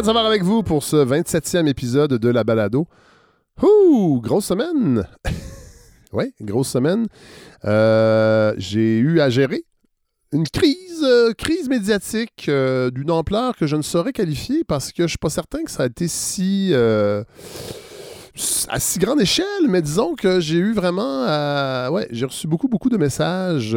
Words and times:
Fred 0.00 0.06
Savard 0.06 0.24
avec 0.24 0.42
vous 0.42 0.62
pour 0.62 0.82
ce 0.82 0.96
27e 0.96 1.66
épisode 1.66 2.14
de 2.14 2.28
la 2.30 2.42
balado. 2.42 2.88
Ouh, 3.62 4.18
grosse 4.22 4.46
semaine! 4.46 5.06
oui, 6.14 6.32
grosse 6.40 6.70
semaine. 6.70 7.06
Euh, 7.66 8.54
j'ai 8.56 8.96
eu 8.96 9.20
à 9.20 9.28
gérer 9.28 9.62
une 10.32 10.48
crise, 10.48 11.04
euh, 11.04 11.34
crise 11.34 11.68
médiatique 11.68 12.46
euh, 12.48 12.90
d'une 12.90 13.10
ampleur 13.10 13.58
que 13.58 13.66
je 13.66 13.76
ne 13.76 13.82
saurais 13.82 14.14
qualifier 14.14 14.64
parce 14.64 14.90
que 14.90 15.00
je 15.00 15.02
ne 15.02 15.08
suis 15.08 15.18
pas 15.18 15.28
certain 15.28 15.64
que 15.64 15.70
ça 15.70 15.82
a 15.82 15.86
été 15.86 16.08
si 16.08 16.72
à 16.72 17.26
si 18.80 18.98
grande 19.00 19.20
échelle, 19.20 19.68
mais 19.68 19.82
disons 19.82 20.14
que 20.14 20.40
j'ai 20.40 20.56
eu 20.56 20.72
vraiment, 20.72 21.26
ouais, 21.90 22.08
j'ai 22.10 22.24
reçu 22.24 22.46
beaucoup, 22.46 22.68
beaucoup 22.68 22.88
de 22.88 22.96
messages 22.96 23.76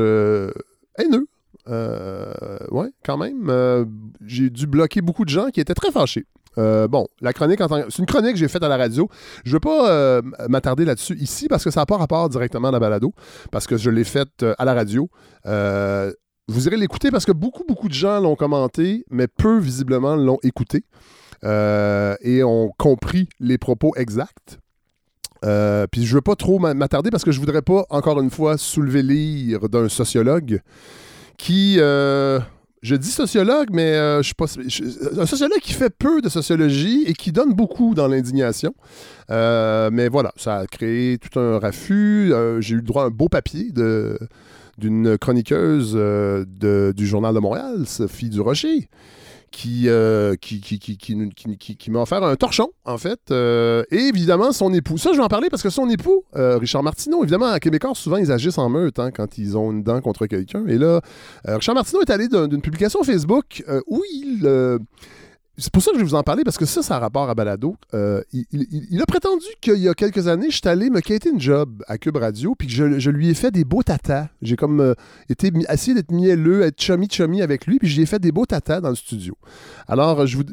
haineux 0.98 1.28
ouais, 1.68 2.92
quand 3.06 3.18
même. 3.18 3.50
Euh, 3.50 3.86
j'ai 4.26 4.50
dû 4.50 4.68
bloquer 4.68 5.02
beaucoup 5.02 5.26
de 5.26 5.30
gens 5.30 5.50
qui 5.50 5.60
étaient 5.60 5.74
très 5.74 5.92
fâchés. 5.92 6.26
Euh, 6.58 6.88
bon, 6.88 7.08
la 7.22 7.34
chronique, 7.34 7.62
en 7.62 7.68
tant... 7.68 7.84
c'est 7.90 8.00
une 8.00 8.06
chronique 8.06 8.34
que 8.34 8.38
j'ai 8.38 8.48
faite 8.48 8.64
à 8.64 8.68
la 8.68 8.78
radio. 8.78 9.10
Je 9.44 9.50
ne 9.50 9.54
veux 9.54 9.60
pas 9.60 10.22
m'attarder 10.50 10.86
là-dessus 10.86 11.18
ici 11.18 11.48
parce 11.48 11.64
que 11.64 11.72
ça 11.72 11.82
n'a 11.82 11.86
pas 11.86 11.98
rapport 11.98 12.30
directement 12.30 12.68
à 12.68 12.72
la 12.72 12.80
balado, 12.80 13.14
parce 13.52 13.66
que 13.66 13.78
je 13.78 13.90
l'ai 13.90 14.04
faite 14.04 14.46
à 14.58 14.66
la 14.66 14.74
radio. 14.74 15.10
vous 15.46 16.68
irez 16.68 16.78
l'écouter 16.78 17.12
parce 17.12 17.26
que 17.26 17.32
beaucoup, 17.32 17.64
beaucoup 17.68 17.88
de 17.88 17.94
gens 17.94 18.20
l'ont 18.20 18.36
commenté, 18.36 19.06
mais 19.10 19.28
peu 19.28 19.58
visiblement 19.58 20.16
l'ont 20.16 20.40
écouté 20.44 20.84
et 21.44 22.44
ont 22.44 22.72
compris 22.78 23.30
les 23.40 23.58
propos 23.58 23.94
exacts. 23.96 24.60
puis 25.42 26.06
je 26.06 26.14
veux 26.14 26.22
pas 26.22 26.36
trop 26.36 26.60
m'attarder 26.60 27.10
parce 27.10 27.24
que 27.24 27.32
je 27.32 27.40
voudrais 27.40 27.64
pas, 27.64 27.86
encore 27.90 28.22
une 28.22 28.30
fois, 28.30 28.60
soulever 28.60 29.02
l'ire 29.02 29.70
d'un 29.70 29.90
sociologue 29.90 30.62
qui, 31.44 31.76
euh, 31.78 32.40
je 32.82 32.96
dis 32.96 33.12
sociologue, 33.12 33.68
mais 33.74 33.96
euh, 33.96 34.20
je 34.20 34.28
suis 34.28 34.34
pas. 34.34 34.46
un 34.46 35.26
sociologue 35.26 35.60
qui 35.60 35.74
fait 35.74 35.90
peu 35.90 36.22
de 36.22 36.30
sociologie 36.30 37.04
et 37.06 37.12
qui 37.12 37.34
donne 37.34 37.54
beaucoup 37.54 37.96
dans 37.96 38.08
l'indignation. 38.08 38.74
Euh, 39.30 39.90
mais 39.92 40.08
voilà, 40.08 40.32
ça 40.38 40.60
a 40.60 40.68
créé 40.68 41.18
tout 41.18 41.38
un 41.38 41.60
raffut. 41.60 42.32
J'ai 42.60 42.76
eu 42.76 42.78
le 42.78 42.84
droit 42.84 43.04
à 43.04 43.08
un 43.08 43.10
beau 43.10 43.28
papier 43.28 43.72
de 43.72 44.18
d'une 44.78 45.18
chroniqueuse 45.18 45.94
du 46.48 47.06
Journal 47.06 47.36
de 47.36 47.40
Montréal, 47.40 47.84
Sophie 47.88 48.30
Durocher, 48.30 48.90
qui, 49.54 49.88
euh, 49.88 50.36
qui, 50.36 50.60
qui, 50.60 50.80
qui, 50.80 51.92
m'a 51.92 52.02
offert 52.02 52.24
un 52.24 52.36
torchon, 52.36 52.72
en 52.86 52.98
fait. 52.98 53.20
Euh, 53.30 53.84
et 53.92 54.00
évidemment, 54.00 54.52
son 54.52 54.74
époux. 54.74 54.98
Ça, 54.98 55.12
je 55.14 55.18
vais 55.18 55.24
en 55.24 55.28
parler 55.28 55.50
parce 55.52 55.62
que 55.62 55.70
son 55.70 55.88
époux, 55.90 56.26
euh, 56.36 56.58
Richard 56.58 56.82
Martineau, 56.82 57.22
évidemment, 57.22 57.46
à 57.46 57.60
Québécois, 57.60 57.92
souvent, 57.94 58.18
ils 58.18 58.32
agissent 58.32 58.58
en 58.58 58.68
meute 58.68 58.98
hein, 58.98 59.12
quand 59.12 59.38
ils 59.38 59.56
ont 59.56 59.72
une 59.72 59.84
dent 59.84 60.02
contre 60.02 60.26
quelqu'un. 60.26 60.66
Et 60.68 60.80
là, 60.80 61.02
Richard 61.46 61.76
Martineau 61.76 62.02
est 62.02 62.10
allé 62.10 62.28
d'une 62.28 62.62
publication 62.62 63.04
Facebook 63.04 63.64
où 63.86 64.02
il 64.12 64.80
c'est 65.58 65.72
pour 65.72 65.84
ça 65.84 65.92
que 65.92 65.98
je 65.98 66.04
vais 66.04 66.08
vous 66.08 66.16
en 66.16 66.24
parler, 66.24 66.44
parce 66.44 66.58
que 66.58 66.66
ça, 66.66 66.82
ça 66.82 66.96
a 66.96 67.00
rapport 67.00 67.30
à 67.30 67.36
Balado. 67.36 67.76
Euh, 67.94 68.22
il, 68.32 69.00
a 69.02 69.06
prétendu 69.06 69.46
qu'il 69.62 69.78
y 69.78 69.88
a 69.88 69.94
quelques 69.94 70.28
années, 70.28 70.50
je 70.50 70.58
suis 70.58 70.68
allé 70.68 70.90
me 70.90 71.00
quitter 71.00 71.30
une 71.30 71.40
job 71.40 71.84
à 71.88 72.00
Cube 72.00 72.18
Radio, 72.18 72.56
puis 72.56 72.68
que 72.68 73.00
je, 73.00 73.10
lui 73.12 73.30
ai 73.30 73.36
fait 73.36 73.52
des 73.52 73.64
beaux 73.64 73.84
tatas. 73.84 74.30
J'ai 74.42 74.56
comme 74.56 74.80
euh, 74.80 74.94
été 75.30 75.52
essayé 75.70 75.94
d'être 75.94 76.12
mielleux, 76.12 76.64
être 76.64 76.82
chummy-chummy 76.82 77.44
avec 77.44 77.68
lui, 77.68 77.78
puis 77.78 77.88
j'ai 77.88 78.08
fait 78.08 78.20
des 78.20 78.32
beaux 78.32 78.48
tatas 78.48 78.82
dans 78.82 78.90
le 78.90 78.96
studio. 78.96 79.36
Alors, 79.88 80.26
je 80.26 80.38
vous... 80.38 80.44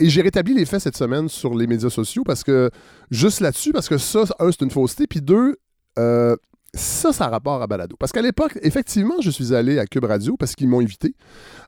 Et 0.00 0.08
j'ai 0.08 0.22
rétabli 0.22 0.54
les 0.54 0.64
faits 0.64 0.80
cette 0.80 0.96
semaine 0.96 1.28
sur 1.28 1.54
les 1.54 1.66
médias 1.66 1.90
sociaux, 1.90 2.22
parce 2.24 2.42
que, 2.42 2.70
juste 3.10 3.40
là-dessus, 3.40 3.72
parce 3.72 3.88
que 3.88 3.98
ça, 3.98 4.24
un, 4.38 4.50
c'est 4.50 4.62
une 4.62 4.70
fausseté, 4.70 5.06
puis 5.06 5.20
deux, 5.20 5.56
euh, 5.98 6.36
ça, 6.74 7.12
ça 7.12 7.26
a 7.26 7.28
rapport 7.28 7.60
à 7.60 7.66
Balado. 7.66 7.96
Parce 7.98 8.12
qu'à 8.12 8.22
l'époque, 8.22 8.58
effectivement, 8.62 9.20
je 9.20 9.30
suis 9.30 9.54
allé 9.54 9.78
à 9.78 9.86
Cube 9.86 10.04
Radio 10.04 10.36
parce 10.38 10.54
qu'ils 10.54 10.68
m'ont 10.68 10.80
invité. 10.80 11.14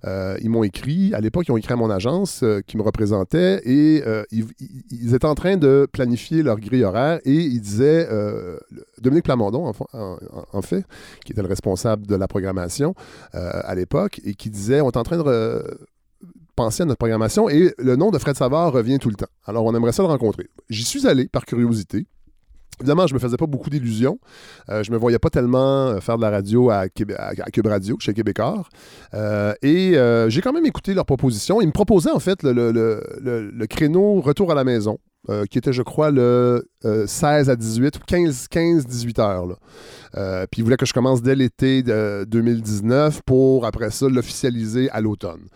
Euh, 0.07 0.37
ils 0.41 0.49
m'ont 0.49 0.65
écrit. 0.65 1.13
À 1.13 1.21
l'époque, 1.21 1.45
ils 1.47 1.53
ont 1.53 1.59
écrit 1.59 1.75
à 1.75 1.77
mon 1.77 1.91
agence 1.91 2.43
euh, 2.43 2.61
qui 2.67 2.79
me 2.79 2.83
représentait 2.83 3.61
et 3.65 4.03
euh, 4.07 4.25
ils, 4.31 5.15
étaient 5.15 5.27
en 5.27 5.35
train 5.35 5.59
de 5.59 5.87
planifier 5.93 6.43
leur 6.43 6.59
grille 6.59 6.85
horaire 6.85 7.21
et 7.25 7.35
ils 7.35 7.61
disaient, 7.61 8.09
Dominique 9.01 9.25
Plamondon, 9.25 9.73
en, 9.93 10.63
fait, 10.63 10.85
qui 11.25 11.33
était 11.33 11.43
le 11.43 11.49
responsable 11.49 12.07
de 12.07 12.15
la 12.15 12.27
programmation 12.27 12.95
à 13.33 13.75
l'époque, 13.75 14.21
et 14.25 14.35
qui 14.35 14.51
disait, 14.51 14.81
on 14.81 14.91
est 14.91 14.97
en 14.97 15.03
train 15.03 15.19
de 15.19 15.79
penser 16.57 16.83
à 16.83 16.87
notre 16.87 16.99
programmation 16.99 17.49
et 17.49 17.75
le 17.79 17.97
nom 17.97 18.11
de 18.11 18.19
Fred 18.19 18.37
Savard 18.37 18.73
revient 18.73 18.99
tout 18.99 19.11
le 19.11 19.17
temps. 19.17 19.27
Alors, 19.45 19.65
on 19.65 19.75
aimerait 19.75 19.93
ça 19.93 20.03
le 20.03 20.09
rencontrer. 20.09 20.49
J'y 20.71 20.85
suis 20.85 21.07
allé 21.07 21.29
par 21.29 21.45
curiosité. 21.45 22.07
Évidemment, 22.81 23.07
je 23.07 23.15
me 23.15 23.19
faisais 23.19 23.37
pas 23.37 23.47
beaucoup 23.47 23.71
d'illusions. 23.71 24.19
Euh, 24.69 24.83
je 24.83 24.91
me 24.91 24.97
voyais 24.97 25.19
pas 25.19 25.31
tellement 25.31 25.89
euh, 25.89 26.01
faire 26.01 26.17
de 26.17 26.23
la 26.23 26.31
radio 26.31 26.71
à, 26.71 26.89
Cube 26.89 27.13
Radio, 27.67 27.97
chez 28.01 28.15
Québécois. 28.15 28.65
Euh, 29.15 29.55
et 29.63 29.95
j'ai 30.29 30.41
quand 30.41 30.53
même 30.53 30.67
écouté 30.67 30.95
leurs 30.95 31.07
propositions. 31.07 31.61
Ils 31.61 31.67
me 31.67 31.73
proposaient 31.73 32.11
en 32.11 32.21
fait 32.21 32.43
le 32.43 33.67
créneau 33.67 34.21
retour 34.21 34.51
à 34.51 34.55
la 34.55 34.65
maison. 34.65 34.99
Euh, 35.31 35.47
qui 35.47 35.57
était, 35.57 35.73
je 35.73 35.81
crois, 35.81 36.11
le 36.11 36.69
16 36.83 37.49
euh, 37.49 37.53
à 37.53 37.57
18 37.57 37.97
ou 37.97 38.01
15, 38.07 38.47
15 38.49 38.87
18 38.87 39.19
heures. 39.21 39.59
Euh, 40.17 40.47
puis 40.51 40.61
il 40.61 40.65
voulait 40.65 40.77
que 40.77 40.85
je 40.85 40.93
commence 40.93 41.23
dès 41.23 41.35
l'été 41.35 41.83
de 41.83 42.27
2019 42.29 43.23
pour, 43.25 43.65
après 43.65 43.91
ça, 43.91 44.07
l'officialiser 44.07 44.91
à 44.91 45.01
l'automne. 45.01 45.49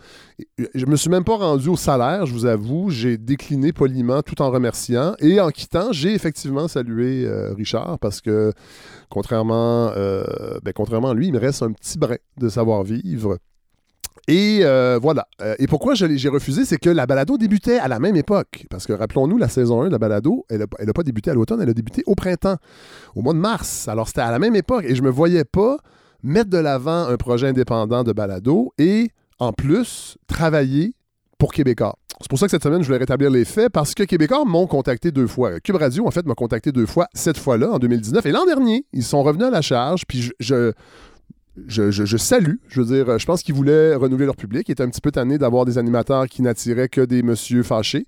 Je 0.73 0.85
me 0.87 0.95
suis 0.95 1.11
même 1.11 1.23
pas 1.23 1.37
rendu 1.37 1.69
au 1.69 1.75
salaire, 1.75 2.25
je 2.25 2.33
vous 2.33 2.47
avoue. 2.47 2.89
J'ai 2.89 3.19
décliné 3.19 3.71
poliment 3.71 4.23
tout 4.23 4.41
en 4.41 4.49
remerciant. 4.49 5.13
Et 5.19 5.39
en 5.39 5.51
quittant, 5.51 5.91
j'ai 5.91 6.15
effectivement 6.15 6.67
salué 6.67 7.29
Richard 7.55 7.99
parce 7.99 8.21
que, 8.21 8.51
contrairement, 9.09 9.91
ben, 9.93 10.73
contrairement 10.73 11.11
à 11.11 11.13
lui, 11.13 11.27
il 11.27 11.33
me 11.33 11.39
reste 11.39 11.61
un 11.61 11.73
petit 11.73 11.99
brin 11.99 12.15
de 12.37 12.49
savoir-vivre 12.49 13.37
et 14.29 14.59
euh, 14.61 14.99
voilà. 15.01 15.27
Euh, 15.41 15.55
et 15.57 15.65
pourquoi 15.65 15.95
j'ai 15.95 16.29
refusé, 16.29 16.63
c'est 16.63 16.77
que 16.77 16.91
la 16.91 17.07
balado 17.07 17.39
débutait 17.39 17.79
à 17.79 17.87
la 17.87 17.97
même 17.97 18.15
époque. 18.15 18.67
Parce 18.69 18.85
que 18.85 18.93
rappelons-nous, 18.93 19.39
la 19.39 19.49
saison 19.49 19.81
1 19.81 19.87
de 19.87 19.91
la 19.91 19.97
balado, 19.97 20.45
elle 20.49 20.59
n'a 20.59 20.93
pas 20.93 21.01
débuté 21.01 21.31
à 21.31 21.33
l'automne, 21.33 21.59
elle 21.63 21.69
a 21.69 21.73
débuté 21.73 22.03
au 22.05 22.13
printemps, 22.13 22.57
au 23.15 23.23
mois 23.23 23.33
de 23.33 23.39
mars. 23.39 23.87
Alors 23.87 24.07
c'était 24.07 24.21
à 24.21 24.29
la 24.29 24.37
même 24.37 24.55
époque 24.55 24.85
et 24.87 24.93
je 24.93 25.01
me 25.01 25.09
voyais 25.09 25.45
pas 25.45 25.77
mettre 26.21 26.51
de 26.51 26.59
l'avant 26.59 27.07
un 27.07 27.17
projet 27.17 27.47
indépendant 27.47 28.03
de 28.03 28.13
balado 28.13 28.71
et 28.77 29.09
en 29.39 29.51
plus 29.51 30.17
travailler 30.27 30.93
pour 31.39 31.51
Québécois. 31.51 31.95
C'est 32.21 32.29
pour 32.29 32.37
ça 32.37 32.47
que 32.47 32.51
cette 32.51 32.63
semaine, 32.63 32.81
je 32.81 32.85
voulais 32.85 32.99
rétablir 32.99 33.31
les 33.31 33.45
faits 33.45 33.71
parce 33.71 33.95
que 33.95 34.03
Québécois 34.03 34.43
m'ont 34.45 34.67
contacté 34.67 35.09
deux 35.09 35.25
fois. 35.25 35.59
Cube 35.61 35.77
Radio, 35.77 36.05
en 36.05 36.11
fait, 36.11 36.25
m'a 36.25 36.35
contacté 36.35 36.73
deux 36.73 36.85
fois, 36.85 37.07
cette 37.13 37.37
fois-là, 37.37 37.71
en 37.71 37.79
2019. 37.79 38.25
Et 38.25 38.31
l'an 38.31 38.45
dernier, 38.45 38.85
ils 38.91 39.03
sont 39.03 39.23
revenus 39.23 39.47
à 39.47 39.49
la 39.49 39.61
charge. 39.61 40.03
Puis 40.05 40.29
je, 40.39 40.73
salue. 42.17 42.55
Je 42.67 42.81
veux 42.81 42.87
dire, 42.87 43.19
je 43.19 43.25
pense 43.25 43.43
qu'ils 43.43 43.55
voulaient 43.55 43.95
renouveler 43.95 44.25
leur 44.25 44.35
public. 44.35 44.67
Ils 44.67 44.73
étaient 44.73 44.83
un 44.83 44.89
petit 44.89 45.01
peu 45.01 45.11
tannés 45.11 45.37
d'avoir 45.37 45.65
des 45.65 45.77
animateurs 45.77 46.27
qui 46.27 46.41
n'attiraient 46.41 46.89
que 46.89 47.01
des 47.01 47.23
messieurs 47.23 47.63
fâchés 47.63 48.05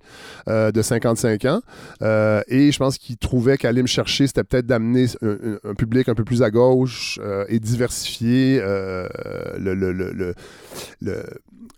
euh, 0.47 0.71
de 0.71 0.81
55 0.81 1.45
ans. 1.45 1.61
Euh, 2.01 2.41
et 2.47 2.71
je 2.71 2.77
pense 2.77 2.97
qu'ils 2.97 3.17
trouvaient 3.17 3.57
qu'aller 3.57 3.81
me 3.81 3.87
chercher, 3.87 4.27
c'était 4.27 4.43
peut-être 4.43 4.67
d'amener 4.67 5.07
un, 5.21 5.73
public 5.75 6.09
un 6.09 6.15
peu 6.15 6.23
plus 6.23 6.43
à 6.43 6.49
gauche 6.49 7.19
euh, 7.21 7.45
et 7.47 7.59
diversifier 7.59 8.59
le, 8.61 9.73
le, 9.75 9.91
le, 9.91 10.33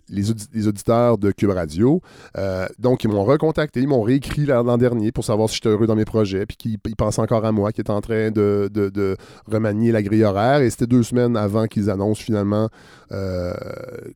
les, 0.10 0.68
auditeurs 0.68 1.18
de 1.18 1.32
Cube 1.32 1.50
Radio. 1.50 2.02
Euh, 2.38 2.68
donc, 2.80 3.04
ils 3.04 3.10
m'ont 3.10 3.24
recontacté, 3.24 3.82
ils 3.82 3.88
m'ont 3.88 4.02
réécrit 4.02 4.46
l'an 4.46 4.78
dernier 4.78 5.12
pour 5.12 5.24
savoir 5.24 5.50
si 5.50 5.56
j'étais 5.56 5.70
heureux 5.70 5.88
dans 5.88 5.96
mes 5.96 6.06
projets, 6.06 6.46
puis 6.46 6.58
qu'ils 6.58 6.96
pensaient 6.96 7.22
encore 7.22 7.46
à 7.46 7.52
moi, 7.52 7.72
qui 7.72 7.82
est 7.82 7.90
en 7.90 8.02
train 8.02 8.32
de, 8.32 9.18
remanier 9.48 9.92
la 9.92 10.02
grille 10.04 10.24
horaire. 10.24 10.62
Et 10.62 10.70
c'était 10.70 10.88
deux 10.88 11.04
semaines 11.04 11.36
avant 11.38 11.68
qu'ils 11.68 11.90
annoncent 11.90 12.24
finalement 12.24 12.70
euh, 13.12 13.54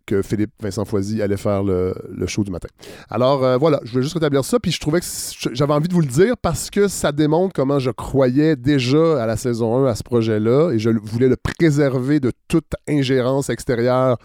que 0.05 0.21
Philippe 0.21 0.51
Vincent 0.61 0.85
Foisy 0.85 1.21
allait 1.21 1.37
faire 1.37 1.63
le, 1.63 1.93
show 2.27 2.43
du 2.43 2.51
matin. 2.51 2.67
Alors, 3.09 3.43
euh, 3.43 3.57
voilà, 3.57 3.79
je 3.83 3.91
voulais 3.91 4.03
juste 4.03 4.15
rétablir 4.15 4.43
ça, 4.43 4.59
puis 4.59 4.71
je 4.71 4.79
trouvais 4.79 4.99
que 4.99 5.05
j'avais 5.53 5.73
envie 5.73 5.87
de 5.87 5.93
vous 5.93 6.01
le 6.01 6.07
dire 6.07 6.35
parce 6.41 6.69
que 6.69 6.87
ça 6.87 7.11
démontre 7.11 7.53
comment 7.53 7.79
je 7.79 7.91
croyais 7.91 8.55
déjà 8.55 9.23
à 9.23 9.25
la 9.25 9.37
saison 9.37 9.85
1 9.85 9.89
à 9.89 9.95
ce 9.95 10.03
projet-là, 10.03 10.71
et 10.71 10.79
je 10.79 10.89
voulais 10.89 11.29
le 11.29 11.37
préserver 11.37 12.19
de 12.19 12.31
toute 12.47 12.73
ingérence 12.87 13.49
extérieure 13.49 14.17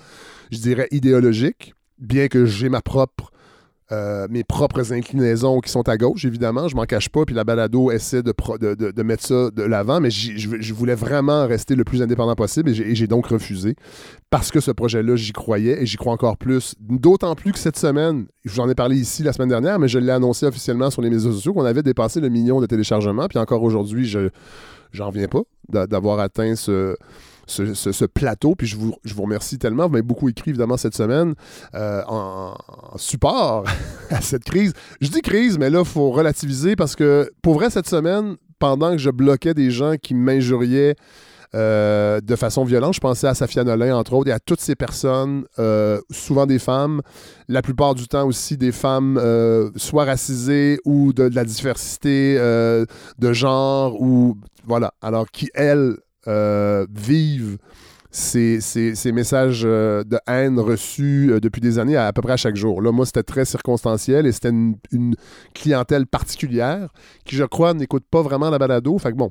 je 0.52 0.58
dirais, 0.58 0.86
idéologique, 0.90 1.74
bien 1.98 2.28
que 2.28 2.44
j'ai 2.44 2.68
ma 2.68 2.82
propre. 2.82 3.30
Euh, 3.90 4.26
mes 4.30 4.42
propres 4.42 4.94
inclinaisons 4.94 5.60
qui 5.60 5.70
sont 5.70 5.86
à 5.86 5.98
gauche, 5.98 6.24
évidemment. 6.24 6.66
Je 6.68 6.76
m'en 6.76 6.84
cache 6.84 7.10
pas. 7.10 7.24
Puis 7.26 7.34
la 7.34 7.44
balado 7.44 7.90
essaie 7.90 8.22
de, 8.22 9.02
mettre 9.02 9.22
ça 9.22 9.50
de 9.50 9.62
l'avant, 9.62 10.00
mais 10.00 10.10
je 10.10 10.72
voulais 10.72 10.94
vraiment 10.94 11.46
rester 11.46 11.74
le 11.74 11.84
plus 11.84 12.00
indépendant 12.00 12.34
possible 12.34 12.70
et 12.70 12.94
j'ai 12.94 13.06
donc 13.06 13.26
refusé 13.26 13.76
parce 14.30 14.50
que 14.50 14.60
ce 14.60 14.70
projet-là, 14.70 15.16
j'y 15.16 15.32
croyais 15.32 15.82
et 15.82 15.86
j'y 15.86 15.96
crois 15.96 16.12
encore 16.12 16.38
plus. 16.38 16.74
D'autant 16.80 17.34
plus 17.34 17.52
que 17.52 17.58
cette 17.58 17.78
semaine, 17.78 18.26
je 18.44 18.52
vous 18.52 18.60
en 18.60 18.68
ai 18.70 18.74
parlé 18.74 18.96
ici 18.96 19.22
la 19.22 19.34
semaine 19.34 19.50
dernière, 19.50 19.78
mais 19.78 19.88
je 19.88 19.98
l'ai 19.98 20.12
annoncé 20.12 20.46
officiellement 20.46 20.90
sur 20.90 21.02
les 21.02 21.10
médias 21.10 21.30
sociaux 21.30 21.52
qu'on 21.52 21.64
avait 21.64 21.82
dépassé 21.82 22.20
le 22.20 22.30
million 22.30 22.62
de 22.62 22.66
téléchargements. 22.66 23.28
Puis 23.28 23.38
encore 23.38 23.62
aujourd'hui, 23.62 24.06
je 24.06 24.30
j'en 24.92 25.10
viens 25.10 25.28
pas 25.28 25.42
d'avoir 25.68 26.18
atteint 26.18 26.54
ce 26.54 26.96
ce, 27.46 28.04
plateau. 28.04 28.54
Puis 28.54 28.66
je 28.66 28.76
vous, 28.76 28.94
je 29.04 29.14
vous 29.14 29.22
remercie 29.22 29.58
tellement. 29.58 29.84
Vous 29.84 29.90
m'avez 29.90 30.02
beaucoup 30.02 30.28
écrit, 30.28 30.50
évidemment, 30.50 30.76
cette 30.76 30.94
semaine 30.94 31.34
euh, 31.74 32.02
en, 32.06 32.54
support 32.96 33.64
à 34.10 34.20
cette 34.20 34.44
crise. 34.44 34.72
Je 35.00 35.08
dis 35.08 35.20
crise, 35.20 35.58
mais 35.58 35.70
là, 35.70 35.80
il 35.80 35.84
faut 35.84 36.10
relativiser 36.10 36.76
parce 36.76 36.96
que, 36.96 37.30
pour 37.42 37.54
vrai, 37.54 37.70
cette 37.70 37.88
semaine, 37.88 38.36
pendant 38.58 38.92
que 38.92 38.98
je 38.98 39.10
bloquais 39.10 39.54
des 39.54 39.70
gens 39.70 39.94
qui 40.00 40.14
m'injuriaient, 40.14 40.96
euh, 41.54 42.22
de 42.22 42.34
façon 42.34 42.64
violente. 42.64 42.94
Je 42.94 43.00
pensais 43.00 43.26
à 43.26 43.34
Safia 43.34 43.62
Nolin, 43.62 43.94
entre 43.94 44.14
autres, 44.14 44.30
et 44.30 44.32
à 44.32 44.40
toutes 44.40 44.62
ces 44.62 44.74
personnes, 44.74 45.44
euh, 45.58 46.00
souvent 46.10 46.46
des 46.46 46.58
femmes, 46.58 47.02
la 47.46 47.60
plupart 47.60 47.94
du 47.94 48.08
temps 48.08 48.26
aussi 48.26 48.56
des 48.56 48.72
femmes 48.72 49.20
soit 49.76 50.06
racisées 50.06 50.78
ou 50.86 51.12
de, 51.12 51.24
la 51.24 51.44
diversité 51.44 52.36
de 52.38 53.32
genre, 53.34 54.00
ou 54.00 54.38
voilà, 54.64 54.94
alors 55.02 55.30
qui, 55.30 55.50
elles, 55.52 55.96
vivent 56.26 57.58
ces, 58.12 59.12
messages 59.12 59.62
euh, 59.64 60.04
de 60.04 60.18
haine 60.26 60.60
reçus 60.60 61.30
euh, 61.30 61.40
depuis 61.40 61.60
des 61.60 61.78
années 61.78 61.96
à, 61.96 62.12
peu 62.12 62.20
près 62.20 62.34
à 62.34 62.36
chaque 62.36 62.56
jour. 62.56 62.82
Là, 62.82 62.92
moi, 62.92 63.06
c'était 63.06 63.22
très 63.22 63.44
circonstanciel 63.44 64.26
et 64.26 64.32
c'était 64.32 64.50
une, 64.50 65.14
clientèle 65.54 66.06
particulière 66.06 66.92
qui, 67.24 67.36
je 67.36 67.44
crois, 67.44 67.74
n'écoute 67.74 68.04
pas 68.10 68.22
vraiment 68.22 68.50
la 68.50 68.58
balado. 68.58 68.96
Fait 68.98 69.12
que 69.12 69.16
bon. 69.16 69.30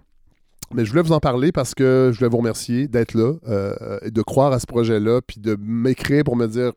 Mais 0.73 0.85
je 0.85 0.91
voulais 0.91 1.03
vous 1.03 1.11
en 1.11 1.19
parler 1.19 1.51
parce 1.51 1.75
que 1.75 2.11
je 2.13 2.19
voulais 2.19 2.29
vous 2.29 2.37
remercier 2.37 2.87
d'être 2.87 3.13
là 3.13 3.33
euh, 3.47 3.99
et 4.03 4.11
de 4.11 4.21
croire 4.21 4.53
à 4.53 4.59
ce 4.59 4.65
projet-là, 4.65 5.19
puis 5.21 5.41
de 5.41 5.57
m'écrire 5.59 6.23
pour 6.23 6.37
me 6.37 6.47
dire 6.47 6.71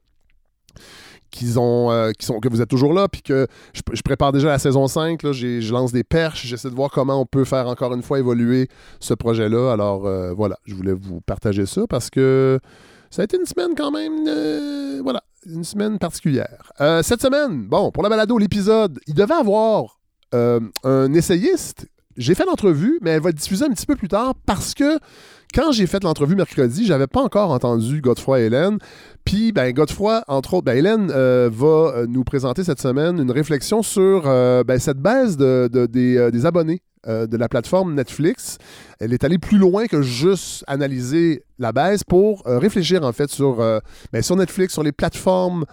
qu'ils 1.35 1.59
ont, 1.59 1.91
euh, 1.91 2.13
sont, 2.21 2.39
que 2.39 2.49
vous 2.49 2.63
êtes 2.63 2.69
toujours 2.69 2.95
là, 2.95 3.09
puis 3.09 3.21
que 3.21 3.47
je, 3.75 4.03
prépare 4.03 4.33
déjà 4.33 4.49
la 4.49 4.59
saison 4.59 4.87
5. 4.87 5.23
Là, 5.23 5.33
je 5.33 5.73
lance 5.73 5.93
des 5.93 6.05
perches, 6.05 6.47
j'essaie 6.47 6.71
de 6.71 6.75
voir 6.75 6.91
comment 6.91 7.21
on 7.21 7.27
peut 7.27 7.45
faire 7.45 7.67
encore 7.67 7.93
une 7.93 8.03
fois 8.03 8.21
évoluer 8.21 8.69
ce 9.01 9.15
projet-là. 9.15 9.73
Alors 9.73 10.07
euh, 10.07 10.33
voilà, 10.33 10.57
je 10.65 10.75
voulais 10.75 10.93
vous 10.93 11.21
partager 11.21 11.67
ça 11.67 11.83
parce 11.89 12.09
que 12.09 12.61
ça 13.11 13.23
a 13.23 13.25
été 13.25 13.37
une 13.37 13.47
semaine 13.47 13.75
quand 13.77 13.91
même, 13.91 14.27
euh, 14.29 15.01
voilà, 15.03 15.23
une 15.47 15.65
semaine 15.65 15.99
particulière. 15.99 16.73
Cette 17.03 17.21
semaine, 17.21 17.67
bon, 17.67 17.91
pour 17.91 18.03
la 18.03 18.09
balado, 18.09 18.39
l'épisode, 18.39 18.99
il 19.07 19.15
devait 19.15 19.35
avoir 19.35 19.99
un 20.33 21.13
essayiste. 21.13 21.87
J'ai 22.17 22.35
fait 22.35 22.45
l'entrevue, 22.45 22.99
mais 23.03 23.11
elle 23.11 23.23
va 23.23 23.31
être 23.31 23.37
diffusée 23.37 23.65
un 23.65 23.71
petit 23.71 23.87
peu 23.87 23.97
plus 23.97 24.09
tard 24.09 24.35
parce 24.47 24.75
que 24.75 24.99
quand 25.55 25.71
j'ai 25.73 25.87
fait 25.87 26.03
l'entrevue 26.03 26.35
mercredi, 26.35 26.85
j'avais 26.85 27.07
pas 27.07 27.21
encore 27.23 27.51
entendu 27.53 28.01
Godefroy 28.01 28.41
et 28.41 28.45
Hélène. 28.47 28.79
Puis, 29.25 29.53
ben, 29.53 29.73
Godefroy, 29.73 30.25
entre 30.27 30.55
autres, 30.55 30.65
ben, 30.65 30.77
Hélène 30.77 31.11
euh, 31.15 31.49
va 31.53 31.67
euh, 31.97 32.07
nous 32.09 32.25
présenter 32.25 32.65
cette 32.65 32.81
semaine 32.81 33.19
une 33.21 33.31
réflexion 33.31 33.83
sur 33.83 34.25
euh, 34.27 34.65
ben, 34.65 34.79
cette 34.81 34.99
baisse 34.99 35.37
de, 35.37 35.69
de- 35.73 35.87
des, 35.87 36.47
abonnés 36.47 36.83
de 37.07 37.37
la 37.37 37.49
plateforme 37.51 37.95
Netflix. 37.95 38.57
Elle 38.99 39.13
est 39.13 39.25
allée 39.25 39.37
plus 39.37 39.59
loin 39.59 39.87
que 39.87 40.01
juste 40.01 40.65
analyser 40.67 41.45
la 41.59 41.71
baisse 41.71 42.03
pour 42.03 42.43
réfléchir, 42.47 43.05
en 43.05 43.13
fait, 43.13 43.31
ben, 44.11 44.23
sur 44.23 44.37
Netflix, 44.37 44.73
sur 44.73 44.83
les 44.83 44.93
plateformes 44.93 45.67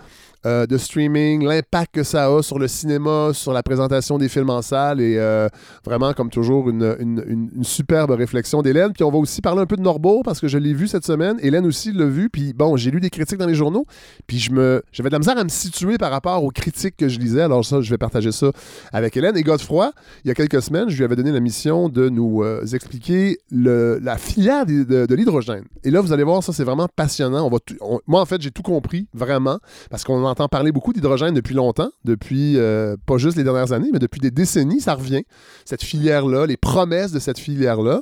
euh, 0.46 0.66
de 0.66 0.78
streaming, 0.78 1.44
l'impact 1.46 1.94
que 1.96 2.04
ça 2.04 2.28
a 2.28 2.42
sur 2.42 2.58
le 2.60 2.68
cinéma, 2.68 3.30
sur 3.34 3.54
la 3.54 3.64
présentation 3.64 4.18
des 4.18 4.28
films 4.30 4.50
en 4.50 4.62
salle 4.62 5.00
et 5.02 5.18
euh, 5.18 5.48
vraiment, 5.86 6.14
comme 6.14 6.30
toujours, 6.30 6.70
une, 6.70 6.96
une- 7.00 7.24
une- 7.28 7.64
superbe 7.64 8.12
réflexion 8.12 8.62
d'Hélène. 8.62 8.92
Puis 8.94 9.04
on 9.04 9.12
va 9.12 9.18
aussi 9.18 9.42
parler 9.42 9.62
un 9.62 9.66
peu 9.66 9.76
de 9.76 9.82
Norbeau 9.82 10.22
parce 10.24 10.40
que 10.40 10.48
je 10.48 10.58
l'ai 10.58 10.74
vu 10.74 10.88
cette 10.88 11.06
semaine. 11.06 11.38
Hélène 11.42 11.66
aussi 11.66 11.92
l'a 11.92 12.06
vu. 12.06 12.30
Puis 12.30 12.54
bon, 12.54 12.76
j'ai 12.76 12.92
lu 12.92 13.00
des 13.00 13.10
critiques 13.10 13.38
dans 13.38 13.46
les 13.46 13.56
journaux. 13.56 13.86
Puis 14.28 14.40
je 14.40 14.52
me, 14.52 14.82
j'avais 14.92 15.10
de 15.10 15.14
la 15.14 15.20
misère 15.20 15.38
à 15.38 15.44
me 15.44 15.50
situer 15.50 15.98
par 15.98 16.12
rapport 16.12 16.44
aux 16.44 16.50
critiques 16.50 16.98
que 16.98 17.08
je 17.08 17.20
lisais. 17.20 17.42
Alors 17.42 17.64
ça, 17.66 17.82
je 17.82 17.90
vais 17.90 17.98
partager 17.98 18.32
ça 18.32 18.52
avec 18.92 19.16
Hélène. 19.16 19.38
Et 19.38 19.44
Godefroy, 19.44 19.92
il 20.26 20.28
y 20.28 20.32
a 20.32 20.34
quelques 20.34 20.62
semaines, 20.62 20.90
je 20.90 20.98
lui 20.98 21.04
avais 21.04 21.16
donné 21.16 21.32
la 21.32 21.40
mission 21.40 21.88
de 21.90 22.10
nous 22.10 22.42
euh, 22.44 22.66
expliquer 22.74 23.38
la 23.52 24.18
filière 24.18 24.66
de, 24.66 25.14
l'hydrogène. 25.14 25.64
Et 25.84 25.92
là, 25.92 26.02
vous 26.02 26.14
allez 26.14 26.24
voir, 26.24 26.44
ça, 26.44 26.54
c'est 26.54 26.64
vraiment 26.64 26.88
passionnant. 26.96 27.46
On 27.46 27.50
va 27.50 27.58
on- 27.82 28.00
moi, 28.08 28.22
en 28.22 28.26
fait, 28.26 28.42
j'ai 28.42 28.52
tout 28.52 28.62
compris, 28.64 29.08
vraiment, 29.14 29.60
parce 29.90 30.04
qu'on 30.04 30.26
entend 30.31 30.48
parler 30.48 30.72
beaucoup 30.72 30.94
d'hydrogène 30.94 31.33
depuis 31.33 31.54
longtemps, 31.54 31.92
depuis 32.06 32.57
euh, 32.57 32.95
pas 33.06 33.18
juste 33.18 33.38
les 33.38 33.44
dernières 33.44 33.72
années, 33.72 33.89
mais 33.94 34.00
depuis 34.00 34.19
des 34.19 34.31
décennies, 34.31 34.81
ça 34.81 34.95
revient. 34.95 35.24
Cette 35.66 35.83
filière-là, 35.83 36.45
les 36.45 36.57
promesses 36.57 37.12
de 37.12 37.19
cette 37.19 37.39
filière-là. 37.39 38.01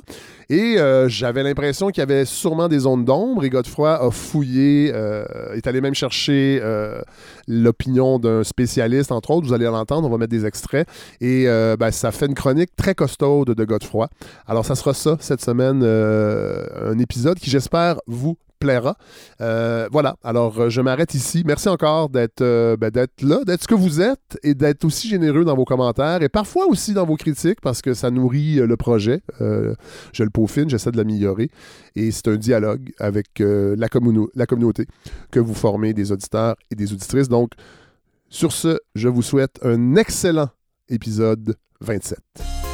Et 0.50 0.78
euh, 0.78 1.08
j'avais 1.08 1.44
l'impression 1.44 1.90
qu'il 1.90 2.00
y 2.00 2.02
avait 2.02 2.24
sûrement 2.24 2.66
des 2.66 2.80
zones 2.80 3.04
d'ombre. 3.04 3.44
Et 3.44 3.50
Godefroy 3.50 4.04
a 4.04 4.10
fouillé, 4.10 4.90
euh, 4.92 5.24
est 5.54 5.68
allé 5.68 5.80
même 5.80 5.94
chercher 5.94 6.58
euh, 6.60 7.00
l'opinion 7.46 8.18
d'un 8.18 8.42
spécialiste, 8.42 9.12
entre 9.12 9.30
autres. 9.30 9.46
Vous 9.46 9.52
allez 9.52 9.66
l'entendre, 9.66 10.08
on 10.08 10.10
va 10.10 10.18
mettre 10.18 10.32
des 10.32 10.46
extraits. 10.46 10.88
Et 11.20 11.46
ben, 11.78 11.90
ça 11.92 12.10
fait 12.10 12.26
une 12.26 12.34
chronique 12.34 12.74
très 12.76 12.94
costaude 12.94 13.54
de 13.54 13.64
Godefroy. 13.64 14.08
Alors, 14.46 14.64
ça 14.64 14.74
sera 14.74 14.92
ça 14.92 15.16
cette 15.20 15.40
semaine, 15.40 15.84
un 15.84 16.98
épisode 16.98 17.38
qui, 17.38 17.50
j'espère, 17.50 18.00
vous 18.06 18.36
plaira. 18.60 18.96
Euh, 19.40 19.88
voilà, 19.90 20.16
alors 20.22 20.60
euh, 20.60 20.70
je 20.70 20.80
m'arrête 20.80 21.14
ici. 21.14 21.42
Merci 21.44 21.68
encore 21.68 22.10
d'être 22.10 22.42
euh, 22.42 22.76
ben, 22.76 22.92
là, 23.22 23.44
d'être 23.44 23.62
ce 23.62 23.66
que 23.66 23.74
vous 23.74 24.00
êtes 24.00 24.38
et 24.44 24.54
d'être 24.54 24.84
aussi 24.84 25.08
généreux 25.08 25.44
dans 25.44 25.56
vos 25.56 25.64
commentaires 25.64 26.22
et 26.22 26.28
parfois 26.28 26.66
aussi 26.66 26.92
dans 26.92 27.06
vos 27.06 27.16
critiques 27.16 27.60
parce 27.60 27.82
que 27.82 27.94
ça 27.94 28.10
nourrit 28.10 28.60
euh, 28.60 28.66
le 28.66 28.76
projet. 28.76 29.22
Je 29.40 30.22
le 30.22 30.30
peaufine, 30.30 30.68
j'essaie 30.68 30.92
de 30.92 30.98
l'améliorer 30.98 31.50
et 31.96 32.10
c'est 32.10 32.28
un 32.28 32.36
dialogue 32.36 32.92
avec 32.98 33.40
la 33.40 33.88
communauté 33.88 34.86
que 35.30 35.40
vous 35.40 35.54
formez 35.54 35.94
des 35.94 36.12
auditeurs 36.12 36.56
et 36.70 36.74
des 36.74 36.92
auditrices. 36.92 37.28
Donc, 37.28 37.52
sur 38.28 38.52
ce, 38.52 38.78
je 38.94 39.08
vous 39.08 39.22
souhaite 39.22 39.58
un 39.62 39.96
excellent 39.96 40.50
épisode 40.88 41.56
27. 41.80 42.69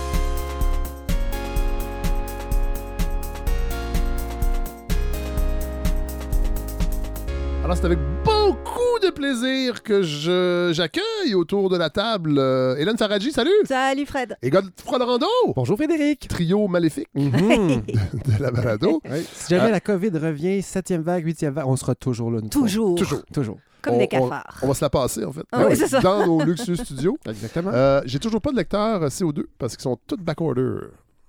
Alors, 7.67 7.77
c'est 7.77 7.85
avec 7.87 7.99
beaucoup 8.25 9.01
de 9.03 9.11
plaisir 9.11 9.83
que 9.83 10.01
je, 10.03 10.71
j'accueille 10.73 11.35
autour 11.35 11.69
de 11.69 11.77
la 11.77 11.91
table 11.91 12.39
euh, 12.39 12.77
Hélène 12.77 12.97
Faradji, 12.97 13.33
salut! 13.33 13.51
Salut 13.65 14.07
Fred. 14.07 14.37
Et 14.41 14.51
Godefroy 14.51 14.99
Laurando, 15.01 15.27
Bonjour 15.57 15.77
Frédéric. 15.77 16.29
trio 16.29 16.69
maléfique 16.69 17.09
Mhm. 17.15 17.33
de 17.89 18.41
la 18.43 18.53
balado. 18.53 19.03
Si 19.33 19.51
jamais 19.51 19.65
Ah. 19.67 19.71
la 19.73 19.81
COVID 19.81 20.11
revient, 20.17 20.63
septième 20.63 21.03
vague, 21.03 21.25
huitième 21.25 21.55
vague, 21.55 21.67
on 21.67 21.75
sera 21.75 21.97
toujours 21.97 22.31
là. 22.31 22.39
nous 22.41 22.49
Toujours. 22.49 22.95
Toujours. 22.95 23.23
Toujours. 23.35 23.59
Comme 23.83 23.95
On- 23.95 23.99
des 23.99 24.05
on- 24.13 24.29
cafards. 24.29 24.61
On 24.63 24.69
va 24.69 24.75
se 24.75 24.85
la 24.85 24.91
passer, 24.91 25.25
en 25.25 25.33
fait. 25.33 25.43
Ah 25.51 25.65
oui, 25.69 25.77
c'est 25.77 25.89
ça. 25.89 25.99
Dans 26.01 26.25
nos 26.25 26.45
luxueux 26.45 26.77
studios. 26.77 27.19
Exactement. 27.29 27.73
Euh, 27.75 28.01
j'ai 28.05 28.21
toujours 28.21 28.41
pas 28.41 28.53
de 28.53 28.57
lecteur 28.59 29.03
euh, 29.03 29.09
CO2 29.09 29.43
parce 29.59 29.75
qu'ils 29.75 29.83
sont 29.83 29.99
tous 30.07 30.17
backorder. 30.19 30.63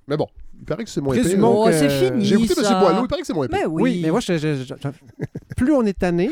Mais 0.07 0.18
bon, 0.18 0.28
il 0.59 0.65
paraît 0.65 0.83
que 0.83 0.89
c'est 0.89 1.01
moins 1.01 1.15
pire. 1.15 1.24
Oh, 1.44 1.65
que- 1.68 1.71
c'est 1.74 1.89
fini. 1.89 2.25
J'ai 2.25 2.36
écouté. 2.36 2.54
M. 2.57 2.80
Boileau, 2.80 3.04
il 3.04 3.07
paraît 3.07 3.21
que 3.21 3.27
c'est 3.27 3.34
moins 3.34 3.48
pire. 3.48 3.58
Mais 3.60 3.65
oui. 3.65 3.81
oui. 3.84 4.00
mais 4.03 4.12
moi, 4.12 4.20
je, 4.20 4.34
je- 4.38 4.55
je- 4.55 4.63
je- 4.63 5.55
plus 5.55 5.74
on 5.74 5.84
est 5.86 5.98
tanné, 5.98 6.31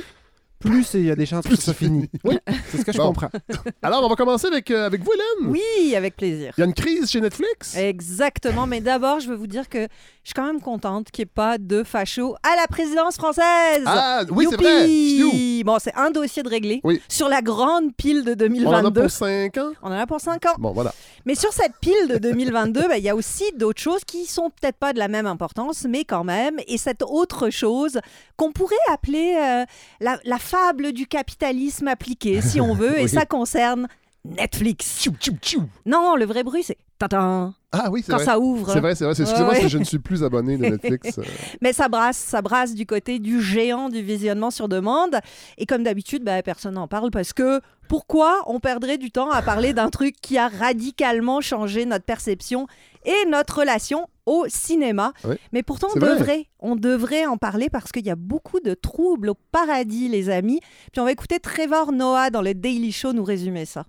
plus 0.60 0.94
il 0.96 1.06
y 1.06 1.12
a 1.12 1.16
des 1.16 1.26
chances 1.26 1.44
que 1.44 1.50
Plus 1.50 1.58
ce 1.58 1.64
soit 1.64 1.74
c'est 1.74 1.86
fini. 1.86 2.02
fini. 2.08 2.22
Oui, 2.24 2.38
c'est 2.72 2.78
ce 2.80 2.86
que 2.86 2.92
je 2.92 2.98
Bon. 2.98 3.08
comprends. 3.08 3.30
Alors, 3.84 4.04
on 4.04 4.10
va 4.10 4.16
commencer 4.16 4.48
avec, 4.48 4.72
euh, 4.72 4.86
avec 4.86 5.04
vous, 5.04 5.12
Hélène. 5.14 5.52
Oui, 5.52 5.96
avec 5.96 6.16
plaisir. 6.16 6.54
Il 6.58 6.62
y 6.62 6.64
a 6.64 6.66
une 6.68 6.74
crise 6.74 7.10
chez 7.10 7.22
Netflix. 7.22 7.76
Exactement, 7.78 8.66
mais 8.68 8.82
d'abord, 8.82 9.20
je 9.20 9.28
veux 9.30 9.36
vous 9.36 9.48
dire 9.48 9.70
que 9.70 9.80
je 9.80 10.30
suis 10.30 10.34
quand 10.34 10.46
même 10.46 10.62
contente 10.62 11.12
qu'il 11.12 11.24
n'y 11.24 11.28
ait 11.30 11.34
pas 11.34 11.58
de 11.58 11.84
facho 11.84 12.36
à 12.44 12.56
la 12.56 12.68
présidence 12.68 13.16
française. 13.16 13.84
Ah, 13.86 14.24
oui, 14.30 14.48
c'est 14.50 14.56
vrai. 14.56 15.64
Bon, 15.64 15.78
c'est 15.80 15.94
un 15.96 16.12
dossier 16.12 16.44
de 16.44 16.50
réglé 16.50 16.82
Oui. 16.84 17.02
sur 17.10 17.28
la 17.30 17.42
grande 17.42 17.96
pile 17.96 18.24
de 18.24 18.32
On 18.32 18.68
en 18.68 18.74
a 18.74 18.82
2022. 18.92 19.02
pour 19.02 19.12
5 19.12 19.58
ans. 19.58 19.72
On 19.82 19.88
en 19.88 19.92
a 20.00 20.08
pour 20.08 20.20
5 20.22 20.46
ans. 20.46 20.56
Bon, 20.58 20.72
voilà. 20.72 20.94
Mais 21.26 21.36
sur 21.36 21.52
cette 21.54 21.74
pile 21.82 22.08
de 22.10 22.18
2022, 22.18 22.82
ben, 22.88 22.96
il 22.98 23.04
y 23.04 23.10
a 23.10 23.16
aussi 23.16 23.44
d'autres 23.56 23.82
choses 23.82 24.04
qui 24.06 24.26
sont 24.26 24.50
peut-être 24.50 24.78
pas 24.78 24.94
de 24.94 25.00
la 25.00 25.08
même 25.08 25.26
importance, 25.28 25.86
mais 25.90 26.04
quand 26.06 26.24
même. 26.24 26.58
Et 26.68 26.78
cette 26.78 27.02
autre 27.04 27.50
chose 27.50 28.00
qu'on 28.38 28.52
pourrait 28.52 28.76
appeler 28.92 29.36
euh, 29.38 29.66
la, 30.00 30.20
la 30.24 30.38
fable 30.56 30.94
du 30.94 31.06
capitalisme 31.08 31.88
appliqué, 31.88 32.42
si 32.42 32.62
on 32.62 32.74
veut, 32.74 32.98
et 33.00 33.04
Oui. 33.04 33.10
ça 33.10 33.26
concerne 33.26 33.88
Netflix. 34.24 35.02
Tchou, 35.02 35.12
tchou, 35.20 35.34
tchou. 35.42 35.64
Non, 35.86 36.16
le 36.16 36.26
vrai 36.26 36.44
bruit, 36.44 36.64
c'est 36.64 36.78
tatan 36.98 37.54
Ah 37.72 37.90
oui, 37.92 38.02
c'est 38.04 38.12
quand 38.12 38.18
vrai. 38.18 38.26
ça 38.26 38.40
ouvre. 38.40 38.72
C'est 38.74 38.80
vrai, 38.80 38.96
c'est 38.96 39.04
vrai. 39.04 39.14
Excusez-moi, 39.20 39.54
Ouais, 39.54 39.68
je 39.70 39.78
ne 39.78 39.84
suis 39.84 40.00
plus 40.00 40.24
abonné 40.24 40.58
de 40.58 40.64
Netflix. 40.66 41.18
euh. 41.20 41.24
Mais 41.62 41.74
ça 41.74 41.90
brasse, 41.90 42.18
ça 42.18 42.42
brasse 42.42 42.74
du 42.74 42.86
côté 42.86 43.20
du 43.20 43.42
géant 43.42 43.90
du 43.90 44.02
visionnement 44.02 44.50
sur 44.50 44.68
demande. 44.68 45.20
Et 45.58 45.66
comme 45.66 45.84
d'habitude, 45.84 46.24
ben, 46.24 46.42
personne 46.42 46.74
n'en 46.76 46.88
parle 46.88 47.12
parce 47.12 47.34
que 47.34 47.62
pourquoi 47.88 48.42
on 48.48 48.60
perdrait 48.60 48.98
du 48.98 49.12
temps 49.12 49.30
à 49.30 49.42
parler 49.44 49.74
d'un 49.74 49.90
truc 49.90 50.16
qui 50.22 50.38
a 50.40 50.48
radicalement 50.48 51.42
changé 51.42 51.86
notre 51.86 52.06
perception 52.06 52.66
et 53.06 53.30
notre 53.30 53.60
relation 53.60 54.08
au 54.26 54.46
cinéma 54.48 55.14
Oui. 55.24 55.36
Mais 55.52 55.64
pourtant, 55.64 55.88
on 55.96 56.00
vrai. 56.00 56.10
devrait, 56.18 56.46
on 56.60 56.76
devrait 56.76 57.26
en 57.26 57.38
parler 57.38 57.70
parce 57.70 57.92
qu'il 57.92 58.06
y 58.06 58.10
a 58.12 58.16
beaucoup 58.16 58.60
de 58.60 58.74
troubles 58.74 59.30
au 59.30 59.36
paradis, 59.52 60.08
les 60.08 60.30
amis. 60.30 60.60
Puis 60.92 61.02
on 61.02 61.06
va 61.06 61.12
écouter 61.12 61.40
Trevor 61.40 61.92
Noah 61.92 62.30
dans 62.30 62.42
le 62.42 62.54
Daily 62.54 62.92
Show 62.92 63.14
nous 63.14 63.24
résumer 63.24 63.66
ça. 63.66 63.86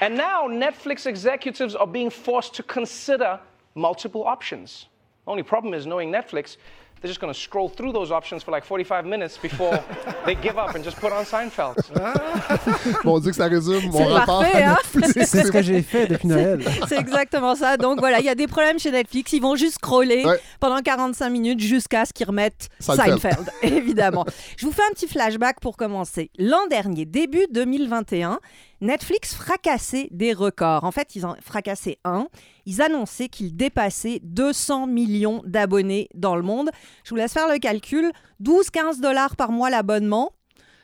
And 0.00 0.10
now 0.16 0.48
Netflix 0.50 1.06
executives 1.06 1.74
are 1.76 1.86
being 1.86 2.10
forced 2.10 2.54
to 2.54 2.62
consider 2.62 3.38
multiple 3.74 4.22
options. 4.26 4.88
Only 5.26 5.42
problem 5.42 5.72
is 5.74 5.84
knowing 5.86 6.10
Netflix, 6.10 6.58
they're 7.02 7.08
just 7.10 7.20
going 7.20 7.32
to 7.32 7.38
scroll 7.38 7.68
through 7.68 7.92
those 7.92 8.10
options 8.12 8.42
for 8.44 8.52
like 8.52 8.64
45 8.64 9.04
minutes 9.04 9.36
before 9.36 9.78
they 10.24 10.34
give 10.36 10.56
up 10.56 10.74
and 10.76 10.82
just 10.84 10.96
put 11.00 11.12
on 11.12 11.24
Seinfeld. 11.24 11.76
Bon, 13.04 13.16
on 13.16 13.18
dit 13.20 13.30
que 13.30 13.36
ça 13.36 13.46
résume 13.46 13.90
mon 13.90 13.98
C'est 13.98 14.04
rapport 14.04 14.40
parfait, 14.42 14.62
à 14.62 14.72
hein? 14.72 14.76
Netflix. 14.94 15.28
C'est 15.30 15.44
ce 15.44 15.52
que 15.52 15.62
j'ai 15.62 15.82
fait 15.82 16.06
depuis 16.06 16.28
Noël. 16.28 16.64
C'est 16.88 16.98
exactement 16.98 17.54
ça. 17.54 17.76
Donc 17.76 17.98
voilà, 17.98 18.20
il 18.20 18.24
y 18.24 18.28
a 18.28 18.34
des 18.34 18.46
problèmes 18.46 18.78
chez 18.78 18.90
Netflix. 18.90 19.32
Ils 19.32 19.42
vont 19.42 19.56
juste 19.56 19.74
scroller 19.74 20.24
Ouais. 20.24 20.38
pendant 20.60 20.80
45 20.80 21.28
minutes 21.30 21.60
jusqu'à 21.60 22.04
ce 22.04 22.12
qu'ils 22.12 22.26
remettent 22.26 22.68
Seinfeld. 22.78 23.18
Seinfeld, 23.20 23.50
évidemment. 23.62 24.24
Je 24.56 24.66
vous 24.66 24.72
fais 24.72 24.82
un 24.88 24.92
petit 24.94 25.08
flashback 25.08 25.60
pour 25.60 25.76
commencer. 25.76 26.30
L'an 26.38 26.66
dernier, 26.68 27.04
début 27.04 27.46
2021, 27.50 28.38
Netflix 28.82 29.34
fracassait 29.34 30.08
des 30.10 30.32
records. 30.32 30.82
En 30.82 30.90
fait, 30.90 31.14
ils 31.14 31.24
en 31.24 31.36
fracassaient 31.40 31.98
un. 32.04 32.26
Ils 32.66 32.82
annonçaient 32.82 33.28
qu'ils 33.28 33.56
dépassaient 33.56 34.20
200 34.24 34.88
millions 34.88 35.40
d'abonnés 35.46 36.08
dans 36.14 36.34
le 36.34 36.42
monde. 36.42 36.68
Je 37.04 37.10
vous 37.10 37.16
laisse 37.16 37.32
faire 37.32 37.48
le 37.48 37.58
calcul. 37.58 38.10
12-15 38.42 39.00
dollars 39.00 39.36
par 39.36 39.52
mois 39.52 39.70
l'abonnement. 39.70 40.32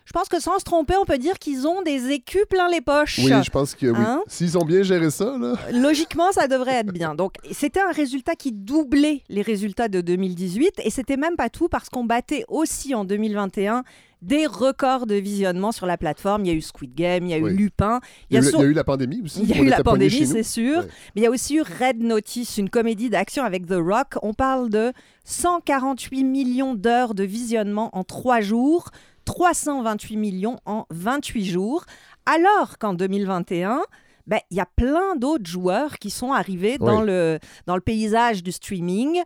Je 0.08 0.12
pense 0.14 0.28
que 0.28 0.40
sans 0.40 0.58
se 0.58 0.64
tromper, 0.64 0.94
on 0.96 1.04
peut 1.04 1.18
dire 1.18 1.38
qu'ils 1.38 1.66
ont 1.66 1.82
des 1.82 2.10
écus 2.10 2.44
plein 2.48 2.70
les 2.70 2.80
poches. 2.80 3.18
Oui, 3.18 3.30
je 3.44 3.50
pense 3.50 3.74
que 3.74 3.88
oui. 3.88 3.98
Hein? 3.98 4.22
S'ils 4.26 4.56
ont 4.56 4.64
bien 4.64 4.82
géré 4.82 5.10
ça, 5.10 5.36
là. 5.36 5.54
Logiquement, 5.70 6.32
ça 6.32 6.48
devrait 6.48 6.76
être 6.76 6.92
bien. 6.92 7.14
Donc, 7.14 7.34
c'était 7.52 7.80
un 7.80 7.90
résultat 7.90 8.34
qui 8.34 8.52
doublait 8.52 9.22
les 9.28 9.42
résultats 9.42 9.88
de 9.88 10.00
2018. 10.00 10.80
Et 10.82 10.88
c'était 10.88 11.18
même 11.18 11.36
pas 11.36 11.50
tout 11.50 11.68
parce 11.68 11.90
qu'on 11.90 12.04
battait 12.04 12.44
aussi 12.48 12.94
en 12.94 13.04
2021 13.04 13.84
des 14.20 14.46
records 14.46 15.06
de 15.06 15.14
visionnement 15.14 15.70
sur 15.72 15.86
la 15.86 15.96
plateforme. 15.96 16.44
Il 16.44 16.48
y 16.48 16.50
a 16.50 16.54
eu 16.54 16.60
Squid 16.60 16.94
Game, 16.94 17.24
il 17.26 17.30
y 17.30 17.34
a 17.34 17.38
Oui. 17.38 17.52
eu 17.52 17.54
Lupin. 17.56 18.00
Il 18.30 18.34
y 18.34 18.36
a, 18.38 18.40
eu, 18.40 18.44
sur- 18.50 18.58
il 18.58 18.62
y 18.62 18.66
a 18.66 18.68
eu 18.70 18.72
la 18.72 18.84
pandémie 18.84 19.20
aussi. 19.22 19.42
il 19.42 19.48
y 19.48 19.52
a 19.52 19.62
eu 19.62 19.66
la 19.68 19.82
pandémie, 19.84 20.26
c'est 20.26 20.42
sûr. 20.42 20.78
Ouais. 20.80 20.84
Mais 21.14 21.20
il 21.20 21.22
y 21.22 21.26
a 21.26 21.30
aussi 21.30 21.56
eu 21.56 21.62
Red 21.62 22.02
Notice, 22.02 22.58
une 22.58 22.70
comédie 22.70 23.10
d'action 23.10 23.44
avec 23.44 23.66
The 23.66 23.76
Rock. 23.78 24.14
On 24.22 24.34
parle 24.34 24.70
de 24.70 24.92
148 25.24 26.24
millions 26.24 26.74
d'heures 26.74 27.14
de 27.14 27.22
visionnement 27.24 27.90
en 27.96 28.02
trois 28.04 28.40
jours, 28.40 28.90
328 29.24 30.16
millions 30.16 30.58
en 30.66 30.86
28 30.90 31.44
jours. 31.44 31.84
Alors 32.26 32.78
qu'en 32.78 32.94
2021, 32.94 33.80
ben, 34.26 34.40
il 34.50 34.56
y 34.58 34.60
a 34.60 34.66
plein 34.76 35.16
d'autres 35.16 35.46
joueurs 35.48 35.98
qui 35.98 36.10
sont 36.10 36.32
arrivés 36.32 36.76
dans, 36.76 37.00
le, 37.00 37.38
dans 37.66 37.74
le 37.76 37.80
paysage 37.80 38.42
du 38.42 38.52
streaming. 38.52 39.22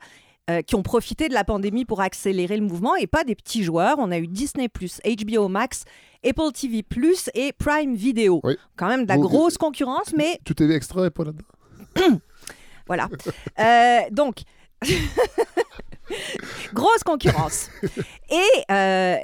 Euh, 0.50 0.60
qui 0.62 0.74
ont 0.74 0.82
profité 0.82 1.28
de 1.28 1.34
la 1.34 1.44
pandémie 1.44 1.84
pour 1.84 2.00
accélérer 2.00 2.56
le 2.56 2.64
mouvement 2.64 2.96
et 2.96 3.06
pas 3.06 3.22
des 3.22 3.34
petits 3.36 3.62
joueurs. 3.62 3.96
On 3.98 4.10
a 4.10 4.18
eu 4.18 4.26
Disney+, 4.26 4.68
HBO 4.68 5.48
Max, 5.48 5.84
Apple 6.24 6.50
TV+, 6.52 6.84
et 7.34 7.52
Prime 7.52 7.94
Video. 7.94 8.40
Oui. 8.42 8.56
Quand 8.76 8.88
même 8.88 9.04
de 9.04 9.08
la 9.08 9.16
Bon, 9.16 9.22
grosse 9.22 9.56
concurrence, 9.56 10.12
mais 10.16 10.40
Tout 10.44 10.54
TV 10.54 10.74
extra 10.74 11.02
n'est 11.02 11.10
pas 11.10 11.24
là-dedans. 11.24 12.18
voilà. 12.86 13.08
Euh, 13.60 14.00
donc, 14.10 14.42
grosse 16.74 17.04
concurrence. 17.04 17.70
Et 18.28 18.72
euh, 18.72 19.16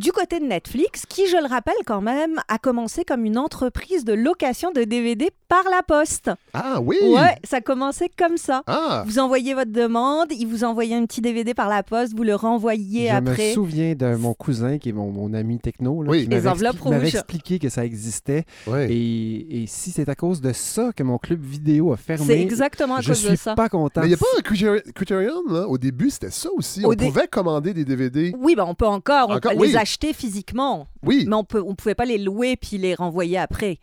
du 0.00 0.12
côté 0.12 0.40
de 0.40 0.46
Netflix, 0.46 1.04
qui, 1.06 1.26
je 1.28 1.36
le 1.36 1.46
rappelle 1.46 1.74
quand 1.84 2.00
même, 2.00 2.40
a 2.48 2.56
commencé 2.58 3.04
comme 3.04 3.26
une 3.26 3.36
entreprise 3.36 4.04
de 4.06 4.14
location 4.14 4.72
de 4.72 4.84
DVD 4.84 5.30
par 5.46 5.62
la 5.70 5.82
poste. 5.82 6.30
Ah 6.54 6.80
oui! 6.80 6.96
Ouais, 7.02 7.36
ça 7.44 7.58
a 7.58 7.60
commencé 7.60 8.10
comme 8.16 8.38
ça. 8.38 8.62
Ah! 8.66 9.04
Vous 9.06 9.18
envoyez 9.18 9.52
votre 9.52 9.70
demande, 9.72 10.28
ils 10.30 10.46
vous 10.46 10.64
envoient 10.64 10.84
un 10.90 11.04
petit 11.04 11.20
DVD 11.20 11.52
par 11.52 11.68
la 11.68 11.82
poste, 11.82 12.14
vous 12.16 12.22
le 12.22 12.34
renvoyez 12.34 13.08
Je 13.08 13.12
après. 13.14 13.48
me 13.50 13.54
souviens 13.54 13.94
de 13.94 14.14
mon 14.16 14.32
cousin, 14.32 14.78
qui 14.78 14.88
est 14.88 14.92
mon, 14.92 15.10
mon 15.10 15.34
ami 15.34 15.58
techno, 15.58 16.02
là, 16.02 16.10
Oui. 16.10 16.22
qui 16.24 16.28
Les 16.30 16.36
m'avait 16.36 16.48
enveloppes 16.48 16.76
expli- 16.76 16.90
m'avait 16.90 17.04
rouges. 17.04 17.14
expliqué 17.16 17.58
que 17.58 17.68
ça 17.68 17.84
existait. 17.84 18.44
Ouais. 18.66 18.90
Et, 18.90 19.62
et 19.62 19.66
si 19.66 19.90
c'est 19.90 20.08
à 20.08 20.14
cause 20.14 20.40
de 20.40 20.54
ça 20.54 20.92
que 20.96 21.02
mon 21.02 21.18
club 21.18 21.42
vidéo 21.44 21.92
a 21.92 21.98
fermé, 21.98 22.24
C'est 22.24 22.40
exactement 22.40 22.96
à 22.96 23.00
je 23.02 23.08
cause 23.08 23.18
suis 23.18 23.30
de 23.30 23.36
ça. 23.36 23.54
pas 23.54 23.68
content. 23.68 24.00
Mais 24.00 24.06
il 24.06 24.10
n'y 24.10 24.14
a 24.14 24.16
pas 24.16 24.26
un 24.38 24.80
Criterion, 24.94 25.42
là? 25.50 25.66
Au 25.68 25.76
début, 25.76 26.08
c'était 26.08 26.30
ça 26.30 26.48
aussi. 26.56 26.86
Au 26.86 26.92
on 26.92 26.94
dé- 26.94 27.06
pouvait 27.06 27.28
commander 27.28 27.74
des 27.74 27.84
DVD. 27.84 28.34
Oui, 28.38 28.54
ben 28.56 28.64
on 28.66 28.74
peut 28.74 28.86
encore, 28.86 29.28
on 29.28 29.34
Encore, 29.36 29.52
peut 29.52 29.58
oui. 29.58 29.68
les 29.68 29.76
acheter 29.76 29.89
physiquement, 30.12 30.88
Oui. 31.02 31.24
mais 31.28 31.34
on 31.36 31.44
on 31.54 31.74
pouvait 31.74 31.94
pas 31.94 32.04
les 32.04 32.18
louer 32.18 32.56
puis 32.56 32.78
les 32.78 32.94
renvoyer 32.94 33.38
après. 33.38 33.78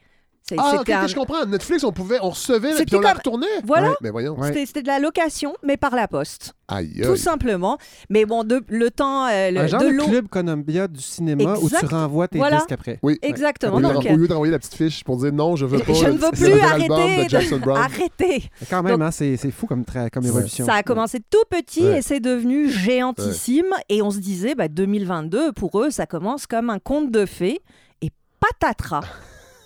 C'est- 0.50 0.56
Ah, 0.58 0.77
ok, 0.80 0.89
un- 0.89 1.08
je 1.08 1.16
comprends. 1.16 1.46
Netflix, 1.46 1.84
on 1.84 1.92
pouvait, 1.92 2.20
on 2.22 2.30
recevait, 2.30 2.74
puis 2.86 2.96
on 2.96 3.01
la 3.01 3.10
comme- 3.10 3.18
retournait. 3.18 3.48
Voilà. 3.66 3.89
Ouais, 3.89 3.96
mais 4.01 4.10
voyons. 4.12 4.34
Ouais. 4.39 4.48
C'était 4.48 4.66
c'était 4.66 4.82
de 4.82 4.88
la 4.88 5.00
location, 5.00 5.54
mais 5.62 5.75
par 5.75 5.94
la 5.94 6.08
poste, 6.08 6.54
Aïe, 6.70 7.01
tout 7.04 7.12
aïe. 7.12 7.18
simplement. 7.18 7.77
Mais 8.10 8.24
bon, 8.25 8.46
de, 8.46 8.63
le 8.70 8.89
temps, 8.89 9.25
euh, 9.27 9.51
le- 9.51 9.60
un 9.60 9.68
genre 9.68 9.82
de 9.82 9.89
club 9.89 10.27
Columbia 10.30 10.88
du 10.88 11.01
cinéma 11.01 11.56
où 11.58 11.63
Exact. 11.66 11.80
tu 11.89 11.94
renvoies 11.94 12.30
tes 12.30 12.38
Voilà. 12.38 12.58
disques 12.60 12.72
après. 12.72 12.98
Oui. 13.04 13.20
Exactement. 13.22 13.75
Au 13.75 13.80
lieu, 13.80 13.88
de, 13.89 13.94
Donc, 13.96 14.06
au 14.10 14.16
lieu 14.16 14.27
de 14.27 14.34
renvoyer 14.34 14.51
la 14.51 14.60
petite 14.60 14.75
fiche 14.75 15.04
pour 15.04 15.18
dire 15.18 15.34
non, 15.34 15.58
je 15.58 15.66
veux 15.66 15.80
pas. 15.80 15.92
je 15.94 16.06
ne 16.06 16.12
veux 16.18 16.32
plus 16.32 16.60
arrêter. 16.62 16.88
de 16.88 17.24
de- 17.25 17.30
Jackson 17.30 17.58
Brown. 17.58 17.77
Arrêtez. 17.82 18.50
Mais 18.62 18.68
quand 18.70 18.84
même, 18.84 19.01
hein, 19.01 19.12
c'est 19.12 19.36
c'est 19.36 19.51
fou 19.51 19.68
comme, 19.68 19.82
tra- 19.82 20.10
comme 20.10 20.25
évolution. 20.25 20.66
Ça 20.66 20.75
a 20.75 20.84
commencé 20.84 21.20
tout 21.30 21.44
petit 21.50 21.84
Ouais. 21.84 21.98
et 21.98 22.01
c'est 22.01 22.22
devenu 22.22 22.70
géantissime. 22.70 23.66
Et 23.89 24.01
on 24.01 24.12
se 24.12 24.20
disait, 24.20 24.56
bah, 24.56 24.70
2022, 24.70 25.51
pour 25.51 25.82
eux, 25.82 25.89
ça 25.89 26.06
commence 26.06 26.48
comme 26.48 26.70
un 26.70 26.80
conte 26.80 27.12
de 27.12 27.25
fées. 27.25 27.60
Et 28.01 28.12
patatras. 28.39 29.01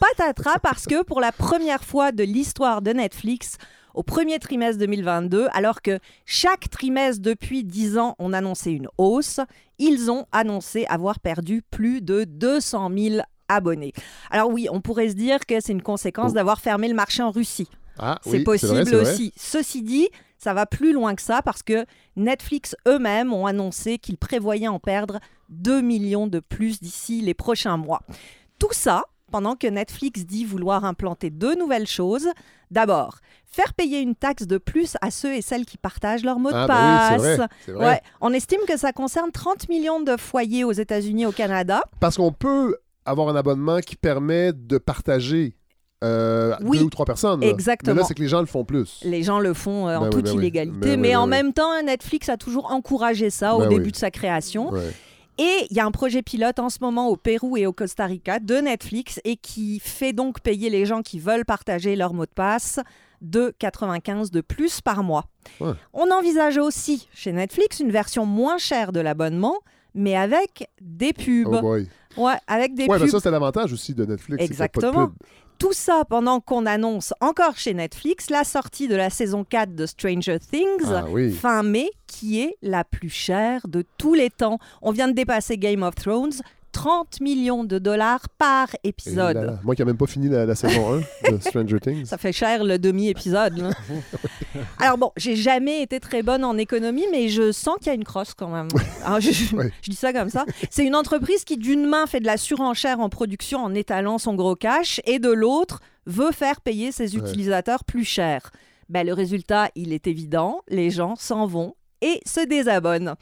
Patatras 0.01 0.59
parce 0.59 0.85
que 0.85 1.03
pour 1.03 1.21
la 1.21 1.31
première 1.31 1.83
fois 1.83 2.11
de 2.11 2.23
l'histoire 2.23 2.81
de 2.81 2.91
Netflix, 2.91 3.57
au 3.93 4.03
premier 4.03 4.39
trimestre 4.39 4.79
2022, 4.79 5.47
alors 5.53 5.81
que 5.81 5.99
chaque 6.25 6.69
trimestre 6.69 7.21
depuis 7.21 7.63
10 7.63 7.97
ans, 7.97 8.15
on 8.19 8.33
annonçait 8.33 8.71
une 8.73 8.87
hausse, 8.97 9.39
ils 9.79 10.09
ont 10.09 10.25
annoncé 10.31 10.85
avoir 10.87 11.19
perdu 11.19 11.61
plus 11.69 12.01
de 12.01 12.23
200 12.23 12.89
000 12.97 13.15
abonnés. 13.47 13.93
Alors 14.31 14.49
oui, 14.49 14.67
on 14.71 14.81
pourrait 14.81 15.09
se 15.09 15.15
dire 15.15 15.45
que 15.45 15.59
c'est 15.59 15.73
une 15.73 15.81
conséquence 15.83 16.31
Oh. 16.31 16.35
d'avoir 16.35 16.59
fermé 16.61 16.87
le 16.87 16.95
marché 16.95 17.21
en 17.21 17.31
Russie. 17.31 17.67
Ah, 17.99 18.17
C'est 18.23 18.37
oui, 18.37 18.43
possible 18.43 18.83
vrai. 18.83 18.95
aussi. 19.11 19.33
Ceci 19.35 19.81
dit, 19.83 20.07
ça 20.37 20.53
va 20.53 20.65
plus 20.65 20.93
loin 20.93 21.13
que 21.13 21.21
ça 21.21 21.41
parce 21.43 21.61
que 21.61 21.85
Netflix 22.15 22.75
eux-mêmes 22.87 23.33
ont 23.33 23.45
annoncé 23.45 23.99
qu'ils 23.99 24.17
prévoyaient 24.17 24.69
en 24.69 24.79
perdre 24.79 25.19
2 25.49 25.81
millions 25.81 26.27
de 26.27 26.39
plus 26.39 26.79
d'ici 26.79 27.21
les 27.21 27.33
prochains 27.33 27.77
mois. 27.77 28.01
Tout 28.57 28.71
ça 28.71 29.03
pendant 29.31 29.55
que 29.55 29.67
Netflix 29.67 30.25
dit 30.25 30.45
vouloir 30.45 30.85
implanter 30.85 31.29
deux 31.29 31.55
nouvelles 31.55 31.87
choses. 31.87 32.27
D'abord, 32.69 33.17
faire 33.45 33.73
payer 33.73 33.99
une 33.99 34.15
taxe 34.15 34.45
de 34.47 34.57
plus 34.57 34.95
à 35.01 35.09
ceux 35.11 35.33
et 35.33 35.41
celles 35.41 35.65
qui 35.65 35.77
partagent 35.77 36.23
leur 36.23 36.39
mot 36.39 36.51
de 36.51 36.55
Ah, 36.55 36.67
bah 36.67 36.75
oui, 36.75 37.17
passe. 37.17 37.21
vrai. 37.37 37.47
c'est 37.65 37.71
vrai. 37.71 37.85
Ouais, 37.87 38.01
on 38.21 38.31
estime 38.33 38.61
que 38.67 38.77
ça 38.77 38.93
concerne 38.93 39.31
30 39.31 39.67
millions 39.69 39.99
de 40.01 40.15
foyers 40.17 40.63
aux 40.63 40.71
États-Unis 40.71 41.23
et 41.23 41.25
au 41.25 41.31
Canada. 41.31 41.81
Parce 41.99 42.17
qu'on 42.17 42.31
peut 42.31 42.77
avoir 43.05 43.29
un 43.29 43.35
abonnement 43.35 43.79
qui 43.79 43.95
permet 43.95 44.53
de 44.53 44.77
partager 44.77 45.55
euh, 46.03 46.55
Oui, 46.61 46.79
deux 46.79 46.85
ou 46.85 46.89
trois 46.89 47.05
personnes. 47.05 47.41
là. 47.41 47.47
exactement. 47.47 47.93
Mais 47.95 48.01
là, 48.01 48.07
c'est 48.07 48.13
que 48.15 48.21
les 48.21 48.27
gens 48.27 48.39
le 48.39 48.45
font 48.47 48.63
plus. 48.65 49.01
Les 49.03 49.21
gens 49.23 49.39
le 49.39 49.53
font 49.53 49.87
euh, 49.87 49.97
en 49.97 50.01
Ben 50.01 50.07
oui, 50.07 50.11
toute 50.13 50.25
ben 50.25 50.33
illégalité, 50.35 50.79
Ben 50.79 50.99
mais 50.99 51.15
en 51.15 51.27
même 51.27 51.53
temps, 51.53 51.69
Netflix 51.83 52.29
a 52.29 52.37
toujours 52.37 52.71
encouragé 52.71 53.29
ça 53.29 53.55
au 53.55 53.67
début 53.67 53.91
de 53.91 53.95
sa 53.97 54.09
création. 54.11 54.71
Ouais. 54.71 54.91
Et 55.43 55.65
il 55.71 55.75
y 55.75 55.79
a 55.79 55.85
un 55.85 55.91
projet 55.91 56.21
pilote 56.21 56.59
en 56.59 56.69
ce 56.69 56.77
moment 56.81 57.07
au 57.07 57.15
Pérou 57.15 57.57
et 57.57 57.65
au 57.65 57.73
Costa 57.73 58.05
Rica 58.05 58.39
de 58.39 58.57
Netflix 58.57 59.19
et 59.23 59.37
qui 59.37 59.79
fait 59.79 60.13
donc 60.13 60.39
payer 60.41 60.69
les 60.69 60.85
gens 60.85 61.01
qui 61.01 61.17
veulent 61.17 61.45
partager 61.45 61.95
leur 61.95 62.13
mot 62.13 62.25
de 62.25 62.31
passe 62.31 62.79
de 63.21 63.51
95 63.57 64.29
de 64.29 64.41
plus 64.41 64.81
par 64.81 65.03
mois. 65.03 65.25
Ouais. 65.59 65.71
On 65.93 66.11
envisage 66.11 66.57
aussi 66.59 67.07
chez 67.13 67.31
Netflix 67.31 67.79
une 67.79 67.89
version 67.89 68.25
moins 68.27 68.59
chère 68.59 68.91
de 68.91 68.99
l'abonnement, 68.99 69.55
mais 69.95 70.15
avec 70.15 70.69
des 70.79 71.11
pubs. 71.13 71.47
Oh 71.47 71.59
boy. 71.61 71.87
ouais, 72.17 72.33
avec 72.45 72.75
des 72.75 72.85
Ouais, 72.85 72.99
pubs. 72.99 73.07
ça, 73.09 73.19
c'est 73.19 73.31
l'avantage 73.31 73.73
aussi 73.73 73.95
de 73.95 74.05
Netflix. 74.05 74.37
de 74.39 74.43
Exactement. 74.43 75.11
Tout 75.61 75.73
ça 75.73 76.01
pendant 76.09 76.39
qu'on 76.39 76.65
annonce 76.65 77.13
encore 77.21 77.55
chez 77.55 77.75
Netflix 77.75 78.31
la 78.31 78.43
sortie 78.43 78.87
de 78.87 78.95
la 78.95 79.11
saison 79.11 79.43
4 79.43 79.75
de 79.75 79.85
Stranger 79.85 80.39
Things 80.39 80.87
Ah 80.87 81.05
oui. 81.07 81.31
fin 81.31 81.61
mai, 81.61 81.91
qui 82.07 82.41
est 82.41 82.55
la 82.63 82.83
plus 82.83 83.11
chère 83.11 83.67
de 83.67 83.85
tous 83.99 84.15
les 84.15 84.31
temps. 84.31 84.57
On 84.81 84.91
vient 84.91 85.07
de 85.07 85.13
dépasser 85.13 85.59
Game 85.59 85.83
of 85.83 85.93
Thrones. 85.93 86.31
30 86.71 87.21
millions 87.21 87.63
de 87.63 87.79
dollars 87.79 88.27
par 88.37 88.69
épisode. 88.83 89.35
là 89.35 89.43
là. 89.43 89.59
Moi 89.63 89.75
qui 89.75 89.81
n'ai 89.81 89.85
même 89.85 89.97
pas 89.97 90.07
fini 90.07 90.29
la, 90.29 90.45
la 90.45 90.55
saison 90.55 91.01
1 91.27 91.31
de 91.31 91.37
Stranger 91.41 91.79
Things. 91.79 92.05
Ça 92.05 92.17
fait 92.17 92.31
cher 92.31 92.63
le 92.63 92.79
demi-épisode. 92.79 93.73
Alors 94.79 94.97
bon, 94.97 95.11
j'ai 95.17 95.35
jamais 95.35 95.81
été 95.81 95.99
très 95.99 96.23
bonne 96.23 96.43
en 96.43 96.57
économie, 96.57 97.05
mais 97.11 97.29
je 97.29 97.51
sens 97.51 97.75
qu'il 97.77 97.87
y 97.87 97.89
a 97.91 97.93
une 97.93 98.03
crosse 98.03 98.33
quand 98.33 98.49
même. 98.49 98.67
Alors, 99.05 99.19
je, 99.21 99.29
dis 99.89 99.95
ça 99.95 100.13
comme 100.13 100.29
ça. 100.29 100.45
C'est 100.69 100.85
une 100.85 100.95
entreprise 100.95 101.43
qui 101.43 101.57
d'une 101.57 101.85
main 101.85 102.07
fait 102.07 102.19
de 102.19 102.25
la 102.25 102.37
surenchère 102.37 102.99
en 102.99 103.09
production 103.09 103.59
en 103.63 103.73
étalant 103.73 104.17
son 104.17 104.35
gros 104.35 104.55
cash 104.55 105.01
et 105.05 105.19
de 105.19 105.29
l'autre 105.31 105.79
veut 106.05 106.31
faire 106.31 106.61
payer 106.61 106.91
ses 106.91 107.15
Ouais. 107.15 107.19
utilisateurs 107.29 107.83
plus 107.83 108.05
cher. 108.05 108.51
Ben, 108.89 109.05
le 109.05 109.13
résultat, 109.13 109.69
il 109.75 109.93
est 109.93 110.07
évident, 110.07 110.61
les 110.67 110.89
gens 110.89 111.15
s'en 111.15 111.45
vont 111.45 111.75
et 112.01 112.19
se 112.25 112.45
désabonnent. 112.45 113.15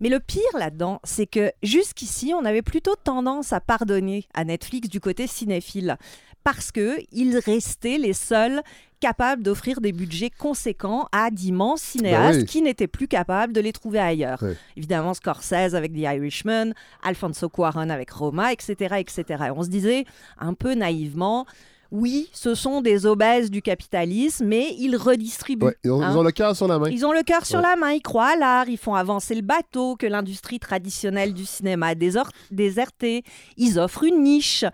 Mais 0.00 0.08
le 0.08 0.20
pire 0.20 0.42
là-dedans, 0.58 1.00
c'est 1.04 1.26
que 1.26 1.52
jusqu'ici, 1.62 2.32
on 2.34 2.44
avait 2.44 2.62
plutôt 2.62 2.94
tendance 2.96 3.52
à 3.52 3.60
pardonner 3.60 4.26
à 4.34 4.44
Netflix 4.44 4.88
du 4.88 5.00
côté 5.00 5.26
cinéphile 5.26 5.96
parce 6.44 6.70
que 6.70 6.98
ils 7.10 7.38
restaient 7.38 7.98
les 7.98 8.12
seuls 8.12 8.62
capables 9.00 9.42
d'offrir 9.42 9.80
des 9.80 9.92
budgets 9.92 10.30
conséquents 10.30 11.08
à 11.12 11.30
d'immenses 11.30 11.82
cinéastes 11.82 12.38
Ben 12.38 12.40
oui. 12.42 12.46
qui 12.46 12.62
n'étaient 12.62 12.86
plus 12.86 13.08
capables 13.08 13.52
de 13.52 13.60
les 13.60 13.72
trouver 13.72 13.98
ailleurs. 13.98 14.42
Évidemment, 14.76 15.12
Scorsese 15.12 15.74
avec 15.74 15.92
The 15.92 15.98
Irishman, 15.98 16.72
Alfonso 17.02 17.48
Cuarón 17.48 17.90
avec 17.90 18.10
Roma, 18.10 18.52
etc., 18.52 18.96
etc. 18.98 19.24
Et 19.46 19.50
on 19.50 19.62
se 19.64 19.68
disait 19.68 20.04
un 20.38 20.54
peu 20.54 20.74
naïvement, 20.74 21.46
Oui, 21.92 22.28
ce 22.32 22.54
sont 22.54 22.80
des 22.80 23.06
obèses 23.06 23.50
du 23.50 23.62
capitalisme, 23.62 24.46
mais 24.46 24.74
ils 24.78 24.96
redistribuent. 24.96 25.66
Ouais, 25.66 25.76
ils, 25.84 25.90
ont, 25.90 26.02
hein. 26.02 26.10
ils 26.10 26.18
ont 26.18 26.22
le 26.22 26.32
cœur 26.32 26.56
sur 26.56 26.68
la 26.68 26.78
main. 26.78 26.88
Ils 26.90 27.06
ont 27.06 27.12
le 27.12 27.22
cœur 27.22 27.46
sur 27.46 27.60
la 27.60 27.76
main, 27.76 27.92
ils 27.92 28.02
croient 28.02 28.32
à 28.34 28.36
l'art, 28.36 28.68
ils 28.68 28.78
font 28.78 28.94
avancer 28.94 29.34
le 29.34 29.42
bateau 29.42 29.96
que 29.96 30.06
l'industrie 30.06 30.58
traditionnelle 30.58 31.32
du 31.32 31.46
cinéma 31.46 31.88
a 31.88 31.94
déserté. 32.50 33.22
Ils 33.56 33.78
offrent 33.78 34.04
une 34.04 34.22
niche. 34.22 34.64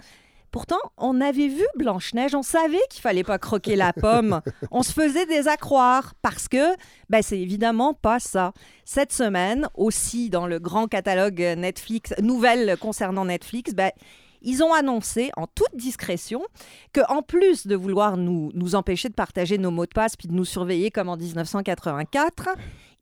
Pourtant, 0.52 0.80
on 0.98 1.22
avait 1.22 1.48
vu 1.48 1.64
Blanche-Neige, 1.76 2.34
on 2.34 2.42
savait 2.42 2.76
qu'il 2.90 3.00
fallait 3.00 3.24
pas 3.24 3.38
croquer 3.38 3.74
la 3.74 3.94
pomme. 3.94 4.42
On 4.70 4.82
se 4.82 4.92
faisait 4.92 5.24
des 5.24 5.48
accroire 5.48 6.12
parce 6.20 6.46
que 6.46 6.76
ben, 7.08 7.22
c'est 7.22 7.38
évidemment 7.38 7.94
pas 7.94 8.20
ça. 8.20 8.52
Cette 8.84 9.14
semaine, 9.14 9.66
aussi 9.74 10.28
dans 10.28 10.46
le 10.46 10.58
grand 10.58 10.88
catalogue 10.88 11.40
Netflix, 11.56 12.12
nouvelles 12.20 12.76
concernant 12.78 13.24
Netflix, 13.24 13.72
ben, 13.72 13.92
ils 14.42 14.62
ont 14.62 14.72
annoncé 14.72 15.30
en 15.36 15.46
toute 15.46 15.74
discrétion 15.74 16.42
que 16.92 17.00
en 17.08 17.22
plus 17.22 17.66
de 17.66 17.76
vouloir 17.76 18.16
nous, 18.16 18.50
nous 18.54 18.74
empêcher 18.74 19.08
de 19.08 19.14
partager 19.14 19.58
nos 19.58 19.70
mots 19.70 19.86
de 19.86 19.92
passe 19.92 20.16
puis 20.16 20.28
de 20.28 20.34
nous 20.34 20.44
surveiller 20.44 20.90
comme 20.90 21.08
en 21.08 21.16
1984, 21.16 22.50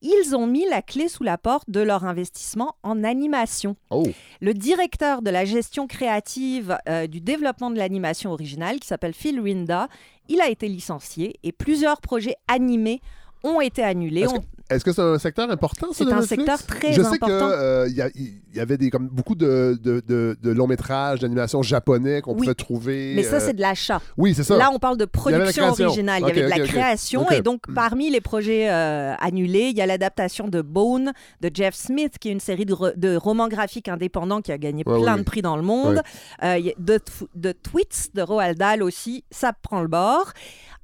ils 0.02 0.34
ont 0.34 0.46
mis 0.46 0.66
la 0.68 0.80
clé 0.82 1.08
sous 1.08 1.22
la 1.22 1.36
porte 1.36 1.68
de 1.68 1.80
leur 1.80 2.04
investissement 2.04 2.74
en 2.82 3.04
animation. 3.04 3.76
Oh, 3.90 4.06
Le 4.40 4.54
directeur 4.54 5.20
de 5.20 5.30
la 5.30 5.44
gestion 5.44 5.86
créative 5.86 6.78
euh, 6.88 7.06
du 7.06 7.20
développement 7.20 7.70
de 7.70 7.76
l'animation 7.76 8.32
originale, 8.32 8.80
qui 8.80 8.88
s'appelle 8.88 9.12
Phil 9.12 9.40
Rinda, 9.40 9.88
il 10.28 10.40
a 10.40 10.48
été 10.48 10.68
licencié 10.68 11.38
et 11.42 11.52
plusieurs 11.52 12.00
projets 12.00 12.36
animés 12.48 13.02
ont 13.44 13.60
été 13.60 13.82
annulés. 13.82 14.26
Est-ce 14.70 14.84
que 14.84 14.92
c'est 14.92 15.02
un 15.02 15.18
secteur 15.18 15.50
important, 15.50 15.88
C'est 15.92 16.04
un 16.04 16.20
Netflix? 16.20 16.28
secteur 16.28 16.62
très 16.64 16.92
Je 16.92 17.02
sais 17.02 17.08
important. 17.08 17.50
qu'il 17.86 17.96
y, 17.98 18.40
il 18.52 18.56
y 18.56 18.60
avait 18.60 18.76
des, 18.78 18.90
comme, 18.90 19.08
beaucoup 19.08 19.34
de, 19.34 19.78
de, 19.82 20.00
de- 20.06 20.36
de 20.40 20.50
longs 20.50 20.66
métrages 20.66 21.20
d'animation 21.20 21.62
japonais 21.62 22.20
qu'on 22.22 22.32
Oui. 22.34 22.40
pouvait 22.40 22.54
trouver. 22.54 23.12
Mais 23.16 23.22
ça, 23.22 23.36
euh, 23.36 23.40
c'est 23.40 23.52
de 23.52 23.60
l'achat. 23.60 24.00
Oui, 24.16 24.34
c'est 24.34 24.42
ça. 24.44 24.56
Là, 24.56 24.70
on 24.72 24.78
parle 24.78 24.96
de 24.96 25.04
production 25.04 25.68
originale. 25.68 26.22
Il 26.22 26.28
y 26.28 26.30
avait 26.30 26.42
de 26.44 26.48
la 26.48 26.66
création. 26.66 27.30
Et 27.30 27.42
donc, 27.42 27.62
parmi 27.74 28.10
les 28.10 28.20
projets 28.20 28.70
euh, 28.70 29.14
annulés, 29.20 29.68
il 29.70 29.76
y 29.76 29.82
a 29.82 29.86
l'adaptation 29.86 30.48
de 30.48 30.62
Bone 30.62 31.12
de 31.40 31.50
Jeff 31.52 31.74
Smith, 31.74 32.14
qui 32.18 32.28
est 32.28 32.32
une 32.32 32.40
série 32.40 32.64
de, 32.66 33.16
romans 33.16 33.48
graphiques 33.48 33.88
indépendants 33.88 34.40
qui 34.40 34.52
a 34.52 34.58
gagné 34.58 34.82
Ouais, 34.86 35.00
plein 35.02 35.14
oui, 35.14 35.20
de 35.20 35.24
prix 35.24 35.42
dans 35.42 35.56
le 35.56 35.62
monde. 35.62 36.00
Euh, 36.42 36.60
de, 36.78 36.98
de 37.34 37.52
Tweets 37.52 38.10
de 38.14 38.22
Roald 38.22 38.56
Dahl 38.58 38.82
aussi, 38.82 39.24
ça 39.30 39.52
prend 39.52 39.82
le 39.82 39.88
bord. 39.88 40.32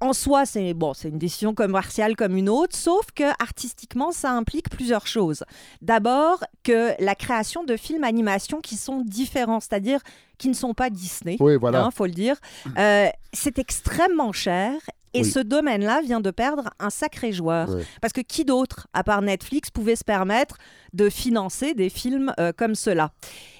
En 0.01 0.13
soi, 0.13 0.45
c'est 0.45 0.75
bon, 0.75 0.93
c'est 0.93 1.09
une 1.09 1.19
décision 1.19 1.55
commerciale 1.55 2.17
comme 2.17 2.37
une 2.37 2.51
autre, 2.51 2.77
sauf 2.77 3.07
que 3.15 3.25
artistiquement, 3.43 3.76
ça 4.13 4.31
implique 4.33 4.71
plusieurs 4.71 5.07
choses. 5.07 5.45
D'abord, 5.83 6.45
que 6.63 6.93
la 7.03 7.15
création 7.15 7.65
de 7.65 7.77
films 7.77 8.05
animation 8.05 8.61
qui 8.61 8.77
sont 8.77 9.03
différents, 9.03 9.61
c'est-à-dire 9.61 10.01
qui 10.39 10.49
ne 10.49 10.55
sont 10.55 10.75
pas 10.75 10.91
Disney 10.91 11.37
Oui, 11.41 11.57
voilà. 11.57 11.83
hein, 11.85 11.91
faut 11.91 12.07
le 12.07 12.13
dire. 12.13 12.37
Euh, 12.79 13.09
c'est 13.33 13.59
extrêmement 13.59 14.33
cher. 14.33 14.73
Et 15.15 15.21
Oui. 15.23 15.31
ce 15.31 15.39
domaine-là 15.39 16.03
vient 16.03 16.21
de 16.21 16.31
perdre 16.31 16.69
un 16.79 16.91
sacré 16.91 17.33
joueur. 17.33 17.71
Oui. 17.71 17.83
Parce 18.03 18.13
que 18.13 18.21
qui 18.21 18.45
d'autre, 18.45 18.87
à 18.93 19.03
part 19.03 19.23
Netflix, 19.23 19.71
pouvait 19.71 19.97
se 19.97 20.05
permettre 20.05 20.59
de 20.93 21.09
financer 21.09 21.73
des 21.73 21.89
films 21.89 22.35
euh, 22.39 22.53
comme 22.55 22.75
cela? 22.75 23.13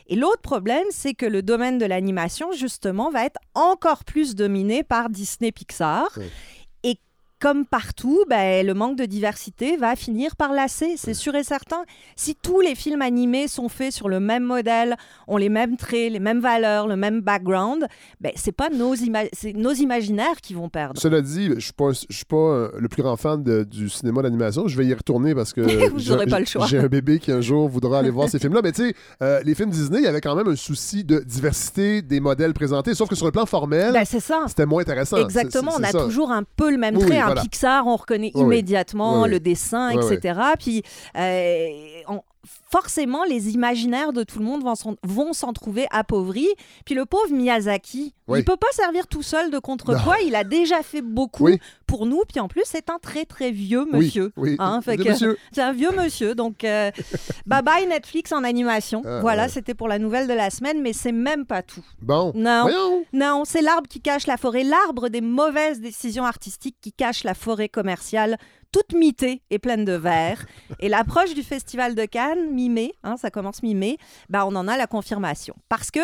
Et 0.09 0.17
l'autre 0.17 0.43
problème, 0.43 0.85
c'est 0.91 1.15
que 1.15 1.25
le 1.25 1.43
domaine 1.43 1.79
de 1.79 1.87
l'animation, 1.87 2.53
justement, 2.53 3.11
va 3.11 3.25
être 3.25 3.39
encore 3.55 4.05
plus 4.05 4.35
dominé 4.35 4.83
par 4.85 5.09
Disney 5.09 5.51
Pixar. 5.51 6.07
Oui. 6.19 6.27
Comme 7.39 7.67
partout, 7.67 8.25
ben, 8.31 8.67
le 8.67 8.73
manque 8.73 8.97
de 8.97 9.05
diversité 9.05 9.77
va 9.77 9.95
finir 9.95 10.37
par 10.37 10.53
lasser, 10.55 10.95
c'est 10.97 11.13
sûr 11.13 11.35
et 11.35 11.45
certain. 11.45 11.83
Si 12.17 12.35
tous 12.35 12.61
les 12.61 12.75
films 12.75 13.03
animés 13.03 13.47
sont 13.47 13.69
faits 13.69 13.93
sur 13.93 14.09
le 14.09 14.21
même 14.21 14.43
modèle, 14.43 14.97
ont 15.29 15.37
les 15.37 15.51
mêmes 15.51 15.77
traits, 15.77 16.13
les 16.13 16.19
mêmes 16.19 16.41
valeurs, 16.41 16.87
le 16.89 16.97
même 16.97 17.21
background, 17.21 17.87
ben, 18.23 18.33
c'est 18.37 18.53
pas 18.53 18.71
nos, 18.71 18.95
ima- 18.95 19.29
nos 19.55 19.73
imaginaires 19.75 20.41
qui 20.43 20.55
vont 20.55 20.71
perdre. 20.71 20.99
Cela 20.99 21.21
dit, 21.21 21.51
je 21.57 21.61
suis 21.61 21.73
pas, 21.75 21.91
je 21.93 22.15
suis 22.17 22.25
pas 22.25 22.37
euh, 22.37 22.71
le 22.79 22.89
plus 22.89 23.03
grand 23.03 23.17
fan 23.19 23.43
de- 23.43 23.65
du 23.65 23.91
cinéma 23.91 24.23
d'animation. 24.23 24.67
Je 24.67 24.77
vais 24.79 24.87
y 24.87 24.95
retourner 24.95 25.35
parce 25.35 25.53
que 25.53 25.61
j'ai- 26.69 26.79
un 26.79 26.87
bébé 26.89 27.19
qui 27.19 27.33
un 27.33 27.43
jour 27.43 27.69
voudra 27.69 27.99
aller 27.99 28.11
voir 28.11 28.31
ces 28.31 28.39
films-là. 28.39 28.61
Mais 28.65 28.73
tu 28.73 28.83
sais, 28.89 28.95
euh, 29.23 29.43
les 29.45 29.55
films 29.55 29.69
Disney, 29.71 29.99
il 29.99 30.05
y 30.05 30.09
avait 30.09 30.23
quand 30.23 30.37
même 30.37 30.49
un 30.49 30.57
souci 30.57 31.05
de 31.05 31.19
diversité 31.21 32.01
des 32.01 32.21
modèles 32.21 32.55
présentés. 32.55 32.95
Sauf 32.95 33.11
que 33.11 33.15
sur 33.15 33.27
le 33.27 33.33
plan 33.33 33.45
formel, 33.45 33.93
Ben, 33.93 34.05
c'était 34.07 34.65
moins 34.65 34.81
intéressant. 34.81 35.19
Exactement, 35.19 35.73
on 35.79 35.83
a 35.83 35.89
ça. 35.91 36.03
toujours 36.05 36.31
un 36.31 36.43
peu 36.57 36.71
le 36.71 36.79
même 36.79 36.97
Oui, 36.97 37.05
trait. 37.05 37.26
Un. 37.33 37.43
Pixar, 37.43 37.87
on 37.87 37.97
reconnaît 37.97 38.31
immédiatement 38.41 39.23
le 39.27 39.41
dessin, 39.41 39.91
etc. 40.13 40.41
Puis 40.59 40.83
euh, 41.17 41.69
on- 42.09 42.23
forcément, 42.71 43.25
les 43.25 43.51
imaginaires 43.55 44.13
de 44.13 44.23
tout 44.25 44.39
le 44.39 44.45
monde 44.45 44.63
vont 45.03 45.33
s'en, 45.33 45.53
trouver 45.53 45.87
appauvris. 45.91 46.49
Puis 46.85 46.95
le 46.95 47.05
pauvre 47.07 47.31
Miyazaki, 47.33 48.15
Oui. 48.29 48.41
il 48.41 48.45
peut 48.45 48.57
pas 48.57 48.67
servir 48.73 49.07
tout 49.07 49.23
seul 49.23 49.51
de 49.51 49.59
contrepoids. 49.59 50.21
Il 50.25 50.35
a 50.35 50.45
déjà 50.45 50.83
fait 50.83 51.03
beaucoup 51.03 51.45
Oui. 51.45 51.59
pour 51.87 52.07
nous. 52.07 52.23
Puis 52.29 52.41
en 52.41 52.49
plus, 52.49 52.63
c'est 52.65 52.91
un 52.91 52.99
très 52.99 53.25
très 53.25 53.51
vieux 53.51 53.87
monsieur. 53.91 54.33
Oui, 54.37 54.57
Hein. 54.59 54.81
C'est 55.53 55.63
un 55.63 55.73
vieux 55.73 55.91
monsieur, 55.93 56.35
donc 56.35 56.65
euh, 56.65 56.91
bye 57.47 57.63
bye 57.63 57.87
Netflix 57.87 58.33
en 58.33 58.45
animation. 58.45 59.03
Ah, 59.05 59.21
voilà, 59.21 59.45
ouais. 59.45 59.49
c'était 59.49 59.75
pour 59.75 59.89
la 59.89 59.99
nouvelle 59.99 60.27
de 60.27 60.33
la 60.33 60.51
semaine, 60.51 60.83
mais 60.83 60.93
c'est 60.93 61.13
même 61.13 61.47
pas 61.47 61.63
tout. 61.63 61.85
Bon. 62.01 62.33
Non. 62.35 62.63
Voyons. 62.63 63.05
Non, 63.13 63.43
c'est 63.45 63.63
l'arbre 63.63 63.89
qui 63.89 64.01
cache 64.01 64.27
la 64.27 64.37
forêt, 64.37 64.63
l'arbre 64.65 65.09
des 65.09 65.21
mauvaises 65.21 65.81
décisions 65.81 66.25
artistiques 66.25 66.77
qui 66.81 66.93
cache 66.93 67.25
la 67.25 67.35
forêt 67.35 67.69
commerciale, 67.69 68.37
toute 68.77 68.93
mitée 68.93 69.41
et 69.49 69.59
pleine 69.59 69.87
de 69.87 69.93
verre. 69.93 70.45
Et 70.81 70.91
l'approche 70.91 71.33
du 71.33 71.43
Festival 71.43 71.95
de 71.95 72.05
Cannes, 72.05 72.51
mi-mai, 72.53 72.93
hein, 73.05 73.17
ça 73.17 73.31
commence 73.31 73.63
mi-mai, 73.63 73.97
bah, 74.29 74.45
on 74.47 74.55
en 74.55 74.69
a 74.69 74.77
la 74.77 74.87
confirmation. 74.87 75.55
Parce 75.71 75.91
que, 75.91 76.01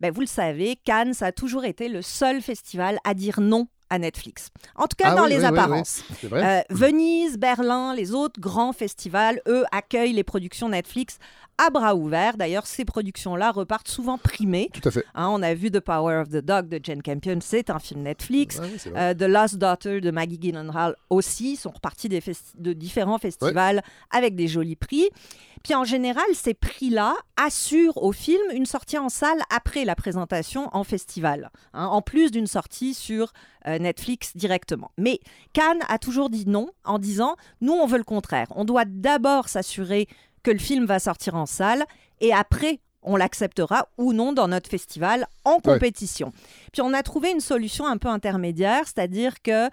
bah, 0.00 0.10
vous 0.10 0.22
le 0.22 0.26
savez, 0.26 0.76
Cannes, 0.76 1.12
ça 1.12 1.26
a 1.26 1.32
toujours 1.32 1.66
été 1.66 1.88
le 1.88 2.00
seul 2.00 2.40
festival 2.40 2.98
à 3.04 3.12
dire 3.12 3.40
non 3.42 3.68
à 3.90 3.98
Netflix. 3.98 4.48
En 4.76 4.86
tout 4.86 4.96
cas, 4.96 5.10
Ah 5.10 5.14
dans 5.14 5.24
oui, 5.24 5.28
les 5.30 5.36
oui, 5.36 5.42
oui, 5.44 5.50
oui. 5.52 5.58
apparences. 5.58 6.02
Euh, 6.32 6.60
Venise, 6.70 7.38
Berlin, 7.38 7.94
les 7.94 8.14
autres 8.14 8.40
grands 8.40 8.72
festivals, 8.72 9.40
eux, 9.46 9.64
accueillent 9.70 10.14
les 10.14 10.24
productions 10.24 10.70
Netflix 10.70 11.18
à 11.58 11.70
bras 11.70 11.94
ouverts. 11.94 12.36
D'ailleurs, 12.36 12.66
ces 12.66 12.84
productions-là 12.84 13.50
repartent 13.50 13.88
souvent 13.88 14.18
primées. 14.18 14.70
Tout 14.72 14.88
à 14.88 14.90
fait. 14.90 15.04
Hein, 15.14 15.28
on 15.30 15.42
a 15.42 15.54
vu 15.54 15.70
The 15.70 15.80
Power 15.80 16.16
of 16.16 16.28
the 16.28 16.44
Dog 16.44 16.68
de 16.68 16.80
Jane 16.82 17.02
Campion, 17.02 17.38
c'est 17.40 17.70
un 17.70 17.78
film 17.78 18.02
Netflix. 18.02 18.58
Ouais. 18.58 18.92
Euh, 18.96 19.14
The 19.14 19.22
Lost 19.22 19.56
Daughter 19.56 20.00
de 20.00 20.10
Maggie 20.10 20.38
Gyllenhaal 20.40 20.96
aussi 21.10 21.56
sont 21.56 21.70
repartis 21.70 22.08
des 22.08 22.22
de 22.56 22.72
différents 22.72 23.18
festivals 23.18 23.82
avec 24.10 24.34
des 24.34 24.48
jolis 24.48 24.76
prix. 24.76 25.08
Puis 25.66 25.74
en 25.74 25.84
général, 25.84 26.24
ces 26.34 26.54
prix-là 26.54 27.16
assurent 27.36 28.00
au 28.00 28.12
film 28.12 28.40
une 28.52 28.66
sortie 28.66 28.98
en 28.98 29.08
salle 29.08 29.40
après 29.50 29.84
la 29.84 29.96
présentation 29.96 30.68
en 30.72 30.84
festival, 30.84 31.50
hein, 31.72 31.86
en 31.86 32.02
plus 32.02 32.30
d'une 32.30 32.46
sortie 32.46 32.94
sur 32.94 33.32
euh, 33.66 33.78
Netflix 33.78 34.36
directement. 34.36 34.92
Mais 34.96 35.18
Cannes 35.52 35.82
a 35.88 35.98
toujours 35.98 36.30
dit 36.30 36.44
non 36.46 36.68
en 36.84 37.00
disant 37.00 37.34
nous 37.60 37.72
on 37.72 37.86
veut 37.86 37.98
le 37.98 38.04
contraire. 38.04 38.46
On 38.54 38.64
doit 38.64 38.84
d'abord 38.84 39.48
s'assurer 39.48 40.06
que 40.46 40.52
le 40.52 40.58
film 40.58 40.84
va 40.86 41.00
sortir 41.00 41.34
en 41.34 41.44
salle 41.44 41.84
et 42.20 42.32
après 42.32 42.78
on 43.02 43.16
l'acceptera 43.16 43.88
ou 43.98 44.12
non 44.12 44.32
dans 44.32 44.46
notre 44.46 44.70
festival 44.70 45.26
en 45.44 45.58
compétition. 45.58 46.32
Puis 46.72 46.82
on 46.82 46.92
a 46.92 47.02
trouvé 47.02 47.32
une 47.32 47.40
solution 47.40 47.84
un 47.84 47.96
peu 47.96 48.06
intermédiaire, 48.06 48.82
c'est-à-dire 48.84 49.42
que 49.42 49.68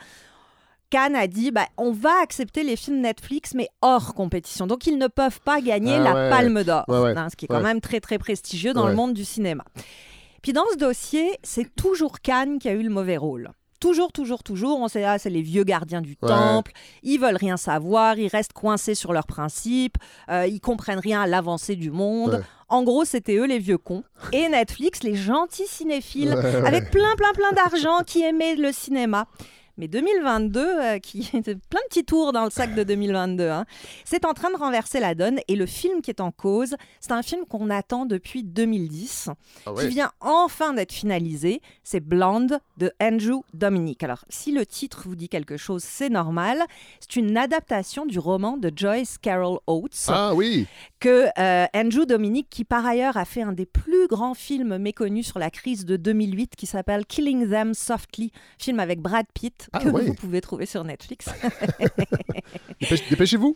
Cannes 0.89 1.15
a 1.15 1.27
dit 1.27 1.51
bah, 1.51 1.67
on 1.77 1.91
va 1.91 2.09
accepter 2.23 2.63
les 2.63 2.75
films 2.75 3.01
Netflix, 3.01 3.53
mais 3.53 3.69
hors 3.83 4.15
compétition. 4.15 4.65
Donc 4.65 4.87
ils 4.87 4.97
ne 4.97 5.05
peuvent 5.07 5.41
pas 5.41 5.61
gagner 5.61 5.93
Ah 5.93 5.99
la 6.03 6.13
ouais. 6.15 6.29
Palme 6.31 6.63
d'Or, 6.63 6.85
Ouais, 6.87 7.15
hein, 7.15 7.27
ce 7.29 7.35
qui 7.35 7.45
est 7.45 7.47
quand 7.47 7.61
même 7.61 7.79
très 7.79 7.99
très 7.99 8.17
prestigieux 8.17 8.73
dans 8.73 8.87
le 8.87 8.95
monde 8.95 9.13
du 9.13 9.25
cinéma. 9.25 9.63
Puis 10.41 10.53
dans 10.53 10.65
ce 10.71 10.77
dossier, 10.77 11.37
c'est 11.43 11.75
toujours 11.75 12.19
Cannes 12.19 12.57
qui 12.57 12.67
a 12.67 12.73
eu 12.73 12.81
le 12.81 12.89
mauvais 12.89 13.17
rôle. 13.17 13.51
Toujours, 13.83 14.13
toujours, 14.13 14.43
toujours, 14.43 14.79
on 14.79 14.87
sait, 14.87 15.03
ah, 15.03 15.19
c'est 15.19 15.29
les 15.29 15.41
vieux 15.41 15.65
gardiens 15.65 15.99
du 15.99 16.15
Ouais. 16.21 16.29
temple, 16.29 16.71
ils 17.03 17.17
veulent 17.17 17.35
rien 17.35 17.57
savoir, 17.57 18.17
ils 18.17 18.29
restent 18.29 18.53
coincés 18.53 18.95
sur 18.95 19.11
leurs 19.11 19.27
principes, 19.27 19.97
euh, 20.29 20.47
ils 20.47 20.61
comprennent 20.61 20.99
rien 20.99 21.23
à 21.23 21.27
l'avancée 21.27 21.75
du 21.75 21.91
monde. 21.91 22.35
Ouais. 22.35 22.41
En 22.69 22.83
gros, 22.83 23.03
c'était 23.03 23.35
eux 23.35 23.45
les 23.45 23.59
vieux 23.59 23.77
cons. 23.77 24.05
Et 24.31 24.47
Netflix, 24.47 25.03
les 25.03 25.15
gentils 25.15 25.67
cinéphiles, 25.67 26.29
Ouais, 26.33 26.65
avec 26.65 26.91
plein, 26.91 27.13
plein, 27.17 27.33
plein 27.33 27.51
d'argent, 27.51 27.99
qui 28.07 28.21
aimaient 28.23 28.55
le 28.55 28.71
cinéma. 28.71 29.27
Mais 29.77 29.87
2022, 29.87 30.59
euh, 30.59 30.99
qui 30.99 31.21
plein 31.31 31.39
de 31.41 31.59
petits 31.89 32.05
tours 32.05 32.31
dans 32.31 32.43
le 32.43 32.49
sac 32.51 32.75
de 32.75 32.83
2022, 32.83 33.49
hein, 33.49 33.65
c'est 34.05 34.25
en 34.25 34.33
train 34.33 34.51
de 34.51 34.55
renverser 34.57 34.99
la 34.99 35.15
donne. 35.15 35.39
Et 35.47 35.55
le 35.55 35.65
film 35.65 36.01
qui 36.01 36.11
est 36.11 36.21
en 36.21 36.31
cause, 36.31 36.75
c'est 36.99 37.11
un 37.11 37.23
film 37.23 37.45
qu'on 37.45 37.69
attend 37.69 38.05
depuis 38.05 38.43
2010, 38.43 39.29
Ah 39.65 39.71
qui 39.79 39.87
vient 39.87 40.11
enfin 40.19 40.73
d'être 40.73 40.91
finalisé. 40.93 41.61
C'est 41.83 41.99
Blonde 42.01 42.59
de 42.77 42.91
Andrew 43.01 43.41
Dominic. 43.53 44.03
Alors, 44.03 44.25
si 44.29 44.51
le 44.51 44.65
titre 44.65 45.03
vous 45.05 45.15
dit 45.15 45.29
quelque 45.29 45.57
chose, 45.57 45.83
c'est 45.83 46.09
normal. 46.09 46.61
C'est 46.99 47.15
une 47.15 47.35
adaptation 47.37 48.05
du 48.05 48.19
roman 48.19 48.57
de 48.57 48.71
Joyce 48.75 49.17
Carol 49.17 49.59
Oates 49.67 50.05
Ah 50.07 50.33
oui. 50.35 50.67
que 50.99 51.27
euh, 51.39 51.65
Andrew 51.75 52.05
Dominic, 52.05 52.47
qui 52.49 52.63
par 52.63 52.85
ailleurs 52.85 53.17
a 53.17 53.25
fait 53.25 53.41
un 53.41 53.53
des 53.53 53.65
plus 53.65 54.07
grands 54.07 54.33
films 54.35 54.77
méconnus 54.77 55.25
sur 55.27 55.39
la 55.39 55.49
crise 55.49 55.85
de 55.85 55.97
2008, 55.97 56.55
qui 56.55 56.65
s'appelle 56.67 57.05
Killing 57.05 57.49
Them 57.49 57.73
Softly, 57.73 58.31
film 58.59 58.79
avec 58.79 58.99
Brad 59.01 59.25
Pitt, 59.33 59.62
Ah 59.71 59.79
que 59.79 59.87
vous 59.89 60.13
pouvez 60.13 60.41
trouver 60.41 60.65
sur 60.65 60.83
Netflix. 60.83 61.27
Dépêche- 62.81 63.09
Dépêchez-vous. 63.09 63.55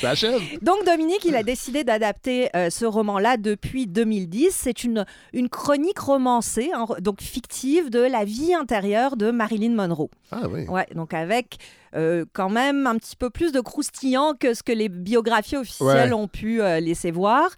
Ça 0.00 0.10
achève. 0.10 0.40
Donc 0.62 0.84
Dominique, 0.84 1.24
il 1.24 1.36
a 1.36 1.42
décidé 1.42 1.84
d'adapter 1.84 2.48
euh, 2.56 2.70
ce 2.70 2.84
roman-là 2.84 3.36
depuis 3.36 3.86
2010. 3.86 4.50
C'est 4.52 4.84
une, 4.84 5.04
une 5.32 5.48
chronique 5.48 5.98
romancée, 5.98 6.70
hein, 6.74 6.86
donc 7.00 7.20
fictive, 7.20 7.90
de 7.90 8.00
la 8.00 8.24
vie 8.24 8.54
intérieure 8.54 9.16
de 9.16 9.30
Marilyn 9.30 9.74
Monroe. 9.74 10.10
Ah 10.32 10.42
oui. 10.50 10.66
Ouais, 10.68 10.86
donc 10.94 11.14
avec 11.14 11.58
euh, 11.94 12.24
quand 12.32 12.50
même 12.50 12.86
un 12.86 12.96
petit 12.96 13.16
peu 13.16 13.30
plus 13.30 13.52
de 13.52 13.60
croustillant 13.60 14.34
que 14.38 14.54
ce 14.54 14.62
que 14.62 14.72
les 14.72 14.88
biographies 14.88 15.56
officielles 15.56 16.08
Ouais. 16.08 16.12
ont 16.20 16.28
pu 16.28 16.60
euh, 16.62 16.80
laisser 16.80 17.10
voir. 17.10 17.50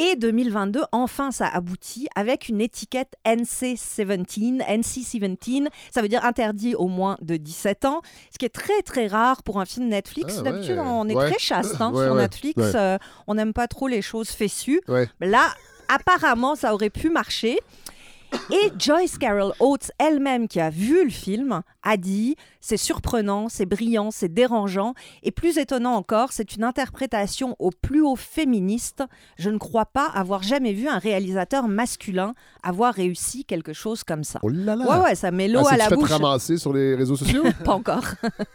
Et 0.00 0.14
2022, 0.14 0.82
enfin, 0.92 1.32
ça 1.32 1.48
aboutit 1.48 2.06
avec 2.14 2.48
une 2.48 2.60
étiquette 2.60 3.14
NC-17. 3.26 4.62
NC-17, 4.62 5.68
ça 5.92 6.02
veut 6.02 6.08
dire 6.08 6.24
interdit 6.24 6.74
au 6.76 6.86
moins 6.86 7.16
de 7.20 7.36
17 7.36 7.84
ans, 7.84 8.00
ce 8.32 8.38
qui 8.38 8.44
est 8.44 8.48
très 8.54 8.82
très 8.82 9.06
rare 9.08 9.42
pour 9.42 9.60
un 9.60 9.64
film 9.64 9.88
Netflix. 9.88 10.36
Ah, 10.38 10.42
D'habitude, 10.42 10.76
ouais. 10.78 10.84
on 10.84 11.08
est 11.08 11.16
Ouais. 11.16 11.30
très 11.30 11.38
chaste 11.38 11.80
hein, 11.80 11.92
sur 11.94 12.14
Netflix. 12.14 12.60
euh, 12.74 12.96
on 13.26 13.34
n'aime 13.34 13.52
pas 13.52 13.66
trop 13.66 13.88
les 13.88 14.02
choses 14.02 14.28
fessues. 14.28 14.80
Là, 15.20 15.48
apparemment, 15.88 16.54
ça 16.54 16.74
aurait 16.74 16.90
pu 16.90 17.10
marcher. 17.10 17.58
Et 18.50 18.72
Joyce 18.78 19.18
Carol 19.18 19.52
Oates 19.60 19.90
elle-même, 19.98 20.48
qui 20.48 20.60
a 20.60 20.70
vu 20.70 21.04
le 21.04 21.10
film, 21.10 21.62
a 21.82 21.96
dit 21.96 22.36
c'est 22.60 22.76
surprenant, 22.76 23.48
c'est 23.48 23.66
brillant, 23.66 24.10
c'est 24.10 24.32
dérangeant, 24.32 24.94
et 25.22 25.30
plus 25.30 25.58
étonnant 25.58 25.94
encore, 25.94 26.32
c'est 26.32 26.54
une 26.56 26.64
interprétation 26.64 27.56
au 27.58 27.70
plus 27.70 28.00
haut 28.02 28.16
féministe. 28.16 29.02
Je 29.38 29.50
ne 29.50 29.58
crois 29.58 29.86
pas 29.86 30.06
avoir 30.06 30.42
jamais 30.42 30.72
vu 30.72 30.88
un 30.88 30.98
réalisateur 30.98 31.68
masculin 31.68 32.34
avoir 32.62 32.94
réussi 32.94 33.44
quelque 33.44 33.72
chose 33.72 34.04
comme 34.04 34.24
ça. 34.24 34.40
Oh 34.42 34.48
là 34.48 34.76
là. 34.76 34.84
Ouais, 34.86 35.04
ouais, 35.04 35.14
ça 35.14 35.30
met 35.30 35.48
l'eau 35.48 35.62
Ah, 35.66 35.74
à 35.74 35.76
la 35.76 35.88
fait 35.88 35.94
bouche. 35.94 36.10
ramasser 36.10 36.56
sur 36.58 36.72
les 36.72 36.94
réseaux 36.94 37.16
sociaux? 37.16 37.44
Pas 37.64 37.72
encore. 37.72 38.04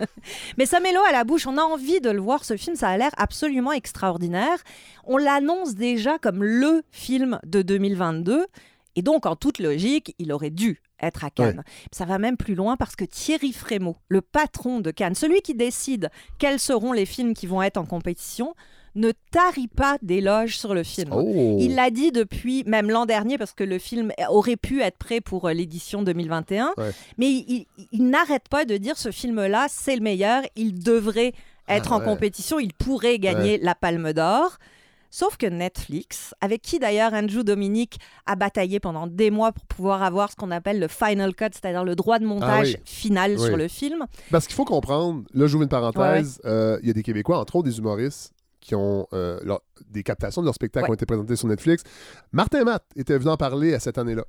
Mais 0.57 0.65
ça 0.65 0.79
met 0.79 0.91
l'eau 0.93 1.03
à 1.07 1.11
la 1.11 1.23
bouche. 1.23 1.47
On 1.47 1.57
a 1.57 1.61
envie 1.61 2.01
de 2.01 2.09
le 2.09 2.19
voir, 2.19 2.45
ce 2.45 2.57
film. 2.57 2.75
Ça 2.75 2.89
a 2.89 2.97
l'air 2.97 3.11
absolument 3.17 3.71
extraordinaire. 3.71 4.57
On 5.05 5.17
l'annonce 5.17 5.75
déjà 5.75 6.17
comme 6.19 6.43
le 6.43 6.83
film 6.91 7.39
de 7.45 7.61
2022. 7.61 8.45
Et 8.95 9.01
donc, 9.01 9.25
en 9.25 9.35
toute 9.35 9.59
logique, 9.59 10.15
il 10.19 10.31
aurait 10.31 10.49
dû 10.51 10.81
être 11.01 11.23
à 11.25 11.29
Cannes. 11.29 11.63
Ça 11.91 12.05
va 12.05 12.17
même 12.19 12.37
plus 12.37 12.55
loin 12.55 12.77
parce 12.77 12.95
que 12.95 13.03
Thierry 13.05 13.51
Frémaux, 13.51 13.97
le 14.07 14.21
patron 14.21 14.79
de 14.79 14.91
Cannes, 14.91 15.15
celui 15.15 15.41
qui 15.41 15.53
décide 15.55 16.09
quels 16.39 16.59
seront 16.59 16.93
les 16.93 17.05
films 17.05 17.33
qui 17.33 17.47
vont 17.47 17.61
être 17.61 17.77
en 17.77 17.85
compétition, 17.85 18.53
ne 18.95 19.11
tarit 19.31 19.67
pas 19.67 19.97
d'éloges 20.03 20.55
sur 20.57 20.75
le 20.75 20.83
film. 20.83 21.09
Oh. 21.11 21.57
Il 21.59 21.73
l'a 21.73 21.89
dit 21.89 22.11
depuis 22.11 22.63
même 22.67 22.91
l'an 22.91 23.07
dernier 23.07 23.39
parce 23.39 23.51
que 23.53 23.63
le 23.63 23.79
film 23.79 24.11
aurait 24.29 24.55
pu 24.55 24.81
être 24.81 24.97
prêt 24.99 25.19
pour 25.19 25.47
euh, 25.47 25.53
l'édition 25.53 26.03
2021. 26.03 26.73
Ouais. 26.77 26.91
Mais 27.17 27.25
il, 27.31 27.65
il- 27.77 27.87
il 27.91 28.07
n'arrête 28.07 28.47
pas 28.49 28.65
de 28.65 28.77
dire 28.77 28.95
ce 28.97 29.09
film-là, 29.11 29.65
c'est 29.69 29.95
le 29.95 30.01
meilleur, 30.03 30.43
il 30.55 30.81
devrait 30.83 31.33
être 31.67 31.91
Ah 31.91 31.95
en 31.95 31.99
ouais. 31.99 32.05
compétition, 32.05 32.59
il 32.59 32.71
pourrait 32.73 33.17
gagner 33.17 33.57
la 33.57 33.73
Palme 33.73 34.13
d'Or. 34.13 34.57
Sauf 35.15 35.37
que 35.37 35.45
Netflix, 35.45 36.33
avec 36.41 36.63
qui 36.63 36.79
d'ailleurs 36.79 37.13
Andrew 37.13 37.43
Dominic 37.43 37.99
a 38.25 38.35
bataillé 38.35 38.79
pendant 38.79 39.05
des 39.05 39.29
mois 39.29 39.51
pour 39.51 39.63
pouvoir 39.67 40.01
avoir 40.01 40.31
ce 40.31 40.35
qu'on 40.35 40.49
appelle 40.49 40.79
le 40.79 40.87
final 40.87 41.35
cut, 41.35 41.45
c'est-à-dire 41.51 41.83
le 41.83 41.95
droit 41.95 42.17
de 42.17 42.25
montage 42.25 42.71
Ah 42.73 42.77
oui. 42.79 42.83
final 42.83 43.35
Oui. 43.37 43.45
sur 43.45 43.55
le 43.55 43.67
film, 43.67 44.05
Parce 44.31 44.47
qu'il 44.47 44.55
faut 44.55 44.65
comprendre, 44.65 45.23
là, 45.35 45.45
j'ouvre 45.45 45.61
une 45.61 45.69
parenthèse, 45.69 46.41
euh, 46.45 46.79
il 46.81 46.87
y 46.87 46.89
a 46.89 46.93
des 46.93 47.03
Québécois, 47.03 47.37
entre 47.37 47.57
autres 47.57 47.69
des 47.69 47.77
humoristes, 47.77 48.33
qui 48.59 48.73
ont 48.73 49.05
euh, 49.13 49.39
leur- 49.43 49.61
des 49.91 50.01
captations 50.01 50.41
de 50.41 50.45
leurs 50.47 50.55
spectacles 50.55 50.85
Ouais. 50.85 50.89
ont 50.91 50.95
été 50.95 51.05
présentés 51.05 51.35
sur 51.35 51.47
Netflix. 51.47 51.83
Martin 52.31 52.63
Matt 52.63 52.83
était 52.95 53.17
venu 53.19 53.29
en 53.29 53.37
parler 53.37 53.75
à 53.75 53.79
cette 53.79 53.99
année-là. 53.99 54.23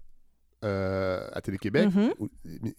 Euh, 0.65 1.27
à 1.33 1.41
Télé-Québec, 1.41 1.89
Mhm. 1.95 2.11
où- 2.19 2.29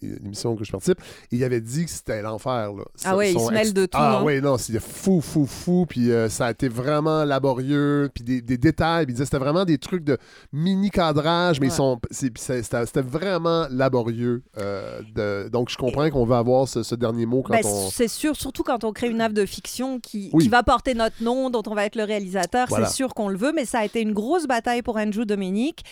l'émission 0.02 0.56
que 0.56 0.64
je 0.64 0.70
participe, 0.72 1.00
et 1.32 1.36
il 1.36 1.44
avait 1.44 1.60
dit 1.60 1.84
que 1.84 1.90
c'était 1.90 2.20
l'enfer. 2.22 2.70
Ah 3.04 3.16
ouais, 3.16 3.32
il 3.32 3.40
se 3.40 3.52
mêle 3.52 3.72
de 3.72 3.86
tout, 3.86 3.98
Ah 3.98 4.18
hein. 4.18 4.22
ouais, 4.24 4.40
non, 4.40 4.58
c'était 4.58 4.80
fou, 4.80 5.20
fou, 5.20 5.46
fou, 5.46 5.86
puis 5.88 6.10
euh, 6.10 6.28
ça 6.28 6.46
a 6.46 6.50
été 6.50 6.68
vraiment 6.68 7.24
laborieux, 7.24 8.10
puis 8.14 8.24
des, 8.24 8.42
des 8.42 8.58
détails, 8.58 9.04
puis 9.06 9.12
il 9.12 9.14
disait 9.14 9.24
c'était 9.26 9.38
vraiment 9.38 9.64
des 9.64 9.78
trucs 9.78 10.04
de 10.04 10.18
mini-cadrage, 10.52 11.60
mais 11.60 11.66
ils 11.68 11.70
Ouais. 11.70 11.76
sont, 11.76 12.00
c'était 12.10 13.00
vraiment 13.02 13.66
laborieux. 13.70 14.42
euh, 14.58 15.00
de- 15.14 15.48
donc 15.48 15.68
je 15.70 15.76
comprends 15.76 16.08
qu'on 16.10 16.24
va 16.24 16.38
avoir 16.38 16.66
ce, 16.68 16.82
ce 16.82 16.94
dernier 16.94 17.26
mot 17.26 17.42
quand 17.42 17.52
Ben, 17.54 17.60
on... 17.64 17.90
C'est 17.90 18.08
sûr, 18.08 18.34
surtout 18.36 18.62
quand 18.62 18.84
on 18.84 18.92
crée 18.92 19.08
une 19.08 19.20
œuvre 19.20 19.34
de 19.34 19.44
fiction 19.46 20.00
qui, 20.00 20.30
Oui. 20.32 20.44
qui 20.44 20.48
va 20.48 20.62
porter 20.62 20.94
notre 20.94 21.22
nom, 21.22 21.50
dont 21.50 21.62
on 21.66 21.74
va 21.74 21.84
être 21.86 21.96
le 21.96 22.04
réalisateur, 22.04 22.66
Voilà. 22.68 22.86
c'est 22.86 22.94
sûr 22.94 23.14
qu'on 23.14 23.28
le 23.28 23.36
veut, 23.36 23.52
mais 23.54 23.64
ça 23.64 23.80
a 23.80 23.84
été 23.84 24.00
une 24.00 24.12
grosse 24.12 24.46
bataille 24.46 24.82
pour 24.82 24.96
Andrew 24.96 25.24
Dominic. 25.24 25.84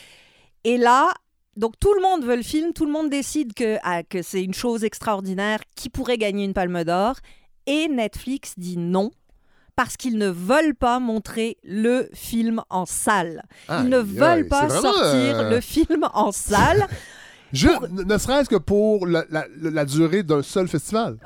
Et 0.64 0.76
là, 0.78 1.10
donc 1.56 1.74
tout 1.80 1.92
le 1.94 2.00
monde 2.02 2.24
veut 2.24 2.36
le 2.36 2.42
film, 2.42 2.72
tout 2.72 2.86
le 2.86 2.92
monde 2.92 3.10
décide 3.10 3.54
que, 3.54 3.76
ah, 3.82 4.02
que 4.02 4.22
c'est 4.22 4.42
une 4.42 4.54
chose 4.54 4.84
extraordinaire 4.84 5.60
qui 5.76 5.88
pourrait 5.90 6.18
gagner 6.18 6.44
une 6.44 6.54
palme 6.54 6.84
d'or, 6.84 7.16
et 7.66 7.88
Netflix 7.88 8.54
dit 8.56 8.76
non. 8.76 9.10
Parce 9.76 9.96
qu'ils 9.96 10.18
ne 10.18 10.28
veulent 10.28 10.76
pas 10.76 11.00
montrer 11.00 11.56
le 11.64 12.08
film 12.14 12.62
en 12.70 12.86
salle. 12.86 13.42
Ils 13.68 13.88
ne 13.88 13.98
veulent 13.98 14.46
pas 14.48 14.68
sortir 14.82 15.02
euh, 15.40 15.50
le 15.50 15.60
film 15.60 16.06
en 16.14 16.30
salle. 16.30 16.86
Ne- 17.90 18.02
Ne 18.04 18.18
serait-ce 18.18 18.48
que 18.48 18.56
pour 18.56 19.06
la, 19.06 19.24
la- 19.30 19.46
la 19.60 19.84
durée 19.84 20.22
d'un 20.22 20.42
seul 20.42 20.68
festival. 20.68 21.16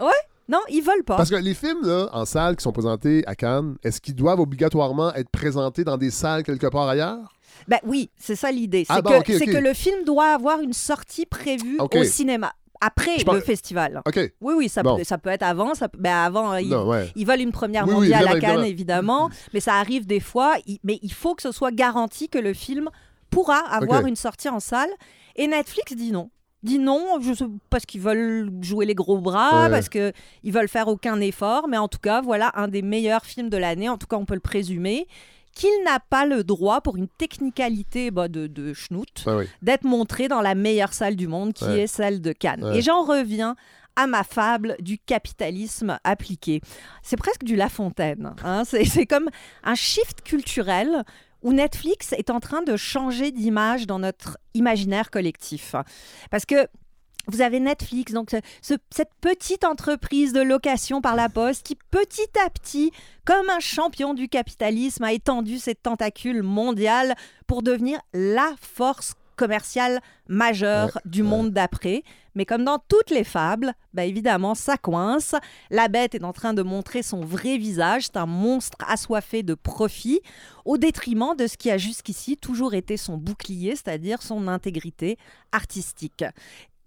Non, 0.50 0.60
ils 0.70 0.80
veulent 0.80 1.04
pas. 1.04 1.16
Parce 1.16 1.28
que 1.28 1.34
les 1.36 1.52
films 1.52 1.82
là, 1.86 2.08
en 2.12 2.24
salle 2.24 2.56
qui 2.56 2.62
sont 2.62 2.72
présentés 2.72 3.22
à 3.26 3.34
Cannes, 3.34 3.76
est-ce 3.82 4.00
qu'ils 4.00 4.14
doivent 4.14 4.40
obligatoirement 4.40 5.12
être 5.14 5.28
présentés 5.30 5.84
dans 5.84 5.98
des 5.98 6.10
salles 6.10 6.42
quelque 6.42 6.66
part 6.68 6.88
ailleurs? 6.88 7.30
Ben 7.66 7.78
oui, 7.84 8.10
c'est 8.16 8.36
ça 8.36 8.50
l'idée. 8.52 8.84
C'est 8.86 8.92
Ah 8.94 9.02
que, 9.02 9.32
c'est 9.38 9.48
ok. 9.48 9.54
que 9.54 9.58
le 9.58 9.74
film 9.74 10.04
doit 10.04 10.26
avoir 10.28 10.60
une 10.60 10.72
sortie 10.72 11.26
prévue 11.26 11.78
au 11.80 12.04
cinéma. 12.04 12.52
Après 12.80 13.16
le 13.26 13.40
festival. 13.40 14.00
Oui, 14.40 14.54
oui, 14.56 14.68
ça, 14.68 14.84
Bon. 14.84 14.96
peut, 14.98 15.02
ça 15.04 15.18
peut 15.18 15.30
être 15.30 15.42
avant. 15.42 15.74
Ça, 15.74 15.88
ben 15.98 16.14
avant, 16.14 16.54
ils, 16.54 16.68
Non, 16.68 16.86
ouais. 16.86 17.10
ils 17.16 17.26
veulent 17.26 17.40
une 17.40 17.50
première 17.50 17.82
Oui, 17.86 17.90
oui, 17.90 17.94
mondiale 18.02 18.28
à 18.28 18.32
évidemment, 18.36 18.54
Cannes, 18.54 18.64
évidemment. 18.64 19.30
mais 19.52 19.58
ça 19.58 19.74
arrive 19.74 20.06
des 20.06 20.20
fois. 20.20 20.54
Il- 20.64 20.78
mais 20.84 21.00
il 21.02 21.12
faut 21.12 21.34
que 21.34 21.42
ce 21.42 21.50
soit 21.50 21.72
garanti 21.72 22.28
que 22.28 22.38
le 22.38 22.54
film 22.54 22.88
pourra 23.30 23.58
avoir 23.68 24.06
une 24.06 24.14
sortie 24.14 24.48
en 24.48 24.60
salle. 24.60 24.90
Et 25.34 25.48
Netflix 25.48 25.92
dit 25.96 26.12
non. 26.12 26.30
Dit 26.62 26.78
non, 26.78 27.18
je 27.20 27.32
sais- 27.34 27.44
parce 27.68 27.84
qu'ils 27.84 28.00
veulent 28.00 28.50
jouer 28.62 28.86
les 28.86 28.94
gros 28.94 29.18
bras, 29.18 29.64
Ouais. 29.64 29.70
parce 29.70 29.88
qu'ils 29.88 30.12
veulent 30.52 30.68
faire 30.68 30.86
aucun 30.86 31.18
effort. 31.20 31.66
Mais 31.68 31.78
en 31.78 31.88
tout 31.88 31.98
cas, 32.00 32.20
voilà 32.20 32.52
un 32.54 32.68
des 32.68 32.82
meilleurs 32.82 33.24
films 33.24 33.48
de 33.48 33.56
l'année. 33.56 33.88
En 33.88 33.98
tout 33.98 34.06
cas, 34.06 34.16
on 34.16 34.24
peut 34.24 34.34
le 34.34 34.40
présumer. 34.40 35.08
Qu'il 35.58 35.82
n'a 35.84 35.98
pas 35.98 36.24
le 36.24 36.44
droit, 36.44 36.80
pour 36.80 36.96
une 36.96 37.08
technicalité 37.08 38.10
bah, 38.12 38.28
de, 38.28 38.46
de 38.46 38.72
schnout, 38.72 39.24
oui. 39.26 39.46
d'être 39.60 39.82
montré 39.84 40.28
dans 40.28 40.40
la 40.40 40.54
meilleure 40.54 40.92
salle 40.92 41.16
du 41.16 41.26
monde, 41.26 41.52
qui 41.52 41.64
Ouais. 41.64 41.80
est 41.80 41.86
celle 41.88 42.20
de 42.20 42.32
Cannes. 42.32 42.62
Ouais. 42.64 42.78
Et 42.78 42.82
j'en 42.82 43.02
reviens 43.04 43.56
à 43.96 44.06
ma 44.06 44.22
fable 44.22 44.76
du 44.78 44.98
capitalisme 44.98 45.98
appliqué. 46.04 46.60
C'est 47.02 47.16
presque 47.16 47.42
du 47.42 47.56
La 47.56 47.68
Fontaine. 47.68 48.34
hein. 48.44 48.62
C'est 48.64 48.84
c'est 48.84 49.06
comme 49.06 49.28
un 49.64 49.74
shift 49.74 50.22
culturel 50.22 51.02
où 51.42 51.52
Netflix 51.52 52.12
est 52.12 52.30
en 52.30 52.38
train 52.40 52.62
de 52.62 52.76
changer 52.76 53.32
d'image 53.32 53.86
dans 53.88 53.98
notre 53.98 54.38
imaginaire 54.54 55.10
collectif. 55.10 55.74
Parce 56.30 56.44
que 56.46 56.68
vous 57.28 57.40
avez 57.40 57.60
Netflix, 57.60 58.12
donc 58.12 58.30
ce- 58.30 58.36
ce- 58.62 58.74
cette 58.90 59.12
petite 59.20 59.64
entreprise 59.64 60.32
de 60.32 60.40
location 60.40 61.00
par 61.00 61.14
la 61.14 61.28
poste 61.28 61.64
qui 61.66 61.76
petit 61.90 62.28
à 62.44 62.50
petit, 62.50 62.90
comme 63.24 63.48
un 63.50 63.60
champion 63.60 64.14
du 64.14 64.28
capitalisme, 64.28 65.04
a 65.04 65.12
étendu 65.12 65.58
ses 65.58 65.74
tentacules 65.74 66.42
mondiales 66.42 67.14
pour 67.46 67.62
devenir 67.62 68.00
la 68.12 68.50
force 68.60 69.14
commerciale 69.36 70.00
majeure 70.28 70.98
du 71.04 71.22
monde 71.22 71.52
d'après. 71.52 72.02
Mais 72.34 72.44
comme 72.44 72.64
dans 72.64 72.78
toutes 72.88 73.10
les 73.10 73.22
fables, 73.24 73.72
bah 73.94 74.04
évidemment, 74.04 74.54
ça 74.56 74.76
coince. 74.76 75.34
La 75.70 75.86
bête 75.88 76.14
est 76.16 76.24
en 76.24 76.32
train 76.32 76.54
de 76.54 76.62
montrer 76.62 77.02
son 77.04 77.20
vrai 77.20 77.56
visage. 77.56 78.06
C'est 78.06 78.16
un 78.16 78.26
monstre 78.26 78.76
assoiffé 78.86 79.42
de 79.44 79.54
profit, 79.54 80.20
au 80.64 80.76
détriment 80.76 81.34
de 81.36 81.46
ce 81.46 81.56
qui 81.56 81.70
a 81.70 81.78
jusqu'ici 81.78 82.36
toujours 82.36 82.74
été 82.74 82.96
son 82.96 83.16
bouclier, 83.16 83.76
c'est-à-dire 83.76 84.22
son 84.22 84.48
intégrité 84.48 85.18
artistique. 85.52 86.24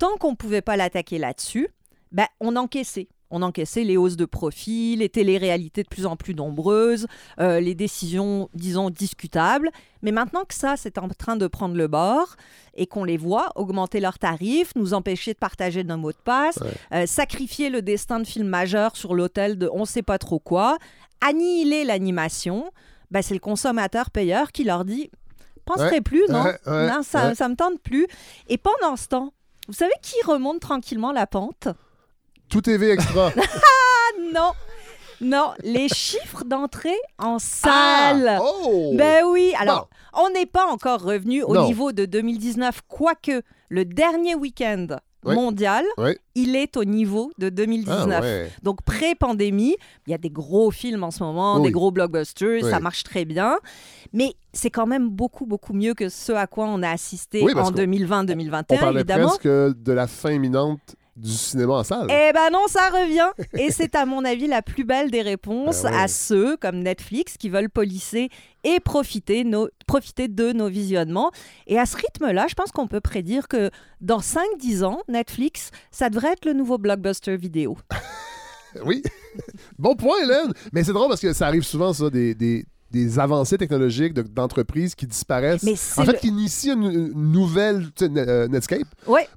Tant 0.02 0.18
qu'on 0.18 0.32
ne 0.32 0.36
pouvait 0.36 0.64
pas 0.64 0.78
l'attaquer 0.78 1.20
là-dessus, 1.20 1.68
bah, 2.12 2.28
on 2.40 2.56
encaissait. 2.56 3.08
On 3.30 3.44
encaissait 3.44 3.84
les 3.84 3.98
hausses 3.98 4.16
de 4.16 4.26
profit, 4.26 4.96
les 4.96 5.10
téléréalités 5.10 5.84
de 5.84 5.88
plus 5.88 6.08
en 6.08 6.16
plus 6.16 6.34
nombreuses, 6.34 7.06
euh, 7.40 7.60
les 7.60 7.76
décisions, 7.76 8.50
disons, 8.56 8.90
discutables. 8.90 9.70
Mais 10.02 10.12
maintenant 10.12 10.44
que 10.44 10.56
ça, 10.56 10.74
c'est 10.76 10.98
en 10.98 11.08
train 11.08 11.36
de 11.36 11.46
prendre 11.46 11.76
le 11.76 11.88
bord 11.88 12.36
et 12.74 12.88
qu'on 12.88 13.04
les 13.04 13.18
voit 13.18 13.52
augmenter 13.54 14.00
leurs 14.00 14.18
tarifs, 14.18 14.72
nous 14.76 14.96
empêcher 14.96 15.34
de 15.34 15.38
partager 15.38 15.84
nos 15.84 15.98
mots 15.98 16.14
de 16.14 16.18
passe, 16.18 16.58
euh, 16.96 17.06
sacrifier 17.06 17.70
le 17.70 17.84
destin 17.84 18.20
de 18.20 18.26
films 18.26 18.48
majeurs 18.48 18.96
sur 18.96 19.14
l'autel 19.14 19.60
de 19.60 19.70
on 19.72 19.86
sait 19.86 20.02
pas 20.02 20.18
trop 20.18 20.40
quoi, 20.40 20.80
annihiler 21.24 21.84
l'animation, 21.84 22.72
bah, 23.12 23.22
c'est 23.22 23.36
le 23.36 23.40
consommateur 23.40 24.10
payeur 24.10 24.52
qui 24.52 24.64
leur 24.64 24.84
dit 24.84 25.12
penserai 25.66 25.92
Ouais, 25.92 26.02
plus, 26.02 26.24
non, 26.28 26.42
ouais, 26.42 26.58
ouais, 26.66 26.88
non 26.88 27.04
ça, 27.04 27.36
ça 27.36 27.48
me 27.48 27.56
tente 27.56 27.80
plus. 27.82 28.08
Et 28.48 28.58
pendant 28.58 28.96
ce 28.96 29.08
temps, 29.08 29.32
vous 29.72 29.78
savez 29.78 29.94
qui 30.02 30.16
remonte 30.26 30.60
tranquillement 30.60 31.14
la 31.14 31.26
pente? 31.28 31.70
Tout 32.50 32.62
TV 32.62 32.92
Extra. 32.92 33.32
Ah 33.40 34.22
non 34.34 34.52
Non, 35.22 35.54
les 35.64 35.88
chiffres 35.88 36.44
d'entrée 36.44 36.98
en 37.18 37.40
salle 37.40 38.28
Ah! 38.28 38.40
Oh! 38.44 38.92
Ben 38.96 39.24
oui, 39.26 39.54
alors 39.58 39.90
on 40.14 40.30
n'est 40.32 40.46
pas 40.46 40.66
encore 40.68 41.02
revenu 41.02 41.42
au 41.44 41.54
Non. 41.54 41.66
niveau 41.66 41.94
de 41.94 42.06
2019, 42.06 42.82
quoique 42.90 43.42
le 43.70 43.86
dernier 43.86 44.36
week-end 44.36 44.88
Ouais. 45.24 45.36
mondial, 45.36 45.86
Ouais. 45.98 46.18
il 46.36 46.56
est 46.56 46.76
au 46.78 46.84
niveau 46.84 47.32
de 47.38 47.50
2019. 47.50 48.08
Ah, 48.12 48.22
ouais. 48.22 48.52
Donc 48.64 48.82
pré-pandémie, 48.82 49.76
il 50.08 50.12
y 50.12 50.14
a 50.14 50.18
des 50.18 50.30
gros 50.32 50.72
films 50.72 51.04
en 51.04 51.12
ce 51.12 51.24
moment, 51.24 51.58
Oui. 51.58 51.64
des 51.64 51.72
gros 51.72 51.92
blockbusters, 51.92 52.64
ça 52.66 52.80
marche 52.80 53.04
très 53.04 53.24
bien. 53.26 53.58
Mais 54.14 54.34
c'est 54.54 54.70
quand 54.72 54.88
même 54.88 55.10
beaucoup, 55.10 55.46
beaucoup 55.46 55.74
mieux 55.74 55.94
que 55.94 56.10
ce 56.10 56.32
à 56.32 56.48
quoi 56.48 56.66
on 56.68 56.82
a 56.82 56.90
assisté 56.90 57.44
Oui, 57.44 57.54
en 57.56 57.66
qu'on- 57.66 57.72
2020-2021, 57.72 58.78
On 58.78 58.80
parlait 58.80 59.00
évidemment. 59.02 59.28
presque 59.28 59.48
de 59.48 59.92
la 59.92 60.08
fin 60.08 60.32
imminente 60.32 60.96
du 61.18 61.30
cinéma 61.32 61.74
en 61.74 61.84
salle. 61.84 62.08
Eh 62.10 62.32
ben 62.34 62.50
non, 62.52 62.68
ça 62.68 62.90
revient. 62.90 63.30
Et 63.60 63.72
c'est 63.72 63.96
à 63.96 64.06
mon 64.06 64.24
avis 64.24 64.48
la 64.48 64.62
plus 64.62 64.86
belle 64.86 65.12
des 65.12 65.22
réponses 65.22 65.84
Ben 65.84 65.92
ouais. 65.92 65.98
à 66.02 66.08
ceux 66.08 66.56
comme 66.58 66.80
Netflix 66.80 67.38
qui 67.38 67.50
veulent 67.50 67.70
polisser 67.70 68.30
et 68.64 68.80
profiter, 68.80 69.44
nos- 69.44 69.70
profiter 69.88 70.28
de 70.30 70.54
nos 70.54 70.70
visionnements. 70.70 71.32
Et 71.68 71.78
à 71.78 71.86
ce 71.86 71.98
rythme-là, 71.98 72.48
je 72.50 72.54
pense 72.56 72.72
qu'on 72.72 72.88
peut 72.88 73.02
prédire 73.02 73.48
que 73.48 73.70
dans 74.00 74.20
5-10 74.22 74.84
ans, 74.84 75.02
Netflix, 75.10 75.72
ça 75.92 76.10
devrait 76.10 76.34
être 76.34 76.46
le 76.46 76.54
nouveau 76.54 76.78
blockbuster 76.78 77.36
vidéo. 77.38 77.78
Oui. 78.86 79.04
bon 79.78 79.96
point, 79.98 80.16
Hélène. 80.24 80.54
Mais 80.72 80.86
c'est 80.86 80.94
drôle 80.94 81.10
parce 81.10 81.20
que 81.20 81.34
ça 81.34 81.46
arrive 81.48 81.64
souvent, 81.64 81.92
ça, 81.92 82.10
des, 82.10 82.34
des, 82.34 82.66
des 82.92 83.20
avancées 83.20 83.58
technologiques 83.58 84.14
de- 84.14 84.22
d'entreprises 84.22 84.96
qui 84.96 85.08
disparaissent. 85.08 85.64
Mais 85.64 85.74
En 85.98 86.06
fait, 86.06 86.14
le- 86.14 86.18
qui 86.20 86.28
initient 86.28 86.74
une, 86.74 86.92
une 87.16 87.32
nouvelle 87.32 87.88
euh, 88.02 88.48
Netscape, 88.48 88.82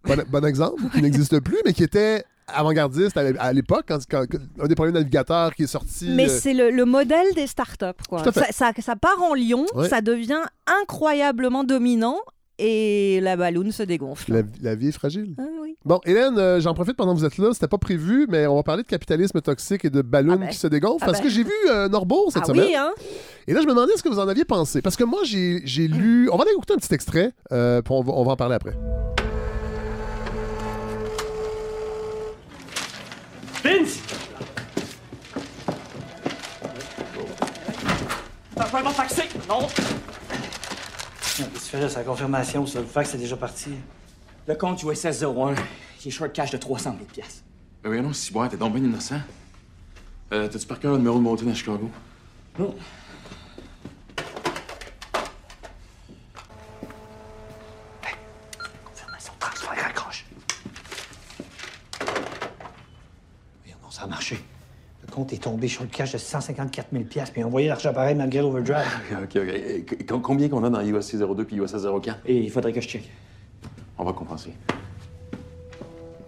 bon, 0.04 0.16
bon 0.30 0.44
exemple, 0.44 0.82
qui 0.92 1.02
n'existe 1.02 1.38
plus, 1.40 1.58
mais 1.64 1.72
qui 1.72 1.82
était 1.84 2.24
avant-gardiste 2.46 3.16
à 3.16 3.22
l'é- 3.22 3.38
à 3.38 3.52
l'époque, 3.52 3.84
quand, 3.88 3.98
quand- 4.10 4.26
un 4.60 4.66
des 4.66 4.74
premiers 4.74 4.92
navigateurs 4.92 5.54
qui 5.54 5.62
est 5.62 5.66
sorti. 5.66 6.10
Mais 6.10 6.28
euh, 6.28 6.38
c'est 6.40 6.52
le, 6.52 6.70
le 6.70 6.84
modèle 6.84 7.32
des 7.34 7.46
startups. 7.46 7.86
Quoi. 8.08 8.22
Ça, 8.24 8.32
ça, 8.50 8.72
ça 8.78 8.96
part 8.96 9.22
en 9.22 9.34
Ouais. 9.74 9.88
ça 9.88 10.00
devient 10.02 10.42
incroyablement 10.82 11.64
dominant 11.64 12.18
et 12.58 13.20
la 13.20 13.36
balloune 13.36 13.72
se 13.72 13.82
dégonfle. 13.82 14.32
la, 14.32 14.42
la 14.62 14.74
vie 14.74 14.88
est 14.88 14.92
fragile. 14.92 15.34
Ah 15.38 15.42
oui. 15.62 15.76
Bon, 15.84 16.00
Hélène, 16.06 16.38
euh, 16.38 16.60
j'en 16.60 16.72
profite 16.74 16.96
pendant 16.96 17.14
que 17.14 17.18
vous 17.18 17.24
êtes 17.24 17.36
là. 17.38 17.50
C'était 17.52 17.68
pas 17.68 17.78
prévu, 17.78 18.26
mais 18.28 18.46
on 18.46 18.56
va 18.56 18.62
parler 18.62 18.82
de 18.82 18.88
capitalisme 18.88 19.40
toxique 19.40 19.84
et 19.84 19.90
de 19.90 20.00
ballons 20.02 20.34
Ah 20.34 20.38
ben. 20.38 20.48
qui 20.48 20.56
se 20.56 20.66
dégonflent. 20.66 20.98
Ah 21.02 21.06
parce 21.06 21.18
ben. 21.18 21.24
que 21.24 21.30
j'ai 21.30 21.42
vu 21.44 21.52
euh, 21.68 21.88
Norbourg 21.88 22.30
cette 22.32 22.42
Ah 22.44 22.46
semaine. 22.46 22.64
oui, 22.66 22.74
hein? 22.74 22.90
Et 23.46 23.52
là, 23.52 23.60
je 23.60 23.66
me 23.66 23.70
demandais 23.72 23.96
ce 23.96 24.02
que 24.02 24.08
vous 24.08 24.18
en 24.18 24.28
aviez 24.28 24.44
pensé. 24.44 24.80
Parce 24.82 24.96
que 24.96 25.04
moi, 25.04 25.20
j'ai 25.24 25.60
j'ai 25.64 25.88
lu. 25.88 26.28
On 26.30 26.36
va 26.36 26.42
aller 26.44 26.52
écouter 26.52 26.74
un 26.74 26.78
petit 26.78 26.94
extrait, 26.94 27.32
euh, 27.52 27.82
puis 27.82 27.92
on 27.92 28.02
va, 28.02 28.12
on 28.12 28.24
va 28.24 28.32
en 28.32 28.36
parler 28.36 28.54
après. 28.54 28.74
Vince! 33.62 33.98
T'as 38.54 38.92
taxi? 38.92 39.22
Non! 39.48 39.66
Fais 41.42 41.81
là? 41.81 41.88
C'est 41.88 41.99
la 41.99 42.05
confirmation, 42.05 42.64
ça. 42.66 42.81
Le 42.81 42.87
fax 42.87 43.11
c'est 43.11 43.18
déjà 43.18 43.37
parti. 43.37 43.70
Le 44.47 44.55
compte 44.55 44.83
USS 44.85 45.23
01, 45.25 45.55
j'ai 46.01 46.11
short 46.11 46.33
cash 46.33 46.51
de 46.53 46.59
300 46.59 46.92
000 46.92 47.05
pièces. 47.12 47.42
Ben 47.83 47.90
oui, 47.90 48.01
non, 48.01 48.12
si 48.12 48.33
bon, 48.33 48.47
t'es 48.47 48.57
donc 48.57 48.75
bien 48.75 48.85
innocent. 48.85 49.20
Euh, 50.33 50.49
T'as-tu 50.49 50.66
par 50.66 50.79
cœur 50.79 50.92
le 50.92 50.99
numéro 50.99 51.18
de 51.18 51.23
mon 51.23 51.35
à 51.35 51.55
Chicago? 51.55 51.90
Non. 52.59 52.75
Confirmation, 58.85 59.33
transfert, 59.40 59.83
raccroche. 59.83 60.25
Voyons, 63.64 63.79
non, 63.83 63.90
ça 63.90 64.03
a 64.03 64.07
marché. 64.07 64.42
Le 65.03 65.04
compte 65.14 65.33
est 65.33 65.42
tombé 65.42 65.68
sur 65.68 65.83
le 65.83 65.88
cash 65.88 66.12
de 66.12 66.18
154 66.18 66.88
000 66.92 67.05
puis 67.05 67.42
ont 67.44 67.46
envoyé 67.46 67.68
l'argent 67.68 67.92
pareil 67.92 68.14
malgré 68.14 68.40
l'overdrive. 68.40 68.85
Ok, 69.22 69.37
ok, 69.37 69.55
ok. 69.92 70.07
Co- 70.07 70.20
Combien 70.20 70.48
qu'on 70.48 70.64
a 70.64 70.70
dans 70.70 70.81
USC 70.83 71.16
02 71.16 71.44
puis 71.44 71.57
USS 71.57 71.87
04? 72.03 72.18
Et 72.27 72.38
il 72.38 72.50
faudrait 72.50 72.72
que 72.72 72.81
je 72.81 72.88
check. 72.88 73.11
On 73.96 74.05
va 74.05 74.12
compenser. 74.12 74.50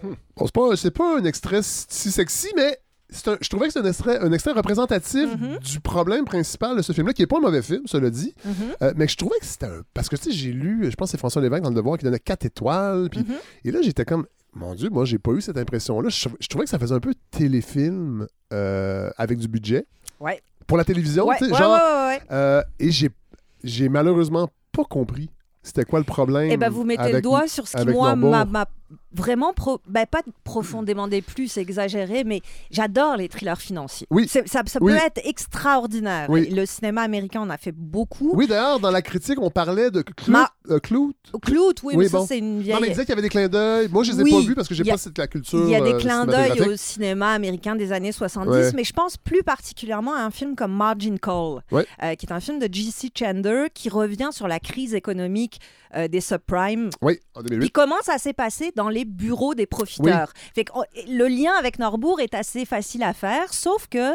Bon, 0.03 0.45
c'est 0.47 0.53
pas, 0.55 0.77
c'est 0.77 0.91
pas 0.91 1.19
un 1.19 1.25
extrait 1.25 1.61
si 1.63 2.11
sexy, 2.13 2.49
mais 2.55 2.79
c'est 3.09 3.29
un- 3.29 3.39
je 3.41 3.49
trouvais 3.49 3.67
que 3.69 3.73
c'est 3.73 3.81
un 3.81 3.85
extrait, 3.87 4.19
un 4.21 4.31
extrait 4.33 4.53
représentatif 4.53 5.29
Mm-hmm. 5.35 5.59
du 5.61 5.81
problème 5.81 6.25
principal 6.25 6.77
de 6.77 6.83
ce 6.83 6.93
film-là, 6.93 7.13
qui 7.13 7.23
est 7.23 7.27
pas 7.27 7.39
un 7.39 7.41
mauvais 7.41 7.63
film, 7.63 7.83
cela 7.87 8.11
dit. 8.11 8.35
Mm-hmm. 8.47 8.53
Euh, 8.83 8.93
mais 8.97 9.09
je 9.09 9.17
trouvais 9.17 9.39
que 9.41 9.47
c'était 9.47 9.67
un. 9.67 9.83
Parce 9.95 10.09
que, 10.09 10.17
tu 10.17 10.25
sais, 10.25 10.33
j'ai 10.33 10.53
lu, 10.53 10.89
je 10.91 10.95
pense 10.97 11.09
que 11.09 11.13
c'est 11.13 11.19
François 11.19 11.41
Lévesque 11.43 11.63
dans 11.63 11.71
Le 11.71 11.75
Devoir 11.77 11.99
qui 11.99 12.05
donnait 12.05 12.19
4 12.21 12.45
étoiles. 12.47 13.09
Puis, 13.11 13.21
Mm-hmm. 13.21 13.35
Et 13.65 13.71
là, 13.73 13.81
j'étais 13.83 14.05
comme. 14.05 14.27
Mon 14.57 14.75
Dieu, 14.75 14.89
moi, 14.89 15.05
j'ai 15.05 15.19
pas 15.19 15.33
eu 15.33 15.41
cette 15.43 15.59
impression-là. 15.59 16.09
Je, 16.09 16.29
je 16.41 16.47
trouvais 16.49 16.65
que 16.65 16.71
ça 16.71 16.79
faisait 16.79 16.95
un 16.95 17.01
peu 17.01 17.13
téléfilm 17.31 18.27
euh, 18.55 19.11
avec 19.19 19.39
du 19.39 19.49
budget. 19.49 19.85
Ouais. 20.19 20.41
Pour 20.67 20.79
la 20.79 20.85
télévision, 20.85 21.27
Ouais, 21.27 21.37
tu 21.39 21.45
sais, 21.45 21.53
ouais, 21.53 21.59
genre. 21.59 21.73
ouais, 21.75 21.79
ouais, 21.79 22.07
ouais. 22.17 22.21
euh, 22.33 22.63
et 22.79 22.91
j'ai, 22.91 23.11
j'ai 23.63 23.89
malheureusement 23.91 24.49
pas 24.73 24.85
compris 24.85 25.29
c'était 25.63 25.85
quoi 25.85 25.99
le 25.99 26.05
problème. 26.05 26.49
Eh 26.51 26.57
ben, 26.57 26.71
vous 26.71 26.85
mettez 26.85 27.11
le 27.11 27.21
doigt 27.21 27.49
sur 27.49 27.67
ce 27.67 27.77
qui, 27.77 27.89
moi, 27.89 28.15
m'a 28.15 28.67
vraiment, 29.13 29.53
pro- 29.53 29.81
ben, 29.89 30.07
pas 30.07 30.23
profondément 30.45 31.09
déplu, 31.09 31.49
c'est 31.49 31.61
exagéré, 31.63 32.25
mais 32.25 32.43
j'adore 32.71 33.17
les 33.17 33.29
thrillers 33.29 33.61
financiers. 33.61 34.07
Oui. 34.11 34.29
Ça, 34.29 34.41
Oui. 34.81 34.93
peut 34.93 34.99
être 34.99 35.21
extraordinaire. 35.25 36.27
Oui. 36.29 36.49
Le 36.51 36.67
cinéma 36.67 37.03
américain 37.03 37.41
en 37.41 37.51
a 37.51 37.57
fait 37.57 37.73
beaucoup. 37.73 38.33
Oui, 38.35 38.47
d'ailleurs, 38.47 38.79
dans 38.81 38.91
la 38.91 39.03
critique, 39.03 39.41
on 39.41 39.51
parlait 39.51 39.91
de 39.91 40.03
Clout. 40.03 40.31
Ma- 40.33 40.51
euh, 40.71 40.79
Clout. 40.79 41.15
Clout, 41.43 41.75
oui, 41.83 41.95
Oui, 41.95 42.05
mais 42.05 42.09
ça, 42.09 42.21
c'est 42.27 42.39
une 42.39 42.45
Non, 42.47 42.59
mais 42.59 42.61
il 42.61 42.65
vieille... 42.65 42.89
disait 42.91 43.03
qu'il 43.05 43.11
y 43.11 43.13
avait 43.13 43.23
des 43.23 43.29
clins 43.29 43.49
d'œil. 43.49 43.89
Moi, 43.91 44.05
je 44.05 44.13
les 44.13 44.21
ai 44.21 44.31
pas 44.31 44.41
vus 44.41 44.55
parce 44.55 44.69
que 44.69 44.75
j'ai 44.75 44.89
a- 44.89 44.93
pas 44.93 44.99
cette 44.99 45.19
la 45.19 45.27
culture. 45.27 45.63
Il 45.65 45.71
y 45.71 45.75
a 45.77 45.81
des 45.81 45.95
euh, 45.95 45.99
clins 45.99 46.27
d'œil 46.27 46.61
au 46.69 46.77
cinéma 46.77 47.31
américain 47.33 47.75
des 47.77 47.93
années 47.93 48.13
70, 48.13 48.51
Ouais. 48.51 48.73
mais 48.75 48.85
je 48.85 48.93
pense 48.93 49.17
plus 49.17 49.43
particulièrement 49.43 50.15
à 50.15 50.21
un 50.21 50.31
film 50.31 50.55
comme 50.57 50.73
Margin 50.73 51.17
Call, 51.21 51.63
Ouais. 51.73 51.87
euh, 52.03 52.15
qui 52.15 52.27
est 52.27 52.33
un 52.33 52.41
film 52.41 52.59
de 52.59 52.69
J.C. 52.73 53.11
Chander 53.17 53.67
qui 53.73 53.89
revient 53.89 54.29
sur 54.33 54.47
la 54.49 54.61
crise 54.61 54.95
économique 54.95 55.61
euh, 55.97 56.09
des 56.09 56.21
subprimes. 56.21 56.91
Oui, 57.01 57.21
en 57.35 57.41
Puis 57.41 57.51
2008. 57.51 57.71
comment 57.71 57.95
ça 58.03 58.19
s'est 58.19 58.33
passé 58.33 58.73
dans 58.77 58.89
les 58.89 59.05
bureaux 59.05 59.55
des 59.55 59.67
profiteurs. 59.67 60.33
Fait 60.55 60.65
que, 60.65 60.73
oh, 60.77 60.85
le 61.09 61.27
lien 61.27 61.53
avec 61.59 61.81
Norbourg 61.81 62.21
est 62.21 62.35
assez 62.35 62.65
facile 62.65 63.03
à 63.03 63.13
faire, 63.13 63.53
sauf 63.53 63.89
que 63.89 64.15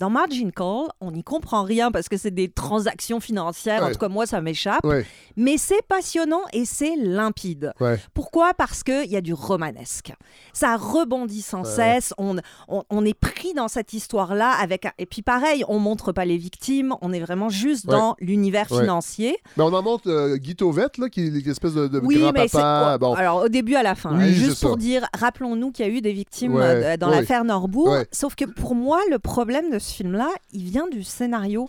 dans 0.00 0.10
Margin 0.10 0.50
Call, 0.50 0.88
on 1.02 1.12
n'y 1.12 1.22
comprend 1.22 1.62
rien 1.62 1.92
parce 1.92 2.08
que 2.08 2.16
c'est 2.16 2.30
des 2.30 2.48
transactions 2.50 3.20
financières. 3.20 3.84
En 3.84 3.90
tout 3.92 3.98
cas, 3.98 4.08
moi, 4.08 4.26
ça 4.26 4.40
m'échappe. 4.40 4.82
Ouais, 4.84 5.04
Mais 5.36 5.58
c'est 5.58 5.82
passionnant 5.86 6.40
et 6.54 6.64
c'est 6.64 6.96
limpide. 6.96 7.72
ouais. 7.80 7.98
Pourquoi? 8.14 8.54
Parce 8.54 8.82
qu'il 8.82 9.10
y 9.10 9.16
a 9.16 9.20
du 9.20 9.34
romanesque. 9.34 10.12
Ça 10.54 10.76
rebondit 10.76 11.42
sans 11.42 11.64
cesse. 11.64 12.14
On, 12.18 12.36
on, 12.68 12.82
on 12.88 13.04
est 13.04 13.14
pris 13.14 13.52
dans 13.54 13.68
cette 13.68 13.92
histoire-là. 13.92 14.52
avec 14.60 14.86
un- 14.86 14.92
Et 14.98 15.04
puis 15.06 15.20
pareil, 15.22 15.64
on 15.68 15.78
montre 15.78 16.12
pas 16.12 16.24
les 16.24 16.38
victimes. 16.38 16.94
On 17.02 17.12
est 17.12 17.20
vraiment 17.20 17.50
juste 17.50 17.84
dans 17.86 18.16
l'univers 18.20 18.68
financier. 18.68 19.36
Mais 19.58 19.62
on 19.64 19.72
en 19.74 19.82
montre 19.82 20.08
euh, 20.10 20.36
Guy 20.38 20.56
Tauvette, 20.56 20.96
là, 20.96 21.10
qui 21.10 21.26
est 21.26 21.30
l'espèce 21.30 21.74
de, 21.74 21.88
de 21.88 22.00
Oui, 22.02 22.16
mais 22.34 22.48
c'est... 22.48 22.56
grand-papa. 22.58 22.98
Bon. 22.98 23.12
Alors, 23.14 23.44
au 23.44 23.48
début, 23.48 23.74
à 23.74 23.82
la 23.82 23.94
fin. 23.94 24.16
Oui, 24.18 24.32
juste 24.32 24.58
ça. 24.58 24.66
pour 24.66 24.76
dire, 24.78 25.06
rappelons-nous 25.18 25.72
qu'il 25.72 25.86
y 25.86 25.88
a 25.90 25.92
eu 25.92 26.00
des 26.00 26.12
victimes 26.12 26.56
euh, 26.56 26.96
dans 26.96 27.10
l'affaire 27.10 27.44
Norbourg. 27.44 27.94
Sauf 28.12 28.34
que 28.34 28.46
pour 28.46 28.74
moi, 28.74 28.98
le 29.10 29.18
problème 29.18 29.70
de 29.70 29.78
ce 29.78 29.89
film-là, 29.92 30.28
il 30.52 30.64
vient 30.64 30.88
du 30.88 31.02
scénario. 31.02 31.68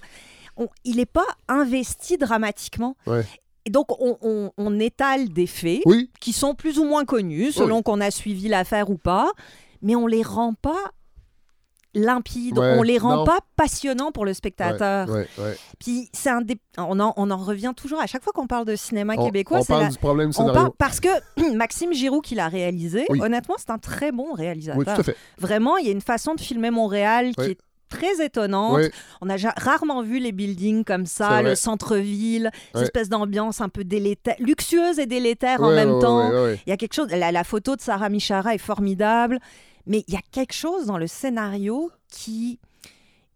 On- 0.57 0.67
il 0.83 0.97
n'est 0.97 1.05
pas 1.05 1.25
investi 1.47 2.17
dramatiquement. 2.17 2.95
Ouais. 3.07 3.25
Et 3.65 3.69
donc, 3.69 3.87
on, 4.01 4.17
on- 4.21 4.51
on 4.57 4.79
étale 4.79 5.29
des 5.29 5.47
faits 5.47 5.81
Oui, 5.85 6.09
qui 6.19 6.33
sont 6.33 6.55
plus 6.55 6.79
ou 6.79 6.83
moins 6.85 7.05
connus, 7.05 7.51
selon 7.51 7.81
qu'on 7.83 8.01
a 8.01 8.09
suivi 8.11 8.47
l'affaire 8.47 8.89
ou 8.89 8.97
pas, 8.97 9.31
mais 9.81 9.95
on 9.95 10.07
les 10.07 10.23
rend 10.23 10.53
pas 10.53 10.91
limpides, 11.93 12.57
Ouais, 12.57 12.75
on 12.77 12.83
les 12.83 12.97
rend 12.97 13.17
non. 13.17 13.23
pas 13.25 13.39
passionnants 13.57 14.13
pour 14.13 14.23
le 14.23 14.33
spectateur. 14.33 15.09
ouais. 15.09 15.27
Puis 15.77 16.09
c'est 16.13 16.29
un 16.29 16.39
on, 16.77 16.99
en, 17.01 17.13
on 17.17 17.29
en 17.29 17.37
revient 17.37 17.73
toujours 17.75 17.99
à 17.99 18.07
chaque 18.07 18.23
fois 18.23 18.31
qu'on 18.31 18.47
parle 18.47 18.65
de 18.65 18.77
cinéma 18.77 19.17
québécois, 19.17 19.59
on 19.59 19.65
parle 19.65 19.83
la- 19.83 19.89
du 19.89 19.97
problème 19.97 20.31
scénario. 20.31 20.53
parle 20.53 20.71
parce 20.77 21.01
que 21.01 21.09
Maxime 21.55 21.91
Giroux 21.93 22.21
qui 22.21 22.33
l'a 22.35 22.47
réalisé, 22.47 23.05
Oui. 23.09 23.19
honnêtement, 23.21 23.55
c'est 23.57 23.71
un 23.71 23.77
très 23.77 24.13
bon 24.13 24.31
réalisateur. 24.33 25.01
Vraiment, 25.37 25.75
il 25.77 25.85
y 25.85 25.89
a 25.89 25.91
une 25.91 25.99
façon 26.01 26.33
de 26.33 26.39
filmer 26.39 26.71
Montréal 26.71 27.35
qui 27.35 27.51
est 27.51 27.57
très 27.91 28.25
étonnante. 28.25 28.79
Oui, 28.79 28.89
On 29.21 29.29
a 29.29 29.35
rarement 29.57 30.01
vu 30.01 30.17
les 30.17 30.31
buildings 30.31 30.83
comme 30.83 31.05
ça, 31.05 31.43
le 31.43 31.53
centre-ville, 31.53 32.49
cette 32.73 32.83
espèce 32.83 33.09
d'ambiance 33.09 33.61
un 33.61 33.69
peu 33.69 33.83
délétère, 33.83 34.35
luxueuse 34.39 34.97
et 34.97 35.05
délétère 35.05 35.61
en 35.61 35.69
même 35.71 35.99
temps. 35.99 36.31
Il 36.65 36.69
y 36.69 36.71
a 36.71 36.77
quelque 36.77 36.95
chose, 36.95 37.09
la, 37.11 37.31
la 37.31 37.43
photo 37.43 37.75
de 37.75 37.81
Sarah 37.81 38.09
Michara 38.09 38.55
est 38.55 38.65
formidable, 38.71 39.37
mais 39.85 40.03
il 40.07 40.13
y 40.13 40.17
a 40.17 40.21
quelque 40.31 40.53
chose 40.53 40.85
dans 40.87 40.97
le 40.97 41.07
scénario 41.07 41.91
qui 42.09 42.59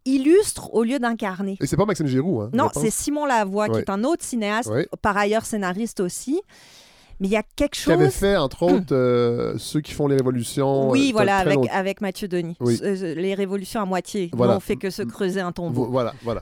illustre 0.05 0.73
au 0.73 0.83
lieu 0.83 0.99
d'incarner. 0.99 1.57
Et 1.59 1.65
c'est 1.67 1.77
pas 1.77 1.85
Maxime 1.85 2.07
Giroux, 2.07 2.41
hein? 2.41 2.49
Non, 2.53 2.69
c'est 2.73 2.91
Simon 2.91 3.25
Lavoie, 3.25 3.69
qui 3.69 3.79
est 3.79 3.89
un 3.89 4.03
autre 4.03 4.23
cinéaste, 4.23 4.71
par 5.01 5.17
ailleurs 5.17 5.45
scénariste 5.45 5.99
aussi. 5.99 6.41
Mais 7.19 7.27
il 7.27 7.31
y 7.31 7.37
a 7.37 7.43
quelque 7.55 7.75
Qui 7.75 7.91
avait 7.91 8.05
chose. 8.05 8.13
fait, 8.15 8.35
entre 8.37 8.63
autres, 8.63 8.93
euh, 8.93 9.57
ceux 9.57 9.79
qui 9.81 9.93
font 9.93 10.07
les 10.07 10.15
révolutions. 10.17 10.89
Oui, 10.89 11.09
euh, 11.09 11.11
voilà, 11.13 11.41
très 11.43 11.53
avec, 11.55 11.69
avec 11.71 12.01
Mathieu 12.01 12.27
Denis. 12.27 12.57
Oui. 12.59 12.79
Euh, 12.83 13.15
Les 13.15 13.33
révolutions 13.35 13.81
à 13.81 13.85
moitié 13.85 14.29
Voilà. 14.33 14.53
n'ont 14.55 14.59
fait 14.59 14.75
que 14.75 14.89
se 14.89 15.01
creuser 15.01 15.39
un 15.41 15.51
tombeau. 15.51 15.85
Vo- 15.85 15.91
Voilà, 15.91 16.13
voilà. 16.23 16.41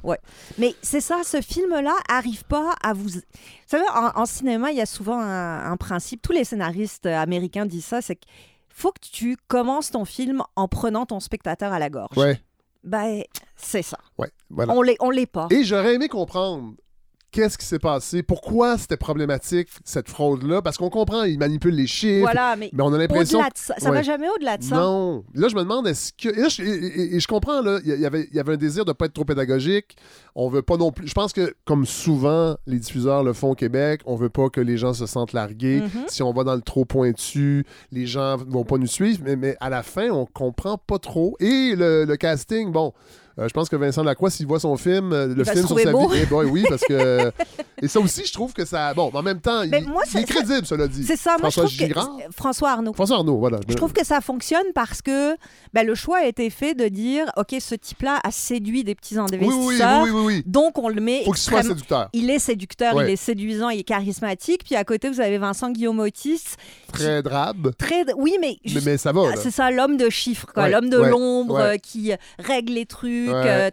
Mais 0.58 0.74
c'est 0.82 1.02
ça, 1.02 1.22
ce 1.24 1.42
film-là 1.42 1.94
arrive 2.10 2.44
pas 2.46 2.74
à 2.84 2.94
vous. 2.94 3.04
Vous 3.04 3.20
savez, 3.68 3.84
en, 3.96 4.20
en 4.22 4.26
cinéma, 4.26 4.72
il 4.72 4.78
y 4.78 4.82
a 4.82 4.86
souvent 4.86 5.20
un, 5.20 5.72
un 5.72 5.78
principe. 5.78 6.22
Tous 6.22 6.32
les 6.34 6.44
scénaristes 6.44 7.06
américains 7.06 7.66
disent 7.66 7.86
ça, 7.86 8.02
c'est 8.02 8.16
qu'il 8.16 8.32
faut 8.70 8.92
que 8.92 9.00
tu 9.12 9.38
commences 9.48 9.92
ton 9.92 10.06
film 10.06 10.42
en 10.56 10.68
prenant 10.68 11.06
ton 11.06 11.20
spectateur 11.20 11.72
à 11.72 11.78
la 11.80 11.90
gorge. 11.92 12.18
Ouais, 12.18 12.40
Ben, 12.84 13.22
c'est 13.56 13.84
ça. 13.84 13.98
ouais, 14.18 14.30
voilà. 14.50 14.74
On 15.02 15.10
l'est 15.12 15.26
pas. 15.28 15.48
Et 15.52 15.64
j'aurais 15.64 15.94
aimé 15.96 16.08
comprendre 16.08 16.74
qu'est-ce 17.34 17.58
qui 17.58 17.65
s'est 17.65 17.80
passé, 17.80 18.24
pourquoi 18.24 18.78
c'était 18.78 18.96
problématique, 18.96 19.67
cette 19.84 20.08
fraude-là, 20.08 20.62
parce 20.62 20.78
qu'on 20.78 20.89
comprend, 20.89 21.24
ils 21.24 21.38
manipulent 21.38 21.76
les 21.76 21.88
chiffres, 21.88 22.22
Voilà, 22.22 22.56
mais 22.56 22.69
mais 22.72 22.84
on 22.84 22.93
a 22.93 22.98
l'impression... 22.98 23.41
ça, 23.56 23.74
ça 23.78 23.89
Ouais. 23.89 23.98
va 23.98 24.02
jamais 24.04 24.28
au-delà 24.30 24.58
de 24.58 24.63
ça. 24.63 24.76
Non. 24.78 25.26
Là, 25.34 25.48
je 25.50 25.56
me 25.56 25.62
demande, 25.62 25.88
est-ce 25.88 26.13
que. 26.13 26.30
Et, 26.30 26.41
là, 26.41 26.48
je, 26.48 26.62
et- 26.63 26.67
et- 26.67 27.15
et 27.15 27.19
je 27.19 27.28
comprends, 27.28 27.62
là, 27.62 27.80
il 27.84 28.00
y 28.00 28.06
avait, 28.06 28.28
il 28.32 28.36
y 28.38 28.39
avait 28.39 28.54
un 28.54 28.58
désir 28.58 28.86
de 28.86 28.91
ne 28.91 28.93
pas 28.93 29.06
être 29.08 29.13
trop 29.13 29.26
pédagogique. 29.26 29.98
On 30.36 30.48
veut 30.48 30.62
pas 30.62 30.78
non 30.78 30.91
plus. 30.91 31.08
Je 31.08 31.13
pense 31.13 31.34
que, 31.34 31.54
comme 31.65 31.86
souvent 31.86 32.56
les 32.67 32.80
diffuseurs 32.80 33.24
le 33.24 33.34
font 33.34 33.52
au 33.52 33.56
Québec, 33.56 34.02
on 34.06 34.15
veut 34.15 34.30
pas 34.30 34.50
que 34.50 34.62
les 34.62 34.78
gens 34.78 34.93
se 34.93 35.06
sentent 35.06 35.34
largués. 35.34 35.82
Mhm. 35.82 36.06
Si 36.08 36.24
on 36.24 36.32
va 36.34 36.43
dans 36.43 36.56
le 36.56 36.62
trop 36.62 36.86
pointu, 36.86 37.65
les 37.91 38.06
gens 38.06 38.38
vont 38.38 38.63
pas 38.63 38.78
nous 38.78 38.88
suivre. 38.88 39.22
Mais, 39.24 39.36
mais 39.36 39.58
à 39.60 39.69
la 39.69 39.84
fin, 39.84 40.10
on 40.10 40.26
comprend 40.26 40.78
pas 40.78 41.00
trop. 41.00 41.36
Et 41.39 41.76
le, 41.76 42.06
le 42.06 42.15
casting, 42.15 42.72
bon. 42.72 42.93
Euh, 43.39 43.48
je 43.48 43.54
pense 43.54 43.69
que 43.69 43.76
Vincent 43.76 44.04
Lacroix, 44.04 44.30
s'il 44.30 44.46
voit 44.48 44.60
son 44.60 44.78
film, 44.78 45.12
euh, 45.13 45.28
le 45.34 45.43
film 45.43 45.65
sur 45.67 45.80
sa 45.80 45.91
beau. 45.91 46.08
vie, 46.10 46.19
eh 46.24 46.26
boy, 46.26 46.46
oui, 46.46 46.63
parce 46.69 46.82
que. 46.84 47.32
et 47.82 47.88
ça 47.88 48.00
aussi, 48.00 48.26
je 48.26 48.34
trouve 48.34 48.54
que 48.54 48.65
ça. 48.65 48.93
Bon, 48.93 49.10
en 49.13 49.22
même 49.24 49.39
temps, 49.41 49.62
il, 49.63 49.69
Mais 49.72 49.82
moi, 49.82 50.04
il 50.13 50.19
est 50.19 50.24
crédible, 50.26 50.65
cela 50.65 50.88
dit. 50.88 51.04
C'est 51.04 51.15
ça, 51.17 51.38
moi 51.39 51.50
je 51.50 51.60
François 51.60 51.63
trouve 51.78 51.88
Girard. 51.88 52.17
que 52.17 52.34
François 52.36 52.69
Arnaud. 52.72 52.93
François 52.93 53.17
Arnaud, 53.17 53.38
voilà. 53.38 53.60
Je 53.67 53.74
trouve 53.76 53.93
que 53.93 54.06
ça 54.06 54.22
fonctionne 54.22 54.65
parce 54.76 55.02
que 55.02 55.36
ben, 55.74 55.86
le 55.86 55.96
choix 55.96 56.19
a 56.19 56.26
été 56.26 56.50
fait 56.50 56.76
de 56.76 56.88
dire 56.88 57.26
ok, 57.38 57.56
ce 57.60 57.76
type-là 57.76 58.19
a 58.24 58.32
séduit 58.32 58.84
des 58.84 58.96
petits 58.96 59.17
Oui, 59.17 59.26
oui, 59.32 59.38
oui, 59.41 59.48
investisseurs, 59.48 60.04
oui, 60.04 60.10
oui, 60.12 60.22
oui. 60.26 60.43
donc 60.46 60.78
on 60.78 60.89
le 60.89 61.02
met 61.02 61.24
Faut 61.26 61.32
qu'il 61.32 61.41
soit 61.41 61.63
séducteur. 61.63 62.10
Il 62.13 62.30
est 62.30 62.39
séducteur, 62.39 62.96
Ouais. 62.96 63.10
il 63.10 63.13
est 63.13 63.15
séduisant, 63.17 63.69
il 63.69 63.80
est 63.80 63.84
charismatique. 63.84 64.63
Puis 64.65 64.76
à 64.76 64.84
côté, 64.84 65.10
vous 65.10 65.19
avez 65.22 65.38
Vincent 65.38 65.72
Guillaume 65.72 66.00
Otis. 66.00 66.41
Très 66.91 67.24
drabe. 67.24 67.72
Très... 67.78 68.06
Oui, 68.15 68.38
mais, 68.39 68.58
Mais, 68.63 68.72
juste- 68.72 68.86
mais 68.86 68.98
ça 68.98 69.12
va. 69.12 69.22
Ah, 69.34 69.36
c'est 69.36 69.52
ça, 69.52 69.72
l'homme 69.72 69.98
de 69.98 70.10
chiffres. 70.10 70.48
Ouais, 70.56 70.69
l'homme 70.69 70.89
de 70.89 70.98
ouais, 70.98 71.10
l'ombre 71.10 71.58
euh, 71.58 71.76
qui 71.78 72.12
règle 72.39 72.74
les 72.74 72.86
trucs. 72.86 73.23
Ouais. 73.32 73.48
euh, 73.48 73.70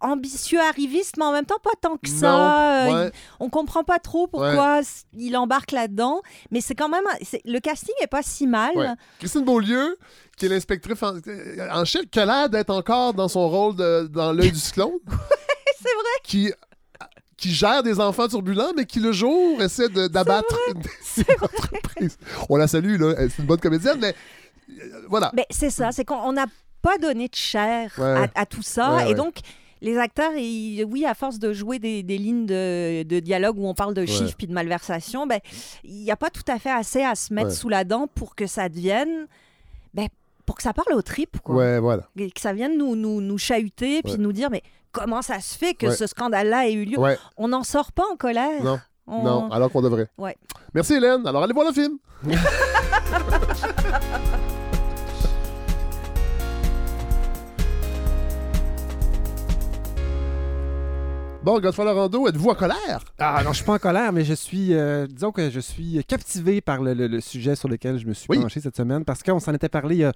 ambitieux, 0.00 0.60
arriviste, 0.60 1.16
mais 1.16 1.24
en 1.24 1.32
même 1.32 1.44
temps 1.46 1.58
pas 1.62 1.70
tant 1.80 1.96
que 1.96 2.08
ça. 2.08 2.30
Non, 2.30 2.92
Euh, 2.92 3.04
ouais. 3.06 3.12
On 3.40 3.48
comprend 3.48 3.84
pas 3.84 3.98
trop 3.98 4.26
pourquoi 4.26 4.80
il 5.14 5.36
embarque 5.36 5.72
là-dedans, 5.72 6.20
mais 6.50 6.60
c'est 6.60 6.74
quand 6.74 6.88
même 6.88 7.04
c'est- 7.22 7.40
le 7.44 7.58
casting 7.60 7.94
est 8.02 8.06
pas 8.06 8.22
si 8.22 8.46
mal. 8.46 8.76
Ouais. 8.76 8.88
Christine 9.18 9.44
Beaulieu, 9.44 9.96
qui 10.36 10.46
est 10.46 10.48
l'inspectrice 10.48 11.02
en, 11.02 11.14
en 11.72 11.84
chef, 11.84 12.06
qui 12.10 12.18
a 12.20 12.26
l'air 12.26 12.48
d'être 12.50 12.70
encore 12.70 13.14
dans 13.14 13.28
son 13.28 13.48
rôle 13.48 13.76
de- 13.76 14.08
dans 14.12 14.32
l'œil 14.32 14.52
du 14.52 14.58
cyclone. 14.58 14.92
c'est 15.06 15.94
vrai. 15.94 16.20
Qui, 16.24 16.52
qui 17.38 17.52
gère 17.52 17.82
des 17.82 18.00
enfants 18.00 18.28
turbulents, 18.28 18.72
mais 18.76 18.84
qui 18.86 18.98
le 19.00 19.12
jour 19.12 19.62
essaie 19.62 19.88
de- 19.88 20.08
d'abattre 20.08 20.56
des 21.16 21.24
entreprises. 21.42 22.18
On 22.48 22.56
la 22.56 22.66
salue, 22.66 22.98
là. 23.00 23.14
C'est 23.28 23.38
une 23.38 23.46
bonne 23.46 23.60
comédienne, 23.60 23.98
mais 24.00 24.14
euh, 24.80 25.02
voilà. 25.08 25.30
Mais 25.34 25.46
c'est 25.50 25.70
ça, 25.70 25.92
c'est 25.92 26.04
qu'on 26.04 26.32
n'a 26.32 26.46
pas 26.88 26.98
donné 26.98 27.28
de 27.28 27.34
chair 27.34 27.90
Ouais. 27.98 28.28
à, 28.34 28.40
à 28.42 28.46
tout 28.46 28.62
ça. 28.62 28.96
Ouais, 28.96 29.10
et 29.10 29.14
donc, 29.14 29.34
les 29.82 29.98
acteurs, 29.98 30.32
ils- 30.36 30.84
oui, 30.84 31.04
à 31.04 31.14
force 31.14 31.38
de 31.38 31.52
jouer 31.52 31.78
des, 31.78 32.02
des 32.02 32.18
lignes 32.18 32.46
de, 32.46 33.02
de 33.02 33.20
dialogue 33.20 33.58
où 33.58 33.66
on 33.66 33.74
parle 33.74 33.94
de 33.94 34.06
chiffres 34.06 34.34
puis 34.38 34.46
de 34.46 34.52
malversation, 34.52 35.26
ben, 35.26 35.40
il 35.84 36.02
n'y 36.02 36.10
a 36.10 36.16
pas 36.16 36.30
tout 36.30 36.44
à 36.48 36.58
fait 36.58 36.70
assez 36.70 37.02
à 37.02 37.14
se 37.14 37.32
mettre 37.34 37.48
Ouais. 37.48 37.54
sous 37.54 37.68
la 37.68 37.84
dent 37.84 38.06
pour 38.14 38.34
que 38.34 38.46
ça 38.46 38.68
devienne. 38.68 39.26
Ben, 39.94 40.08
pour 40.46 40.56
que 40.56 40.62
ça 40.62 40.72
parle 40.72 40.94
aux 40.94 41.02
tripes, 41.02 41.40
quoi. 41.42 41.56
Ouais, 41.56 41.78
voilà. 41.80 42.04
Et 42.16 42.30
que 42.30 42.40
ça 42.40 42.52
vienne 42.52 42.78
nous, 42.78 42.94
nous, 42.96 43.20
nous 43.20 43.38
chahuter 43.38 44.02
puis 44.02 44.16
nous 44.18 44.32
dire, 44.32 44.48
mais 44.50 44.62
comment 44.92 45.22
ça 45.22 45.40
se 45.40 45.56
fait 45.58 45.74
que 45.74 45.90
ce 45.90 46.06
scandale-là 46.06 46.68
ait 46.68 46.72
eu 46.72 46.84
lieu? 46.84 46.98
On 47.36 47.48
n'en 47.48 47.64
sort 47.64 47.90
pas 47.92 48.04
en 48.12 48.16
colère. 48.16 48.62
non, 48.62 48.78
On- 49.08 49.22
non, 49.24 49.50
alors 49.50 49.70
qu'on 49.72 49.82
devrait. 49.82 50.08
Ouais. 50.18 50.36
Merci 50.74 50.94
Hélène. 50.94 51.26
Alors 51.26 51.42
allez 51.42 51.52
voir 51.52 51.66
le 51.66 51.72
film. 51.72 51.98
Bon, 61.46 61.60
Godfrey 61.60 61.88
Rando, 61.92 62.26
êtes-vous 62.26 62.48
en 62.50 62.56
colère? 62.56 63.04
Ah 63.20 63.40
non, 63.44 63.52
je 63.52 63.58
suis 63.58 63.64
pas 63.64 63.74
en 63.74 63.78
colère, 63.78 64.12
mais 64.12 64.24
je 64.24 64.34
suis, 64.34 64.74
euh, 64.74 65.06
disons 65.06 65.30
que 65.30 65.48
je 65.48 65.60
suis 65.60 66.04
captivé 66.04 66.60
par 66.60 66.82
le, 66.82 66.92
le- 66.92 67.06
le 67.06 67.20
sujet 67.20 67.54
sur 67.54 67.68
lequel 67.68 67.98
je 67.98 68.06
me 68.08 68.14
suis 68.14 68.26
Oui. 68.28 68.40
penché 68.40 68.58
cette 68.58 68.76
semaine 68.76 69.04
parce 69.04 69.22
qu'on 69.22 69.38
s'en 69.38 69.54
était 69.54 69.68
parlé 69.68 69.94
il 69.94 69.98
y 70.00 70.04
a 70.04 70.12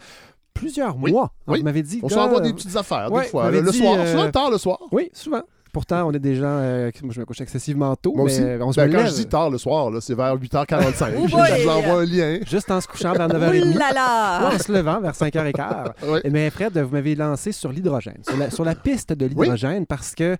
plusieurs 0.54 0.96
Oui. 0.96 1.12
mois. 1.12 1.32
Oui. 1.46 1.58
Vous 1.60 1.64
m'avez 1.64 1.84
dit, 1.84 2.00
On 2.02 2.08
s'envoie 2.08 2.40
des 2.40 2.52
petites 2.52 2.74
affaires, 2.74 3.12
ouais, 3.12 3.22
des 3.22 3.28
fois. 3.28 3.44
Le, 3.44 3.50
m'avez 3.52 3.62
le 3.64 3.70
dit, 3.70 3.78
soir, 3.78 3.94
euh, 3.96 4.10
souvent 4.10 4.30
tard 4.32 4.50
le 4.50 4.58
soir. 4.58 4.80
Oui, 4.90 5.08
souvent. 5.12 5.42
Pourtant, 5.72 6.08
on 6.08 6.12
est 6.12 6.18
des 6.18 6.36
gens. 6.36 6.44
euh, 6.46 6.90
moi, 7.02 7.12
je 7.14 7.20
me 7.20 7.24
couche 7.24 7.40
excessivement 7.40 7.94
tôt, 7.96 8.12
Moi 8.14 8.26
mais 8.26 8.32
aussi. 8.32 8.62
on 8.62 8.72
se 8.72 8.80
Ben, 8.80 8.90
quand 8.90 8.98
lève 8.98 9.06
je 9.08 9.14
dis 9.14 9.26
tard 9.26 9.50
le 9.50 9.58
soir, 9.58 9.90
là, 9.90 10.00
c'est 10.00 10.14
vers 10.14 10.36
8h45. 10.36 11.12
Oh 11.18 11.26
je 11.28 11.62
vous 11.62 11.68
envoie 11.68 12.02
un 12.02 12.04
lien. 12.04 12.38
juste 12.48 12.70
en 12.70 12.80
se 12.80 12.88
couchant 12.88 13.12
vers 13.12 13.26
Ouh 13.26 13.32
9h30. 13.32 13.78
là 13.78 13.92
là! 13.92 14.48
Ouais, 14.48 14.54
en 14.54 14.58
se 14.58 14.72
levant 14.72 15.00
vers 15.00 15.12
5h15. 15.14 15.92
Ouais. 16.10 16.22
Mais 16.30 16.50
Fred, 16.50 16.76
vous 16.78 16.90
m'avez 16.92 17.14
lancé 17.14 17.52
sur 17.52 17.70
l'hydrogène, 17.72 18.18
sur 18.26 18.36
la, 18.36 18.50
sur 18.50 18.64
la 18.64 18.74
piste 18.74 19.12
de 19.12 19.26
l'hydrogène, 19.26 19.86
parce 19.86 20.14
que 20.14 20.36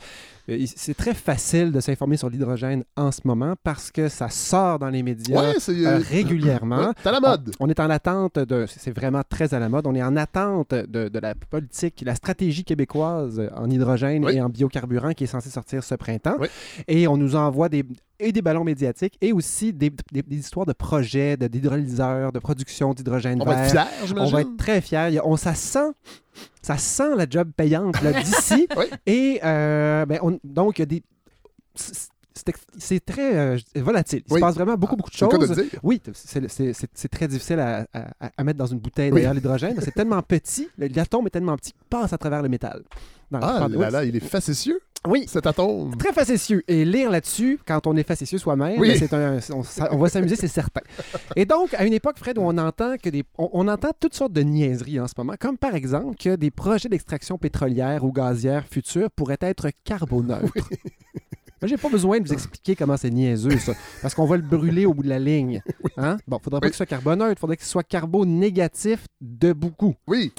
euh, 0.49 0.65
c'est 0.75 0.97
très 0.97 1.15
facile 1.15 1.71
de 1.71 1.81
s'informer 1.81 2.17
sur 2.17 2.29
l'hydrogène 2.31 2.83
en 2.97 3.13
ce 3.13 3.21
moment, 3.25 3.55
parce 3.63 3.91
que 3.91 4.09
ça 4.09 4.29
sort 4.31 4.79
dans 4.79 4.89
les 4.89 5.03
médias 5.03 5.39
Ouais, 5.41 5.55
c'est. 5.59 5.73
euh, 5.87 5.99
euh, 5.99 6.03
régulièrement. 6.11 6.79
ouais, 6.89 6.93
T'as 7.03 7.13
la 7.13 7.21
mode. 7.21 7.53
On, 7.61 7.67
on 7.67 7.69
est 7.69 7.79
en 7.81 7.91
attente 7.91 8.39
de. 8.39 8.67
C'est 8.69 8.91
vraiment 8.97 9.23
très 9.29 9.55
à 9.55 9.59
la 9.59 9.69
mode. 9.69 9.87
On 9.87 9.95
est 9.95 10.03
en 10.03 10.17
attente 10.17 10.71
de, 10.75 11.09
de 11.09 11.19
la 11.21 11.35
politique, 11.35 12.03
la 12.05 12.15
stratégie 12.15 12.65
québécoise 12.65 13.41
en 13.55 13.71
hydrogène 13.71 14.25
Oui. 14.25 14.37
et 14.37 14.41
en 14.41 14.49
biocarburant 14.49 15.13
qui 15.21 15.25
est 15.25 15.27
censée 15.27 15.51
sortir 15.51 15.85
ce 15.85 15.95
printemps. 15.97 16.37
Oui. 16.41 16.49
Et 16.89 17.07
on 17.07 17.19
nous 17.19 17.37
envoie 17.37 17.69
des, 17.69 17.85
et 18.19 18.33
des 18.33 18.41
ballons 18.41 18.65
médiatiques 18.65 19.19
et 19.21 19.35
aussi 19.35 19.71
des, 19.75 19.91
des- 20.13 20.23
des 20.23 20.37
histoires 20.37 20.65
de 20.65 20.73
projets, 20.73 21.37
de- 21.37 21.47
d'hydrolyseurs, 21.47 22.33
de 22.33 22.39
production 22.39 22.95
d'hydrogène 22.95 23.39
On 23.43 23.45
va 23.45 23.57
vert. 23.57 23.65
être 23.83 23.91
fiers, 24.07 24.15
on 24.19 24.25
va 24.31 24.41
être 24.41 24.57
très 24.57 24.81
fiers. 24.81 25.21
On, 25.23 25.37
ça 25.37 25.55
sent. 25.55 25.91
Ça 26.63 26.79
sent 26.79 27.15
la 27.17 27.27
job 27.29 27.51
payante 27.55 27.97
d'ici. 28.25 28.67
Oui. 28.79 28.87
Et 29.05 29.41
euh, 29.45 30.07
ben, 30.07 30.19
on- 30.23 30.39
donc, 30.43 30.79
il 30.79 30.83
y 30.83 30.85
a 30.85 30.87
des. 30.87 31.03
C'est- 32.35 33.05
très 33.05 33.37
euh, 33.37 33.59
volatile. 33.77 34.23
Il 34.27 34.33
Oui. 34.35 34.41
se 34.41 34.45
passe 34.45 34.55
vraiment 34.55 34.77
beaucoup, 34.77 34.97
beaucoup 34.97 35.11
de 35.11 35.15
de 35.15 35.47
choses. 35.47 35.51
dire. 35.57 35.81
Oui, 35.83 36.01
c'est- 36.13 37.09
très 37.09 37.29
difficile 37.29 37.59
à, 37.61 37.87
à- 37.93 38.31
à 38.37 38.45
mettre 38.45 38.59
dans 38.59 38.67
une 38.67 38.79
bouteille, 38.79 39.11
Oui. 39.11 39.21
d'ailleurs, 39.21 39.35
l'hydrogène. 39.35 39.77
C'est 39.81 39.95
tellement 39.95 40.23
petit, 40.23 40.69
l'atome 40.79 41.27
est 41.27 41.31
tellement 41.31 41.57
petit 41.57 41.73
qu'il 41.73 41.85
passe 41.89 42.13
à 42.13 42.19
travers 42.19 42.43
le 42.43 42.49
métal. 42.49 42.83
Dans 43.31 43.39
Ah 43.41 43.69
là 43.69 43.91
là, 43.91 44.05
il 44.05 44.17
est 44.17 44.21
facétieux, 44.21 44.81
Oui, 45.07 45.25
cet 45.29 45.47
atome. 45.47 45.97
très 45.97 46.13
facétieux. 46.13 46.65
Et 46.67 46.85
lire 46.85 47.11
là-dessus, 47.11 47.61
quand 47.65 47.87
on 47.87 47.97
est 47.97 48.03
facétieux 48.03 48.39
soi-même, 48.39 48.81
Oui. 48.81 48.97
c'est 48.99 49.13
un, 49.15 49.39
on, 49.93 49.97
va 49.99 50.09
s'amuser, 50.09 50.35
c'est 50.35 50.49
certain. 50.49 50.81
Et 51.37 51.45
donc, 51.45 51.73
à 51.75 51.85
une 51.85 51.93
époque, 51.93 52.19
Fred, 52.19 52.39
où 52.39 52.43
on 52.43 52.59
entend 52.59 52.97
que 53.01 53.09
des, 53.09 53.23
on, 53.39 53.49
on 53.53 53.69
entend 53.69 53.91
toutes 54.01 54.15
sortes 54.15 54.33
de 54.33 54.43
niaiseries 54.43 54.99
en 54.99 55.07
ce 55.07 55.15
moment, 55.17 55.35
comme 55.39 55.57
par 55.59 55.77
exemple 55.77 56.17
que 56.17 56.35
des 56.35 56.51
projets 56.51 56.89
d'extraction 56.89 57.39
pétrolière 57.39 58.03
ou 58.05 58.11
gazière 58.13 58.67
futurs 58.67 59.11
pourraient 59.13 59.39
être 59.41 59.69
carboneutres. 59.85 60.53
Moi, 61.63 61.69
j'ai 61.69 61.77
pas 61.77 61.91
besoin 61.91 62.19
de 62.21 62.27
vous 62.27 62.33
expliquer 62.33 62.75
comment 62.75 62.97
c'est 62.97 63.11
niaiseux, 63.11 63.59
ça, 63.59 63.73
parce 64.01 64.15
qu'on 64.15 64.25
va 64.25 64.37
le 64.37 64.43
brûler 64.43 64.87
au 64.87 64.95
bout 64.95 65.03
de 65.03 65.09
la 65.09 65.19
ligne. 65.19 65.63
Hein? 65.97 66.17
Bon, 66.27 66.39
faudrait 66.43 66.61
pas 66.61 66.67
Oui. 66.67 66.71
qu'il 66.71 66.77
soit 66.77 66.87
carboneutre, 66.87 67.39
faudrait 67.39 67.57
qu'il 67.59 67.67
soit 67.67 67.83
carbo-négatif 67.83 69.07
de 69.21 69.53
beaucoup. 69.53 69.95
Oui. 70.07 70.33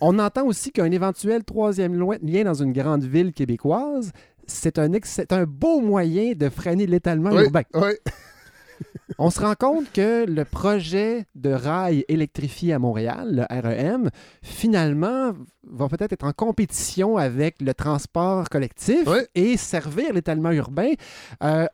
On 0.00 0.18
entend 0.18 0.46
aussi 0.46 0.70
qu'un 0.70 0.90
éventuel 0.90 1.44
troisième 1.44 1.94
lien 2.22 2.44
dans 2.44 2.54
une 2.54 2.72
grande 2.72 3.04
ville 3.04 3.32
québécoise, 3.32 4.12
c'est 4.46 4.78
un, 4.78 4.92
ex- 4.94 5.10
c'est 5.10 5.32
un 5.32 5.44
beau 5.44 5.80
moyen 5.80 6.32
de 6.34 6.48
freiner 6.48 6.86
l'étalement 6.86 7.30
Oui. 7.32 7.42
urbain. 7.44 7.62
Oui. 7.74 7.90
On 9.16 9.30
se 9.30 9.40
rend 9.40 9.54
compte 9.54 9.90
que 9.92 10.26
le 10.26 10.44
projet 10.44 11.24
de 11.34 11.50
rail 11.50 12.04
électrifié 12.08 12.74
à 12.74 12.78
Montréal, 12.78 13.46
le 13.50 13.60
REM, 13.68 14.10
finalement 14.42 15.32
va 15.70 15.88
peut-être 15.88 16.12
être 16.12 16.24
en 16.26 16.32
compétition 16.32 17.16
avec 17.16 17.56
le 17.60 17.72
transport 17.74 18.48
collectif 18.48 19.00
Oui. 19.06 19.18
et 19.34 19.56
servir 19.56 20.12
l'étalement 20.12 20.50
urbain. 20.50 20.92
Euh, 21.42 21.66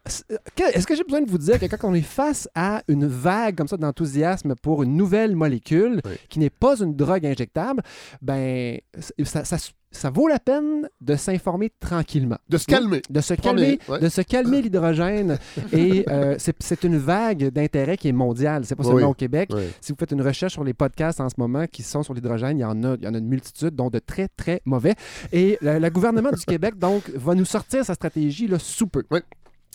que- 0.57 0.77
Est-ce 0.77 0.87
que 0.87 0.95
j'ai 0.95 1.05
besoin 1.05 1.23
de 1.23 1.31
vous 1.31 1.39
dire 1.39 1.59
que 1.59 1.67
quand 1.67 1.89
on 1.89 1.95
est 1.95 2.01
face 2.03 2.49
à 2.55 2.83
une 2.89 3.07
vague 3.07 3.57
comme 3.57 3.69
ça 3.69 3.77
d'enthousiasme 3.77 4.55
pour 4.63 4.83
une 4.83 4.97
nouvelle 4.97 5.35
molécule 5.35 6.01
Oui. 6.05 6.13
qui 6.29 6.39
n'est 6.39 6.51
pas 6.51 6.79
une 6.81 6.95
drogue 6.95 7.27
injectable, 7.27 7.83
ben 8.23 8.79
ça, 9.25 9.45
ça- 9.45 9.57
ça 9.95 10.11
vaut 10.11 10.27
la 10.29 10.39
peine 10.39 10.89
de 11.01 11.17
s'informer 11.17 11.71
tranquillement. 11.81 12.39
De 12.49 12.59
se 12.59 12.67
calmer. 12.67 13.01
De 13.09 13.21
se 13.21 13.35
Premier, 13.35 13.79
calmer, 13.79 13.79
ouais. 13.89 14.01
de 14.01 14.09
se 14.09 14.21
calmer 14.21 14.63
l'hydrogène. 14.63 15.39
Et 15.73 16.05
euh, 16.11 16.37
c'est 16.39 16.85
une 16.85 16.99
vague 16.99 17.49
d'intérêt 17.51 17.97
qui 17.97 18.09
est 18.09 18.13
mondiale. 18.13 18.65
C'est 18.65 18.75
pas 18.75 18.85
Oui. 18.85 18.91
seulement 18.91 19.11
au 19.11 19.15
Québec. 19.15 19.51
Oui. 19.55 19.63
Si 19.81 19.93
vous 19.93 19.99
faites 19.99 20.11
une 20.13 20.23
recherche 20.23 20.55
sur 20.55 20.65
les 20.65 20.75
podcasts 20.75 21.21
en 21.21 21.29
ce 21.29 21.37
moment 21.39 21.67
qui 21.67 21.83
sont 21.83 22.03
sur 22.03 22.13
l'hydrogène, 22.13 22.59
il 22.59 22.63
y 22.63 22.65
en 22.65 22.83
a, 22.85 22.97
il 22.97 23.05
y 23.05 23.09
en 23.09 23.15
a 23.15 23.19
une 23.19 23.29
multitude, 23.29 23.75
dont 23.75 23.89
de 23.89 24.01
très, 24.01 24.29
très 24.29 24.61
mauvais. 24.65 24.95
Et 25.33 25.59
le, 25.61 25.79
le 25.79 25.91
gouvernement 25.91 26.31
du 26.33 26.45
Québec, 26.45 26.79
donc, 26.79 27.09
va 27.11 27.35
nous 27.35 27.45
sortir 27.45 27.85
sa 27.85 27.95
stratégie 27.95 28.49
là, 28.49 28.59
sous 28.59 28.89
peu. 28.89 29.05
Oui. 29.11 29.21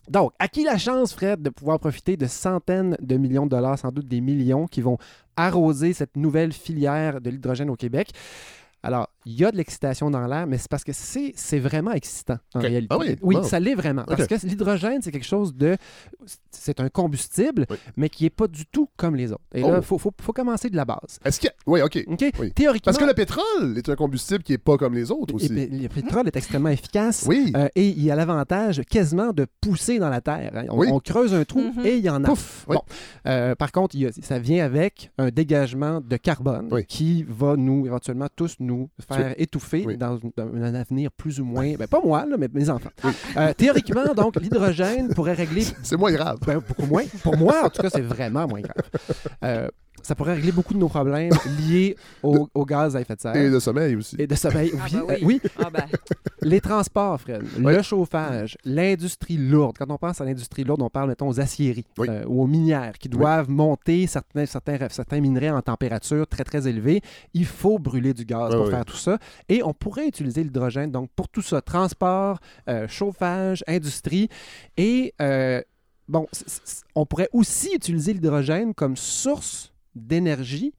Donc, 0.10 0.32
à 0.40 0.48
qui 0.48 0.64
la 0.64 0.78
chance, 0.78 1.14
Fred, 1.14 1.42
de 1.42 1.50
pouvoir 1.50 1.80
profiter 1.80 2.18
de 2.18 2.26
centaines 2.26 2.98
de 3.00 3.16
millions 3.16 3.46
de 3.46 3.52
dollars, 3.52 3.78
sans 3.78 3.92
doute 3.92 4.08
des 4.08 4.22
millions, 4.22 4.66
qui 4.66 4.82
vont 4.82 4.98
arroser 5.38 5.94
cette 5.94 6.18
nouvelle 6.18 6.52
filière 6.52 7.22
de 7.22 7.30
l'hydrogène 7.30 7.70
au 7.70 7.76
Québec? 7.76 8.10
Alors, 8.82 9.10
il 9.30 9.40
y 9.40 9.46
a 9.46 9.52
de 9.52 9.58
l'excitation 9.58 10.10
dans 10.10 10.26
l'air, 10.26 10.48
mais 10.48 10.58
c'est 10.58 10.70
parce 10.70 10.84
que 10.84 10.92
c'est 10.94 11.34
c'est 11.36 11.60
vraiment 11.60 11.92
excitant 11.92 12.38
en 12.56 12.60
réalité. 12.60 12.88
Ah 12.90 12.98
oui? 12.98 13.16
oui, 13.22 13.36
Wow. 13.36 13.44
ça 13.44 13.60
l'est 13.60 13.76
vraiment. 13.76 14.04
Parce 14.08 14.26
que 14.28 14.48
l'hydrogène, 14.48 15.02
c'est 15.02 15.12
quelque 15.12 15.26
chose 15.26 15.54
de. 15.56 15.78
C'est 16.52 16.80
un 16.80 16.90
combustible, 16.90 17.66
Oui. 17.70 17.78
mais 17.96 18.10
qui 18.10 18.24
n'est 18.24 18.30
pas 18.30 18.48
du 18.48 18.66
tout 18.66 18.90
comme 18.98 19.16
les 19.16 19.32
autres. 19.32 19.44
Et 19.54 19.64
Oh. 19.64 19.70
là, 19.72 19.78
il 19.78 19.84
faut, 19.84 19.98
faut, 19.98 20.12
faut 20.20 20.34
commencer 20.34 20.70
de 20.70 20.76
la 20.76 20.86
base. 20.86 21.20
Est-ce 21.24 21.48
a... 21.48 21.52
Oui, 21.68 21.82
OK. 21.82 22.04
OK? 22.08 22.26
Oui. 22.40 22.52
Théoriquement. 22.52 22.86
Parce 22.92 22.98
que 22.98 23.06
le 23.06 23.14
pétrole 23.14 23.78
est 23.78 23.88
un 23.88 23.96
combustible 23.96 24.44
qui 24.44 24.52
n'est 24.54 24.58
pas 24.58 24.78
comme 24.78 24.94
les 24.96 25.12
autres 25.12 25.36
aussi. 25.36 25.46
et- 25.54 25.68
le 25.68 25.88
pétrole 25.90 26.28
est 26.28 26.36
extrêmement 26.36 26.70
efficace. 26.70 27.26
Oui. 27.28 27.54
euh, 27.56 27.68
et 27.76 27.88
il 27.90 28.10
a 28.12 28.16
l'avantage 28.16 28.82
quasiment 28.90 29.32
de 29.32 29.46
pousser 29.62 30.00
dans 30.00 30.10
la 30.10 30.22
terre. 30.22 30.52
hein. 30.56 30.66
On, 30.70 30.78
Oui. 30.80 30.88
on 30.92 31.00
creuse 31.00 31.34
un 31.34 31.46
trou 31.46 31.62
Mhm. 31.62 31.86
et 31.86 31.98
il 31.98 32.04
y 32.04 32.10
en 32.10 32.24
a. 32.24 32.28
Pouf. 32.28 32.66
Oui. 32.68 32.76
Bon. 32.78 32.82
Euh, 33.28 33.56
par 33.56 33.72
contre, 33.72 33.96
il 33.96 34.02
y 34.02 34.06
a- 34.08 34.12
ça 34.12 34.40
vient 34.40 34.66
avec 34.66 35.12
un 35.18 35.30
dégagement 35.30 36.02
de 36.02 36.18
carbone 36.18 36.68
Oui. 36.72 36.86
qui 36.86 37.24
va 37.28 37.56
nous, 37.56 37.86
éventuellement, 37.86 38.28
tous 38.36 38.56
nous 38.60 38.90
faire 39.08 39.19
étouffer 39.38 39.84
Oui. 39.86 39.98
dans, 39.98 40.20
dans 40.36 40.48
un 40.64 40.76
avenir 40.76 41.12
plus 41.12 41.40
ou 41.40 41.46
moins. 41.46 41.74
Ben, 41.76 41.88
pas 41.88 42.02
moi, 42.04 42.26
là, 42.26 42.36
mais 42.38 42.48
mes 42.54 42.70
enfants. 42.70 42.90
Euh, 43.38 43.54
théoriquement, 43.54 44.14
donc, 44.16 44.36
l'hydrogène 44.42 45.14
pourrait 45.14 45.34
régler. 45.34 45.66
C'est 45.84 45.98
moins 45.98 46.12
grave. 46.12 46.40
Ben, 46.46 46.60
beaucoup 46.60 46.86
moins. 46.86 47.04
Pour 47.24 47.38
moi, 47.38 47.66
en 47.66 47.70
tout 47.70 47.82
cas, 47.82 47.90
c'est 47.90 48.02
vraiment 48.02 48.48
moins 48.48 48.62
grave. 48.62 48.76
Euh, 49.44 49.68
ça 50.04 50.16
pourrait 50.16 50.36
régler 50.36 50.52
beaucoup 50.52 50.74
de 50.74 50.80
nos 50.80 50.90
problèmes 50.90 51.32
liés 51.60 51.96
au, 52.24 52.48
au 52.54 52.66
gaz 52.66 52.96
à 52.96 53.02
effet 53.02 53.16
de 53.16 53.22
serre. 53.22 53.36
Et 53.36 53.50
de 53.50 53.60
sommeil 53.60 53.96
aussi. 53.96 54.16
Et 54.20 54.28
de 54.28 54.36
sommeil, 54.36 54.72
Ah 54.78 54.86
oui. 54.86 54.92
bah 55.08 55.14
euh, 55.14 55.18
oui. 55.24 55.42
oui. 55.44 55.52
Ah 55.58 55.70
ben, 55.72 55.86
Les 56.42 56.62
transports, 56.62 57.20
Fred, 57.20 57.44
Oui. 57.60 57.74
le 57.76 57.82
chauffage, 57.82 58.58
l'industrie 58.64 59.36
lourde. 59.38 59.76
Quand 59.78 59.90
on 59.92 59.98
pense 59.98 60.22
à 60.22 60.26
l'industrie 60.26 60.64
lourde, 60.64 60.82
on 60.82 60.90
parle, 60.90 61.10
mettons, 61.10 61.28
aux 61.28 61.40
aciéries 61.42 61.86
Oui. 61.98 62.08
euh, 62.10 62.24
ou 62.28 62.42
aux 62.44 62.48
minières 62.48 62.98
qui 62.98 63.10
doivent 63.10 63.50
monter 63.50 64.08
certains, 64.08 64.46
certains, 64.46 64.78
certains 64.90 65.20
minerais 65.20 65.50
en 65.50 65.62
température 65.62 66.26
très, 66.28 66.44
très 66.46 66.68
élevée. 66.68 67.02
Il 67.34 67.46
faut 67.46 67.78
brûler 67.78 68.14
du 68.14 68.24
gaz 68.26 68.54
pour 68.56 68.66
oui. 68.66 68.72
faire 68.72 68.86
tout 68.86 68.96
ça. 68.96 69.18
Et 69.50 69.62
on 69.64 69.74
pourrait 69.74 70.08
utiliser 70.08 70.44
l'hydrogène, 70.44 70.92
donc, 70.92 71.10
pour 71.16 71.28
tout 71.28 71.42
ça, 71.42 71.62
transport, 71.62 72.40
euh, 72.70 72.88
chauffage, 72.88 73.64
industrie. 73.68 74.30
Et, 74.78 75.14
euh, 75.22 75.62
bon, 76.08 76.26
on 76.96 77.06
pourrait 77.06 77.30
aussi 77.34 77.74
utiliser 77.76 78.14
l'hydrogène 78.14 78.74
comme 78.74 78.96
source 78.96 79.69
d'énergie 79.96 80.74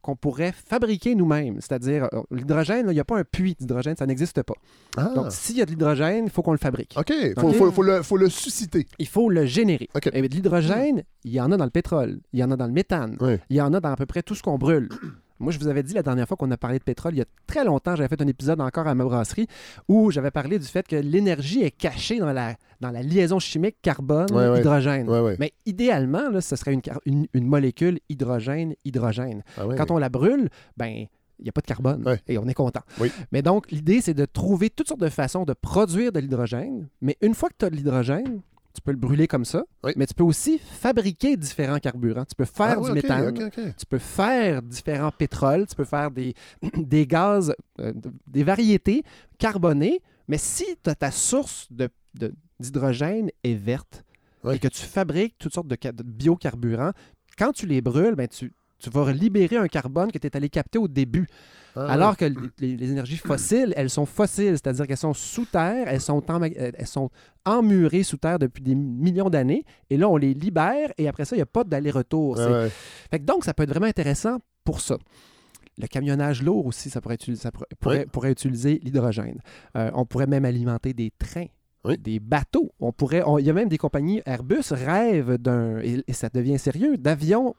qu'on 0.00 0.16
pourrait 0.16 0.52
fabriquer 0.52 1.14
nous-mêmes. 1.14 1.60
C'est-à-dire, 1.60 2.08
euh, 2.12 2.22
l'hydrogène, 2.32 2.86
il 2.90 2.94
n'y 2.94 2.98
a 2.98 3.04
pas 3.04 3.18
un 3.18 3.22
puits 3.24 3.54
d'hydrogène, 3.56 3.94
ça 3.96 4.04
n'existe 4.04 4.42
pas. 4.42 4.54
Ah. 4.96 5.12
Donc, 5.14 5.26
s'il 5.30 5.56
y 5.56 5.62
a 5.62 5.64
de 5.64 5.70
l'hydrogène, 5.70 6.24
il 6.24 6.30
faut 6.30 6.42
qu'on 6.42 6.50
le 6.50 6.58
fabrique. 6.58 6.92
OK. 6.98 7.10
Il 7.10 7.34
faut, 7.38 7.52
faut- 7.52 7.70
faut 7.70 7.82
le, 7.84 8.02
faut 8.02 8.16
le 8.16 8.28
susciter. 8.28 8.88
Il 8.98 9.06
faut 9.06 9.30
le 9.30 9.46
générer. 9.46 9.88
OK. 9.94 10.08
Et 10.12 10.22
de 10.22 10.34
l'hydrogène, 10.34 11.04
il 11.22 11.30
y 11.32 11.40
en 11.40 11.52
a 11.52 11.56
dans 11.56 11.64
le 11.66 11.70
pétrole, 11.70 12.18
il 12.32 12.40
y 12.40 12.44
en 12.44 12.50
a 12.50 12.56
dans 12.56 12.66
le 12.66 12.72
méthane, 12.72 13.16
Oui. 13.20 13.36
il 13.48 13.56
y 13.56 13.60
en 13.60 13.72
a 13.74 13.78
dans 13.80 13.92
à 13.92 13.96
peu 13.96 14.06
près 14.06 14.24
tout 14.24 14.34
ce 14.34 14.42
qu'on 14.42 14.58
brûle. 14.58 14.88
Moi, 15.42 15.52
je 15.52 15.58
vous 15.58 15.66
avais 15.68 15.82
dit 15.82 15.92
la 15.92 16.02
dernière 16.02 16.26
fois 16.28 16.36
qu'on 16.36 16.50
a 16.52 16.56
parlé 16.56 16.78
de 16.78 16.84
pétrole, 16.84 17.14
il 17.14 17.18
y 17.18 17.20
a 17.22 17.26
très 17.46 17.64
longtemps, 17.64 17.96
j'avais 17.96 18.08
fait 18.08 18.22
un 18.22 18.26
épisode 18.28 18.60
encore 18.60 18.86
à 18.86 18.94
ma 18.94 19.04
brasserie 19.04 19.46
où 19.88 20.10
j'avais 20.10 20.30
parlé 20.30 20.58
du 20.58 20.66
fait 20.66 20.86
que 20.86 20.96
l'énergie 20.96 21.62
est 21.62 21.70
cachée 21.72 22.18
dans 22.20 22.32
la, 22.32 22.54
dans 22.80 22.90
la 22.90 23.02
liaison 23.02 23.38
chimique 23.40 23.74
ouais. 23.74 23.80
carbone-hydrogène. 23.82 25.08
Ouais, 25.10 25.20
ouais. 25.20 25.36
Mais 25.40 25.52
idéalement, 25.66 26.30
là, 26.30 26.40
ce 26.40 26.56
serait 26.56 26.72
une, 26.72 26.80
une- 27.06 27.26
une 27.34 27.46
molécule 27.46 27.98
hydrogène-hydrogène. 28.08 29.42
Ah. 29.58 29.64
Quand 29.76 29.90
on 29.90 29.98
la 29.98 30.08
brûle, 30.08 30.48
ben 30.76 31.06
il 31.38 31.42
n'y 31.44 31.48
a 31.48 31.52
pas 31.52 31.60
de 31.60 31.66
carbone 31.66 32.02
Ouais. 32.06 32.20
et 32.28 32.38
on 32.38 32.46
est 32.46 32.54
content. 32.54 32.82
Oui. 33.00 33.10
Mais 33.32 33.42
donc, 33.42 33.70
l'idée, 33.72 34.00
c'est 34.00 34.14
de 34.14 34.24
trouver 34.26 34.70
toutes 34.70 34.86
sortes 34.88 35.00
de 35.00 35.08
façons 35.08 35.44
de 35.44 35.54
produire 35.54 36.12
de 36.12 36.20
l'hydrogène. 36.20 36.88
Mais 37.00 37.16
une 37.20 37.34
fois 37.34 37.48
que 37.48 37.54
tu 37.58 37.64
as 37.64 37.70
de 37.70 37.74
l'hydrogène, 37.74 38.42
tu 38.74 38.80
peux 38.80 38.90
le 38.92 38.96
brûler 38.96 39.26
comme 39.28 39.44
ça, 39.44 39.64
Oui. 39.84 39.92
mais 39.96 40.06
tu 40.06 40.14
peux 40.14 40.24
aussi 40.24 40.58
fabriquer 40.58 41.36
différents 41.36 41.78
carburants. 41.78 42.24
Tu 42.24 42.34
peux 42.34 42.44
faire 42.44 42.76
Ah 42.78 42.82
du 42.82 42.88
OK, 42.90 42.94
méthane, 42.94 43.50
tu 43.78 43.86
peux 43.86 43.98
faire 43.98 44.62
différents 44.62 45.10
pétroles, 45.10 45.66
tu 45.66 45.74
peux 45.76 45.84
faire 45.84 46.10
des, 46.10 46.34
des 46.76 47.06
gaz, 47.06 47.54
euh, 47.80 47.92
de- 47.92 48.12
des 48.26 48.44
variétés 48.44 49.02
carbonées, 49.38 50.00
mais 50.28 50.38
si 50.38 50.64
ta 50.82 51.10
source 51.10 51.66
de- 51.70 51.90
de- 52.14 52.34
d'hydrogène 52.60 53.30
est 53.44 53.54
verte 53.54 54.04
Oui. 54.44 54.54
et 54.54 54.58
que 54.58 54.68
tu 54.68 54.82
fabriques 54.82 55.36
toutes 55.38 55.52
sortes 55.54 55.68
de 55.68 55.76
biocarburants, 56.02 56.92
quand 57.38 57.52
tu 57.52 57.66
les 57.66 57.80
brûles, 57.80 58.14
ben, 58.14 58.28
tu, 58.28 58.52
tu 58.82 58.90
vas 58.90 59.12
libérer 59.12 59.56
un 59.56 59.68
carbone 59.68 60.10
que 60.10 60.18
tu 60.18 60.26
es 60.26 60.36
allé 60.36 60.48
capter 60.48 60.78
au 60.78 60.88
début. 60.88 61.26
Ah, 61.74 61.86
Alors 61.92 62.16
que 62.18 62.26
les, 62.58 62.76
les 62.76 62.90
énergies 62.90 63.16
fossiles, 63.16 63.72
elles 63.76 63.88
sont 63.88 64.04
fossiles, 64.04 64.52
c'est-à-dire 64.58 64.86
qu'elles 64.86 64.96
sont 64.98 65.14
sous 65.14 65.46
terre, 65.46 65.86
elles 65.88 66.00
sont, 66.02 66.20
emma- 66.28 66.48
euh, 66.58 66.70
elles 66.74 66.86
sont 66.86 67.08
emmurées 67.46 68.02
sous 68.02 68.18
terre 68.18 68.38
depuis 68.38 68.62
des 68.62 68.74
millions 68.74 69.30
d'années, 69.30 69.64
et 69.88 69.96
là, 69.96 70.08
on 70.08 70.16
les 70.18 70.34
libère, 70.34 70.92
et 70.98 71.08
après 71.08 71.24
ça, 71.24 71.34
il 71.34 71.38
n'y 71.38 71.42
a 71.42 71.46
pas 71.46 71.64
d'aller-retour. 71.64 72.36
ouais, 72.36 72.44
C'est- 72.44 72.50
ouais. 72.50 72.70
fait 73.10 73.18
que 73.20 73.24
donc, 73.24 73.44
ça 73.44 73.54
peut 73.54 73.62
être 73.62 73.70
vraiment 73.70 73.86
intéressant 73.86 74.38
pour 74.64 74.80
ça. 74.82 74.96
Le 75.78 75.86
camionnage 75.86 76.42
lourd 76.42 76.66
aussi, 76.66 76.90
ça 76.90 77.00
pourrait, 77.00 77.16
ça 77.36 77.50
pourrait, 77.80 78.30
utiliser 78.32 78.78
l'hydrogène. 78.82 79.38
Euh, 79.76 79.90
on 79.94 80.04
pourrait 80.04 80.26
même 80.26 80.44
alimenter 80.44 80.92
des 80.92 81.10
trains, 81.18 81.46
Oui. 81.86 81.96
des 81.96 82.20
bateaux. 82.20 82.70
On 82.80 82.92
pourrait, 82.92 83.22
il 83.38 83.46
y 83.46 83.50
a 83.50 83.54
même 83.54 83.70
des 83.70 83.78
compagnies, 83.78 84.20
Airbus 84.26 84.64
rêvent 84.72 85.38
d'un, 85.38 85.78
et, 85.80 86.04
et 86.06 86.12
ça 86.12 86.28
devient 86.28 86.58
sérieux, 86.58 86.98
d'avions 86.98 87.54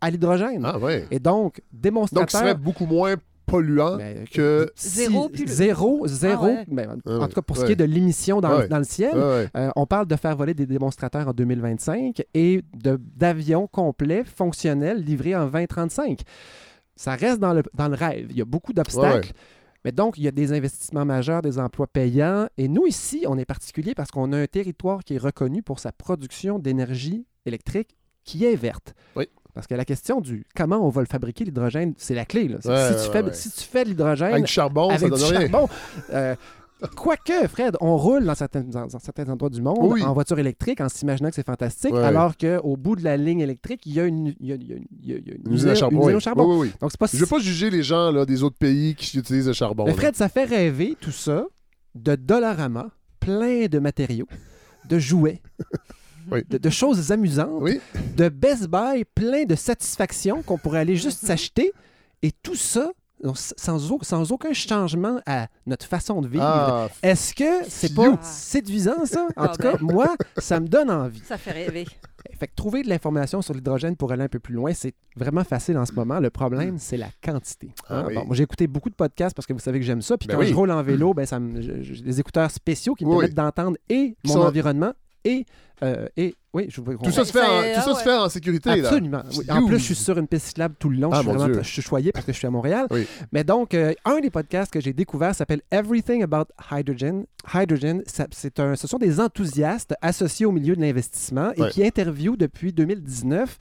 à 0.00 0.10
l'hydrogène. 0.10 0.62
Ah 0.64 0.78
ouais. 0.78 1.06
Et 1.10 1.18
donc, 1.18 1.60
démonstrateur... 1.72 2.22
Donc, 2.22 2.30
ce 2.30 2.38
serait 2.38 2.54
beaucoup 2.54 2.86
moins 2.86 3.14
polluant 3.46 3.96
ben, 3.96 4.24
que... 4.32 4.70
si- 4.76 4.88
Zéro 5.06 5.30
Zéro, 5.46 6.06
zéro. 6.06 6.46
ouais. 6.46 6.64
ben, 6.68 6.90
en 6.90 6.96
Ah 7.04 7.18
ouais, 7.18 7.28
tout 7.28 7.34
cas, 7.34 7.42
pour 7.42 7.56
ce 7.56 7.64
qui 7.64 7.72
est 7.72 7.76
de 7.76 7.84
l'émission 7.84 8.40
dans, 8.40 8.58
le 8.78 8.84
ciel, 8.84 9.12
euh, 9.16 9.46
on 9.74 9.86
parle 9.86 10.06
de 10.06 10.14
faire 10.16 10.36
voler 10.36 10.54
des 10.54 10.66
démonstrateurs 10.66 11.26
en 11.28 11.32
2025 11.32 12.22
et 12.34 12.62
de- 12.74 13.00
d'avions 13.16 13.66
complets, 13.66 14.22
fonctionnels, 14.24 15.02
livrés 15.02 15.34
en 15.34 15.46
2035. 15.46 16.20
Ça 16.94 17.14
reste 17.16 17.40
dans 17.40 17.52
le, 17.54 17.62
dans 17.74 17.88
le 17.88 17.94
rêve. 17.96 18.26
Il 18.30 18.36
y 18.36 18.42
a 18.42 18.44
beaucoup 18.44 18.72
d'obstacles. 18.72 19.32
Mais 19.84 19.92
donc, 19.92 20.18
il 20.18 20.24
y 20.24 20.28
a 20.28 20.30
des 20.30 20.52
investissements 20.52 21.06
majeurs, 21.06 21.40
des 21.40 21.58
emplois 21.58 21.86
payants. 21.86 22.46
Et 22.58 22.68
nous, 22.68 22.86
ici, 22.86 23.24
on 23.26 23.38
est 23.38 23.46
particulier 23.46 23.94
parce 23.94 24.10
qu'on 24.10 24.30
a 24.32 24.38
un 24.38 24.46
territoire 24.46 25.02
qui 25.02 25.14
est 25.14 25.18
reconnu 25.18 25.62
pour 25.62 25.78
sa 25.78 25.90
production 25.90 26.58
d'énergie 26.58 27.24
électrique 27.46 27.96
qui 28.22 28.44
est 28.44 28.54
verte. 28.56 28.94
Oui. 29.16 29.26
Parce 29.60 29.66
que 29.66 29.74
la 29.74 29.84
question 29.84 30.22
du 30.22 30.46
comment 30.56 30.78
on 30.86 30.88
va 30.88 31.02
le 31.02 31.06
fabriquer, 31.06 31.44
l'hydrogène, 31.44 31.92
c'est 31.98 32.14
la 32.14 32.24
clé. 32.24 32.48
là. 32.48 32.56
C'est- 32.62 32.70
Ouais, 32.70 32.98
si, 32.98 33.04
tu 33.06 33.12
fais, 33.12 33.22
ouais. 33.22 33.32
si 33.34 33.50
tu 33.50 33.60
fais 33.64 33.84
de 33.84 33.90
l'hydrogène 33.90 34.32
Avec 34.32 34.44
du 34.46 34.50
charbon, 34.50 34.88
ça 34.88 34.94
avec 34.94 35.10
donne 35.10 35.18
du 35.18 35.24
rien. 35.24 35.40
charbon. 35.50 35.68
Euh, 36.14 36.34
Quoique, 36.96 37.46
Fred, 37.46 37.76
on 37.82 37.98
roule 37.98 38.24
dans 38.24 38.34
certains, 38.34 38.62
dans, 38.62 38.86
dans 38.86 38.98
certains 38.98 39.28
endroits 39.28 39.50
du 39.50 39.60
monde 39.60 39.76
Oui. 39.82 40.02
en 40.02 40.14
voiture 40.14 40.38
électrique 40.38 40.80
en 40.80 40.88
s'imaginant 40.88 41.28
que 41.28 41.34
c'est 41.34 41.44
fantastique, 41.44 41.92
Ouais. 41.92 42.02
alors 42.02 42.38
qu'au 42.38 42.74
bout 42.78 42.96
de 42.96 43.04
la 43.04 43.18
ligne 43.18 43.40
électrique, 43.40 43.82
il 43.84 43.92
y 43.92 44.00
a 44.00 44.04
une, 44.06 44.28
il 44.40 44.46
y 44.46 44.52
a- 44.52 44.54
il 44.54 44.66
y 44.66 44.72
a- 44.72 44.76
il 45.02 45.28
y 45.28 45.32
une 45.44 45.52
usine 45.52 45.68
à 45.68 45.74
charbon. 45.74 46.08
une 46.08 46.16
oui. 46.16 46.58
Oui. 46.58 46.72
Donc, 46.80 46.90
Je 47.12 47.16
ne 47.16 47.20
veux 47.20 47.26
pas 47.26 47.38
juger 47.38 47.68
les 47.68 47.82
gens 47.82 48.10
là, 48.10 48.24
des 48.24 48.42
autres 48.42 48.56
pays 48.56 48.94
qui 48.94 49.18
utilisent 49.18 49.48
le 49.48 49.52
charbon. 49.52 49.84
Mais 49.84 49.90
là. 49.90 49.96
Fred, 49.98 50.16
ça 50.16 50.30
fait 50.30 50.44
rêver 50.44 50.96
tout 50.98 51.10
ça 51.12 51.44
de 51.94 52.14
Dollarama, 52.14 52.88
plein 53.20 53.66
de 53.66 53.78
matériaux, 53.78 54.26
de 54.88 54.98
jouets, 54.98 55.42
Oui. 56.30 56.42
de, 56.48 56.58
de 56.58 56.70
choses 56.70 57.12
amusantes, 57.12 57.48
Oui. 57.60 57.80
de 58.16 58.28
Best 58.28 58.68
Buy, 58.68 59.04
plein 59.14 59.44
de 59.44 59.54
satisfaction 59.54 60.42
qu'on 60.42 60.58
pourrait 60.58 60.80
aller 60.80 60.96
juste 60.96 61.20
s'acheter. 61.26 61.72
Et 62.22 62.32
tout 62.32 62.54
ça 62.56 62.90
donc, 63.22 63.36
sans, 63.36 63.92
au- 63.92 63.98
sans 64.02 64.32
aucun 64.32 64.52
changement 64.54 65.20
à 65.26 65.48
notre 65.66 65.84
façon 65.86 66.22
de 66.22 66.28
vivre. 66.28 66.42
Ah, 66.42 66.88
Est-ce 67.02 67.34
que 67.34 67.64
c'est 67.68 67.94
pas 67.94 68.18
séduisant, 68.22 69.04
ça? 69.04 69.26
En 69.36 69.48
tout 69.48 69.56
cas, 69.62 69.76
ben. 69.76 69.92
moi, 69.92 70.14
ça 70.38 70.58
me 70.58 70.66
donne 70.68 70.90
envie. 70.90 71.20
Ça 71.26 71.36
fait 71.36 71.50
rêver. 71.52 71.86
Fait 72.38 72.46
que 72.48 72.54
trouver 72.54 72.82
de 72.82 72.88
l'information 72.88 73.42
sur 73.42 73.52
l'hydrogène 73.52 73.94
pour 73.96 74.12
aller 74.12 74.22
un 74.22 74.28
peu 74.28 74.38
plus 74.38 74.54
loin, 74.54 74.72
c'est 74.72 74.94
vraiment 75.16 75.44
facile 75.44 75.76
en 75.76 75.84
ce 75.84 75.92
moment. 75.92 76.18
Le 76.18 76.30
problème, 76.30 76.78
c'est 76.78 76.96
la 76.96 77.08
quantité. 77.22 77.68
Ah 77.90 77.98
Hein? 78.00 78.04
oui. 78.08 78.14
Bon, 78.14 78.24
moi, 78.26 78.34
j'ai 78.36 78.42
écouté 78.44 78.66
beaucoup 78.66 78.88
de 78.88 78.94
podcasts 78.94 79.34
parce 79.36 79.46
que 79.46 79.52
vous 79.52 79.58
savez 79.58 79.80
que 79.80 79.84
j'aime 79.86 80.00
ça. 80.02 80.16
Puis 80.16 80.26
Ben 80.26 80.34
quand 80.36 80.40
oui. 80.40 80.46
je 80.48 80.54
roule 80.54 80.70
en 80.70 80.82
vélo, 80.82 81.12
ben, 81.12 81.26
ça 81.26 81.38
me- 81.38 81.60
j'ai 81.60 82.00
des 82.02 82.20
écouteurs 82.20 82.50
spéciaux 82.50 82.94
qui 82.94 83.04
me 83.04 83.10
Oui. 83.10 83.16
permettent 83.18 83.34
d'entendre 83.36 83.76
et 83.90 84.16
mon 84.24 84.32
Ça- 84.34 84.40
environnement 84.40 84.92
et, 85.24 85.44
euh, 85.82 86.06
et 86.16 86.34
oui, 86.52 86.66
je 86.68 86.80
vous 86.80 86.96
tout 86.98 87.12
ça 87.12 87.24
se 87.24 87.30
fait, 87.30 87.40
en, 87.40 87.62
tout 87.80 87.88
ça 87.90 87.94
se 87.94 88.02
fait 88.02 88.16
en 88.16 88.28
sécurité. 88.28 88.70
là. 88.70 88.88
Absolument. 88.88 89.22
oui. 89.38 89.44
En 89.50 89.64
plus, 89.66 89.78
je 89.78 89.84
suis 89.84 89.94
sur 89.94 90.18
une 90.18 90.26
piste 90.26 90.46
cyclable 90.48 90.74
tout 90.78 90.88
le 90.90 90.96
long. 90.98 91.10
Ah, 91.12 91.16
je 91.18 91.20
suis 91.20 91.28
mon 91.28 91.34
vraiment 91.38 91.52
Dieu. 91.54 91.62
je 91.62 91.68
suis 91.70 91.82
choyé 91.82 92.10
parce 92.10 92.24
que 92.26 92.32
je 92.32 92.38
suis 92.38 92.46
à 92.46 92.50
Montréal. 92.50 92.86
Oui. 92.90 93.06
Mais 93.30 93.44
donc, 93.44 93.72
euh, 93.74 93.92
un 94.04 94.18
des 94.18 94.30
podcasts 94.30 94.72
que 94.72 94.80
j'ai 94.80 94.92
découvert 94.92 95.32
s'appelle 95.34 95.60
Everything 95.70 96.24
About 96.24 96.46
Hydrogen. 96.72 97.24
Hydrogen, 97.54 98.02
ça- 98.06 98.26
c'est 98.32 98.58
un, 98.58 98.74
ce 98.74 98.88
sont 98.88 98.98
des 98.98 99.20
enthousiastes 99.20 99.94
associés 100.02 100.44
au 100.44 100.50
milieu 100.52 100.74
de 100.74 100.80
l'investissement 100.80 101.52
et 101.56 101.62
Ouais. 101.62 101.70
qui 101.70 101.84
interviewent 101.84 102.36
depuis 102.36 102.72
2019 102.72 103.56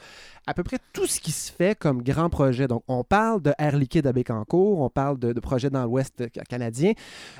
à 0.48 0.54
peu 0.56 0.64
près 0.64 0.78
tout 0.94 1.06
ce 1.06 1.20
qui 1.20 1.32
se 1.32 1.52
fait 1.52 1.78
comme 1.78 2.02
grand 2.02 2.30
projet. 2.30 2.68
Donc, 2.68 2.84
on 2.88 3.04
parle 3.04 3.40
de 3.44 3.54
Air 3.60 3.78
Liquide 3.78 4.08
à 4.08 4.14
Bécancour, 4.14 4.80
on 4.80 4.90
parle 4.90 5.20
de, 5.20 5.32
de 5.32 5.40
projets 5.40 5.70
dans 5.70 5.84
l'Ouest 5.86 6.24
ca- 6.34 6.42
canadien. 6.44 6.94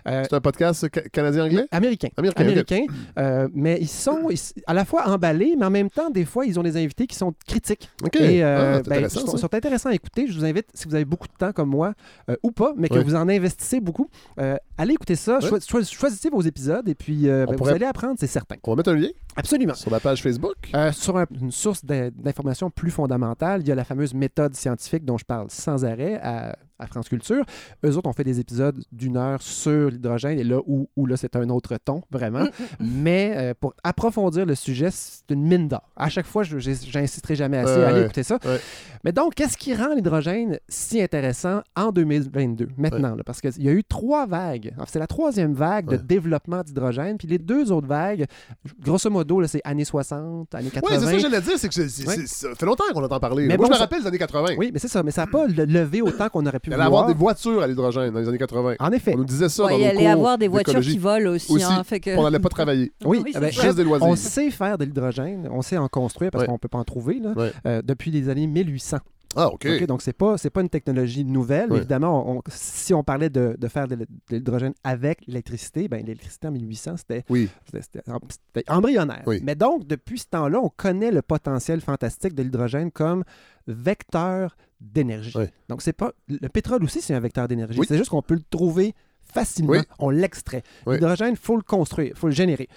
Euh, 0.08 0.24
C'est 0.30 0.36
un 0.36 0.42
podcast 0.42 0.86
ca- 0.94 1.02
canadien-anglais? 1.10 1.66
Américain. 1.72 2.10
Américain. 2.36 2.86
Euh, 3.18 3.48
mais 3.52 3.80
ils 3.82 3.88
sont 3.90 4.30
ils- 4.30 4.62
à 4.70 4.74
la 4.76 4.86
fois 4.86 5.07
emballés, 5.07 5.55
mais 5.57 5.65
en 5.65 5.72
même 5.72 5.89
temps, 5.89 6.11
des 6.11 6.26
fois, 6.26 6.45
ils 6.45 6.59
ont 6.59 6.63
des 6.63 6.78
invités 6.78 7.07
qui 7.07 7.15
sont 7.15 7.34
critiques. 7.47 7.89
OK. 8.03 8.15
Et 8.17 8.43
Ah, 8.43 8.47
euh, 8.47 8.78
c'est 8.84 8.89
ben, 8.89 8.95
intéressant, 9.03 9.38
sont, 9.38 9.53
intéressants 9.55 9.89
à 9.89 9.93
écouter. 9.95 10.28
Je 10.28 10.38
vous 10.38 10.45
invite, 10.45 10.67
si 10.76 10.88
vous 10.88 10.93
avez 10.93 11.05
beaucoup 11.05 11.28
de 11.28 11.34
temps 11.34 11.51
comme 11.51 11.70
moi, 11.70 11.93
euh, 12.30 12.36
ou 12.43 12.51
pas, 12.51 12.74
mais 12.78 12.88
que 12.88 12.93
Oui. 12.99 13.03
vous 13.03 13.15
en 13.15 13.28
investissez 13.28 13.80
beaucoup, 13.80 14.07
euh, 14.39 14.57
allez 14.78 14.93
écouter 14.93 15.15
ça. 15.15 15.39
Oui. 15.41 15.59
Choisissez 15.86 16.30
vos 16.30 16.41
épisodes 16.41 16.88
et 16.88 16.93
puis 16.95 17.28
euh, 17.28 17.45
ben, 17.45 17.51
vous 17.53 17.57
pourrait- 17.57 17.74
allez 17.74 17.86
apprendre, 17.86 18.15
c'est 18.20 18.28
certain. 18.28 18.55
On 18.63 18.72
va 18.72 18.76
mettre 18.78 18.91
un 18.91 18.95
lien 18.95 19.09
Absolument. 19.36 19.74
sur 19.74 19.89
la 19.89 19.99
page 19.99 20.22
Facebook. 20.22 20.55
Sur 20.91 21.17
un- 21.17 21.26
une 21.41 21.51
source 21.51 21.84
d'in- 21.84 22.09
d'information 22.15 22.70
plus 22.70 22.91
fondamentale, 22.91 23.61
il 23.61 23.67
y 23.67 23.72
a 23.72 23.76
la 23.76 23.84
fameuse 23.84 24.13
méthode 24.13 24.55
scientifique 24.55 25.03
dont 25.03 25.17
je 25.17 25.26
parle 25.26 25.47
sans 25.49 25.84
arrêt 25.84 26.20
à, 26.22 26.55
à 26.80 26.88
France 26.88 27.10
Culture. 27.10 27.44
Eux 27.86 27.96
autres 27.98 28.10
ont 28.10 28.14
fait 28.14 28.24
des 28.24 28.40
épisodes 28.40 28.82
d'une 28.92 29.18
heure 29.18 29.42
sur 29.42 29.90
l'hydrogène 29.90 30.40
et 30.40 30.44
là 30.44 30.60
où, 30.66 30.90
où 30.96 31.06
là 31.06 31.18
c'est 31.18 31.36
un 31.36 31.50
autre 31.50 31.76
ton, 31.84 32.02
vraiment. 32.12 32.46
Mais 32.80 33.34
euh, 33.36 33.54
pour 33.60 33.74
approfondir 33.84 34.46
le 34.46 34.56
sujet, 34.56 34.90
c'est 34.92 35.30
une 35.32 35.44
mine 35.44 35.68
d'or. 35.68 35.84
À 35.96 36.10
chaque 36.10 36.26
fois, 36.26 36.44
je 36.44 36.58
j'insisterai 36.60 37.36
jamais 37.36 37.58
assez. 37.58 37.72
Allez 37.84 38.00
ouais. 38.00 38.06
écouter 38.06 38.24
ça. 38.24 38.40
Ouais. 38.46 38.60
Mais 39.04 39.12
donc, 39.12 39.36
qu'est-ce 39.36 39.58
qui 39.58 39.74
rend 39.74 39.94
l'hydrogène 39.94 40.58
si 40.68 41.02
intéressant 41.02 41.62
en 41.76 41.92
2022, 41.92 42.70
maintenant? 42.78 43.16
là? 43.16 43.24
parce 43.26 43.40
qu'il 43.42 43.64
y 43.64 43.70
a 43.70 43.72
eu 43.72 43.84
trois 43.84 44.26
vagues. 44.26 44.74
C'est 44.88 45.00
la 45.00 45.08
troisième 45.08 45.54
vague 45.54 45.86
de 45.88 45.96
Ouais. 45.96 46.02
développement 46.04 46.62
d'hydrogène. 46.64 47.18
Puis 47.18 47.28
les 47.28 47.38
deux 47.38 47.72
autres 47.72 47.88
vagues, 47.88 48.26
grosso 48.82 49.10
modo, 49.10 49.40
là, 49.42 49.48
c'est 49.48 49.62
années 49.64 49.86
60, 49.86 50.54
années 50.56 50.70
80. 50.70 50.96
Oui, 50.96 51.00
c'est 51.00 51.06
ça 51.06 51.14
que 51.14 51.20
j'allais 51.20 51.42
dire, 51.42 51.58
c'est 51.58 51.70
que 51.70 52.28
ça 52.28 52.56
fait 52.56 52.66
longtemps 52.66 52.84
qu'on 52.94 53.04
entend 53.04 53.20
parler. 53.20 53.48
Mais 53.48 53.58
Moi, 53.58 53.66
bon, 53.66 53.66
je 53.66 53.70
me 53.70 53.74
ça- 53.76 53.80
rappelle 53.82 54.02
des 54.02 54.08
années 54.08 54.18
80. 54.18 54.56
Oui, 54.58 54.70
mais 54.74 54.80
c'est 54.80 54.88
ça. 54.88 55.04
Mais 55.04 55.12
ça 55.12 55.22
n'a 55.22 55.28
pas 55.28 55.48
le- 55.48 55.66
levé 55.66 56.02
autant 56.02 56.30
qu'on 56.30 56.46
aurait 56.46 56.60
pu 56.60 56.68
Il 56.70 56.74
allait 56.76 56.84
avoir 56.84 57.07
des 57.07 57.13
voitures 57.13 57.61
à 57.61 57.67
l'hydrogène 57.67 58.11
dans 58.13 58.20
les 58.20 58.28
années 58.28 58.38
80. 58.38 58.76
En 58.80 58.91
effet. 58.91 59.13
On 59.15 59.17
nous 59.20 59.26
disait 59.26 59.49
ça 59.49 59.65
Ouais, 59.65 59.72
dans 59.72 59.78
il 59.78 59.82
nos 59.84 59.88
allait 59.89 59.97
cours 59.99 60.09
avoir 60.09 60.38
des 60.38 60.47
voitures 60.47 60.80
qui 60.82 60.97
volent 60.97 61.32
aussi. 61.32 61.51
Aussi, 61.51 61.63
hein, 61.63 61.84
fait 61.84 61.99
que... 61.99 62.15
On 62.17 62.24
n'allait 62.24 62.39
pas 62.39 62.49
travailler. 62.49 62.91
Oui, 63.05 63.22
Oui, 63.26 63.34
ben, 63.34 63.51
Juste 63.51 63.76
des 63.76 63.84
loisirs. 63.84 64.07
on 64.07 64.15
sait 64.15 64.49
faire 64.51 64.78
de 64.78 64.86
l'hydrogène, 64.86 65.47
on 65.51 65.61
sait 65.61 65.78
en 65.78 65.88
construire 65.88 66.32
parce 66.32 66.43
Ouais. 66.43 66.47
qu'on 66.47 66.53
ne 66.53 66.57
peut 66.57 66.67
pas 66.67 66.78
en 66.78 66.84
trouver 66.84 67.20
là, 67.20 67.34
Ouais. 67.36 67.51
euh, 67.65 67.82
depuis 67.84 68.11
les 68.11 68.30
années 68.30 68.47
1800. 68.47 68.97
Ah, 69.36 69.48
OK. 69.50 69.66
OK, 69.68 69.86
donc, 69.86 70.02
c'est 70.02 70.14
pas, 70.14 70.38
c'est 70.38 70.50
pas 70.50 70.62
une 70.62 70.70
technologie 70.70 71.24
nouvelle. 71.24 71.72
Évidemment, 71.74 72.30
on- 72.38 72.42
si 72.48 72.94
on 72.96 73.04
parlait 73.04 73.30
de, 73.30 73.56
de 73.60 73.68
faire 73.68 73.88
de, 73.88 73.96
l'hy- 73.96 74.06
de 74.30 74.36
l'hydrogène 74.38 74.74
avec 74.84 75.26
l'électricité, 75.28 75.88
ben, 75.88 75.98
l'électricité 76.02 76.48
en 76.48 76.52
1800, 76.52 76.98
c'était, 76.98 77.24
Oui. 77.30 77.48
embryonnaire. 78.68 79.24
Oui. 79.28 79.40
Mais 79.44 79.56
donc, 79.56 79.86
depuis 79.88 80.20
ce 80.20 80.26
temps-là, 80.28 80.60
on 80.60 80.70
connaît 80.70 81.12
le 81.12 81.22
potentiel 81.22 81.82
fantastique 81.82 82.34
de 82.34 82.42
l'hydrogène 82.44 82.92
comme 82.92 83.24
vecteur 83.68 84.56
d'énergie. 84.82 85.34
Donc, 85.68 85.82
c'est 85.82 85.94
pas. 85.94 86.12
Le 86.28 86.48
pétrole 86.50 86.84
aussi, 86.84 87.02
c'est 87.02 87.14
un 87.14 87.20
vecteur 87.20 87.48
d'énergie. 87.48 87.80
C'est 87.88 87.98
juste 87.98 88.10
qu'on 88.10 88.22
peut 88.22 88.36
le 88.36 88.44
trouver 88.50 88.94
facilement. 89.22 89.74
Oui. 89.74 89.80
On 90.00 90.10
l'extrait. 90.10 90.64
Oui. 90.88 90.96
L'hydrogène, 90.96 91.32
il 91.32 91.38
faut 91.38 91.56
le 91.56 91.62
construire, 91.62 92.10
il 92.10 92.16
faut 92.18 92.28
le 92.28 92.34
générer. 92.34 92.68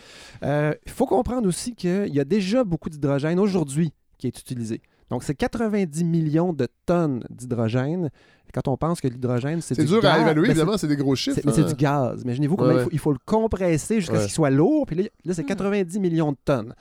Euh, 0.42 0.74
Il 0.84 0.92
faut 0.92 1.06
comprendre 1.06 1.48
aussi 1.48 1.74
qu'il 1.74 2.12
y 2.14 2.20
a 2.20 2.24
déjà 2.24 2.62
beaucoup 2.64 2.90
d'hydrogène 2.90 3.38
aujourd'hui 3.38 3.92
qui 4.18 4.26
est 4.26 4.38
utilisé. 4.38 4.82
Donc, 5.12 5.22
c'est 5.24 5.34
90 5.34 6.04
millions 6.04 6.54
de 6.54 6.66
tonnes 6.86 7.22
d'hydrogène. 7.28 8.08
Quand 8.54 8.66
on 8.68 8.76
pense 8.78 9.00
que 9.00 9.08
l'hydrogène, 9.08 9.60
c'est 9.60 9.74
C'est 9.74 9.82
du 9.84 9.88
dur 9.88 10.00
gaz, 10.02 10.18
à 10.18 10.20
évaluer, 10.22 10.40
ben, 10.40 10.46
c'est- 10.46 10.50
évidemment, 10.60 10.78
c'est 10.78 10.86
des 10.88 10.96
gros 10.96 11.14
chiffres. 11.14 11.34
c'est- 11.36 11.44
mais 11.46 11.52
c'est 11.52 11.62
hein. 11.64 11.66
du 11.68 11.74
gaz. 11.74 12.22
Imaginez-vous 12.22 12.54
Ouais, 12.54 12.58
comment 12.58 12.78
il, 12.78 12.82
faut, 12.84 12.90
il 12.92 12.98
faut 12.98 13.12
le 13.12 13.18
compresser 13.24 13.96
jusqu'à 14.00 14.14
Ouais. 14.14 14.18
ce 14.20 14.24
qu'il 14.24 14.32
soit 14.34 14.50
lourd. 14.50 14.86
Puis 14.86 14.96
là, 14.96 15.02
là, 15.26 15.34
c'est 15.34 15.44
90 15.44 16.00
millions 16.00 16.32
de 16.32 16.36
tonnes. 16.44 16.74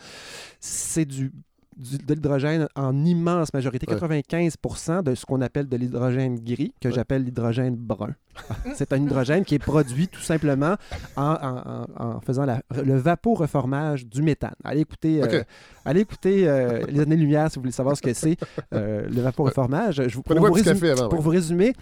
C'est 0.62 1.06
du, 1.06 1.32
du- 1.78 1.98
de 1.98 2.14
l'hydrogène 2.14 2.68
en 2.76 3.06
immense 3.06 3.54
majorité. 3.54 3.86
Ouais. 3.90 3.96
95% 3.98 5.04
de 5.04 5.16
ce 5.16 5.26
qu'on 5.26 5.42
appelle 5.42 5.68
de 5.68 5.78
l'hydrogène 5.78 6.40
gris, 6.40 6.74
que 6.82 6.88
Ouais. 6.90 6.94
j'appelle 6.94 7.24
l'hydrogène 7.24 7.76
brun. 7.76 8.16
c'est 8.76 8.94
un 8.94 8.98
hydrogène 8.98 9.44
qui 9.44 9.56
est 9.56 9.60
produit 9.60 10.08
tout 10.08 10.22
simplement 10.22 10.76
en, 11.18 11.22
en- 11.24 11.86
en- 11.98 12.16
en 12.16 12.22
faisant 12.22 12.46
la- 12.46 12.62
le 12.84 12.96
vaporeformage 12.96 14.06
du 14.06 14.22
méthane. 14.22 14.56
Allez 14.64 14.82
écouter, 14.82 15.22
euh, 15.24 15.44
allez 15.86 16.02
écouter 16.02 16.48
euh, 16.48 16.86
les 16.88 17.02
années-lumière 17.02 17.50
si 17.50 17.56
vous 17.56 17.62
voulez 17.64 17.72
savoir 17.74 17.98
ce 17.98 18.02
que 18.02 18.14
c'est, 18.14 18.38
euh, 18.74 19.08
le 19.10 19.22
vaporeformage. 19.22 20.02
Je 20.08 20.16
vous, 20.16 20.22
pour 20.24 20.40
vous 20.40 20.64
café 20.64 20.92
avant. 20.92 21.10
pour 21.10 21.20
ouais. 21.20 21.24
vous 21.26 21.30
résumer, 21.30 21.74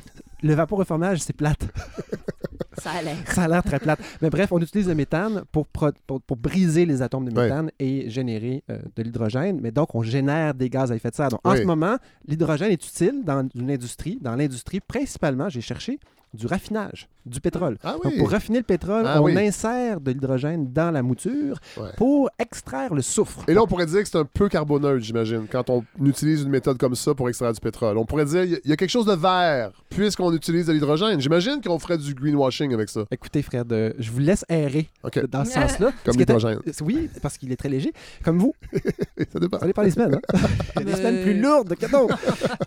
le 0.42 0.54
vaporeformage, 0.54 1.20
c'est 1.20 1.34
plate. 1.36 1.68
Ça 2.82 2.92
a 2.92 3.02
l'air. 3.02 3.16
Ça 3.28 3.44
a 3.44 3.48
l'air 3.48 3.64
très 3.64 3.80
plate. 3.80 4.00
Mais 4.22 4.30
bref, 4.30 4.52
on 4.52 4.60
utilise 4.60 4.88
le 4.88 4.96
méthane 4.96 5.44
pour, 5.52 5.68
pro- 5.68 5.92
pour, 6.08 6.22
pour 6.22 6.38
briser 6.38 6.86
les 6.86 7.02
atomes 7.02 7.26
de 7.26 7.32
méthane 7.44 7.72
et 7.80 8.10
générer 8.10 8.64
euh, 8.70 8.80
de 8.96 9.04
l'hydrogène. 9.04 9.60
Mais 9.62 9.72
donc, 9.72 9.94
on 9.96 10.02
génère 10.04 10.54
des 10.54 10.70
gaz 10.70 10.92
à 10.92 10.96
effet 10.96 11.10
de 11.12 11.16
serre. 11.16 11.30
Donc, 11.30 11.42
en 11.44 11.52
ce 11.56 11.64
moment, 11.68 11.98
l'hydrogène 12.28 12.72
est 12.72 12.86
utile 12.86 13.24
dans 13.26 13.48
une 13.56 13.72
industrie. 13.72 14.18
Dans 14.22 14.36
l'industrie, 14.36 14.80
principalement, 14.80 15.50
j'ai 15.50 15.62
cherché 15.62 16.00
du 16.34 16.46
raffinage, 16.48 17.08
du 17.26 17.42
pétrole. 17.42 17.78
Ah 17.84 17.96
Donc, 18.04 18.18
pour 18.18 18.30
raffiner 18.32 18.60
le 18.60 18.64
pétrole, 18.64 19.04
Ah 19.08 19.22
on 19.22 19.26
oui. 19.26 19.38
insère 19.38 20.00
de 20.00 20.12
l'hydrogène 20.12 20.72
dans 20.72 20.92
la 20.92 21.02
mouture 21.02 21.58
Ouais. 21.78 21.90
pour 21.98 22.30
extraire 22.38 22.94
le 22.94 23.02
soufre. 23.02 23.44
Et 23.48 23.54
là, 23.54 23.64
on 23.64 23.68
pourrait 23.68 23.86
dire 23.88 24.02
que 24.04 24.08
c'est 24.10 24.18
un 24.18 24.26
peu 24.26 24.48
carboneutre, 24.50 25.04
j'imagine, 25.04 25.48
quand 25.52 25.70
on 25.70 25.84
utilise 26.04 26.42
une 26.44 26.50
méthode 26.50 26.78
comme 26.78 26.96
ça 26.96 27.14
pour 27.16 27.30
extraire 27.30 27.52
du 27.54 27.60
pétrole. 27.60 27.98
On 27.98 28.06
pourrait 28.06 28.26
dire 28.26 28.44
qu'il 28.44 28.62
y 28.70 28.72
a 28.72 28.76
quelque 28.76 28.90
chose 28.90 29.06
de 29.06 29.14
vert, 29.16 29.72
puisqu'on 29.90 30.32
utilise 30.34 30.68
de 30.68 30.74
l'hydrogène. 30.74 31.20
J'imagine 31.20 31.62
qu'on 31.62 31.80
ferait 31.80 31.98
du 31.98 32.14
greenwashing 32.14 32.74
avec 32.74 32.90
ça. 32.90 33.02
Écoutez, 33.12 33.42
Fred, 33.42 33.72
euh, 33.74 33.94
je 33.98 34.12
vous 34.12 34.20
laisse 34.20 34.46
errer 34.50 34.88
OK. 35.04 35.26
dans 35.28 35.46
ce 35.46 35.54
sens-là. 35.54 35.92
Comme 36.06 36.16
l'hydrogène. 36.18 36.60
Oui, 36.82 37.10
parce 37.22 37.38
qu'il 37.38 37.52
est 37.52 37.56
très 37.58 37.70
léger. 37.70 37.92
Comme 38.24 38.38
vous, 38.38 38.54
Ça 39.34 39.40
dépend. 39.40 39.60
Ça 39.60 39.66
dépend 39.66 39.84
des 39.84 39.92
semaines. 39.92 40.16
Hein? 40.16 40.22
Il 40.76 40.80
y 40.80 40.82
a 40.82 40.86
des 40.86 40.92
Mais- 40.92 40.98
semaines 40.98 41.24
plus 41.24 41.40
lourdes 41.42 41.76
que 41.76 41.86
d'autres. 41.92 42.18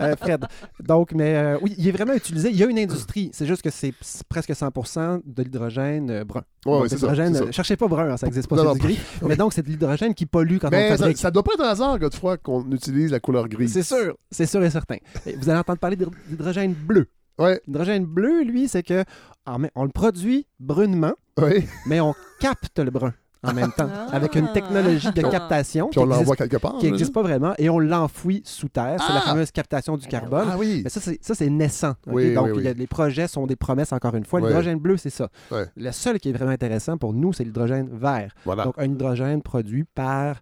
Euh, 0.00 0.16
Fred. 0.16 0.44
Donc, 0.80 1.12
mais 1.12 1.34
euh, 1.36 1.58
oui, 1.62 1.74
il 1.78 1.88
est 1.88 1.92
vraiment 1.92 2.12
utilisé. 2.14 2.50
Il 2.50 2.56
y 2.56 2.62
a 2.62 2.66
une 2.66 2.78
industrie. 2.78 3.30
C'est 3.32 3.46
juste 3.52 3.62
que 3.62 3.70
c'est 3.70 3.94
presque 4.28 4.50
100% 4.50 5.22
de 5.24 5.42
l'hydrogène 5.42 6.10
euh, 6.10 6.24
brun. 6.24 6.42
Ouais, 6.66 6.72
Donc, 6.72 6.82
ouais, 6.82 6.88
c'est 6.88 6.96
ça, 6.98 7.06
l'hydrogène, 7.06 7.32
c'est 7.34 7.38
ça. 7.40 7.44
euh, 7.46 7.52
cherchez 7.52 7.76
pas 7.76 7.88
brun, 7.88 8.10
hein, 8.10 8.16
ça 8.16 8.26
n'existe 8.26 8.48
pas, 8.48 8.56
c'est 8.72 8.78
gris. 8.78 8.98
Mais 9.22 9.36
donc, 9.36 9.52
c'est 9.52 9.62
de 9.62 9.68
l'hydrogène 9.68 10.14
qui 10.14 10.26
pollue 10.26 10.58
quand 10.58 10.68
on 10.68 10.70
Mais 10.70 10.90
le 10.90 10.96
ça, 10.96 10.98
fabrique. 10.98 11.18
ça 11.18 11.30
doit 11.30 11.42
pas 11.42 11.52
être 11.54 11.62
un 11.62 11.68
hasard, 11.70 11.98
Godefroy, 11.98 12.36
qu'on 12.38 12.70
utilise 12.72 13.10
la 13.10 13.20
couleur 13.20 13.48
grise. 13.48 13.72
C'est 13.72 13.82
sûr, 13.82 14.16
c'est 14.30 14.46
sûr 14.46 14.62
et 14.62 14.70
certain. 14.70 14.96
Vous 15.38 15.48
allez 15.48 15.58
entendre 15.60 15.78
parler 15.78 15.96
d'hyd- 15.96 16.10
d'hydrogène 16.28 16.72
bleu. 16.74 17.06
Ouais, 17.38 17.60
L'hydrogène 17.66 18.04
bleu, 18.04 18.42
lui, 18.44 18.68
c'est 18.68 18.82
que 18.82 19.04
ah, 19.46 19.56
on 19.74 19.84
le 19.84 19.90
produit 19.90 20.46
brunement, 20.60 21.14
ouais. 21.40 21.66
mais 21.86 22.00
on 22.00 22.14
capte 22.40 22.78
le 22.78 22.90
brun 22.90 23.14
en 23.44 23.52
même 23.52 23.72
temps, 23.72 23.88
Ah. 23.92 24.06
avec 24.12 24.34
une 24.36 24.52
technologie 24.52 25.10
de 25.12 25.22
captation 25.22 25.88
Puis 25.88 25.98
on 25.98 26.02
qui 26.02 26.08
existe- 26.08 26.20
l'envoie 26.20 26.36
quelque 26.36 26.56
part. 26.58 26.78
qui 26.78 26.86
n'existe 26.90 27.12
pas 27.12 27.22
vraiment 27.22 27.54
et 27.58 27.68
on 27.68 27.78
l'enfouit 27.78 28.42
sous 28.44 28.68
terre. 28.68 29.02
C'est 29.04 29.12
la 29.12 29.18
Ah! 29.24 29.28
fameuse 29.30 29.50
captation 29.50 29.96
du 29.96 30.06
carbone. 30.06 30.46
Ah 30.50 30.56
oui. 30.58 30.82
Mais 30.84 30.90
ça, 30.90 31.00
c'est, 31.00 31.18
ça, 31.22 31.34
c'est 31.34 31.50
naissant. 31.50 31.94
Oui, 32.06 32.34
Donc, 32.34 32.50
oui, 32.54 32.68
a- 32.68 32.72
les 32.72 32.86
projets 32.86 33.26
sont 33.28 33.46
des 33.46 33.56
promesses, 33.56 33.92
encore 33.92 34.14
une 34.14 34.24
fois. 34.24 34.40
L'hydrogène 34.40 34.78
bleu, 34.78 34.96
c'est 34.96 35.10
ça. 35.10 35.28
Le 35.76 35.90
seul 35.92 36.18
qui 36.20 36.28
est 36.30 36.32
vraiment 36.32 36.52
intéressant 36.52 36.96
pour 36.98 37.12
nous, 37.14 37.32
c'est 37.32 37.44
l'hydrogène 37.44 37.88
vert. 37.92 38.32
Voilà. 38.44 38.64
Donc, 38.64 38.74
un 38.78 38.84
hydrogène 38.84 39.42
produit 39.42 39.84
par 39.84 40.36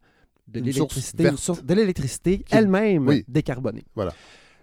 de 0.48 0.60
l'électricité, 0.60 2.38
de 2.38 2.44
elle-même 2.50 3.06
oui. 3.06 3.24
décarbonée. 3.28 3.84
Voilà. 3.94 4.12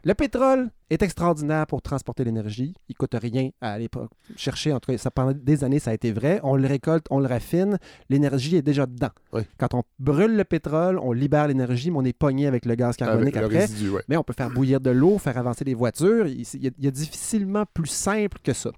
Le 0.07 0.13
pétrole 0.13 0.69
est 0.89 1.01
extraordinaire 1.01 1.67
pour 1.67 1.81
transporter 1.81 2.23
l'énergie. 2.23 2.73
Il 2.87 2.95
coûte 2.95 3.13
rien 3.21 3.49
à 3.59 3.73
aller 3.73 3.89
chercher. 4.37 4.71
En 4.71 4.79
tout 4.79 4.93
cas, 4.93 4.97
ça, 4.97 5.11
pendant 5.11 5.33
des 5.33 5.65
années, 5.65 5.79
ça 5.79 5.91
a 5.91 5.93
été 5.93 6.13
vrai. 6.13 6.39
On 6.43 6.55
le 6.55 6.65
récolte, 6.65 7.05
on 7.09 7.19
le 7.19 7.27
raffine. 7.27 7.77
L'énergie 8.07 8.55
est 8.55 8.61
déjà 8.61 8.85
dedans. 8.85 9.09
Oui. 9.33 9.41
Quand 9.57 9.73
on 9.73 9.83
brûle 9.99 10.37
le 10.37 10.45
pétrole, 10.45 10.97
on 10.97 11.11
libère 11.11 11.49
l'énergie, 11.49 11.91
mais 11.91 11.97
on 11.97 12.05
est 12.05 12.17
pogné 12.17 12.47
avec 12.47 12.65
le 12.65 12.75
gaz 12.75 12.95
carbonique 12.95 13.35
Avec 13.35 13.47
après. 13.47 13.65
résidu, 13.65 13.89
ouais. 13.89 14.01
Mais 14.07 14.15
on 14.15 14.23
peut 14.23 14.31
faire 14.31 14.49
bouillir 14.49 14.79
de 14.79 14.91
l'eau, 14.91 15.17
faire 15.17 15.37
avancer 15.37 15.65
des 15.65 15.73
voitures. 15.73 16.25
Il 16.25 16.39
il 16.53 16.63
y, 16.63 16.67
a, 16.67 16.71
il 16.77 16.85
y 16.85 16.87
a 16.87 16.91
difficilement 16.91 17.65
plus 17.73 17.89
simple 17.89 18.37
que 18.41 18.53
ça. 18.53 18.71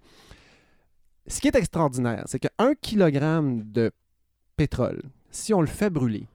Ce 1.27 1.39
qui 1.39 1.47
est 1.47 1.55
extraordinaire, 1.55 2.23
c'est 2.25 2.39
qu'un 2.39 2.73
kilogramme 2.82 3.71
de 3.71 3.91
pétrole, 4.57 5.03
si 5.30 5.53
on 5.53 5.61
le 5.61 5.67
fait 5.67 5.91
brûler, 5.91 6.25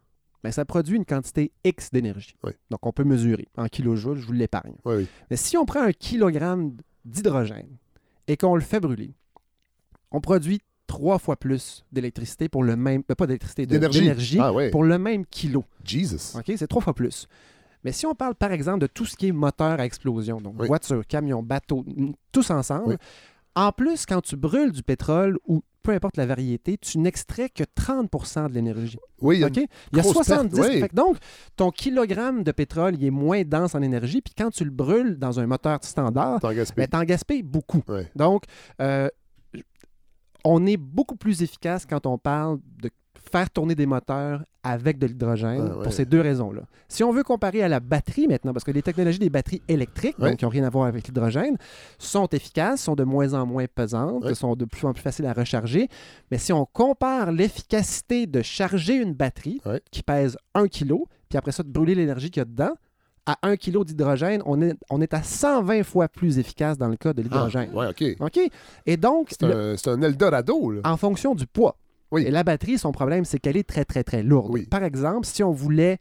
ben, 0.45 0.53
ça 0.53 0.65
produit 0.65 0.97
une 0.97 1.05
quantité 1.07 1.51
X 1.65 1.91
d'énergie. 1.91 2.37
Oui. 2.45 2.53
Donc, 2.71 2.85
on 2.87 2.93
peut 2.93 3.03
mesurer. 3.05 3.49
En 3.57 3.67
kilojoules, 3.67 4.19
je 4.19 4.27
vous 4.27 4.33
l'épargne. 4.33 4.75
Oui, 4.85 4.95
oui. 4.99 5.07
Mais 5.31 5.37
si 5.37 5.57
on 5.57 5.65
prend 5.65 5.81
un 5.83 5.93
kilogramme 5.93 6.77
d'hydrogène 7.05 7.69
et 8.29 8.37
qu'on 8.37 8.55
le 8.55 8.61
fait 8.61 8.79
brûler, 8.79 9.15
on 10.13 10.21
produit 10.21 10.61
trois 10.87 11.19
fois 11.19 11.37
plus 11.37 11.85
d'électricité 11.91 12.49
pour 12.49 12.63
le 12.63 12.77
même... 12.77 13.03
euh, 13.11 13.15
Pas 13.15 13.27
d'électricité, 13.27 13.67
de- 13.67 13.79
D'énergie. 13.79 14.39
Ah 14.39 14.53
pour 14.71 14.85
le 14.85 14.99
même 14.99 15.25
kilo. 15.27 15.65
Jesus. 15.83 16.37
OK? 16.39 16.53
C'est 16.57 16.69
trois 16.69 16.83
fois 16.83 16.95
plus. 16.95 17.27
Mais 17.83 17.93
si 17.93 18.07
on 18.07 18.15
parle, 18.15 18.35
par 18.35 18.53
exemple, 18.53 18.81
de 18.81 18.87
tout 18.87 19.05
ce 19.07 19.17
qui 19.17 19.29
est 19.29 19.33
moteur 19.33 19.81
à 19.81 19.85
explosion, 19.85 20.41
donc 20.41 20.57
voiture, 20.67 21.07
camion, 21.07 21.43
bateau, 21.43 21.85
tous 22.33 22.51
ensemble. 22.51 22.99
En 23.57 23.73
plus, 23.73 24.07
quand 24.07 24.21
tu 24.21 24.37
brûles 24.37 24.73
du 24.73 24.83
pétrole 24.83 25.39
ou 25.47 25.63
peu 25.83 25.93
importe 25.93 26.17
la 26.17 26.25
variété, 26.27 26.79
tu 26.79 26.99
n'extrais 26.99 27.51
que 27.51 27.63
30% 27.63 28.49
de 28.49 28.55
l'énergie. 28.55 28.99
Oui, 29.21 29.37
il 29.37 29.41
y 29.43 29.45
a? 29.45 29.49
Il 29.49 29.97
y 29.97 30.01
a 30.01 30.03
grosse 30.03 30.15
perte, 30.27 30.27
70. 30.51 30.61
oui. 30.61 30.81
fait 30.81 30.95
donc, 30.95 31.19
ton 31.57 31.71
kilogramme 31.71 32.43
de 32.43 32.53
pétrole, 32.53 32.95
il 32.95 33.05
est 33.05 33.11
moins 33.11 33.43
dense 33.45 33.75
en 33.75 33.83
énergie, 33.83 34.23
puis 34.23 34.33
quand 34.37 34.51
tu 34.51 34.65
le 34.65 34.71
brûles 34.71 35.19
dans 35.19 35.39
un 35.41 35.47
moteur 35.47 35.79
standard, 35.85 36.41
T'en 36.41 36.49
ben, 36.49 36.55
gaspilles. 36.57 36.89
t'en 36.89 37.05
gaspilles 37.05 37.43
beaucoup. 37.43 37.83
Donc, 38.17 38.45
euh, 38.81 39.09
on 40.45 40.65
est 40.67 40.79
beaucoup 40.79 41.17
plus 41.17 41.43
efficace 41.43 41.85
quand 41.87 42.07
on 42.07 42.19
parle 42.19 42.59
de 42.83 42.91
faire 43.31 43.51
tourner 43.51 43.75
des 43.75 43.87
moteurs 43.87 44.43
avec 44.63 44.99
de 44.99 45.07
l'hydrogène 45.07 45.69
Ah 45.73 45.77
ouais. 45.79 45.83
pour 45.83 45.93
ces 45.93 46.05
deux 46.05 46.21
raisons-là. 46.21 46.63
Si 46.89 47.03
on 47.05 47.13
veut 47.13 47.23
comparer 47.23 47.63
à 47.63 47.69
la 47.69 47.81
batterie 47.81 48.27
maintenant, 48.29 48.53
parce 48.53 48.65
que 48.65 48.71
les 48.71 48.83
technologies 48.83 49.19
des 49.19 49.29
batteries 49.31 49.63
électriques, 49.69 50.19
Ouais. 50.19 50.31
donc 50.31 50.39
qui 50.39 50.45
n'ont 50.45 50.51
rien 50.51 50.65
à 50.65 50.71
voir 50.71 50.87
avec 50.87 51.07
l'hydrogène, 51.07 51.57
sont 51.99 52.27
efficaces, 52.29 52.83
sont 52.83 52.95
de 52.95 53.05
moins 53.05 53.35
en 53.35 53.45
moins 53.47 53.67
pesantes, 53.73 54.25
Ouais. 54.25 54.35
sont 54.35 54.55
de 54.57 54.65
plus 54.65 54.87
en 54.87 54.93
plus 54.93 55.03
faciles 55.03 55.27
à 55.27 55.33
recharger. 55.33 55.89
Mais 56.31 56.39
si 56.39 56.53
on 56.53 56.65
compare 56.67 57.33
l'efficacité 57.33 58.27
de 58.27 58.43
charger 58.43 58.95
une 58.97 59.13
batterie 59.15 59.61
qui 59.91 60.03
pèse 60.03 60.37
1 60.55 60.69
kg, 60.69 60.95
puis 61.29 61.37
après 61.39 61.53
ça 61.53 61.63
de 61.63 61.69
brûler 61.71 61.95
l'énergie 61.95 62.31
qu'il 62.31 62.41
y 62.41 62.43
a 62.43 62.47
dedans, 62.47 62.73
à 63.27 63.39
1 63.43 63.57
kg 63.57 63.85
d'hydrogène, 63.85 64.43
on 64.45 64.61
est, 64.61 64.75
on 64.91 65.01
est 65.01 65.15
à 65.15 65.23
120 65.23 65.83
fois 65.83 66.09
plus 66.09 66.39
efficace 66.39 66.77
dans 66.77 66.89
le 66.89 66.97
cas 66.97 67.15
de 67.15 67.21
Ah, 67.21 67.23
l'hydrogène. 67.23 67.71
ouais, 67.75 67.87
OK. 67.89 68.05
OK? 68.21 68.41
Et 68.85 68.97
donc, 68.99 69.29
C'est 69.31 69.47
le- 69.47 69.77
un, 69.87 69.93
un 69.93 70.03
Eldorado, 70.03 70.71
là. 70.71 70.81
en 70.85 70.97
fonction 70.99 71.35
du 71.35 71.47
poids. 71.47 71.77
Oui. 72.11 72.23
Et 72.27 72.31
la 72.31 72.45
batterie, 72.45 72.79
son 72.79 72.93
problème, 72.93 73.25
c'est 73.25 73.39
qu'elle 73.39 73.57
est 73.57 73.69
très, 73.69 73.85
très, 73.85 74.05
très 74.05 74.23
lourde. 74.23 74.51
Oui. 74.53 74.67
Par 74.67 74.83
exemple, 74.85 75.27
si 75.27 75.43
on 75.43 75.53
voulait 75.53 75.99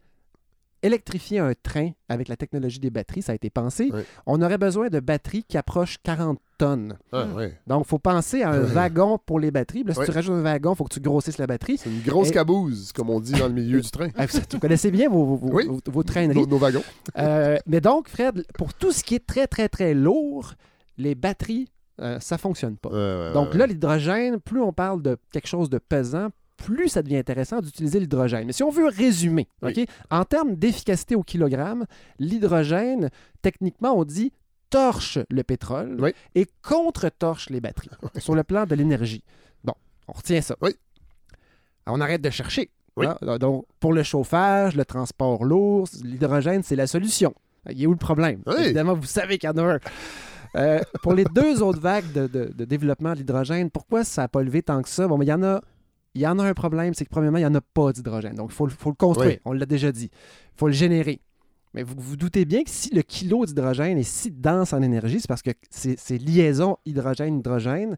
électrifier 0.82 1.38
un 1.38 1.52
train 1.62 1.92
avec 2.10 2.28
la 2.28 2.36
technologie 2.36 2.78
des 2.78 2.90
batteries, 2.90 3.22
ça 3.22 3.32
a 3.32 3.34
été 3.34 3.48
pensé, 3.48 3.90
on 4.26 4.42
aurait 4.42 4.58
besoin 4.58 4.88
de 4.90 5.00
batteries 5.00 5.42
qui 5.42 5.56
approchent 5.56 5.96
40 6.02 6.38
tonnes. 6.58 6.98
Ah, 7.10 7.24
Hmm. 7.24 7.48
Donc, 7.66 7.84
il 7.86 7.88
faut 7.88 7.98
penser 7.98 8.42
à 8.42 8.50
un 8.50 8.60
wagon 8.60 9.18
pour 9.24 9.40
les 9.40 9.50
batteries. 9.50 9.82
Là, 9.84 9.94
si 9.94 10.04
tu 10.04 10.10
rajoutes 10.10 10.34
un 10.34 10.42
wagon, 10.42 10.74
il 10.74 10.76
faut 10.76 10.84
que 10.84 10.92
tu 10.92 11.00
grossisses 11.00 11.38
la 11.38 11.46
batterie. 11.46 11.78
C'est 11.78 11.88
une 11.88 12.02
grosse 12.02 12.28
Et- 12.28 12.32
caboose, 12.32 12.92
comme 12.92 13.08
on 13.08 13.18
dit 13.18 13.32
dans 13.32 13.48
le 13.48 13.54
milieu 13.54 13.80
du 13.80 13.90
train. 13.90 14.08
Vous, 14.18 14.40
vous 14.52 14.58
connaissez 14.58 14.90
bien 14.90 15.08
vos, 15.08 15.24
vos, 15.36 15.48
Oui. 15.52 15.66
vos- 15.66 15.80
vos 15.86 16.02
traîneries. 16.02 16.40
Nos, 16.40 16.46
nos 16.46 16.58
wagons. 16.58 16.84
Euh, 17.16 17.56
mais 17.66 17.80
donc, 17.80 18.08
Fred, 18.10 18.44
pour 18.58 18.74
tout 18.74 18.92
ce 18.92 19.02
qui 19.02 19.14
est 19.14 19.26
très, 19.26 19.46
très, 19.46 19.70
très 19.70 19.94
lourd, 19.94 20.52
les 20.98 21.14
batteries, 21.14 21.70
euh, 22.00 22.18
ça 22.20 22.38
fonctionne 22.38 22.76
pas. 22.76 23.32
Donc 23.32 23.54
là, 23.54 23.66
l'hydrogène, 23.66 24.40
plus 24.40 24.60
on 24.60 24.72
parle 24.72 25.02
de 25.02 25.16
quelque 25.32 25.46
chose 25.48 25.70
de 25.70 25.78
pesant, 25.78 26.28
plus 26.56 26.88
ça 26.88 27.02
devient 27.02 27.16
intéressant 27.18 27.60
d'utiliser 27.60 28.00
l'hydrogène. 28.00 28.46
Mais 28.46 28.52
si 28.52 28.62
on 28.62 28.70
veut 28.70 28.86
résumer, 28.88 29.48
Oui. 29.62 29.86
En 30.10 30.24
termes 30.24 30.54
d'efficacité 30.54 31.14
au 31.14 31.22
kilogramme, 31.22 31.84
l'hydrogène, 32.18 33.10
techniquement, 33.42 33.92
on 33.98 34.04
dit 34.04 34.32
torche 34.70 35.18
le 35.30 35.42
pétrole 35.42 35.96
Oui. 36.00 36.12
et 36.34 36.46
contre-torche 36.62 37.50
les 37.50 37.60
batteries 37.60 37.90
sur 38.18 38.34
le 38.34 38.42
plan 38.44 38.66
de 38.66 38.74
l'énergie. 38.74 39.22
Bon, 39.62 39.74
on 40.08 40.12
retient 40.12 40.40
ça. 40.40 40.56
Oui. 40.62 40.70
On 41.86 42.00
arrête 42.00 42.22
de 42.22 42.30
chercher. 42.30 42.70
Oui. 42.96 43.06
Hein? 43.06 43.38
Donc, 43.38 43.66
pour 43.80 43.92
le 43.92 44.02
chauffage, 44.02 44.74
le 44.76 44.84
transport 44.84 45.44
lourd, 45.44 45.88
l'hydrogène, 46.02 46.62
c'est 46.62 46.76
la 46.76 46.86
solution. 46.86 47.34
Il 47.70 47.82
est 47.82 47.86
où 47.86 47.90
le 47.92 47.96
problème? 47.96 48.42
Évidemment, 48.58 48.94
vous 48.94 49.06
savez 49.06 49.38
qu'il 49.38 49.48
y 49.48 49.52
en 49.52 49.56
a 49.58 49.74
un. 49.74 49.78
Euh, 50.56 50.80
pour 51.02 51.14
les 51.14 51.24
deux 51.24 51.62
autres 51.62 51.80
vagues 51.80 52.10
de, 52.12 52.26
de- 52.26 52.52
de 52.56 52.64
développement 52.64 53.12
de 53.12 53.18
l'hydrogène, 53.18 53.70
pourquoi 53.70 54.04
ça 54.04 54.22
n'a 54.22 54.28
pas 54.28 54.42
levé 54.42 54.62
tant 54.62 54.82
que 54.82 54.88
ça? 54.88 55.08
Bon, 55.08 55.18
mais 55.18 55.24
il 55.26 55.28
y 55.28 55.32
en 55.32 55.42
a. 55.42 55.60
Il 56.16 56.20
y 56.20 56.26
en 56.28 56.38
a 56.38 56.44
un 56.44 56.54
problème, 56.54 56.94
c'est 56.94 57.04
que 57.04 57.10
premièrement, 57.10 57.38
il 57.38 57.40
n'y 57.40 57.46
en 57.46 57.54
a 57.56 57.60
pas 57.60 57.92
d'hydrogène. 57.92 58.36
Donc, 58.36 58.50
il 58.52 58.54
faut, 58.54 58.66
le- 58.66 58.72
faut 58.72 58.90
le 58.90 58.94
construire. 58.94 59.30
Oui. 59.32 59.40
On 59.44 59.52
l'a 59.52 59.66
déjà 59.66 59.90
dit. 59.90 60.10
Il 60.12 60.56
faut 60.58 60.68
le 60.68 60.72
générer. 60.72 61.20
Mais 61.74 61.82
vous 61.82 61.94
vous 61.98 62.14
doutez 62.16 62.44
bien 62.44 62.62
que 62.62 62.70
si 62.70 62.94
le 62.94 63.02
kilo 63.02 63.44
d'hydrogène 63.46 63.98
est 63.98 64.04
si 64.04 64.30
dense 64.30 64.72
en 64.72 64.80
énergie, 64.80 65.18
c'est 65.20 65.26
parce 65.26 65.42
que 65.42 65.50
ces, 65.70 65.96
ces 65.96 66.18
liaisons 66.18 66.76
hydrogène-hydrogène 66.86 67.96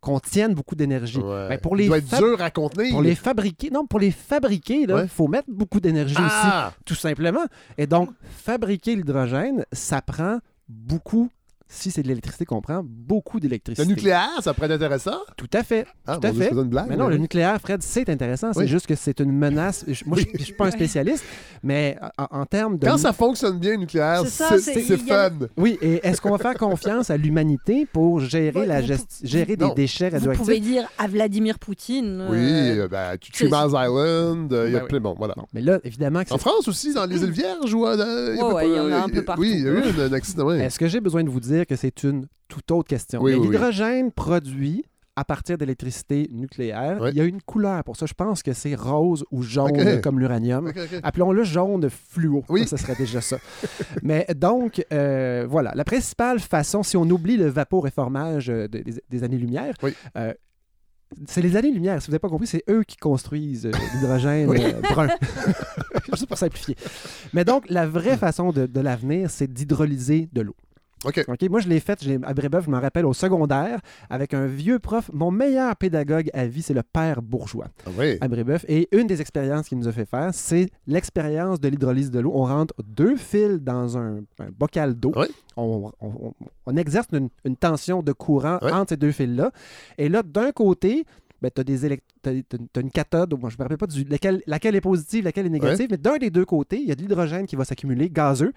contiennent 0.00 0.54
beaucoup 0.54 0.74
d'énergie. 0.74 1.18
Ouais. 1.18 1.48
Ben, 1.50 1.60
pour 1.60 1.78
Il 1.78 1.88
doit 1.88 1.98
être 1.98 2.16
dur 2.18 2.40
à 2.40 2.50
contenir. 2.50 2.90
Pour 2.90 3.02
les 3.02 3.14
fabriquer, 3.14 3.68
non, 3.70 3.86
pour 3.86 4.00
les 4.00 4.10
fabriquer, 4.10 4.80
il 4.80 4.92
Ouais. 4.92 5.06
faut 5.06 5.28
mettre 5.28 5.48
beaucoup 5.50 5.78
d'énergie 5.78 6.14
aussi 6.16 6.24
ah! 6.24 6.72
tout 6.86 6.94
simplement. 6.94 7.44
Et 7.76 7.86
donc, 7.86 8.08
fabriquer 8.22 8.96
l'hydrogène, 8.96 9.64
ça 9.72 10.00
prend 10.00 10.38
beaucoup, 10.68 11.28
si 11.74 11.90
c'est 11.90 12.02
de 12.02 12.08
l'électricité 12.08 12.44
qu'on 12.44 12.60
prend, 12.60 12.82
beaucoup 12.84 13.38
Le 13.38 13.42
d'électricité. 13.42 13.86
nucléaire, 13.88 14.28
ça 14.42 14.52
pourrait 14.52 14.66
être 14.66 14.72
intéressant. 14.74 15.16
Tout 15.36 15.48
à 15.54 15.62
fait. 15.62 15.86
Ah, 16.06 16.18
Tout 16.18 16.26
à 16.28 16.32
fait. 16.32 16.50
une 16.52 16.62
blague. 16.64 16.86
Mais 16.90 16.96
non, 16.96 17.06
mais 17.06 17.14
le 17.14 17.18
nucléaire, 17.18 17.58
Fred, 17.60 17.82
c'est 17.82 18.08
intéressant. 18.10 18.52
C'est 18.52 18.60
Oui. 18.60 18.68
juste 18.68 18.86
que 18.86 18.94
c'est 18.94 19.18
une 19.20 19.32
menace. 19.32 19.84
Moi, 20.06 20.18
je 20.18 20.26
ne 20.38 20.44
suis 20.44 20.52
pas 20.52 20.66
un 20.66 20.70
spécialiste, 20.70 21.24
mais 21.62 21.96
en, 22.18 22.40
en 22.40 22.46
termes 22.46 22.76
de... 22.78 22.86
Quand 22.86 22.98
ça 22.98 23.12
fonctionne 23.14 23.58
bien, 23.58 23.72
le 23.72 23.76
nucléaire, 23.78 24.22
C'est 24.26 24.96
fun. 24.98 25.30
Oui, 25.56 25.78
et 25.80 26.06
est-ce 26.06 26.20
qu'on 26.20 26.30
va 26.30 26.38
faire 26.38 26.54
confiance 26.54 27.08
à 27.10 27.16
l'humanité 27.16 27.86
pour 27.90 28.20
gérer, 28.20 28.66
la 28.66 28.80
vous- 28.80 28.88
gesti- 28.88 29.26
gérer 29.26 29.56
des 29.56 29.70
déchets 29.74 30.10
Vous 30.10 30.16
radioactifs? 30.16 30.38
pouvez 30.44 30.60
dire 30.60 30.86
à 30.98 31.06
Vladimir 31.08 31.58
Poutine. 31.58 32.26
Oui, 32.30 32.36
euh, 32.38 32.84
euh, 32.84 32.88
ben, 32.88 33.16
tu 33.20 33.30
c'est- 33.32 33.44
tues 33.44 33.50
Mars 33.50 33.72
Island, 33.72 34.52
euh, 34.52 34.66
il 34.68 34.72
y 34.72 34.76
a 34.76 34.78
Ben 34.80 34.82
oui. 34.84 34.88
plein 34.88 35.00
bon, 35.00 35.14
voilà. 35.16 35.34
Non, 35.36 35.46
mais 35.54 35.60
là, 35.62 35.78
évidemment, 35.84 36.22
que 36.24 36.32
En 36.34 36.38
France 36.38 36.68
aussi, 36.68 36.92
dans 36.94 37.06
les 37.06 37.22
îles 37.22 37.30
Vierges, 37.30 37.72
ou, 37.72 37.86
euh, 37.86 38.34
il 38.34 38.38
y 38.38 38.42
en 38.78 38.92
a 38.92 38.96
un 39.04 39.08
euh, 39.08 39.12
peu 39.12 39.22
partout. 39.24 39.40
Oui, 39.42 39.52
il 39.54 39.64
y 39.64 39.68
a 39.68 39.72
eu 39.72 39.82
un, 40.00 40.12
accident. 40.12 40.50
Est-ce 40.50 40.78
que 40.78 40.86
j'ai 40.88 41.00
besoin 41.00 41.24
de 41.24 41.30
vous 41.30 41.40
dire 41.40 41.61
que 41.66 41.76
c'est 41.76 42.02
une 42.04 42.26
toute 42.48 42.70
autre 42.70 42.88
question? 42.88 43.20
Oui. 43.22 43.38
L'hydrogène 43.40 44.12
produit 44.12 44.84
à 45.14 45.24
partir 45.26 45.58
d'électricité 45.58 46.26
nucléaire, 46.32 46.96
Oui. 47.02 47.10
il 47.12 47.16
y 47.16 47.20
a 47.20 47.24
une 47.24 47.42
couleur 47.42 47.84
pour 47.84 47.96
ça. 47.96 48.06
Je 48.06 48.14
pense 48.14 48.42
que 48.42 48.54
c'est 48.54 48.74
rose 48.74 49.24
ou 49.30 49.42
jaune 49.42 50.00
comme 50.00 50.18
l'uranium. 50.18 50.72
Appelons-le 51.02 51.44
jaune 51.44 51.90
fluo. 51.90 52.44
Oui. 52.48 52.62
Ça, 52.66 52.78
ça 52.78 52.84
serait 52.84 52.94
déjà 52.96 53.20
ça. 53.20 53.36
Mais 54.02 54.26
donc, 54.34 54.82
euh, 54.90 55.46
voilà. 55.46 55.72
La 55.74 55.84
principale 55.84 56.40
façon, 56.40 56.82
si 56.82 56.96
on 56.96 57.02
oublie 57.10 57.36
le 57.36 57.48
vaporéformage 57.48 58.48
euh, 58.48 58.68
de- 58.68 58.78
des, 58.78 59.02
des 59.10 59.22
années-lumière, 59.24 59.74
Oui. 59.82 59.92
euh, 60.16 60.32
c'est 61.26 61.42
les 61.42 61.56
années-lumière. 61.56 62.00
Si 62.00 62.06
vous 62.06 62.12
n'avez 62.12 62.20
pas 62.20 62.30
compris, 62.30 62.46
c'est 62.46 62.64
eux 62.70 62.82
qui 62.82 62.96
construisent 62.96 63.66
euh, 63.66 63.72
l'hydrogène 63.94 64.48
brun. 64.80 65.08
Juste 66.10 66.26
pour 66.26 66.38
simplifier. 66.38 66.74
Mais 67.34 67.44
donc, 67.44 67.68
la 67.68 67.86
vraie 67.86 68.16
façon 68.16 68.50
de, 68.50 68.64
de 68.64 68.80
l'avenir, 68.80 69.30
c'est 69.30 69.52
d'hydrolyser 69.52 70.30
de 70.32 70.40
l'eau. 70.40 70.56
OK. 71.04 71.24
OK, 71.28 71.42
Moi, 71.50 71.60
je 71.60 71.68
l'ai 71.68 71.80
fait 71.80 72.02
j'ai- 72.02 72.18
à 72.22 72.32
Brébeuf, 72.34 72.64
je 72.66 72.70
m'en 72.70 72.80
rappelle, 72.80 73.06
au 73.06 73.12
secondaire, 73.12 73.80
avec 74.10 74.34
un 74.34 74.46
vieux 74.46 74.78
prof. 74.78 75.10
Mon 75.12 75.30
meilleur 75.30 75.74
pédagogue 75.76 76.30
à 76.32 76.46
vie, 76.46 76.62
c'est 76.62 76.74
le 76.74 76.82
père 76.82 77.22
bourgeois 77.22 77.66
Ah 77.86 77.90
oui. 77.98 78.18
à 78.20 78.28
Brébeuf. 78.28 78.64
Et 78.68 78.88
une 78.96 79.06
des 79.06 79.20
expériences 79.20 79.68
qu'il 79.68 79.78
nous 79.78 79.88
a 79.88 79.92
fait 79.92 80.04
faire, 80.06 80.30
c'est 80.32 80.68
l'expérience 80.86 81.60
de 81.60 81.68
l'hydrolyse 81.68 82.10
de 82.10 82.20
l'eau. 82.20 82.32
On 82.34 82.44
rentre 82.44 82.74
deux 82.84 83.16
fils 83.16 83.58
dans 83.60 83.98
un, 83.98 84.18
un 84.38 84.50
bocal 84.56 84.94
d'eau. 84.94 85.12
Oui. 85.16 85.26
On, 85.56 85.90
on- 86.00 86.06
on- 86.28 86.34
on 86.66 86.76
exerce 86.76 87.08
une, 87.12 87.28
une 87.44 87.56
tension 87.56 88.02
de 88.02 88.12
courant 88.12 88.58
Oui. 88.62 88.70
entre 88.72 88.90
ces 88.90 88.96
deux 88.96 89.12
fils-là. 89.12 89.50
Et 89.98 90.08
là, 90.08 90.22
d'un 90.22 90.52
côté, 90.52 91.04
ben, 91.40 91.50
tu 91.54 91.60
as, 91.60 91.64
des 91.64 91.84
élect- 91.84 92.04
une 92.76 92.90
cathode, 92.92 93.34
moi, 93.40 93.50
je 93.50 93.56
ne 93.56 93.58
me 93.58 93.62
rappelle 93.64 93.76
pas 93.78 93.86
du, 93.88 94.04
laquelle, 94.04 94.42
laquelle 94.46 94.76
est 94.76 94.80
positive, 94.80 95.24
laquelle 95.24 95.46
est 95.46 95.50
négative, 95.50 95.88
mais 95.90 95.96
d'un 95.96 96.16
des 96.18 96.30
deux 96.30 96.44
côtés, 96.44 96.78
il 96.80 96.86
y 96.88 96.92
a 96.92 96.94
de 96.94 97.02
l'hydrogène 97.02 97.46
qui 97.46 97.56
va 97.56 97.64
s'accumuler, 97.64 98.08
gazeux, 98.08 98.52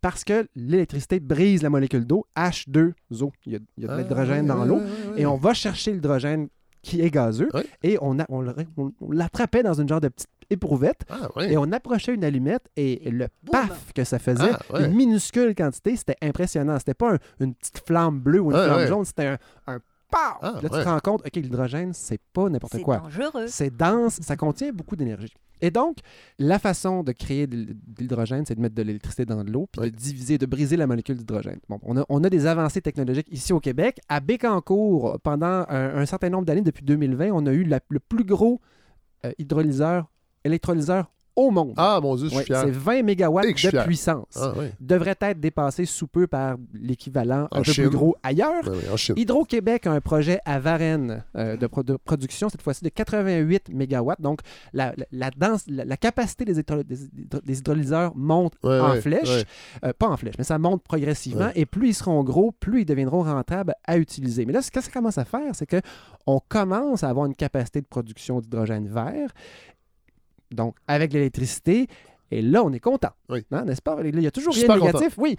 parce 0.00 0.24
que 0.24 0.46
l'électricité 0.54 1.20
brise 1.20 1.62
la 1.62 1.70
molécule 1.70 2.04
d'eau, 2.06 2.26
H2O. 2.36 3.30
Il 3.46 3.52
y 3.52 3.56
a, 3.56 3.58
il 3.76 3.84
y 3.84 3.88
a 3.88 3.96
de 3.96 4.02
l'hydrogène 4.02 4.50
Ah, 4.50 4.54
dans 4.54 4.60
ouais, 4.62 4.66
l'eau. 4.68 4.80
Et 5.16 5.26
on 5.26 5.36
va 5.36 5.54
chercher 5.54 5.92
l'hydrogène 5.92 6.48
qui 6.82 7.00
est 7.00 7.10
gazeux. 7.10 7.48
Et 7.82 7.98
on, 8.00 8.18
a- 8.20 8.26
on 8.28 8.40
le- 8.42 8.54
on- 8.76 8.92
on 9.00 9.10
l'attrapait 9.10 9.62
dans 9.64 9.74
une 9.74 9.88
genre 9.88 10.00
de 10.00 10.08
petite 10.08 10.28
éprouvette. 10.50 11.00
Ah, 11.10 11.28
et 11.42 11.56
on 11.56 11.72
approchait 11.72 12.14
une 12.14 12.22
allumette 12.22 12.68
et 12.76 13.10
le 13.10 13.26
paf 13.50 13.92
que 13.92 14.04
ça 14.04 14.20
faisait, 14.20 14.50
Ah, 14.72 14.80
une 14.82 14.94
minuscule 14.94 15.52
quantité, 15.56 15.96
c'était 15.96 16.16
impressionnant. 16.22 16.78
C'était 16.78 16.94
pas 16.94 17.14
un- 17.14 17.18
une 17.40 17.54
petite 17.54 17.82
flamme 17.84 18.20
bleue 18.20 18.40
ou 18.40 18.52
une 18.52 18.56
flamme 18.56 18.86
jaune, 18.86 19.04
c'était 19.04 19.26
un, 19.26 19.38
un 19.66 19.80
pow! 20.10 20.18
Ah, 20.42 20.60
Là, 20.62 20.68
tu 20.68 20.74
ouais. 20.74 20.82
te 20.84 20.88
rends 20.88 21.00
compte, 21.00 21.22
OK, 21.26 21.36
l'hydrogène, 21.36 21.92
c'est 21.92 22.20
pas 22.32 22.48
n'importe 22.48 22.74
C'est 22.74 22.82
quoi. 22.82 22.98
dangereux. 22.98 23.46
C'est 23.48 23.74
dense, 23.76 24.20
ça 24.22 24.36
contient 24.36 24.72
beaucoup 24.72 24.96
d'énergie. 24.96 25.32
Et 25.62 25.70
donc, 25.70 25.96
la 26.38 26.58
façon 26.58 27.02
de 27.02 27.12
créer 27.12 27.46
de 27.46 27.64
de 27.64 27.74
l'hydrogène, 27.98 28.44
c'est 28.46 28.54
de 28.54 28.60
mettre 28.60 28.74
de 28.74 28.82
l'électricité 28.82 29.24
dans 29.24 29.42
de 29.42 29.50
l'eau, 29.50 29.66
puis 29.72 29.80
Oui. 29.80 29.90
de 29.90 29.96
diviser, 29.96 30.36
de 30.36 30.44
briser 30.44 30.76
la 30.76 30.86
molécule 30.86 31.16
d'hydrogène. 31.16 31.60
Bon, 31.70 31.80
on, 31.82 31.96
a, 31.96 32.04
on 32.10 32.22
a 32.24 32.28
des 32.28 32.44
avancées 32.46 32.82
technologiques 32.82 33.28
ici 33.30 33.54
au 33.54 33.60
Québec. 33.60 33.98
À 34.10 34.20
Bécancour, 34.20 35.18
pendant 35.22 35.64
un, 35.68 35.96
un 35.96 36.04
certain 36.06 36.28
nombre 36.28 36.44
d'années, 36.44 36.60
depuis 36.60 36.84
2020, 36.84 37.30
on 37.32 37.46
a 37.46 37.52
eu 37.52 37.64
la- 37.64 37.80
le 37.88 38.00
plus 38.00 38.24
gros 38.24 38.60
euh, 39.24 39.32
hydrolyseur, 39.38 40.10
électrolyseur 40.44 41.10
au 41.36 41.50
monde. 41.50 41.74
Ah, 41.76 42.00
mon 42.02 42.16
Dieu, 42.16 42.28
je 42.30 42.34
suis 42.34 42.44
fier. 42.44 42.60
c'est 42.64 42.70
20 42.70 43.02
mégawatts 43.02 43.44
de 43.46 43.84
puissance. 43.84 44.24
Ah, 44.36 44.52
oui. 44.56 44.66
Devrait 44.80 45.16
être 45.20 45.38
dépassé 45.38 45.84
sous 45.84 46.06
peu 46.06 46.26
par 46.26 46.56
l'équivalent 46.74 47.46
un 47.52 47.58
En 47.60 47.62
peu 47.62 47.72
Chine. 47.72 47.84
plus 47.88 47.96
gros 47.96 48.16
ailleurs. 48.22 48.62
Hydro-Québec 49.16 49.86
a 49.86 49.92
un 49.92 50.00
projet 50.00 50.40
à 50.44 50.58
Varennes 50.58 51.22
euh, 51.36 51.56
de, 51.56 51.66
pro- 51.66 51.82
de 51.82 51.96
production, 51.96 52.48
cette 52.48 52.62
fois-ci 52.62 52.84
de 52.84 52.88
88 52.88 53.68
mégawatts. 53.70 54.20
Donc, 54.20 54.40
la, 54.72 54.94
la, 54.96 55.04
la 55.12 55.30
dense- 55.30 55.64
la- 55.68 55.84
la 55.84 55.96
capacité 55.96 56.44
des, 56.44 56.58
hydro- 56.58 56.82
des 56.82 57.04
hydro- 57.04 57.40
des 57.44 57.58
hydrolyseurs 57.58 58.12
monte 58.16 58.54
Ouais, 58.62 58.80
en 58.80 58.90
ouais, 58.92 59.00
flèche. 59.00 59.28
ouais. 59.28 59.44
Euh, 59.84 59.92
pas 59.98 60.08
en 60.08 60.16
flèche, 60.16 60.34
mais 60.38 60.44
ça 60.44 60.58
monte 60.58 60.82
progressivement. 60.82 61.50
Et 61.54 61.66
plus 61.66 61.88
ils 61.90 61.94
seront 61.94 62.22
gros, 62.24 62.52
plus 62.52 62.82
ils 62.82 62.86
deviendront 62.86 63.22
rentables 63.22 63.74
à 63.86 63.98
utiliser. 63.98 64.46
Mais 64.46 64.52
là, 64.52 64.62
ce 64.62 64.70
que 64.70 64.80
ça 64.80 64.90
commence 64.90 65.18
à 65.18 65.24
faire, 65.24 65.54
c'est 65.54 65.66
qu'on 65.66 66.40
commence 66.48 67.04
à 67.04 67.08
avoir 67.08 67.26
une 67.26 67.34
capacité 67.34 67.80
de 67.80 67.86
production 67.86 68.40
d'hydrogène 68.40 68.88
vert, 68.88 69.30
donc 70.50 70.76
avec 70.86 71.12
l'électricité. 71.12 71.86
Et 72.30 72.42
là, 72.42 72.64
on 72.64 72.72
est 72.72 72.80
content. 72.80 73.10
Oui. 73.28 73.44
Hein, 73.52 73.64
N'est-ce 73.64 73.82
pas? 73.82 73.96
Il 74.04 74.20
y 74.20 74.26
a 74.26 74.30
toujours 74.32 74.52
rien 74.54 74.66
de 74.76 74.80
négatif. 74.80 75.14
Oui. 75.16 75.36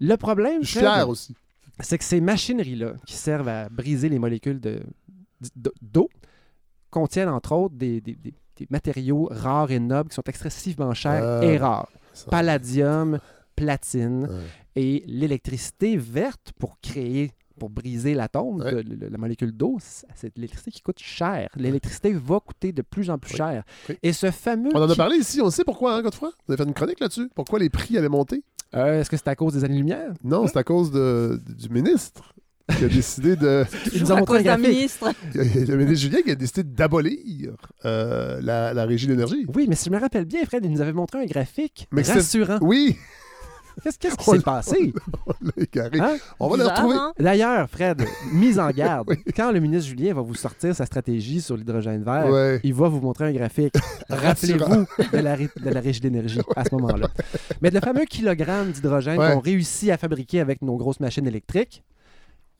Le 0.00 0.16
problème, 0.16 0.62
Je 0.62 0.68
suis 0.68 0.80
Fred, 0.80 0.92
fier 0.92 1.08
aussi. 1.08 1.34
c'est 1.80 1.98
que 1.98 2.04
ces 2.04 2.20
machineries-là, 2.20 2.94
qui 3.06 3.14
servent 3.14 3.48
à 3.48 3.68
briser 3.68 4.08
les 4.08 4.18
molécules 4.18 4.58
de- 4.60 4.80
d'eau, 5.82 6.08
contiennent 6.90 7.28
entre 7.28 7.52
autres 7.52 7.74
des, 7.74 8.00
des- 8.00 8.14
des- 8.14 8.34
des 8.56 8.66
matériaux 8.70 9.28
rares 9.30 9.70
et 9.70 9.78
nobles 9.80 10.10
qui 10.10 10.14
sont 10.14 10.22
excessivement 10.26 10.92
chers 10.94 11.22
Ah. 11.40 11.44
et 11.44 11.56
rares. 11.58 11.88
Ça- 12.14 12.30
Palladium, 12.30 13.18
platine 13.56 14.24
Ouais. 14.24 14.40
et 14.76 15.04
l'électricité 15.06 15.96
verte 15.96 16.52
pour 16.58 16.78
créer, 16.80 17.32
pour 17.58 17.70
briser 17.70 18.14
l'atome, 18.14 18.60
Ouais. 18.62 18.82
la 19.10 19.18
molécule 19.18 19.52
d'eau, 19.52 19.78
c'est 20.14 20.26
de 20.28 20.32
l'électricité 20.36 20.70
qui 20.70 20.80
coûte 20.82 20.98
cher. 21.00 21.48
L'électricité 21.56 22.12
va 22.12 22.40
coûter 22.40 22.72
de 22.72 22.82
plus 22.82 23.10
en 23.10 23.18
plus 23.18 23.32
Oui. 23.32 23.36
cher. 23.36 23.62
Oui. 23.88 23.96
Et 24.02 24.12
ce 24.12 24.30
fameux... 24.30 24.70
On 24.74 24.80
en 24.82 24.88
a 24.88 24.92
qui- 24.92 24.96
parlé 24.96 25.16
ici, 25.16 25.40
on 25.40 25.50
sait 25.50 25.64
pourquoi, 25.64 25.94
hein, 25.96 26.02
Godefroy? 26.02 26.30
Vous 26.46 26.52
avez 26.52 26.62
fait 26.62 26.68
une 26.68 26.74
chronique 26.74 27.00
là-dessus? 27.00 27.28
Pourquoi 27.34 27.58
les 27.58 27.70
prix 27.70 27.96
allaient 27.98 28.08
monter? 28.08 28.42
Euh, 28.74 29.00
Est-ce 29.00 29.10
que 29.10 29.16
c'est 29.16 29.28
à 29.28 29.36
cause 29.36 29.52
des 29.54 29.64
années-lumière? 29.64 30.12
Non, 30.24 30.46
c'est 30.46 30.56
à 30.56 30.64
cause 30.64 30.90
de, 30.90 31.40
du 31.58 31.68
ministre 31.68 32.34
qui 32.78 32.84
a 32.84 32.88
décidé 32.88 33.36
de. 33.36 33.64
Ils 33.92 34.00
nous 34.00 34.12
ont 34.12 34.16
montré 34.18 34.48
un 34.48 34.56
ministre. 34.56 35.12
le 35.34 35.76
ministre 35.76 36.00
Julien 36.08 36.22
qui 36.22 36.30
a 36.30 36.34
décidé 36.34 36.62
d'abolir 36.62 37.52
euh, 37.84 38.40
la, 38.40 38.72
la 38.72 38.84
régie 38.86 39.06
de 39.06 39.12
l'énergie. 39.12 39.44
Oui, 39.54 39.66
mais 39.68 39.74
si 39.74 39.86
je 39.86 39.90
me 39.90 39.98
rappelle 40.00 40.24
bien, 40.24 40.42
Fred, 40.46 40.64
il 40.64 40.70
nous 40.70 40.80
avait 40.80 40.92
montré 40.94 41.18
un 41.20 41.26
graphique 41.26 41.86
Mais 41.92 42.00
rassurant. 42.02 42.58
Oui! 42.62 42.96
Qu'est-ce 43.82 43.98
qui 43.98 44.08
On 44.28 44.32
s'est 44.32 44.40
passé? 44.40 44.92
On 45.26 45.32
l'a 45.42 45.52
égaré. 45.62 46.00
Hein? 46.00 46.16
On 46.38 46.48
va 46.48 46.56
le 46.56 46.62
Bizarre, 46.62 46.76
retrouver. 46.78 46.96
hein? 46.98 47.12
D'ailleurs, 47.18 47.68
Fred, 47.70 48.04
mise 48.32 48.58
en 48.58 48.70
garde. 48.70 49.08
Quand 49.36 49.50
le 49.52 49.60
ministre 49.60 49.88
Julien 49.88 50.14
va 50.14 50.20
vous 50.22 50.34
sortir 50.34 50.74
sa 50.74 50.86
stratégie 50.86 51.40
sur 51.40 51.56
l'hydrogène 51.56 52.02
vert, 52.02 52.60
il 52.62 52.74
va 52.74 52.88
vous 52.88 53.00
montrer 53.00 53.26
un 53.26 53.32
graphique. 53.32 53.74
Rappelez-vous 54.08 54.86
de 55.12 55.18
la, 55.18 55.36
de 55.36 55.70
la 55.70 55.80
régie 55.80 56.00
d'énergie 56.00 56.40
à 56.56 56.64
ce 56.64 56.74
moment-là. 56.74 57.08
Mais 57.60 57.70
le 57.70 57.80
fameux 57.80 58.04
kilogramme 58.04 58.72
d'hydrogène 58.72 59.16
qu'on 59.16 59.40
réussit 59.40 59.90
à 59.90 59.96
fabriquer 59.96 60.40
avec 60.40 60.62
nos 60.62 60.76
grosses 60.76 61.00
machines 61.00 61.26
électriques, 61.26 61.82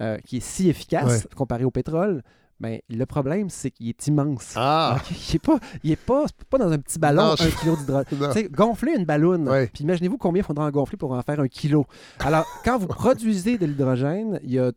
euh, 0.01 0.19
qui 0.25 0.39
est 0.39 0.41
si 0.41 0.69
efficace 0.69 1.29
comparé 1.37 1.65
au 1.65 1.71
pétrole, 1.71 2.23
ben, 2.63 2.79
le 2.89 3.07
problème, 3.07 3.51
c'est 3.51 3.73
qu'il 3.73 3.89
est 3.89 4.07
immense. 4.07 4.55
Ah! 4.55 4.97
Il 5.11 5.33
n'est 5.33 5.39
pas, 5.41 5.59
il 5.83 5.91
est 5.91 5.97
pas, 5.97 6.27
pas 6.49 6.59
dans 6.59 6.71
un 6.71 6.79
petit 6.79 6.97
ballon, 7.01 7.25
Non, 7.25 7.33
un 7.33 7.51
kilo 7.51 7.77
d'hydrogène. 7.77 8.05
Non. 8.21 8.29
Tu 8.29 8.41
sais, 8.41 8.49
gonfler 8.49 8.95
une 8.97 9.05
ballonne, 9.05 9.51
puis 9.73 9.83
imaginez-vous 9.83 10.17
combien 10.17 10.43
il 10.43 10.47
faudra 10.47 10.67
en 10.67 10.71
gonfler 10.71 10.97
pour 10.97 11.11
en 11.11 11.21
faire 11.23 11.41
un 11.41 11.49
kilo. 11.49 11.87
Alors, 12.21 12.47
quand 12.65 12.79
vous 12.79 12.87
produisez 12.87 13.59
de 13.59 13.67
l'hydrogène, 13.67 14.39
il 14.45 14.53
y 14.53 14.61
a 14.61 14.71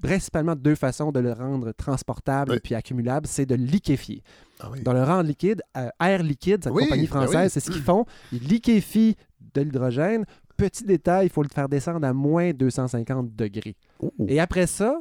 principalement 0.00 0.56
deux 0.56 0.74
façons 0.74 1.12
de 1.12 1.20
le 1.20 1.32
rendre 1.32 1.72
transportable 1.72 2.52
Oui. 2.52 2.60
puis 2.62 2.74
accumulable, 2.74 3.26
c'est 3.26 3.44
de 3.44 3.56
liquéfier. 3.56 4.22
Ah 4.60 4.68
oui. 4.72 4.80
Dans 4.82 4.94
le 4.94 5.04
rendre 5.04 5.24
liquide, 5.24 5.60
euh, 5.76 5.90
Air 6.00 6.22
Liquide, 6.22 6.64
cette 6.64 6.72
Oui, 6.72 6.84
compagnie 6.84 7.02
ben 7.02 7.08
française, 7.08 7.52
c'est 7.52 7.60
ce 7.60 7.70
qu'ils 7.70 7.82
font. 7.82 8.06
Ils 8.32 8.42
liquéfient 8.42 9.16
de 9.54 9.60
l'hydrogène. 9.60 10.24
Petit 10.56 10.84
détail, 10.84 11.26
il 11.26 11.30
faut 11.30 11.42
le 11.42 11.48
faire 11.48 11.68
descendre 11.68 12.06
à 12.06 12.12
moins 12.14 12.52
250 12.52 13.36
degrés. 13.36 13.76
Oh. 14.00 14.12
Et 14.26 14.40
après 14.40 14.66
ça, 14.66 14.98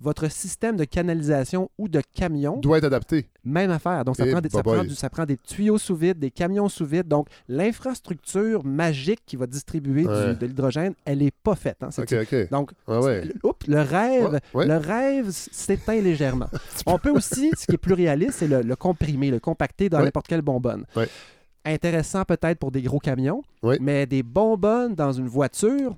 votre 0.00 0.30
système 0.30 0.76
de 0.76 0.84
canalisation 0.84 1.70
ou 1.78 1.88
de 1.88 2.00
camion, 2.14 2.58
Doit 2.58 2.78
être 2.78 2.84
adapté. 2.84 3.28
même 3.44 3.70
affaire. 3.70 4.04
Donc, 4.04 4.16
ça, 4.16 4.24
Eh, 4.26 4.30
prend 4.30 4.40
des, 4.40 4.48
ça, 4.48 4.62
prend 4.62 4.84
du- 4.84 4.94
ça 4.94 5.10
prend 5.10 5.24
des 5.24 5.36
tuyaux 5.36 5.78
sous 5.78 5.96
vide, 5.96 6.18
des 6.18 6.30
camions 6.30 6.68
sous 6.68 6.86
vide. 6.86 7.08
Donc, 7.08 7.28
l'infrastructure 7.48 8.64
magique 8.64 9.20
qui 9.26 9.36
va 9.36 9.46
distribuer 9.46 10.02
du- 10.02 10.08
de 10.38 10.46
l'hydrogène, 10.46 10.94
elle 11.04 11.18
n'est 11.18 11.30
pas 11.30 11.54
faite. 11.54 11.78
hein. 11.82 11.90
Donc, 12.50 12.70
ouais. 12.86 13.24
le- 13.24 13.34
oups, 13.42 13.66
le 13.66 13.80
rêve, 13.80 14.32
Ouais, 14.32 14.40
ouais. 14.54 14.66
le 14.66 14.76
rêve 14.76 15.28
s- 15.28 15.48
s'éteint 15.52 16.00
légèrement. 16.00 16.48
On 16.86 16.98
peut 16.98 17.10
aussi, 17.10 17.50
ce 17.56 17.66
qui 17.66 17.72
est 17.74 17.78
plus 17.78 17.94
réaliste, 17.94 18.34
c'est 18.38 18.48
le, 18.48 18.62
le 18.62 18.76
comprimer, 18.76 19.30
le 19.30 19.40
compacter 19.40 19.88
dans 19.88 20.00
n'importe 20.00 20.26
quelle 20.28 20.42
bonbonne. 20.42 20.84
Intéressant 21.64 22.24
peut-être 22.24 22.58
pour 22.58 22.70
des 22.70 22.82
gros 22.82 22.98
camions, 22.98 23.42
mais 23.80 24.06
des 24.06 24.22
bonbonnes 24.22 24.94
dans 24.94 25.12
une 25.12 25.26
voiture. 25.28 25.96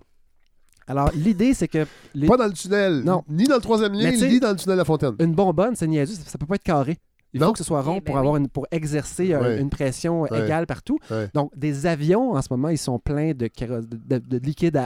Alors, 0.90 1.10
l'idée, 1.14 1.54
c'est 1.54 1.68
que 1.68 1.86
les- 2.14 2.26
Pas 2.26 2.36
dans 2.36 2.46
le 2.46 2.52
tunnel. 2.52 3.02
Non. 3.04 3.22
Ni 3.28 3.44
dans 3.44 3.54
le 3.56 3.60
troisième 3.60 3.92
lien, 3.92 4.10
ni 4.10 4.40
dans 4.40 4.50
le 4.50 4.56
tunnel 4.56 4.76
La 4.76 4.84
Fontaine. 4.84 5.14
une 5.20 5.34
bonbonne, 5.34 5.76
c'est 5.76 5.86
niaiseux, 5.86 6.14
ça, 6.14 6.22
ça 6.32 6.38
peut 6.38 6.46
pas 6.46 6.56
être 6.56 6.62
carré. 6.64 6.98
Il 7.32 7.40
Non. 7.40 7.46
faut 7.46 7.52
que 7.52 7.58
ce 7.58 7.64
soit 7.64 7.80
rond 7.80 7.94
Eh 7.98 8.00
pour, 8.00 8.16
ben 8.16 8.20
avoir 8.20 8.36
une, 8.38 8.48
pour 8.48 8.66
exercer 8.72 9.32
euh, 9.32 9.60
une 9.60 9.70
pression 9.70 10.22
Ouais. 10.22 10.44
égale 10.44 10.66
partout. 10.66 10.98
Donc, 11.32 11.52
des 11.56 11.86
avions, 11.86 12.32
en 12.32 12.42
ce 12.42 12.48
moment, 12.50 12.70
ils 12.70 12.76
sont 12.78 12.98
pleins 12.98 13.30
de, 13.34 13.48
de, 13.48 14.18
de- 14.18 14.18
de 14.18 14.38
liquide, 14.44 14.80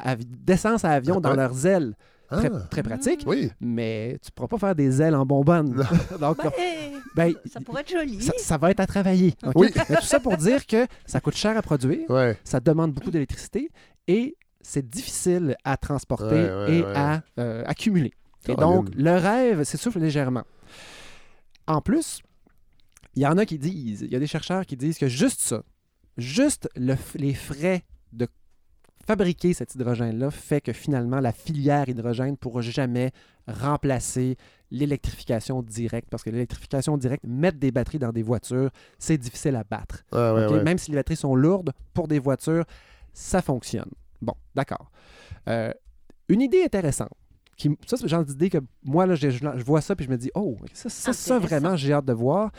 d'essence 0.44 0.84
à 0.84 0.90
avion 0.90 1.20
dans 1.20 1.30
Ouais. 1.30 1.36
leurs 1.36 1.64
ailes. 1.66 1.94
Très, 2.30 2.50
Ah. 2.52 2.58
très 2.70 2.82
pratique. 2.82 3.22
Oui. 3.26 3.50
Mais 3.60 4.18
tu 4.22 4.28
ne 4.30 4.34
pourras 4.34 4.48
pas 4.48 4.58
faire 4.58 4.74
des 4.74 5.00
ailes 5.00 5.14
en 5.14 5.24
bonbonne. 5.24 5.74
Donc, 6.20 6.38
eh, 6.58 6.90
ben, 7.14 7.32
ça 7.50 7.60
pourrait 7.60 7.82
être 7.82 7.90
joli. 7.90 8.20
ça, 8.22 8.32
ça 8.38 8.58
va 8.58 8.70
être 8.72 8.80
à 8.80 8.86
travailler. 8.86 9.34
ok? 9.46 9.52
Oui. 9.56 9.70
Mais 9.88 9.96
tout 9.96 10.04
ça 10.04 10.20
pour 10.20 10.36
dire 10.36 10.66
que 10.66 10.86
ça 11.06 11.20
coûte 11.20 11.36
cher 11.36 11.56
à 11.56 11.62
produire, 11.62 12.00
ça 12.44 12.60
demande 12.60 12.92
beaucoup 12.92 13.10
d'électricité 13.10 13.70
et 14.08 14.36
c'est 14.64 14.88
difficile 14.88 15.56
à 15.64 15.76
transporter 15.76 16.24
Ouais, 16.34 16.50
ouais, 16.54 16.76
et 16.78 16.82
ouais. 16.84 16.92
à 16.96 17.22
euh, 17.38 17.62
accumuler. 17.66 18.12
Et 18.48 18.56
donc, 18.56 18.88
le 18.94 19.12
rêve 19.12 19.62
s'essouffle 19.62 20.00
légèrement. 20.00 20.42
En 21.66 21.80
plus, 21.80 22.20
il 23.14 23.22
y 23.22 23.26
en 23.26 23.38
a 23.38 23.46
qui 23.46 23.58
disent, 23.58 24.02
il 24.02 24.12
y 24.12 24.16
a 24.16 24.18
des 24.18 24.26
chercheurs 24.26 24.66
qui 24.66 24.76
disent 24.76 24.98
que 24.98 25.08
juste 25.08 25.40
ça, 25.40 25.62
juste 26.18 26.68
le 26.76 26.96
les 27.14 27.32
frais 27.34 27.84
de 28.12 28.26
fabriquer 29.06 29.52
cet 29.54 29.74
hydrogène-là 29.74 30.30
fait 30.30 30.60
que 30.60 30.72
finalement, 30.72 31.20
la 31.20 31.32
filière 31.32 31.88
hydrogène 31.88 32.32
ne 32.32 32.36
pourra 32.36 32.60
jamais 32.62 33.12
remplacer 33.46 34.36
l'électrification 34.70 35.62
directe, 35.62 36.08
parce 36.10 36.22
que 36.22 36.30
l'électrification 36.30 36.96
directe, 36.98 37.24
mettre 37.26 37.58
des 37.58 37.70
batteries 37.70 37.98
dans 37.98 38.12
des 38.12 38.22
voitures, 38.22 38.70
c'est 38.98 39.18
difficile 39.18 39.56
à 39.56 39.64
battre. 39.64 40.02
Ah, 40.12 40.34
ouais, 40.34 40.46
OK? 40.46 40.52
ouais. 40.52 40.62
Même 40.62 40.78
si 40.78 40.90
les 40.90 40.96
batteries 40.96 41.16
sont 41.16 41.34
lourdes, 41.34 41.72
pour 41.92 42.08
des 42.08 42.18
voitures, 42.18 42.64
ça 43.12 43.40
fonctionne. 43.42 43.90
Bon, 44.22 44.34
d'accord. 44.54 44.90
Euh, 45.48 45.72
une 46.28 46.40
idée 46.40 46.62
intéressante. 46.64 47.12
Qui, 47.56 47.70
ça, 47.86 47.96
c'est 47.96 48.02
le 48.02 48.08
genre 48.08 48.24
d'idée 48.24 48.50
que 48.50 48.58
moi, 48.82 49.06
là, 49.06 49.14
je, 49.14 49.28
vois 49.64 49.80
ça 49.80 49.94
puis 49.94 50.04
je 50.04 50.10
me 50.10 50.16
dis, 50.16 50.30
oh, 50.34 50.56
ça, 50.72 51.12
ça, 51.12 51.38
vraiment, 51.38 51.76
j'ai 51.76 51.92
hâte 51.92 52.04
de 52.04 52.12
voir. 52.12 52.50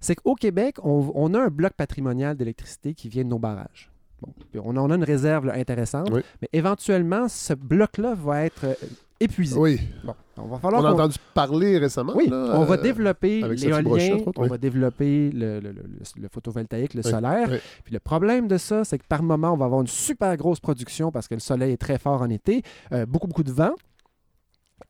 C'est 0.00 0.16
qu'au 0.16 0.34
Québec, 0.34 0.76
on, 0.82 1.10
on 1.14 1.32
a 1.32 1.40
un 1.40 1.48
bloc 1.48 1.72
patrimonial 1.72 2.36
d'électricité 2.36 2.92
qui 2.92 3.08
vient 3.08 3.24
de 3.24 3.28
nos 3.28 3.38
barrages. 3.38 3.90
Bon, 4.26 4.32
puis 4.50 4.60
on, 4.64 4.76
en 4.76 4.90
a 4.90 4.94
une 4.94 5.04
réserve 5.04 5.46
là, 5.46 5.54
intéressante, 5.54 6.08
Oui. 6.12 6.22
mais 6.42 6.48
éventuellement, 6.52 7.28
ce 7.28 7.52
bloc-là 7.54 8.14
va 8.14 8.44
être 8.44 8.64
euh, 8.64 8.74
épuisé. 9.20 9.58
Oui. 9.58 9.80
Bon, 10.04 10.14
on 10.38 10.42
va 10.46 10.56
On 10.56 10.58
falloir 10.58 10.84
a 10.86 10.88
qu'on- 10.90 10.94
entendu 10.98 11.16
parler 11.34 11.78
récemment. 11.78 12.12
oui, 12.16 12.28
là, 12.28 12.52
on 12.54 12.64
va 12.64 12.74
euh, 12.74 12.82
développer 12.82 13.40
l'éolien, 13.42 14.18
on 14.36 14.42
oui. 14.42 14.48
va 14.48 14.58
développer 14.58 15.30
le, 15.30 15.60
le- 15.60 15.72
le- 15.72 15.82
le- 15.82 16.22
le 16.22 16.28
photovoltaïque, 16.28 16.94
le 16.94 17.02
Oui, 17.04 17.10
solaire. 17.10 17.48
Puis 17.84 17.92
le 17.92 18.00
problème 18.00 18.48
de 18.48 18.56
ça, 18.58 18.84
c'est 18.84 18.98
que 18.98 19.06
par 19.08 19.22
moment, 19.22 19.52
on 19.52 19.56
va 19.56 19.66
avoir 19.66 19.80
une 19.80 19.86
super 19.86 20.36
grosse 20.36 20.60
production 20.60 21.10
parce 21.12 21.28
que 21.28 21.34
le 21.34 21.40
soleil 21.40 21.72
est 21.72 21.76
très 21.80 21.98
fort 21.98 22.22
en 22.22 22.30
été, 22.30 22.62
euh, 22.92 23.06
beaucoup, 23.06 23.26
beaucoup 23.28 23.44
de 23.44 23.52
vent. 23.52 23.72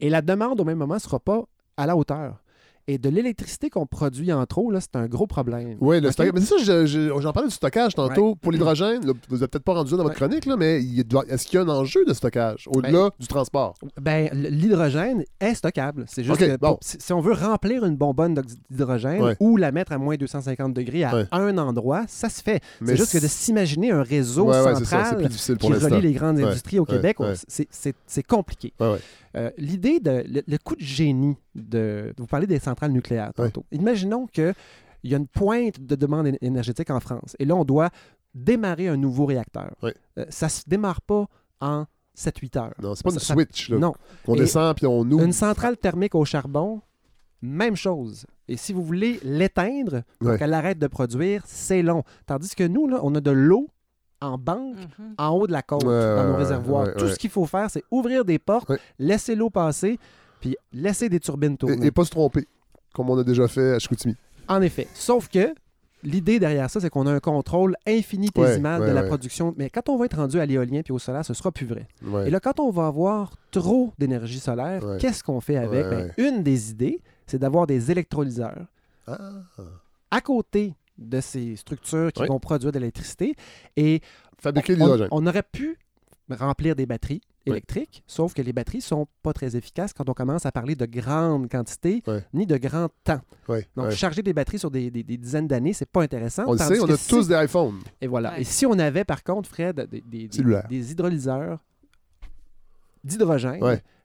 Et 0.00 0.10
la 0.10 0.22
demande 0.22 0.60
au 0.60 0.64
même 0.64 0.78
moment 0.78 0.94
ne 0.94 0.98
sera 1.00 1.18
pas 1.20 1.44
à 1.76 1.86
la 1.86 1.96
hauteur. 1.96 2.40
Et 2.86 2.98
de 2.98 3.08
l'électricité 3.08 3.70
qu'on 3.70 3.86
produit 3.86 4.30
en 4.30 4.44
trop, 4.44 4.70
là, 4.70 4.78
c'est 4.80 4.94
un 4.96 5.06
gros 5.06 5.26
problème. 5.26 5.78
Oui, 5.80 6.02
le 6.02 6.10
stockage. 6.10 6.32
Mais 6.34 6.40
c'est 6.42 6.58
ça, 6.58 6.62
je- 6.62 6.84
je- 6.86 7.20
j'en 7.20 7.32
parlais 7.32 7.48
du 7.48 7.54
stockage 7.54 7.94
tantôt. 7.94 8.34
Pour 8.34 8.52
l'hydrogène, 8.52 9.00
vous 9.00 9.36
n'avez 9.36 9.48
peut-être 9.48 9.64
pas 9.64 9.72
rendu 9.72 9.90
ça 9.90 9.96
dans 9.96 10.02
votre 10.02 10.20
Ouais. 10.20 10.28
chronique, 10.28 10.44
là, 10.44 10.56
mais 10.58 10.82
est-ce 11.28 11.46
qu'il 11.46 11.58
y 11.58 11.62
a 11.62 11.64
un 11.64 11.68
enjeu 11.70 12.04
de 12.04 12.12
stockage 12.12 12.68
au-delà 12.68 13.08
du 13.18 13.26
transport? 13.26 13.74
Ben, 13.98 14.28
l'hydrogène 14.34 15.24
est 15.40 15.54
stockable. 15.54 16.04
C'est 16.08 16.24
juste 16.24 16.38
que 16.38 16.56
bon. 16.58 16.72
pour- 16.72 16.78
si, 16.82 16.98
si 17.00 17.12
on 17.14 17.20
veut 17.20 17.32
remplir 17.32 17.86
une 17.86 17.96
bonbonne 17.96 18.34
d'hydrogène 18.70 19.22
Ouais. 19.22 19.36
ou 19.40 19.56
la 19.56 19.72
mettre 19.72 19.92
à 19.92 19.98
moins 19.98 20.16
250 20.16 20.74
degrés 20.74 21.04
à 21.04 21.26
un 21.32 21.56
endroit, 21.56 22.04
ça 22.06 22.28
se 22.28 22.42
fait. 22.42 22.60
Mais 22.82 22.88
C'est 22.88 22.96
juste 22.98 23.12
que 23.12 23.18
de 23.22 23.26
s'imaginer 23.28 23.92
un 23.92 24.02
réseau 24.02 24.52
ça, 24.52 24.74
central 24.74 25.22
pour 25.22 25.58
qui 25.58 25.72
relie 25.72 26.02
les 26.02 26.12
grandes 26.12 26.38
industries 26.38 26.78
au 26.80 26.84
Québec, 26.84 27.16
c'est 27.48 28.22
compliqué. 28.26 28.74
Euh, 29.36 29.50
L'idée 29.58 30.00
de 30.00 30.24
le, 30.28 30.42
le 30.46 30.58
coup 30.58 30.76
de 30.76 30.80
génie 30.80 31.36
de, 31.54 32.12
vous 32.18 32.26
parlez 32.26 32.46
des 32.46 32.58
centrales 32.58 32.92
nucléaires 32.92 33.32
tantôt. 33.34 33.64
Imaginons 33.72 34.26
qu'il 34.26 34.54
y 35.04 35.14
a 35.14 35.18
une 35.18 35.26
pointe 35.26 35.80
de 35.80 35.94
demande 35.96 36.26
éne- 36.26 36.38
énergétique 36.40 36.90
en 36.90 37.00
France 37.00 37.34
et 37.38 37.44
là 37.44 37.54
on 37.56 37.64
doit 37.64 37.90
démarrer 38.34 38.88
un 38.88 38.96
nouveau 38.96 39.26
réacteur. 39.26 39.74
Ouais. 39.82 39.94
Euh, 40.18 40.24
ça 40.28 40.48
se 40.48 40.62
démarre 40.68 41.00
pas 41.02 41.26
en 41.60 41.86
7-8 42.16 42.56
heures. 42.58 42.74
Non, 42.80 42.94
c'est 42.94 43.02
pas 43.04 43.10
Ça- 43.10 43.14
une 43.16 43.20
ça- 43.20 43.34
switch. 43.34 43.70
Là. 43.70 43.78
Non. 43.78 43.94
On 44.26 44.34
Et 44.36 44.38
descend 44.40 44.76
puis 44.76 44.86
on 44.86 45.00
ouvre. 45.02 45.24
Une 45.24 45.32
centrale 45.32 45.76
thermique 45.76 46.14
au 46.14 46.24
charbon, 46.24 46.80
même 47.42 47.76
chose. 47.76 48.26
Et 48.48 48.56
si 48.56 48.72
vous 48.72 48.82
voulez 48.84 49.18
l'éteindre 49.24 50.02
pour 50.20 50.28
Ouais. 50.30 50.38
qu'elle 50.38 50.54
arrête 50.54 50.78
de 50.78 50.86
produire, 50.86 51.42
c'est 51.46 51.82
long. 51.82 52.02
Tandis 52.26 52.54
que 52.54 52.64
nous, 52.64 52.86
là, 52.86 53.00
on 53.02 53.14
a 53.14 53.20
de 53.20 53.30
l'eau 53.30 53.68
en 54.20 54.38
banque 54.38 54.76
Mhm. 54.76 55.14
en 55.18 55.28
haut 55.30 55.46
de 55.46 55.52
la 55.52 55.62
côte, 55.62 55.84
Ouais, 55.84 56.16
dans 56.16 56.28
nos 56.28 56.36
réservoirs. 56.36 56.86
ouais, 56.88 56.94
Tout 56.94 57.04
ouais. 57.04 57.12
ce 57.12 57.18
qu'il 57.18 57.30
faut 57.30 57.46
faire, 57.46 57.70
c'est 57.70 57.82
ouvrir 57.90 58.24
des 58.24 58.38
portes, 58.38 58.68
Ouais. 58.70 58.78
laisser 58.98 59.34
l'eau 59.34 59.50
passer, 59.50 59.98
puis 60.40 60.56
laisser 60.72 61.08
des 61.08 61.20
turbines 61.20 61.56
tourner. 61.56 61.76
Et, 61.82 61.86
et 61.86 61.90
pas 61.90 62.04
se 62.04 62.10
tromper, 62.10 62.46
comme 62.94 63.10
on 63.10 63.18
a 63.18 63.24
déjà 63.24 63.48
fait 63.48 63.72
à 63.74 63.78
Chicoutimi. 63.78 64.16
En 64.48 64.60
effet. 64.62 64.88
Sauf 64.94 65.28
que 65.28 65.54
l'idée 66.02 66.38
derrière 66.38 66.68
ça, 66.70 66.80
c'est 66.80 66.90
qu'on 66.90 67.06
a 67.06 67.12
un 67.12 67.20
contrôle 67.20 67.76
infinitésimal 67.86 68.82
Ouais, 68.82 68.88
de 68.88 68.92
la 68.92 69.02
ouais. 69.02 69.08
production. 69.08 69.54
Mais 69.56 69.70
quand 69.70 69.88
on 69.88 69.96
va 69.96 70.04
être 70.04 70.16
rendu 70.18 70.38
à 70.38 70.44
l'éolien 70.46 70.82
puis 70.82 70.92
au 70.92 70.98
solaire, 70.98 71.24
ce 71.24 71.32
sera 71.34 71.50
plus 71.50 71.66
vrai. 71.66 71.86
Ouais. 72.02 72.28
Et 72.28 72.30
là, 72.30 72.40
quand 72.40 72.60
on 72.60 72.70
va 72.70 72.86
avoir 72.86 73.32
trop 73.50 73.92
d'énergie 73.98 74.38
solaire, 74.40 74.84
Ouais. 74.84 74.98
qu'est-ce 74.98 75.24
qu'on 75.24 75.40
fait 75.40 75.56
avec? 75.56 75.86
Ouais, 75.86 76.12
Ben, 76.16 76.24
Une 76.24 76.42
des 76.42 76.70
idées, 76.70 77.00
c'est 77.26 77.38
d'avoir 77.38 77.66
des 77.66 77.90
électrolyseurs 77.90 78.66
Ah. 79.06 79.18
à 80.10 80.20
côté 80.20 80.74
de 80.98 81.20
ces 81.20 81.56
structures 81.56 82.12
qui 82.12 82.24
vont 82.26 82.38
produire 82.38 82.72
de 82.72 82.78
l'électricité. 82.78 83.34
Et 83.76 84.00
Fabriquer 84.38 84.74
on, 84.74 84.76
l'hydrogène. 84.78 85.08
on 85.10 85.26
aurait 85.26 85.42
pu 85.42 85.78
remplir 86.30 86.74
des 86.76 86.86
batteries 86.86 87.20
électriques, 87.46 88.02
sauf 88.06 88.32
que 88.32 88.40
les 88.40 88.54
batteries 88.54 88.80
sont 88.80 89.06
pas 89.22 89.34
très 89.34 89.54
efficaces 89.56 89.92
quand 89.92 90.08
on 90.08 90.14
commence 90.14 90.46
à 90.46 90.52
parler 90.52 90.74
de 90.74 90.86
grandes 90.86 91.50
quantités 91.50 92.02
ni 92.32 92.46
de 92.46 92.56
grand 92.56 92.88
temps. 93.04 93.20
Donc, 93.76 93.90
charger 93.90 94.22
des 94.22 94.32
batteries 94.32 94.58
sur 94.58 94.70
des, 94.70 94.90
des- 94.90 95.02
des 95.02 95.18
dizaines 95.18 95.46
d'années, 95.46 95.74
c'est 95.74 95.84
pas 95.90 96.02
intéressant. 96.02 96.44
On 96.46 96.52
le 96.52 96.58
sait, 96.58 96.80
on 96.80 96.88
a 96.88 96.96
si- 96.96 97.10
tous 97.10 97.28
des 97.28 97.34
iPhones. 97.34 97.80
Et 98.00 98.06
voilà. 98.06 98.38
Et 98.38 98.44
si 98.44 98.64
on 98.64 98.78
avait, 98.78 99.04
par 99.04 99.22
contre, 99.22 99.50
Fred, 99.50 99.86
des, 99.90 100.00
des- 100.00 100.28
des- 100.28 100.36
Cellulaire. 100.36 100.66
des 100.68 100.92
hydrolyseurs 100.92 101.58
d'hydrogène, 103.02 103.60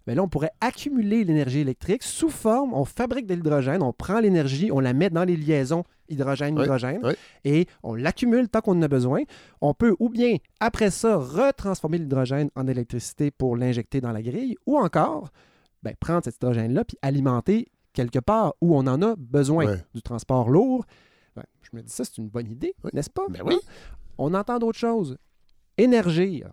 Ouais. 0.10 0.16
ben 0.16 0.16
là, 0.16 0.24
on 0.24 0.28
pourrait 0.28 0.52
accumuler 0.60 1.24
l'énergie 1.24 1.60
électrique 1.60 2.04
sous 2.04 2.30
forme, 2.30 2.74
on 2.74 2.86
fabrique 2.86 3.28
de 3.28 3.36
l'hydrogène, 3.36 3.84
on 3.84 3.94
prend 3.94 4.20
l'énergie, 4.20 4.72
on 4.72 4.80
la 4.80 4.94
met 4.94 5.10
dans 5.10 5.24
les 5.24 5.38
liaisons 5.38 5.84
hydrogène-hydrogène, 6.10 7.02
et 7.46 7.68
on 7.84 7.94
l'accumule 7.94 8.50
tant 8.50 8.62
qu'on 8.62 8.78
en 8.78 8.82
a 8.82 8.88
besoin. 8.88 9.22
On 9.62 9.76
peut 9.76 9.96
ou 10.00 10.10
bien, 10.10 10.38
après 10.60 10.90
ça, 10.90 11.18
retransformer 11.18 12.00
l'hydrogène 12.00 12.50
en 12.56 12.68
électricité 12.68 13.30
pour 13.30 13.56
l'injecter 13.56 14.02
dans 14.02 14.12
la 14.12 14.24
grille, 14.24 14.56
ou 14.66 14.78
encore 14.78 15.30
ben, 15.84 15.94
prendre 16.00 16.24
cet 16.24 16.38
hydrogène-là 16.38 16.84
puis 16.86 16.98
alimenter 17.02 17.68
quelque 17.94 18.20
part 18.20 18.56
où 18.62 18.76
on 18.76 18.88
en 18.88 19.02
a 19.02 19.16
besoin 19.16 19.78
du 19.94 20.02
transport 20.02 20.50
lourd. 20.50 20.86
Ben, 21.36 21.44
je 21.62 21.70
me 21.78 21.84
dis 21.84 21.92
ça, 21.92 22.04
c'est 22.04 22.18
une 22.18 22.30
bonne 22.30 22.50
idée, 22.50 22.74
n'est-ce 22.94 23.10
pas? 23.10 23.28
Ben 23.30 23.42
oui. 23.46 23.56
Hein? 23.56 23.94
On 24.18 24.34
entend 24.34 24.58
d'autres 24.58 24.80
choses. 24.80 25.18
Énergir. 25.78 26.52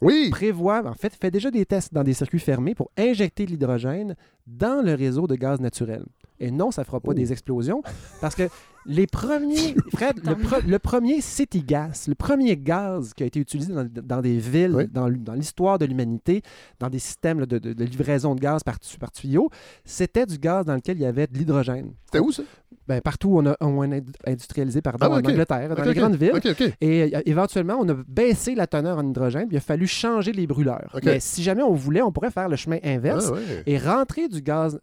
Oui. 0.00 0.30
prévoit, 0.30 0.86
en 0.86 0.94
fait, 0.94 1.14
fait 1.14 1.30
déjà 1.30 1.50
des 1.50 1.66
tests 1.66 1.92
dans 1.92 2.04
des 2.04 2.14
circuits 2.14 2.38
fermés 2.38 2.74
pour 2.74 2.90
injecter 2.96 3.44
de 3.44 3.50
l'hydrogène 3.50 4.16
dans 4.46 4.84
le 4.84 4.94
réseau 4.94 5.26
de 5.26 5.34
gaz 5.34 5.60
naturel. 5.60 6.04
Et 6.40 6.50
non, 6.50 6.70
ça 6.70 6.82
ne 6.82 6.86
fera 6.86 7.00
pas 7.00 7.10
Oh. 7.10 7.14
des 7.14 7.32
explosions 7.32 7.82
parce 8.20 8.34
que 8.34 8.48
les 8.86 9.06
premiers, 9.06 9.74
Fred, 9.94 10.20
le, 10.24 10.34
pre- 10.34 10.66
le 10.66 10.78
premier 10.78 11.20
city 11.20 11.62
gas, 11.62 12.06
le 12.08 12.14
premier 12.14 12.56
gaz 12.56 13.12
qui 13.14 13.22
a 13.22 13.26
été 13.26 13.38
utilisé 13.38 13.74
dans, 13.74 13.86
dans 13.86 14.22
des 14.22 14.38
villes, 14.38 14.74
Oui. 14.74 14.88
dans, 14.88 15.06
l'histoire 15.34 15.78
de 15.78 15.84
l'humanité, 15.84 16.40
dans 16.78 16.88
des 16.88 16.98
systèmes 16.98 17.40
là, 17.40 17.46
de, 17.46 17.58
de- 17.58 17.74
de 17.74 17.84
livraison 17.84 18.34
de 18.34 18.40
gaz 18.40 18.62
par, 18.64 18.76
par 18.98 19.12
tuyau, 19.12 19.50
c'était 19.84 20.24
du 20.24 20.38
gaz 20.38 20.64
dans 20.64 20.74
lequel 20.74 20.96
il 20.96 21.02
y 21.02 21.06
avait 21.06 21.26
de 21.26 21.36
l'hydrogène. 21.36 21.92
C'était 22.06 22.20
où 22.20 22.32
ça? 22.32 22.42
Ben, 22.88 23.00
partout 23.02 23.28
où 23.28 23.38
on 23.38 23.46
a, 23.46 23.56
on 23.60 23.82
a 23.82 23.86
indu- 23.86 24.12
industrialisé, 24.26 24.80
pardon, 24.80 24.98
Ah, 25.02 25.10
en. 25.10 25.18
Angleterre, 25.18 25.76
dans 25.76 25.84
les 25.84 25.94
grandes 25.94 26.16
villes. 26.16 26.40
Et 26.80 27.14
euh, 27.14 27.20
éventuellement, 27.26 27.76
on 27.78 27.88
a 27.88 27.94
baissé 28.08 28.54
la 28.54 28.66
teneur 28.66 28.98
en 28.98 29.06
hydrogène, 29.08 29.46
puis 29.46 29.54
il 29.56 29.58
a 29.58 29.60
fallu 29.60 29.86
changer 29.86 30.32
les 30.32 30.46
brûleurs. 30.46 30.98
Mais 31.04 31.20
si 31.20 31.42
jamais 31.42 31.62
on 31.62 31.74
voulait, 31.74 32.02
on 32.02 32.10
pourrait 32.10 32.30
faire 32.32 32.48
le 32.48 32.56
chemin 32.56 32.78
inverse 32.82 33.26
Ah, 33.28 33.34
ouais. 33.34 33.62
et 33.66 33.78
rentrer 33.78 34.26
du 34.28 34.40
gaz, 34.42 34.80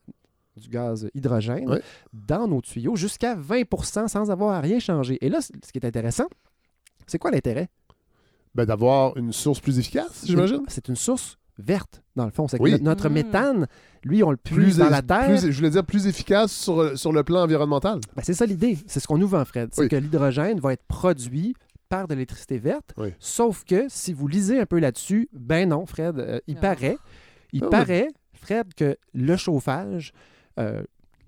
du 0.58 0.70
gaz 0.70 1.10
hydrogène 1.14 1.80
dans 2.14 2.48
nos 2.48 2.62
tuyaux 2.62 2.96
jusqu'à 2.96 3.36
20% 3.36 4.08
sans 4.08 4.32
avoir 4.32 4.54
à 4.56 4.62
rien 4.62 4.80
changer. 4.80 5.18
Et 5.26 5.30
là, 5.30 5.40
ce 5.42 5.52
qui 5.72 5.78
est 5.80 5.86
intéressant, 5.86 6.26
c'est 7.06 7.18
quoi 7.20 7.32
l'intérêt? 7.32 7.70
Ben, 8.56 8.66
d'avoir 8.66 9.16
une 9.18 9.32
source 9.34 9.60
plus 9.60 9.78
efficace, 9.80 10.24
j'imagine. 10.26 10.64
C'est 10.68 10.88
une 10.88 10.96
source 10.96 11.38
verte, 11.60 12.02
dans 12.16 12.26
le 12.26 12.32
fond. 12.32 12.48
C'est 12.48 12.60
Oui. 12.62 12.76
notre 12.82 13.10
Mm. 13.10 13.14
méthane, 13.14 13.68
lui, 14.04 14.24
on 14.24 14.32
le 14.32 14.38
puise 14.38 14.56
Plus, 14.58 14.78
dans 14.78 14.90
la 14.90 15.02
terre. 15.02 15.28
plus- 15.28 15.50
je 15.52 15.58
voulais 15.58 15.70
dire 15.70 15.86
plus 15.86 16.08
efficace 16.08 16.52
sur, 16.52 16.98
sur 16.98 17.12
le 17.12 17.24
plan 17.24 17.44
environnemental. 17.44 18.00
Ben, 18.16 18.22
c'est 18.24 18.34
ça 18.34 18.46
l'idée. 18.46 18.78
C'est 18.88 19.00
ce 19.00 19.08
qu'on 19.08 19.18
nous 19.18 19.28
vend, 19.28 19.44
Fred. 19.46 19.70
C'est 19.74 19.82
Oui. 19.84 19.90
que 19.90 19.96
l'hydrogène 19.96 20.60
va 20.60 20.74
être 20.74 20.84
produit 20.88 21.56
par 21.90 22.08
de 22.08 22.14
l'électricité 22.16 22.58
verte. 22.58 22.94
Oui. 22.98 23.14
Sauf 23.20 23.64
que 23.64 23.86
si 23.90 24.12
vous 24.14 24.28
lisez 24.28 24.60
un 24.60 24.66
peu 24.66 24.80
là-dessus, 24.80 25.30
ben 25.34 25.70
non, 25.70 25.86
Fred, 25.86 26.20
euh, 26.20 26.40
il 26.48 26.58
Ah. 26.58 26.62
paraît, 26.62 26.98
il 27.54 27.62
Ah 27.64 27.66
oui. 27.66 27.72
paraît, 27.72 28.08
Fred, 28.34 28.74
que 28.76 28.98
le 29.14 29.36
chauffage, 29.38 30.12
euh, 30.60 30.84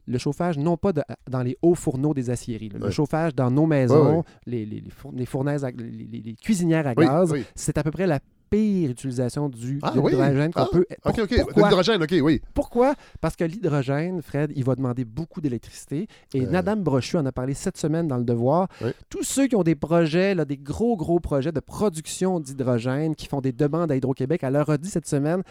le 0.07 0.17
chauffage, 0.17 0.57
non 0.57 0.75
pas 0.75 0.91
de- 0.91 1.03
dans 1.29 1.43
les 1.43 1.55
hauts 1.61 1.75
fourneaux 1.75 2.15
des 2.15 2.29
aciéries, 2.31 2.69
le 2.69 2.89
chauffage 2.89 3.35
dans 3.35 3.51
nos 3.51 3.67
maisons. 3.67 4.23
Les, 4.47 4.65
les, 4.65 4.79
les 4.81 4.89
four- 4.89 5.11
les 5.15 5.25
fournaises, 5.27 5.63
à- 5.63 5.69
les, 5.71 6.07
les- 6.11 6.21
les 6.21 6.33
cuisinières 6.35 6.87
à 6.87 6.95
gaz, 6.95 7.33
c'est 7.53 7.77
à 7.77 7.83
peu 7.83 7.91
près 7.91 8.07
la 8.07 8.19
pire 8.49 8.89
utilisation 8.89 9.47
du 9.47 9.77
Ah, 9.83 9.91
de 9.91 10.01
l'hydrogène 10.01 10.51
qu'on 10.51 10.61
Ah, 10.63 10.67
peut. 10.71 10.83
OK, 11.05 11.13
Pour- 11.13 11.23
OK. 11.25 11.35
Pourquoi? 11.41 11.67
l'hydrogène, 11.69 12.01
OK, 12.01 12.15
oui. 12.23 12.41
Pourquoi? 12.55 12.95
Parce 13.21 13.35
que 13.35 13.43
l'hydrogène, 13.43 14.23
Fred, 14.23 14.51
il 14.55 14.63
va 14.63 14.73
demander 14.73 15.05
beaucoup 15.05 15.39
d'électricité. 15.41 16.07
Et 16.33 16.41
Euh. 16.41 16.49
Madame 16.49 16.81
Brochu 16.81 17.17
en 17.17 17.25
a 17.27 17.31
parlé 17.31 17.53
cette 17.53 17.77
semaine 17.77 18.07
dans 18.07 18.17
Le 18.17 18.23
Devoir. 18.23 18.67
Tous 19.09 19.21
ceux 19.21 19.45
qui 19.45 19.55
ont 19.55 19.61
des 19.61 19.75
projets, 19.75 20.33
là, 20.33 20.45
des 20.45 20.57
gros, 20.57 20.97
gros 20.97 21.19
projets 21.19 21.51
de 21.51 21.59
production 21.59 22.39
d'hydrogène, 22.39 23.13
qui 23.13 23.27
font 23.27 23.41
des 23.41 23.51
demandes 23.51 23.91
à 23.91 23.95
Hydro-Québec, 23.95 24.39
elle 24.41 24.53
leur 24.53 24.71
a 24.71 24.79
dit 24.79 24.89
cette 24.89 25.07
semaine 25.07 25.43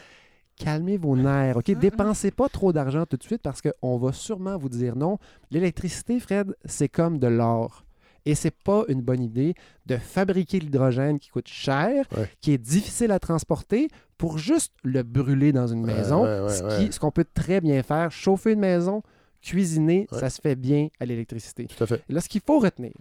calmez 0.59 0.97
vos 0.97 1.17
nerfs, 1.17 1.57
OK? 1.57 1.71
Dépensez 1.79 2.31
pas 2.31 2.49
trop 2.49 2.73
d'argent 2.73 3.07
tout 3.07 3.17
de 3.17 3.23
suite 3.23 3.43
parce 3.43 3.61
qu'on 3.63 3.97
va 3.99 4.13
sûrement 4.13 4.57
vous 4.59 4.69
dire 4.69 4.97
non. 4.97 5.19
L'électricité, 5.51 6.19
Fred, 6.21 6.55
c'est 6.65 6.89
comme 6.89 7.19
de 7.19 7.27
l'or. 7.29 7.85
Et 8.27 8.35
c'est 8.35 8.51
pas 8.55 8.85
une 8.89 9.01
bonne 9.01 9.23
idée 9.23 9.55
de 9.87 9.97
fabriquer 9.97 10.61
l'hydrogène 10.61 11.19
qui 11.19 11.31
coûte 11.31 11.49
cher, 11.49 12.05
Ouais. 12.17 12.29
qui 12.41 12.53
est 12.53 12.59
difficile 12.59 13.11
à 13.13 13.19
transporter, 13.19 13.89
pour 14.19 14.37
juste 14.37 14.75
le 14.83 15.03
brûler 15.03 15.53
dans 15.53 15.69
une 15.69 15.85
maison. 15.87 16.25
ouais, 16.25 16.41
ouais, 16.43 16.91
ce 16.93 16.99
qu'on 17.01 17.13
peut 17.13 17.25
très 17.33 17.61
bien 17.61 17.83
faire, 17.83 18.11
chauffer 18.11 18.53
une 18.53 18.59
maison, 18.61 19.03
cuisiner, 19.41 20.07
ça 20.11 20.29
se 20.29 20.41
fait 20.41 20.57
bien 20.57 20.89
à 21.01 21.07
l'électricité. 21.07 21.67
Tout 21.67 21.85
à 21.85 21.87
fait. 21.87 22.03
Et 22.09 22.13
là, 22.13 22.21
ce 22.21 22.29
qu'il 22.29 22.41
faut 22.45 22.59
retenir, 22.59 22.93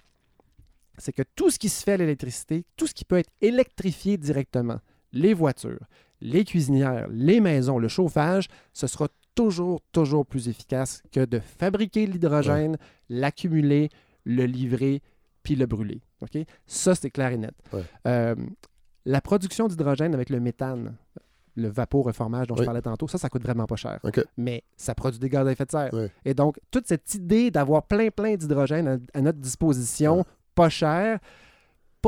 c'est 0.97 1.11
que 1.11 1.23
tout 1.35 1.49
ce 1.49 1.59
qui 1.59 1.69
se 1.69 1.83
fait 1.83 1.93
à 1.93 1.97
l'électricité, 1.97 2.63
tout 2.77 2.87
ce 2.87 2.93
qui 2.93 3.03
peut 3.03 3.17
être 3.17 3.31
électrifié 3.41 4.17
directement, 4.17 4.79
les 5.11 5.33
voitures, 5.33 5.79
les 6.21 6.43
cuisinières, 6.43 7.07
les 7.11 7.39
maisons, 7.39 7.77
le 7.77 7.87
chauffage, 7.87 8.47
ce 8.73 8.87
sera 8.87 9.07
toujours, 9.35 9.81
toujours 9.91 10.25
plus 10.25 10.49
efficace 10.49 11.03
que 11.11 11.23
de 11.25 11.39
fabriquer 11.39 12.07
l'hydrogène, 12.07 12.77
l'accumuler, 13.09 13.89
le 14.23 14.45
livrer, 14.45 15.01
puis 15.43 15.55
le 15.55 15.65
brûler. 15.65 16.01
OK? 16.21 16.37
Ça, 16.65 16.95
c'est 16.95 17.11
clair 17.11 17.31
et 17.31 17.37
net. 17.37 17.53
Ouais. 17.71 17.83
Euh, 18.07 18.35
la 19.05 19.21
production 19.21 19.67
d'hydrogène 19.67 20.13
avec 20.13 20.29
le 20.29 20.39
méthane, 20.39 20.95
le 21.55 21.69
vaporeformage 21.69 22.47
dont 22.47 22.55
je 22.55 22.63
parlais 22.63 22.81
tantôt, 22.81 23.07
ça, 23.07 23.17
ça 23.17 23.29
coûte 23.29 23.43
vraiment 23.43 23.65
pas 23.65 23.75
cher. 23.75 23.99
Mais 24.35 24.63
ça 24.75 24.93
produit 24.93 25.19
des 25.19 25.29
gaz 25.29 25.47
à 25.47 25.51
effet 25.51 25.65
de 25.65 25.71
serre. 25.71 25.91
Et 26.25 26.33
donc, 26.33 26.59
toute 26.71 26.87
cette 26.87 27.13
idée 27.13 27.49
d'avoir 27.51 27.83
plein, 27.83 28.09
plein 28.09 28.35
d'hydrogène 28.35 28.87
à, 28.87 28.97
à 29.13 29.21
notre 29.21 29.39
disposition, 29.39 30.25
pas 30.55 30.69
cher, 30.69 31.19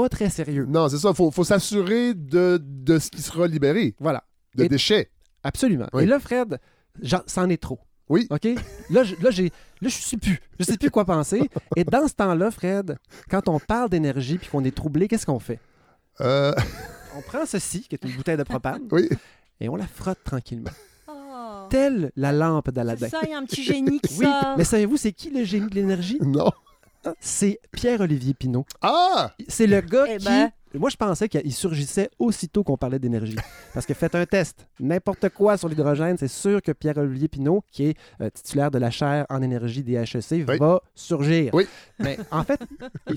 pas 0.01 0.09
très 0.09 0.29
sérieux. 0.29 0.65
Non, 0.67 0.89
c'est 0.89 0.97
ça. 0.97 1.09
Il 1.09 1.15
faut, 1.15 1.31
faut 1.31 1.43
s'assurer 1.43 2.13
de, 2.13 2.59
de 2.61 2.99
ce 2.99 3.09
qui 3.09 3.21
sera 3.21 3.47
libéré, 3.47 3.95
Voilà, 3.99 4.23
de 4.55 4.63
Et- 4.65 4.69
déchets. 4.69 5.09
absolument. 5.43 5.87
Oui. 5.93 6.03
Et 6.03 6.05
là, 6.05 6.19
Fred, 6.19 6.59
c'en 7.27 7.49
est 7.49 7.61
trop. 7.61 7.79
Oui. 8.09 8.27
OK? 8.31 8.47
Là, 8.89 9.03
je, 9.03 9.15
là, 9.21 9.29
j'ai, 9.29 9.51
là, 9.81 9.89
je 9.89 9.89
sais 9.89 10.17
plus. 10.17 10.39
Je 10.59 10.63
sais 10.65 10.77
plus 10.77 10.89
quoi 10.89 11.05
penser. 11.05 11.47
Et 11.75 11.83
dans 11.83 12.07
ce 12.07 12.13
temps-là, 12.15 12.49
Fred, 12.49 12.97
quand 13.29 13.47
on 13.47 13.59
parle 13.59 13.89
d'énergie 13.89 14.37
puis 14.39 14.47
qu'on 14.49 14.63
est 14.63 14.75
troublé, 14.75 15.07
qu'est-ce 15.07 15.25
qu'on 15.27 15.39
fait? 15.39 15.59
Euh, 16.21 16.53
On 17.17 17.21
prend 17.21 17.45
ceci, 17.45 17.81
qui 17.81 17.95
est 17.95 18.03
une 18.05 18.15
bouteille 18.15 18.37
de 18.37 18.43
propane, 18.43 18.83
oui. 18.91 19.09
et 19.59 19.67
on 19.67 19.75
la 19.75 19.87
frotte 19.87 20.19
tranquillement. 20.23 20.69
Oh. 21.07 21.65
Telle 21.69 22.11
la 22.15 22.31
lampe 22.31 22.65
C'est 22.67 22.75
d'Aladin. 22.75 23.09
ça, 23.09 23.19
il 23.23 23.29
y 23.31 23.33
a 23.33 23.37
un 23.37 23.45
petit 23.45 23.63
génie 23.63 23.99
qui 23.99 24.13
Oui, 24.19 24.25
sort. 24.25 24.55
mais 24.57 24.63
savez-vous, 24.63 24.95
c'est 24.97 25.11
qui 25.11 25.31
le 25.31 25.43
génie 25.43 25.67
de 25.69 25.75
l'énergie? 25.75 26.19
Non. 26.21 26.51
C'est 27.19 27.59
Pierre-Olivier 27.71 28.33
Pinault. 28.33 28.65
Ah! 28.81 29.31
C'est 29.47 29.67
le 29.67 29.81
gars 29.81 30.05
Eh 30.09 30.17
qui. 30.17 30.25
ben. 30.25 30.51
Moi, 30.75 30.91
je 30.91 30.97
pensais 30.97 31.27
qu'il 31.27 31.51
surgissait 31.51 32.11
aussitôt 32.19 32.63
qu'on 32.63 32.77
parlait 32.77 32.99
d'énergie. 32.99 33.35
Parce 33.73 33.87
que 33.87 33.95
faites 33.95 34.13
un 34.13 34.27
test. 34.27 34.67
N'importe 34.79 35.29
quoi 35.29 35.57
sur 35.57 35.67
l'hydrogène, 35.67 36.15
c'est 36.19 36.27
sûr 36.27 36.61
que 36.61 36.71
Pierre-Olivier 36.71 37.27
Pinault, 37.27 37.63
qui 37.71 37.85
est 37.87 37.97
euh, 38.21 38.29
titulaire 38.29 38.69
de 38.69 38.77
la 38.77 38.91
chaire 38.91 39.25
en 39.29 39.41
énergie 39.41 39.81
des 39.81 39.93
HEC, 39.95 40.45
Oui. 40.47 40.57
va 40.59 40.79
surgir. 40.93 41.51
Oui. 41.55 41.65
Mais 41.97 42.19
en 42.29 42.43
fait, 42.43 42.59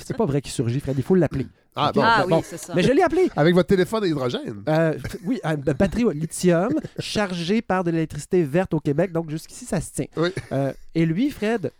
c'est 0.02 0.16
pas 0.16 0.24
vrai 0.24 0.40
qu'il 0.40 0.50
surgit, 0.50 0.80
Fred. 0.80 0.94
Il 0.96 1.02
faut 1.04 1.14
l'appeler. 1.14 1.46
Ah, 1.76 1.92
bon. 1.92 2.00
ah 2.02 2.24
bon. 2.26 2.38
oui, 2.38 2.42
c'est 2.46 2.56
ça. 2.56 2.74
Mais 2.74 2.82
je 2.82 2.90
l'ai 2.92 3.02
appelé. 3.02 3.28
Avec 3.36 3.54
votre 3.54 3.68
téléphone 3.68 4.04
à 4.04 4.06
hydrogène. 4.06 4.62
Euh, 4.68 4.94
oui, 5.26 5.38
une 5.44 5.56
batterie 5.56 6.04
au 6.04 6.10
lithium 6.10 6.70
chargée 6.98 7.60
par 7.60 7.84
de 7.84 7.90
l'électricité 7.90 8.44
verte 8.44 8.72
au 8.72 8.80
Québec. 8.80 9.12
Donc, 9.12 9.28
jusqu'ici, 9.28 9.66
ça 9.66 9.78
se 9.82 9.92
tient. 9.92 10.06
Oui. 10.16 10.30
Euh, 10.52 10.72
et 10.94 11.04
lui, 11.04 11.30
Fred, 11.30 11.70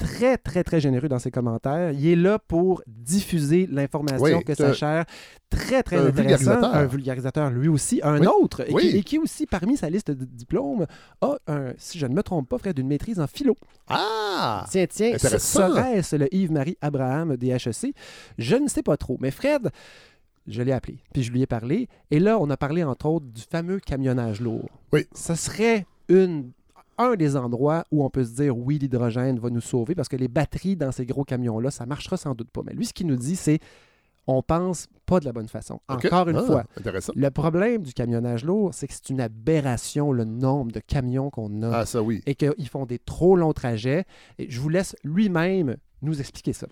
très, 0.00 0.38
très, 0.38 0.64
très 0.64 0.80
généreux 0.80 1.08
dans 1.08 1.18
ses 1.18 1.30
commentaires. 1.30 1.92
Il 1.92 2.06
est 2.08 2.16
là 2.16 2.38
pour 2.38 2.82
diffuser 2.88 3.68
l'information 3.70 4.38
Oui, 4.38 4.44
que 4.44 4.54
sa 4.54 4.72
chair. 4.72 5.04
Très, 5.50 5.82
très 5.82 5.96
un 5.96 6.06
intéressant. 6.06 6.22
vulgarisateur. 6.22 6.74
Un 6.74 6.86
vulgarisateur, 6.86 7.50
lui 7.50 7.68
aussi. 7.68 8.00
Un 8.02 8.20
Oui. 8.20 8.26
autre, 8.26 8.62
et, 8.68 8.72
Oui. 8.72 8.82
qui, 8.90 8.96
et 8.96 9.02
qui 9.02 9.18
aussi, 9.18 9.46
parmi 9.46 9.76
sa 9.76 9.90
liste 9.90 10.10
de 10.10 10.24
diplômes, 10.24 10.86
a, 11.20 11.36
un, 11.48 11.72
si 11.76 11.98
je 11.98 12.06
ne 12.06 12.14
me 12.14 12.22
trompe 12.22 12.48
pas, 12.48 12.58
Fred, 12.58 12.78
une 12.78 12.86
maîtrise 12.88 13.20
en 13.20 13.26
philo. 13.26 13.56
Ah! 13.88 14.64
Tiens, 14.70 14.86
tiens, 14.88 15.18
serait-ce 15.18 16.16
le 16.16 16.34
Yves-Marie 16.34 16.76
Abraham 16.80 17.36
des 17.36 17.48
HEC? 17.48 17.94
Je 18.38 18.56
ne 18.56 18.68
sais 18.68 18.82
pas 18.82 18.96
trop. 18.96 19.18
Mais 19.20 19.30
Fred, 19.30 19.70
je 20.46 20.62
l'ai 20.62 20.72
appelé, 20.72 20.98
puis 21.12 21.22
je 21.22 21.30
lui 21.32 21.42
ai 21.42 21.46
parlé. 21.46 21.88
Et 22.10 22.18
là, 22.20 22.38
on 22.40 22.48
a 22.50 22.56
parlé, 22.56 22.82
entre 22.84 23.06
autres, 23.06 23.26
du 23.26 23.42
fameux 23.42 23.78
camionnage 23.80 24.40
lourd. 24.40 24.68
Oui. 24.92 25.06
Ce 25.14 25.34
serait 25.34 25.86
une, 26.08 26.52
un 27.02 27.14
des 27.16 27.36
endroits 27.36 27.84
où 27.90 28.04
on 28.04 28.10
peut 28.10 28.24
se 28.24 28.34
dire, 28.34 28.56
oui, 28.56 28.78
l'hydrogène 28.78 29.38
va 29.38 29.50
nous 29.50 29.60
sauver, 29.60 29.94
parce 29.94 30.08
que 30.08 30.16
les 30.16 30.28
batteries 30.28 30.76
dans 30.76 30.92
ces 30.92 31.06
gros 31.06 31.24
camions-là, 31.24 31.70
ça 31.70 31.86
marchera 31.86 32.16
sans 32.16 32.34
doute 32.34 32.50
pas. 32.50 32.62
Mais 32.64 32.72
lui, 32.74 32.86
ce 32.86 32.92
qu'il 32.92 33.06
nous 33.06 33.16
dit, 33.16 33.36
c'est, 33.36 33.58
on 34.26 34.42
pense 34.42 34.86
pas 35.06 35.18
de 35.18 35.24
la 35.24 35.32
bonne 35.32 35.48
façon. 35.48 35.80
Encore 35.88 36.28
une 36.28 36.36
Ah, 36.36 36.42
fois, 36.42 36.64
le 37.16 37.30
problème 37.30 37.82
du 37.82 37.92
camionnage 37.94 38.44
lourd, 38.44 38.74
c'est 38.74 38.86
que 38.86 38.92
c'est 38.94 39.10
une 39.10 39.20
aberration, 39.20 40.12
le 40.12 40.24
nombre 40.24 40.70
de 40.72 40.80
camions 40.80 41.30
qu'on 41.30 41.62
a 41.62 41.78
Ah, 41.80 41.86
ça, 41.86 42.02
oui. 42.02 42.22
et 42.26 42.34
qu'ils 42.34 42.68
font 42.68 42.86
des 42.86 42.98
trop 42.98 43.34
longs 43.34 43.52
trajets. 43.54 44.04
Et 44.38 44.48
je 44.50 44.60
vous 44.60 44.68
laisse 44.68 44.94
lui-même 45.02 45.76
nous 46.02 46.20
expliquer 46.20 46.52
ça. 46.52 46.66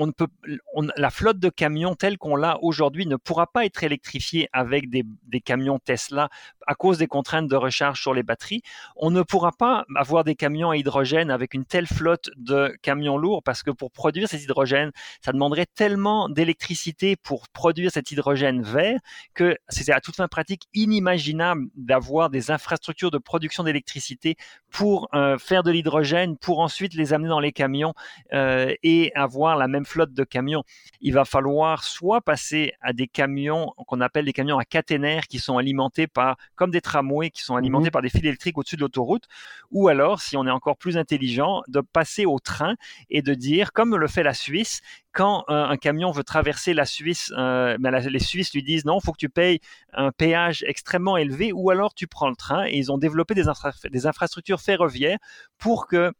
On 0.00 0.06
ne 0.06 0.12
peut, 0.12 0.28
on- 0.74 0.88
la 0.96 1.10
flotte 1.10 1.38
de 1.38 1.50
camions 1.50 1.94
telle 1.94 2.16
qu'on 2.16 2.34
l'a 2.34 2.58
aujourd'hui 2.62 3.06
ne 3.06 3.16
pourra 3.16 3.46
pas 3.46 3.66
être 3.66 3.84
électrifiée 3.84 4.48
avec 4.52 4.88
des, 4.88 5.04
camions 5.44 5.78
Tesla 5.78 6.30
à 6.66 6.74
cause 6.74 6.98
des 6.98 7.06
contraintes 7.06 7.48
de 7.48 7.56
recharge 7.56 8.00
sur 8.00 8.14
les 8.14 8.22
batteries. 8.22 8.62
On 8.96 9.10
ne 9.10 9.22
pourra 9.22 9.52
pas 9.52 9.84
avoir 9.96 10.24
des 10.24 10.36
camions 10.36 10.70
à 10.70 10.76
hydrogène 10.76 11.30
avec 11.30 11.52
une 11.52 11.64
telle 11.64 11.86
flotte 11.86 12.30
de 12.36 12.74
camions 12.82 13.18
lourds 13.18 13.42
parce 13.42 13.62
que 13.62 13.70
pour 13.70 13.90
produire 13.90 14.28
cet 14.28 14.42
hydrogène, 14.42 14.90
ça 15.22 15.32
demanderait 15.32 15.66
tellement 15.66 16.28
d'électricité 16.28 17.16
pour 17.16 17.48
produire 17.48 17.90
cet 17.90 18.10
hydrogène 18.10 18.62
vert 18.62 18.98
que 19.34 19.56
c'est 19.68 19.90
à 19.92 20.00
toute 20.00 20.16
fin 20.16 20.28
pratique 20.28 20.62
inimaginable 20.72 21.66
d'avoir 21.76 22.30
des 22.30 22.50
infrastructures 22.50 23.10
de 23.10 23.18
production 23.18 23.64
d'électricité 23.64 24.36
pour 24.70 25.08
euh, 25.14 25.36
faire 25.36 25.62
de 25.62 25.70
l'hydrogène, 25.70 26.38
pour 26.38 26.60
ensuite 26.60 26.94
les 26.94 27.12
amener 27.12 27.28
dans 27.28 27.40
les 27.40 27.52
camions 27.52 27.92
euh, 28.32 28.72
et 28.82 29.12
avoir 29.14 29.56
la 29.56 29.68
même 29.68 29.84
flotte 29.90 30.12
de 30.14 30.24
camions, 30.24 30.62
il 31.00 31.12
va 31.14 31.24
falloir 31.24 31.84
soit 31.84 32.20
passer 32.20 32.72
à 32.80 32.92
des 32.92 33.08
camions 33.08 33.72
qu'on 33.86 34.00
appelle 34.00 34.24
des 34.24 34.32
camions 34.32 34.58
à 34.58 34.64
caténaire 34.64 35.26
qui 35.26 35.38
sont 35.38 35.58
alimentés 35.58 36.06
par, 36.06 36.36
comme 36.54 36.70
des 36.70 36.80
tramways 36.80 37.30
qui 37.30 37.42
sont 37.42 37.56
alimentés 37.56 37.86
Mhm. 37.86 37.90
par 37.90 38.02
des 38.02 38.08
fils 38.10 38.22
électriques 38.24 38.56
au-dessus 38.58 38.76
de 38.76 38.82
l'autoroute, 38.82 39.24
ou 39.70 39.88
alors, 39.88 40.20
si 40.20 40.36
on 40.36 40.46
est 40.46 40.50
encore 40.50 40.76
plus 40.76 40.96
intelligent, 40.96 41.62
de 41.68 41.80
passer 41.80 42.24
au 42.26 42.38
train 42.38 42.74
et 43.10 43.22
de 43.22 43.34
dire, 43.34 43.72
comme 43.72 43.96
le 43.96 44.08
fait 44.08 44.22
la 44.22 44.34
Suisse, 44.34 44.80
quand 45.12 45.44
euh, 45.48 45.64
un 45.64 45.76
camion 45.76 46.12
veut 46.12 46.22
traverser 46.24 46.72
la 46.74 46.84
Suisse, 46.84 47.32
euh, 47.36 47.76
ben, 47.80 47.90
la- 47.90 48.00
les 48.00 48.18
Suisses 48.20 48.52
lui 48.54 48.62
disent 48.62 48.84
non, 48.84 48.98
il 49.00 49.04
faut 49.04 49.12
que 49.12 49.18
tu 49.18 49.28
payes 49.28 49.60
un 49.92 50.12
péage 50.12 50.64
extrêmement 50.68 51.16
élevé 51.16 51.52
ou 51.52 51.70
alors 51.70 51.94
tu 51.94 52.06
prends 52.06 52.28
le 52.30 52.36
train. 52.36 52.64
Et 52.66 52.76
ils 52.78 52.92
ont 52.92 52.98
développé 52.98 53.34
des, 53.34 53.48
infra- 53.48 53.72
des 53.90 54.06
infrastructures 54.06 54.60
ferroviaires 54.60 55.18
pour 55.58 55.86
que 55.88 56.12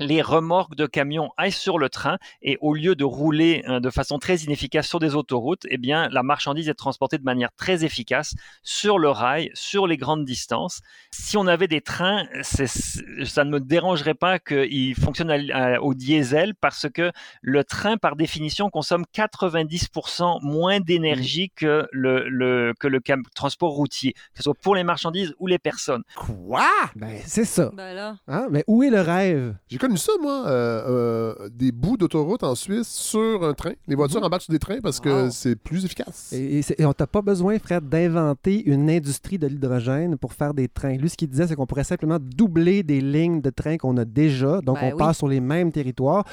les 0.00 0.22
remorques 0.22 0.74
de 0.74 0.86
camions 0.86 1.30
aillent 1.36 1.52
sur 1.52 1.78
le 1.78 1.88
train 1.88 2.18
et 2.42 2.58
au 2.60 2.74
lieu 2.74 2.94
de 2.96 3.04
rouler 3.04 3.62
euh, 3.68 3.78
de 3.80 3.90
façon 3.90 4.18
très 4.18 4.36
inefficace 4.38 4.88
sur 4.88 4.98
des 4.98 5.14
autoroutes, 5.14 5.62
eh 5.68 5.78
bien 5.78 6.08
la 6.10 6.22
marchandise 6.22 6.68
est 6.68 6.74
transportée 6.74 7.16
de 7.18 7.22
manière 7.24 7.50
très 7.56 7.84
efficace 7.84 8.34
sur 8.62 8.98
le 8.98 9.08
rail, 9.10 9.50
sur 9.54 9.86
les 9.86 9.96
grandes 9.96 10.24
distances. 10.24 10.80
Si 11.12 11.36
on 11.36 11.46
avait 11.46 11.68
des 11.68 11.80
trains, 11.80 12.24
ça 12.42 13.44
ne 13.44 13.50
me 13.50 13.60
dérangerait 13.60 14.14
pas 14.14 14.38
qu'ils 14.38 14.94
fonctionnent 14.96 15.30
à- 15.30 15.56
à- 15.76 15.80
au 15.80 15.94
diesel 15.94 16.54
parce 16.60 16.88
que 16.92 17.12
le 17.42 17.62
train, 17.64 17.96
par 17.96 18.16
définition, 18.16 18.70
consomme 18.70 19.04
90% 19.14 20.40
moins 20.42 20.80
d'énergie 20.80 21.50
que 21.54 21.86
le, 21.92 22.28
le- 22.28 22.74
que 22.78 22.88
le 22.88 23.00
cam- 23.00 23.22
transport 23.34 23.72
routier, 23.72 24.12
que 24.12 24.38
ce 24.38 24.42
soit 24.44 24.54
pour 24.54 24.74
les 24.74 24.84
marchandises 24.84 25.34
ou 25.38 25.46
les 25.46 25.58
personnes. 25.58 26.02
Quoi? 26.16 26.66
Ben, 26.96 27.18
c'est 27.24 27.44
ça. 27.44 27.70
Ben 27.74 27.94
là. 27.94 28.16
Hein? 28.28 28.48
Mais 28.50 28.64
où 28.66 28.82
est 28.82 28.90
le 28.90 29.00
rêve? 29.00 29.54
J'ai 29.84 29.88
connu 29.88 29.98
ça, 29.98 30.12
moi, 30.22 30.44
euh, 30.46 31.34
euh, 31.44 31.48
des 31.52 31.70
bouts 31.70 31.98
d'autoroute 31.98 32.42
en 32.42 32.54
Suisse 32.54 32.88
sur 32.88 33.44
un 33.44 33.52
train. 33.52 33.72
Les 33.86 33.94
voitures 33.94 34.22
embarquent 34.24 34.40
sur 34.44 34.52
des 34.52 34.58
trains 34.58 34.80
parce 34.82 34.98
que 34.98 35.24
Wow. 35.26 35.30
c'est 35.30 35.56
plus 35.56 35.84
efficace. 35.84 36.32
Et, 36.32 36.58
et 36.58 36.62
c'est- 36.62 36.80
et 36.80 36.86
on 36.86 36.94
t'a 36.94 37.06
pas 37.06 37.20
besoin, 37.20 37.58
Fred, 37.58 37.86
d'inventer 37.86 38.62
une 38.64 38.88
industrie 38.88 39.36
de 39.38 39.46
l'hydrogène 39.46 40.16
pour 40.16 40.32
faire 40.32 40.54
des 40.54 40.68
trains. 40.68 40.96
Lui, 40.96 41.10
ce 41.10 41.16
qu'il 41.18 41.28
disait, 41.28 41.46
c'est 41.48 41.54
qu'on 41.54 41.66
pourrait 41.66 41.84
simplement 41.84 42.16
doubler 42.18 42.82
des 42.82 43.02
lignes 43.02 43.42
de 43.42 43.50
trains 43.50 43.76
qu'on 43.76 43.96
a 43.98 44.06
déjà. 44.06 44.62
Donc, 44.62 44.80
Ben 44.80 44.86
on 44.88 44.92
oui. 44.92 44.98
passe 44.98 45.18
sur 45.18 45.28
les 45.28 45.40
mêmes 45.40 45.70
territoires. 45.70 46.24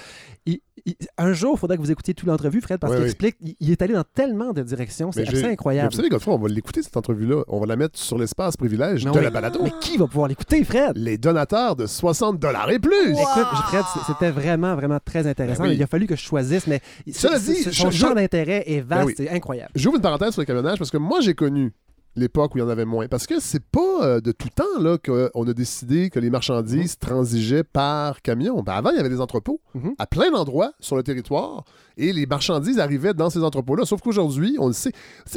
Il- 0.45 0.59
il- 0.85 0.95
un 1.17 1.33
jour, 1.33 1.55
il 1.55 1.59
faudrait 1.59 1.75
que 1.77 1.81
vous 1.81 1.91
écoutiez 1.91 2.13
toute 2.13 2.27
l'entrevue, 2.29 2.61
Fred, 2.61 2.79
parce 2.79 2.91
Oui, 2.91 2.97
qu'il 2.99 3.03
oui. 3.03 3.09
explique, 3.09 3.35
il, 3.41 3.55
il 3.59 3.71
est 3.71 3.81
allé 3.81 3.93
dans 3.93 4.03
tellement 4.15 4.53
de 4.53 4.61
directions. 4.63 5.11
C'est 5.11 5.27
assez 5.27 5.41
Mais 5.43 5.49
incroyable. 5.49 5.89
vous 5.91 5.97
savez, 5.97 6.07
Godefroy, 6.09 6.35
on 6.35 6.39
va 6.39 6.47
l'écouter, 6.47 6.81
cette 6.83 6.95
entrevue-là. 6.95 7.43
On 7.49 7.59
va 7.59 7.65
la 7.65 7.75
mettre 7.75 7.99
sur 7.99 8.17
l'espace 8.17 8.55
privilège 8.55 9.03
Mais 9.05 9.11
de 9.11 9.17
oui. 9.17 9.23
la 9.25 9.29
balado. 9.29 9.59
Mais 9.61 9.71
qui 9.81 9.97
va 9.97 10.07
pouvoir 10.07 10.29
l'écouter, 10.29 10.63
Fred? 10.63 10.93
Les 10.95 11.17
donateurs 11.17 11.75
de 11.75 11.85
60 11.85 12.39
dollars 12.39 12.69
et 12.71 12.79
plus. 12.79 13.13
Fred, 13.45 13.83
c'était 14.07 14.31
vraiment, 14.31 14.75
vraiment 14.75 14.99
très 15.03 15.27
intéressant. 15.27 15.63
Ben 15.63 15.69
oui. 15.69 15.75
Il 15.75 15.83
a 15.83 15.87
fallu 15.87 16.07
que 16.07 16.15
je 16.15 16.21
choisisse, 16.21 16.67
mais 16.67 16.81
Cela 17.11 17.39
ce- 17.39 17.51
dit, 17.51 17.63
son 17.73 17.91
je- 17.91 17.97
champ 17.97 18.13
d'intérêt 18.13 18.63
est 18.67 18.81
vaste, 18.81 19.01
Ben 19.01 19.07
oui. 19.07 19.13
c'est 19.17 19.29
incroyable. 19.29 19.71
J'ouvre 19.75 19.95
une 19.97 20.01
parenthèse 20.01 20.31
sur 20.33 20.41
le 20.41 20.45
camionnage 20.45 20.77
parce 20.77 20.91
que 20.91 20.97
moi, 20.97 21.19
j'ai 21.21 21.33
connu 21.33 21.71
l'époque 22.17 22.53
où 22.53 22.57
il 22.57 22.61
y 22.61 22.63
en 22.63 22.67
avait 22.69 22.83
moins. 22.83 23.07
Parce 23.07 23.25
que 23.25 23.39
c'est 23.39 23.63
pas 23.63 24.03
euh, 24.03 24.19
de 24.19 24.33
tout 24.33 24.49
temps 24.53 24.65
là, 24.81 24.97
qu'on 24.97 25.47
a 25.47 25.53
décidé 25.53 26.09
que 26.09 26.19
les 26.19 26.29
marchandises 26.29 26.97
transigeaient 26.99 27.63
par 27.63 28.21
camion. 28.21 28.61
Ben, 28.63 28.73
avant, 28.73 28.89
il 28.89 28.97
y 28.97 28.99
avait 28.99 29.07
des 29.07 29.21
entrepôts 29.21 29.61
Mhm. 29.75 29.93
à 29.97 30.05
plein 30.07 30.29
d'endroits 30.29 30.73
sur 30.81 30.97
le 30.97 31.03
territoire 31.03 31.63
et 31.95 32.11
les 32.11 32.25
marchandises 32.25 32.79
arrivaient 32.79 33.13
dans 33.13 33.29
ces 33.29 33.41
entrepôts-là. 33.43 33.85
Sauf 33.85 34.01
qu'aujourd'hui, 34.01 34.57
on 34.59 34.67
le 34.67 34.73
sait. 34.73 34.91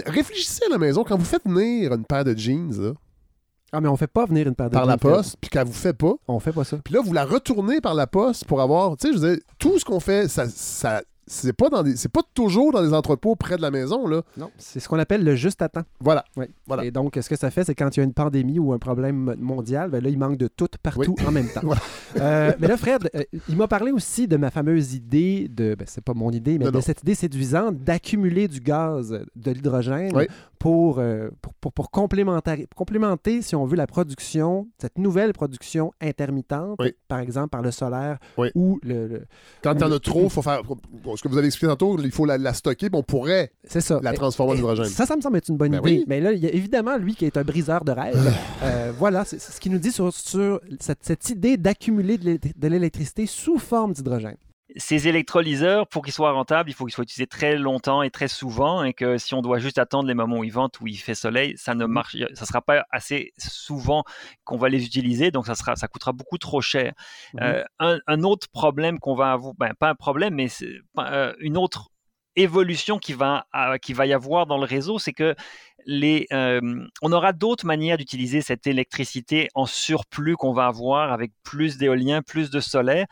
Réfléchissez 0.04 0.62
à 0.66 0.70
la 0.70 0.78
maison, 0.78 1.04
quand 1.04 1.16
vous 1.16 1.24
faites 1.24 1.44
venir 1.46 1.92
une 1.92 2.04
paire 2.04 2.24
de 2.24 2.36
jeans 2.36 2.72
là, 2.80 2.92
Ah, 3.72 3.80
mais 3.80 3.88
on 3.88 3.96
fait 3.96 4.06
pas 4.06 4.24
venir 4.26 4.46
une 4.46 4.54
paire 4.54 4.70
de 4.70 4.74
par 4.74 4.86
la 4.86 4.92
jeans, 4.92 4.98
poste, 5.00 5.36
puis 5.40 5.50
qu'elle 5.50 5.66
vous 5.66 5.72
fait 5.72 5.92
pas, 5.92 6.12
On 6.28 6.38
fait 6.38 6.52
pas 6.52 6.64
ça. 6.64 6.76
puis 6.84 6.94
là, 6.94 7.00
vous 7.04 7.12
la 7.12 7.24
retournez 7.24 7.80
par 7.80 7.94
la 7.94 8.06
poste 8.06 8.44
pour 8.44 8.60
avoir. 8.60 8.96
Tu 8.96 9.08
sais, 9.08 9.14
je 9.14 9.18
veux 9.18 9.34
dire, 9.34 9.44
tout 9.58 9.78
ce 9.78 9.84
qu'on 9.84 10.00
fait, 10.00 10.28
ça. 10.28 10.48
ça 10.48 11.02
c'est 11.26 11.52
pas 11.52 11.68
dans 11.70 11.82
des, 11.82 11.96
c'est 11.96 12.08
pas 12.10 12.22
toujours 12.34 12.72
dans 12.72 12.82
des 12.82 12.92
entrepôts 12.92 13.36
près 13.36 13.56
de 13.56 13.62
la 13.62 13.70
maison 13.70 14.06
là. 14.06 14.22
Non, 14.36 14.50
c'est 14.58 14.80
ce 14.80 14.88
qu'on 14.88 14.98
appelle 14.98 15.24
le 15.24 15.34
juste 15.36 15.62
à 15.62 15.68
temps. 15.68 15.82
Voilà. 16.00 16.24
Oui. 16.36 16.46
Voilà. 16.66 16.84
Et 16.84 16.90
donc, 16.90 17.18
ce 17.20 17.28
que 17.28 17.36
ça 17.36 17.50
fait, 17.50 17.64
c'est 17.64 17.74
quand 17.74 17.96
il 17.96 18.00
y 18.00 18.02
a 18.02 18.04
une 18.04 18.12
pandémie 18.14 18.58
ou 18.58 18.72
un 18.72 18.78
problème 18.78 19.16
mo- 19.16 19.36
mondial, 19.36 19.90
ben 19.90 20.02
là, 20.02 20.08
il 20.10 20.18
manque 20.18 20.36
de 20.36 20.48
tout 20.48 20.68
partout 20.82 21.14
en 21.26 21.30
même 21.32 21.48
temps. 21.48 21.60
Voilà. 21.64 21.80
Euh, 22.20 22.52
mais 22.60 22.68
là, 22.68 22.76
Fred, 22.76 23.10
euh, 23.14 23.22
il 23.48 23.56
m'a 23.56 23.68
parlé 23.68 23.90
aussi 23.92 24.28
de 24.28 24.36
ma 24.36 24.50
fameuse 24.50 24.94
idée 24.94 25.48
de, 25.48 25.74
ben, 25.74 25.84
c'est 25.88 26.04
pas 26.04 26.14
mon 26.14 26.30
idée, 26.30 26.58
mais 26.58 26.66
Non, 26.66 26.70
de 26.70 26.76
non. 26.76 26.82
cette 26.82 27.02
idée 27.02 27.14
séduisante 27.14 27.78
d'accumuler 27.78 28.48
du 28.48 28.60
gaz, 28.60 29.18
de 29.34 29.50
l'hydrogène 29.50 30.12
Oui. 30.14 30.26
pour, 30.58 30.98
euh, 30.98 31.30
pour, 31.40 31.54
pour, 31.54 31.72
pour 31.72 31.90
complémenter, 31.90 32.66
complémenter, 32.76 33.42
si 33.42 33.56
on 33.56 33.64
veut, 33.64 33.76
la 33.76 33.86
production, 33.86 34.68
cette 34.78 34.98
nouvelle 34.98 35.32
production 35.32 35.92
intermittente, 36.00 36.78
par 37.08 37.18
exemple 37.20 37.48
par 37.48 37.62
le 37.62 37.70
solaire 37.70 38.18
ou 38.54 38.78
le. 38.82 39.06
le- 39.08 39.22
Quand 39.62 39.82
en 39.82 39.90
a 39.92 39.98
trop, 39.98 40.28
faut 40.28 40.42
faire. 40.42 40.62
Ce 41.16 41.22
que 41.22 41.28
vous 41.28 41.38
avez 41.38 41.46
expliqué 41.46 41.68
tantôt, 41.70 41.98
il 42.00 42.10
faut 42.10 42.24
la, 42.26 42.38
la 42.38 42.52
stocker, 42.54 42.90
puis 42.90 42.98
on 42.98 43.02
pourrait 43.02 43.52
c'est 43.66 43.80
ça. 43.80 44.00
la 44.02 44.12
transformer 44.12 44.52
en 44.54 44.56
hydrogène. 44.56 44.86
Ça, 44.86 45.06
ça 45.06 45.16
me 45.16 45.20
semble 45.20 45.36
être 45.38 45.48
une 45.48 45.56
bonne 45.56 45.70
Ben 45.72 45.78
idée. 45.80 45.98
oui. 45.98 46.04
Mais 46.06 46.20
là, 46.20 46.32
il 46.32 46.38
y 46.38 46.46
a 46.46 46.52
évidemment, 46.52 46.96
lui 46.96 47.14
qui 47.14 47.24
est 47.24 47.36
un 47.36 47.42
briseur 47.44 47.84
de 47.84 47.92
rêve, 47.92 48.34
euh, 48.62 48.92
voilà, 48.98 49.24
c'est 49.24 49.40
ce 49.40 49.60
qu'il 49.60 49.72
nous 49.72 49.78
dit 49.78 49.92
sur, 49.92 50.12
sur 50.12 50.60
cette, 50.80 50.98
cette 51.02 51.28
idée 51.30 51.56
d'accumuler 51.56 52.18
de 52.18 52.68
l'électricité 52.68 53.26
sous 53.26 53.58
forme 53.58 53.92
d'hydrogène. 53.92 54.36
Ces 54.76 55.08
électrolyseurs, 55.08 55.86
pour 55.86 56.04
qu'ils 56.04 56.12
soient 56.12 56.32
rentables, 56.32 56.68
il 56.68 56.72
faut 56.72 56.84
qu'ils 56.84 56.94
soient 56.94 57.04
utilisés 57.04 57.26
très 57.26 57.56
longtemps 57.56 58.02
et 58.02 58.10
très 58.10 58.28
souvent, 58.28 58.82
et 58.82 58.92
que 58.92 59.18
si 59.18 59.34
on 59.34 59.42
doit 59.42 59.58
juste 59.58 59.78
attendre 59.78 60.08
les 60.08 60.14
moments 60.14 60.38
où 60.38 60.44
ils 60.44 60.52
ventent, 60.52 60.80
où 60.80 60.86
il 60.86 60.96
fait 60.96 61.14
soleil, 61.14 61.54
ça 61.56 61.74
ne 61.74 61.86
marche, 61.86 62.16
ça 62.34 62.44
sera 62.44 62.60
pas 62.60 62.84
assez 62.90 63.32
souvent 63.38 64.04
qu'on 64.44 64.56
va 64.56 64.68
les 64.68 64.84
utiliser, 64.84 65.30
donc 65.30 65.46
ça 65.46 65.54
sera, 65.54 65.76
ça 65.76 65.86
coûtera 65.88 66.12
beaucoup 66.12 66.38
trop 66.38 66.60
cher. 66.60 66.92
Mhm. 67.34 67.40
Euh, 67.42 67.64
un, 67.78 67.98
un 68.06 68.22
autre 68.22 68.48
problème 68.48 68.98
qu'on 68.98 69.14
va 69.14 69.32
avoir, 69.32 69.54
ben, 69.54 69.74
pas 69.78 69.90
un 69.90 69.94
problème, 69.94 70.34
mais 70.34 70.48
euh, 70.98 71.32
une 71.38 71.56
autre 71.56 71.90
évolution 72.36 72.98
qui 72.98 73.12
va, 73.12 73.46
euh, 73.54 73.78
qui 73.78 73.92
va 73.92 74.06
y 74.06 74.12
avoir 74.12 74.46
dans 74.46 74.58
le 74.58 74.64
réseau, 74.64 74.98
c'est 74.98 75.12
que 75.12 75.34
les, 75.86 76.26
euh, 76.32 76.86
on 77.02 77.12
aura 77.12 77.32
d'autres 77.32 77.66
manières 77.66 77.98
d'utiliser 77.98 78.40
cette 78.40 78.66
électricité 78.66 79.48
en 79.54 79.66
surplus 79.66 80.36
qu'on 80.36 80.52
va 80.52 80.66
avoir 80.66 81.12
avec 81.12 81.32
plus 81.42 81.76
d'éolien, 81.76 82.22
plus 82.22 82.50
de 82.50 82.60
solaire. 82.60 83.06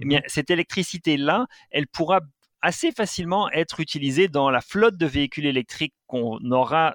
Eh 0.00 0.04
bien, 0.04 0.20
cette 0.26 0.50
électricité-là, 0.50 1.46
elle 1.70 1.86
pourra 1.86 2.20
assez 2.60 2.92
facilement 2.92 3.50
être 3.50 3.80
utilisée 3.80 4.28
dans 4.28 4.50
la 4.50 4.60
flotte 4.60 4.96
de 4.96 5.06
véhicules 5.06 5.46
électriques 5.46 5.94
qu'on 6.06 6.38
aura 6.50 6.94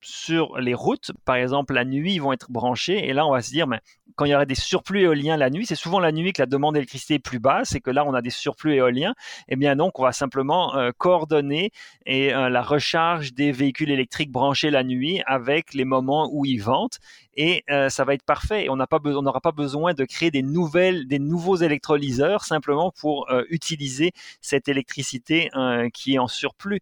sur 0.00 0.58
les 0.58 0.74
routes. 0.74 1.12
Par 1.24 1.36
exemple, 1.36 1.74
la 1.74 1.84
nuit, 1.84 2.14
ils 2.14 2.22
vont 2.22 2.32
être 2.32 2.50
branchés 2.50 3.08
et 3.08 3.12
là, 3.12 3.26
on 3.26 3.32
va 3.32 3.42
se 3.42 3.50
dire, 3.50 3.66
ben, 3.66 3.80
quand 4.16 4.24
il 4.24 4.30
y 4.30 4.34
aura 4.34 4.44
des 4.44 4.54
surplus 4.54 5.00
éoliens 5.00 5.36
la 5.36 5.50
nuit, 5.50 5.64
c'est 5.64 5.74
souvent 5.74 5.98
la 5.98 6.12
nuit 6.12 6.32
que 6.32 6.42
la 6.42 6.46
demande 6.46 6.74
d'électricité 6.74 7.14
est 7.14 7.18
plus 7.20 7.38
basse 7.38 7.74
et 7.74 7.80
que 7.80 7.90
là, 7.90 8.04
on 8.04 8.12
a 8.12 8.20
des 8.20 8.30
surplus 8.30 8.74
éoliens. 8.74 9.14
Eh 9.48 9.56
bien, 9.56 9.76
donc, 9.76 9.98
on 9.98 10.02
va 10.02 10.12
simplement 10.12 10.76
euh, 10.76 10.90
coordonner 10.96 11.70
et 12.06 12.34
euh, 12.34 12.48
la 12.48 12.62
recharge 12.62 13.32
des 13.32 13.52
véhicules 13.52 13.90
électriques 13.90 14.30
branchés 14.30 14.70
la 14.70 14.84
nuit 14.84 15.22
avec 15.26 15.72
les 15.74 15.84
moments 15.84 16.28
où 16.32 16.44
ils 16.44 16.62
ventent 16.62 16.98
et 17.40 17.64
euh, 17.70 17.88
ça 17.88 18.04
va 18.04 18.12
être 18.12 18.22
parfait. 18.22 18.68
On 18.68 18.76
n'aura 18.76 19.40
pas 19.40 19.52
besoin 19.52 19.94
de 19.94 20.04
créer 20.04 20.30
des 20.30 20.42
nouveaux 20.42 21.56
électrolyseurs 21.56 22.44
simplement 22.44 22.92
pour 23.00 23.30
euh, 23.30 23.44
utiliser 23.48 24.12
cette 24.42 24.68
électricité 24.68 25.48
euh, 25.56 25.88
qui 25.88 26.16
est 26.16 26.18
en 26.18 26.28
surplus. 26.28 26.80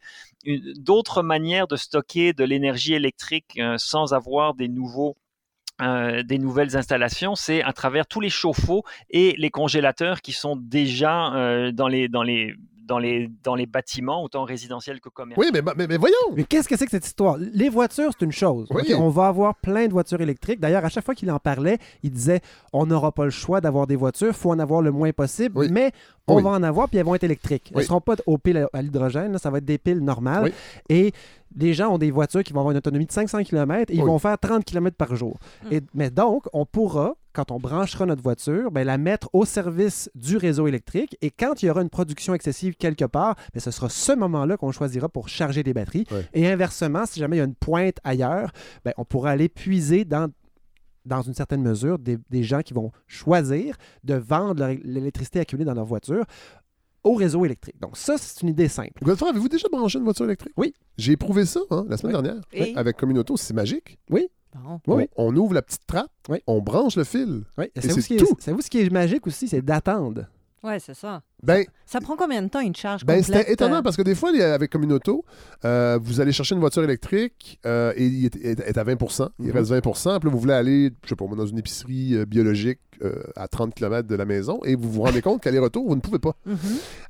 D'autres 0.74 1.22
manières 1.22 1.68
de 1.68 1.76
stocker 1.76 2.32
de 2.32 2.42
l'énergie 2.42 2.94
électrique 2.94 3.60
sans 3.76 4.14
avoir 4.14 4.54
des 4.54 4.68
nouvelles 6.38 6.76
installations, 6.76 7.36
c'est 7.36 7.62
à 7.62 7.72
travers 7.72 8.08
tous 8.08 8.20
les 8.20 8.30
chauffe-eau 8.30 8.82
et 9.10 9.36
les 9.38 9.50
congélateurs 9.50 10.22
qui 10.22 10.32
sont 10.32 10.56
déjà 10.56 11.70
dans 11.72 11.88
les 11.88 12.08
dans 12.88 12.98
les 12.98 13.30
dans 13.44 13.54
les 13.54 13.66
bâtiments 13.66 14.22
autant 14.24 14.44
résidentiels 14.44 15.00
que 15.00 15.08
commerciaux. 15.10 15.44
Oui, 15.44 15.50
mais, 15.52 15.60
mais, 15.76 15.86
mais 15.86 15.96
voyons! 15.98 16.16
Mais 16.34 16.44
qu'est-ce 16.44 16.68
que 16.68 16.76
c'est 16.76 16.86
que 16.86 16.90
cette 16.90 17.06
histoire? 17.06 17.36
Les 17.38 17.68
voitures, 17.68 18.10
c'est 18.18 18.24
une 18.24 18.32
chose. 18.32 18.66
Oui. 18.70 18.92
On 18.98 19.10
va 19.10 19.26
avoir 19.28 19.54
plein 19.56 19.86
de 19.86 19.92
voitures 19.92 20.20
électriques. 20.20 20.58
D'ailleurs, 20.58 20.84
à 20.84 20.88
chaque 20.88 21.04
fois 21.04 21.14
qu'il 21.14 21.30
en 21.30 21.38
parlait, 21.38 21.78
il 22.02 22.10
disait 22.10 22.40
on 22.72 22.86
n'aura 22.86 23.12
pas 23.12 23.24
le 23.24 23.30
choix 23.30 23.60
d'avoir 23.60 23.86
des 23.86 23.96
voitures, 23.96 24.28
il 24.28 24.32
faut 24.34 24.50
en 24.50 24.58
avoir 24.58 24.80
le 24.82 24.90
moins 24.90 25.12
possible, 25.12 25.58
Oui. 25.58 25.68
mais 25.70 25.92
on 26.26 26.36
Oui. 26.36 26.42
va 26.42 26.50
en 26.50 26.62
avoir, 26.62 26.88
puis 26.88 26.98
elles 26.98 27.04
vont 27.06 27.14
être 27.14 27.24
électriques. 27.24 27.70
Elles 27.72 27.78
ne 27.80 27.82
seront 27.84 28.00
pas 28.00 28.16
aux 28.26 28.38
piles 28.38 28.58
à, 28.72 28.78
à 28.78 28.82
l'hydrogène, 28.82 29.36
ça 29.38 29.50
va 29.50 29.58
être 29.58 29.64
des 29.64 29.78
piles 29.78 30.00
normales. 30.00 30.44
Oui. 30.44 30.52
Et 30.88 31.12
les 31.56 31.74
gens 31.74 31.92
ont 31.94 31.98
des 31.98 32.10
voitures 32.10 32.42
qui 32.44 32.52
vont 32.52 32.60
avoir 32.60 32.72
une 32.72 32.78
autonomie 32.78 33.06
de 33.06 33.12
500 33.12 33.42
km 33.44 33.90
et 33.90 33.94
ils 33.94 34.00
Oui. 34.02 34.06
vont 34.06 34.18
faire 34.18 34.38
30 34.38 34.64
km 34.64 34.96
par 34.96 35.16
jour. 35.16 35.38
Et, 35.70 35.80
mais 35.94 36.10
donc, 36.10 36.46
on 36.52 36.66
pourra, 36.66 37.14
quand 37.32 37.50
on 37.50 37.58
branchera 37.58 38.06
notre 38.06 38.22
voiture, 38.22 38.70
ben, 38.70 38.84
la 38.84 38.98
mettre 38.98 39.28
au 39.32 39.44
service 39.44 40.10
du 40.14 40.36
réseau 40.36 40.66
électrique. 40.66 41.16
Et 41.22 41.30
quand 41.30 41.62
il 41.62 41.66
y 41.66 41.70
aura 41.70 41.82
une 41.82 41.88
production 41.90 42.34
excessive 42.34 42.74
quelque 42.76 43.04
part, 43.04 43.34
ben, 43.54 43.60
ce 43.60 43.70
sera 43.70 43.88
ce 43.88 44.12
moment-là 44.12 44.56
qu'on 44.56 44.72
choisira 44.72 45.08
pour 45.08 45.28
charger 45.28 45.62
les 45.62 45.72
batteries. 45.74 46.06
Et 46.34 46.46
inversement, 46.48 47.06
si 47.06 47.18
jamais 47.20 47.36
il 47.36 47.38
y 47.40 47.42
a 47.42 47.46
une 47.46 47.54
pointe 47.54 47.96
ailleurs, 48.04 48.52
ben, 48.84 48.92
on 48.98 49.04
pourra 49.04 49.30
aller 49.30 49.48
puiser 49.48 50.04
dans 50.04 50.28
dans 51.06 51.22
une 51.22 51.32
certaine 51.32 51.62
mesure, 51.62 51.98
des, 51.98 52.18
des 52.28 52.42
gens 52.42 52.60
qui 52.60 52.74
vont 52.74 52.92
choisir 53.06 53.76
de 54.04 54.12
vendre 54.14 54.66
l'électricité 54.84 55.40
accumulée 55.40 55.64
dans 55.64 55.72
leur 55.72 55.86
voiture 55.86 56.24
au 57.08 57.14
réseau 57.14 57.44
électrique. 57.44 57.80
Donc 57.80 57.96
ça, 57.96 58.16
c'est 58.18 58.42
une 58.42 58.48
idée 58.50 58.68
simple. 58.68 58.92
Godefroy, 59.02 59.30
avez-vous 59.30 59.48
déjà 59.48 59.68
branché 59.70 59.98
une 59.98 60.04
voiture 60.04 60.24
électrique? 60.26 60.52
Oui. 60.56 60.74
J'ai 60.96 61.12
éprouvé 61.12 61.44
ça 61.46 61.60
hein, 61.70 61.86
la 61.88 61.96
semaine 61.96 62.16
Oui. 62.16 62.22
dernière 62.22 62.42
Et? 62.52 62.74
avec 62.76 62.96
Communauto. 62.96 63.36
C'est 63.36 63.54
magique. 63.54 63.98
Bon. 64.08 64.16
Oui. 64.16 64.28
On, 64.86 65.06
on 65.16 65.36
ouvre 65.36 65.54
la 65.54 65.62
petite 65.62 65.86
trappe, 65.86 66.10
Oui. 66.28 66.38
on 66.46 66.60
branche 66.60 66.96
le 66.96 67.04
fil. 67.04 67.44
Oui. 67.58 67.66
Et 67.74 67.80
c'est 67.80 68.16
tout. 68.16 68.36
savez-vous 68.38 68.62
ce 68.62 68.70
qui 68.70 68.80
est 68.80 68.90
magique 68.90 69.26
aussi, 69.26 69.46
c'est 69.46 69.62
d'attendre. 69.62 70.24
Ouais, 70.68 70.78
c'est 70.80 70.94
ça. 70.94 71.22
Ben, 71.42 71.64
Ça 71.86 72.00
prend 72.00 72.16
combien 72.16 72.42
de 72.42 72.48
temps 72.48 72.60
une 72.60 72.74
charge 72.74 73.04
Ben, 73.04 73.20
complète 73.22 73.38
c'était 73.38 73.52
étonnant 73.52 73.76
euh, 73.78 73.82
parce 73.82 73.96
que 73.96 74.02
des 74.02 74.14
fois, 74.14 74.30
avec 74.30 74.70
comme 74.70 74.82
une 74.82 74.92
auto, 74.92 75.24
euh, 75.64 75.98
vous 76.02 76.20
allez 76.20 76.32
chercher 76.32 76.54
une 76.54 76.60
voiture 76.60 76.82
électrique 76.84 77.58
euh, 77.66 77.92
et 77.96 78.06
il 78.06 78.24
est, 78.26 78.36
est- 78.36 78.60
est 78.60 78.78
à 78.78 78.84
20% 78.84 79.28
il 79.38 79.46
Mhm. 79.46 79.52
reste 79.52 79.70
20% 79.70 80.18
Puis 80.20 80.28
là, 80.28 80.32
vous 80.32 80.38
voulez 80.40 80.52
aller, 80.54 80.90
je 81.04 81.08
sais 81.08 81.16
pas, 81.16 81.24
dans 81.26 81.46
une 81.46 81.58
épicerie 81.58 82.14
euh, 82.16 82.24
biologique 82.24 82.80
euh, 83.02 83.22
à 83.36 83.46
30 83.48 83.74
km 83.74 84.08
de 84.08 84.14
la 84.16 84.24
maison 84.24 84.58
et 84.64 84.74
vous 84.74 84.90
vous 84.90 85.02
rendez 85.02 85.22
compte 85.22 85.40
qu'aller-retour, 85.42 85.86
vous 85.88 85.94
ne 85.94 86.00
pouvez 86.00 86.18
pas. 86.18 86.36
mhm. 86.46 86.56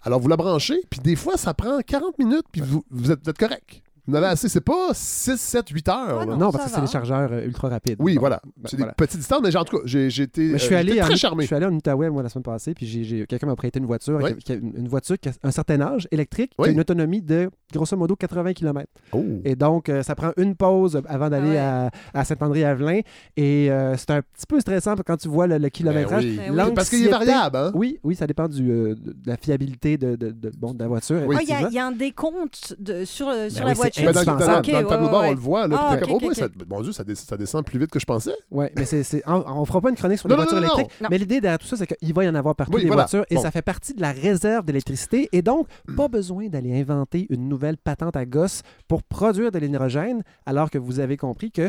Alors, 0.02 0.20
vous 0.20 0.28
la 0.28 0.36
branchez, 0.36 0.80
puis 0.90 1.00
des 1.00 1.16
fois, 1.16 1.36
ça 1.36 1.54
prend 1.54 1.78
40 1.80 2.18
minutes, 2.18 2.44
puis 2.52 2.60
vous, 2.60 2.84
vous 2.90 3.10
êtes, 3.10 3.20
vous 3.24 3.30
êtes 3.30 3.38
correct. 3.38 3.82
Vous 4.08 4.14
en 4.14 4.18
avez 4.18 4.26
assez. 4.28 4.48
C'est 4.48 4.60
pas 4.62 4.88
6, 4.92 5.36
7, 5.38 5.68
8 5.68 5.88
heures. 5.90 6.26
Non, 6.38 6.50
parce 6.50 6.64
que 6.64 6.70
c'est 6.70 6.80
des 6.80 6.86
chargeurs 6.86 7.30
euh, 7.32 7.44
ultra 7.44 7.68
rapides. 7.68 7.96
Oui, 8.00 8.14
Bon, 8.14 8.20
voilà. 8.20 8.40
ben, 8.56 8.68
c'est 8.68 8.76
voilà. 8.76 8.92
des 8.92 8.96
petites 8.96 9.18
distances, 9.18 9.40
mais 9.42 9.54
en 9.54 9.64
tout 9.64 9.76
cas, 9.76 9.82
j'ai 9.84 10.08
j'ai 10.10 10.22
été, 10.24 10.52
je 10.52 10.56
suis 10.56 10.74
euh, 10.74 10.78
allé 10.78 10.88
j'étais 10.92 11.02
en- 11.02 11.04
très 11.06 11.14
Je 11.14 11.20
charmé. 11.20 11.46
suis 11.46 11.54
allé 11.54 11.66
en 11.66 11.72
Outaouais, 11.74 12.08
moi, 12.10 12.22
la 12.22 12.28
semaine 12.30 12.42
passée, 12.42 12.74
puis 12.74 12.86
j'ai- 12.86 13.26
quelqu'un 13.26 13.46
m'a 13.46 13.54
prêté 13.56 13.78
une 13.78 13.86
voiture, 13.86 14.16
Ouais. 14.16 14.34
qui 14.34 14.52
a- 14.52 14.56
qui 14.56 14.64
a 14.64 14.68
une 14.78 14.88
voiture 14.88 15.16
qui 15.18 15.28
a 15.28 15.32
un 15.42 15.50
certain 15.50 15.80
âge, 15.80 16.08
électrique, 16.10 16.50
qui 16.50 16.56
Oui. 16.58 16.68
a 16.70 16.72
une 16.72 16.80
autonomie 16.80 17.20
de 17.20 17.50
grosso 17.72 17.96
modo 17.96 18.16
80 18.16 18.54
km. 18.54 18.86
Oh. 19.12 19.22
Et 19.44 19.54
donc, 19.54 19.88
euh, 19.90 20.02
ça 20.02 20.14
prend 20.14 20.32
une 20.38 20.54
pause 20.56 21.00
avant 21.06 21.28
d'aller 21.28 21.58
Ah 21.58 21.90
à, 22.14 22.20
à 22.20 22.24
Saint-André-Avelin. 22.24 23.00
Et 23.36 23.70
euh, 23.70 23.94
c'est 23.98 24.10
un 24.10 24.22
petit 24.22 24.46
peu 24.48 24.58
stressant 24.60 24.94
quand 25.06 25.16
tu 25.18 25.28
vois 25.28 25.46
le, 25.46 25.58
le 25.58 25.68
kilométrage. 25.68 26.24
Ben 26.24 26.30
oui. 26.30 26.56
Ben 26.56 26.66
oui. 26.68 26.72
Parce 26.74 26.88
qu'il 26.88 27.04
est 27.06 27.10
variable, 27.10 27.56
hein? 27.56 27.72
Oui, 27.74 27.98
oui, 28.02 28.14
ça 28.16 28.26
dépend 28.26 28.48
du, 28.48 28.70
euh, 28.70 28.94
de 28.94 29.14
la 29.26 29.36
fiabilité 29.36 29.98
de, 29.98 30.16
de- 30.16 30.30
de- 30.30 30.50
bon, 30.56 30.72
de 30.72 30.78
la 30.78 30.88
voiture. 30.88 31.20
Oui. 31.26 31.36
Ah, 31.38 31.42
il 31.42 31.48
y 31.48 31.52
a- 31.52 31.68
y, 31.70 31.78
un 31.78 31.92
décompte 31.92 32.74
de, 32.78 33.04
sur, 33.04 33.30
sur 33.50 33.66
la 33.66 33.74
voiture. 33.74 33.97
Ben, 34.04 34.12
dans, 34.12 34.20
dans- 34.24 34.24
dans- 34.24 34.32
indispensable. 34.32 34.72
dans 34.72 34.80
le 34.80 34.86
tableau 34.86 35.04
ouais, 35.06 35.10
bord, 35.10 35.20
ouais. 35.22 35.28
on 35.28 35.32
le 35.32 35.38
voit. 35.38 35.66
Là, 35.68 35.76
Ah, 35.90 35.96
comme, 35.98 36.10
oh, 36.22 36.26
ouais, 36.28 36.34
ça- 36.34 36.48
mon 36.68 36.80
Dieu, 36.82 36.92
ça, 36.92 37.04
dé- 37.04 37.14
ça 37.14 37.36
descend 37.36 37.64
plus 37.64 37.78
vite 37.78 37.90
que 37.90 37.98
je 37.98 38.06
pensais. 38.06 38.34
Ouais, 38.50 38.72
mais 38.76 38.84
c'est, 38.84 39.22
on, 39.26 39.44
on 39.46 39.64
fera 39.64 39.80
pas 39.80 39.90
une 39.90 39.96
chronique 39.96 40.18
sur 40.18 40.28
Non, 40.28 40.36
les 40.36 40.42
non, 40.42 40.44
voitures 40.50 40.60
non, 40.60 40.68
non, 40.68 40.74
électriques. 40.80 41.00
non. 41.02 41.08
Mais 41.10 41.18
l'idée 41.18 41.40
derrière 41.40 41.58
tout 41.58 41.66
ça, 41.66 41.76
c'est 41.76 41.86
qu'il 41.86 42.14
va 42.14 42.24
y 42.24 42.28
en 42.28 42.34
avoir 42.34 42.54
partout 42.54 42.74
Oui, 42.76 42.82
des 42.82 42.86
voilà. 42.88 43.02
voitures 43.02 43.24
et 43.30 43.34
Bon. 43.36 43.42
ça 43.42 43.50
fait 43.50 43.62
partie 43.62 43.94
de 43.94 44.00
la 44.00 44.12
réserve 44.12 44.64
d'électricité. 44.64 45.28
Et 45.32 45.42
donc, 45.42 45.66
pas 45.96 46.08
besoin 46.08 46.48
d'aller 46.48 46.78
inventer 46.80 47.26
une 47.30 47.48
nouvelle 47.48 47.76
patente 47.76 48.16
à 48.16 48.24
gosse 48.24 48.62
pour 48.88 49.02
produire 49.02 49.50
de 49.52 49.58
l'hydrogène, 49.58 50.22
alors 50.46 50.70
que 50.70 50.78
vous 50.78 51.00
avez 51.00 51.16
compris 51.16 51.50
que 51.50 51.68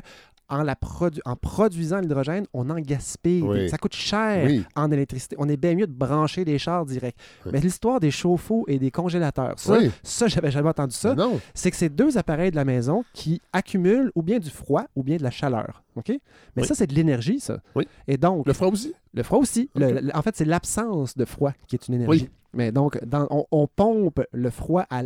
en, 0.49 0.63
la 0.63 0.75
produ- 0.75 1.19
en 1.25 1.35
produisant 1.35 1.99
l'hydrogène, 1.99 2.45
on 2.53 2.69
en 2.69 2.79
gaspille. 2.79 3.41
Oui. 3.43 3.69
Ça 3.69 3.77
coûte 3.77 3.93
cher 3.95 4.45
Oui. 4.45 4.63
en 4.75 4.91
électricité. 4.91 5.35
On 5.39 5.47
est 5.49 5.57
bien 5.57 5.75
mieux 5.75 5.87
de 5.87 5.93
brancher 5.93 6.45
des 6.45 6.57
chars 6.57 6.85
directs. 6.85 7.15
Oui. 7.45 7.51
Mais 7.53 7.59
l'histoire 7.61 7.99
des 7.99 8.11
chauffe-eau 8.11 8.65
et 8.67 8.79
des 8.79 8.91
congélateurs, 8.91 9.53
ça, 9.57 9.77
ça 10.03 10.27
j'avais 10.27 10.51
jamais 10.51 10.69
entendu 10.69 10.95
ça. 10.95 11.15
C'est 11.53 11.71
que 11.71 11.77
c'est 11.77 11.89
deux 11.89 12.17
appareils 12.17 12.51
de 12.51 12.55
la 12.55 12.65
maison 12.65 13.03
qui 13.13 13.41
accumulent 13.53 14.11
ou 14.15 14.21
bien 14.21 14.39
du 14.39 14.49
froid 14.49 14.85
ou 14.95 15.03
bien 15.03 15.17
de 15.17 15.23
la 15.23 15.31
chaleur. 15.31 15.83
OK? 15.95 16.11
Mais 16.55 16.63
ça, 16.63 16.75
c'est 16.75 16.87
de 16.87 16.93
l'énergie, 16.95 17.39
ça. 17.39 17.59
Et 18.07 18.17
donc, 18.17 18.45
Le 18.47 18.53
froid 18.53 18.69
aussi? 18.69 18.93
le 19.13 19.23
froid 19.23 19.39
aussi. 19.39 19.69
Le- 19.75 20.15
en 20.15 20.21
fait, 20.21 20.35
c'est 20.35 20.45
l'absence 20.45 21.17
de 21.17 21.25
froid 21.25 21.51
qui 21.67 21.75
est 21.75 21.87
une 21.87 21.95
énergie. 21.95 22.29
Mais 22.53 22.71
donc, 22.71 23.03
dans- 23.05 23.27
on, 23.29 23.45
on 23.51 23.67
pompe 23.67 24.21
le 24.31 24.49
froid, 24.49 24.83
à 24.89 25.03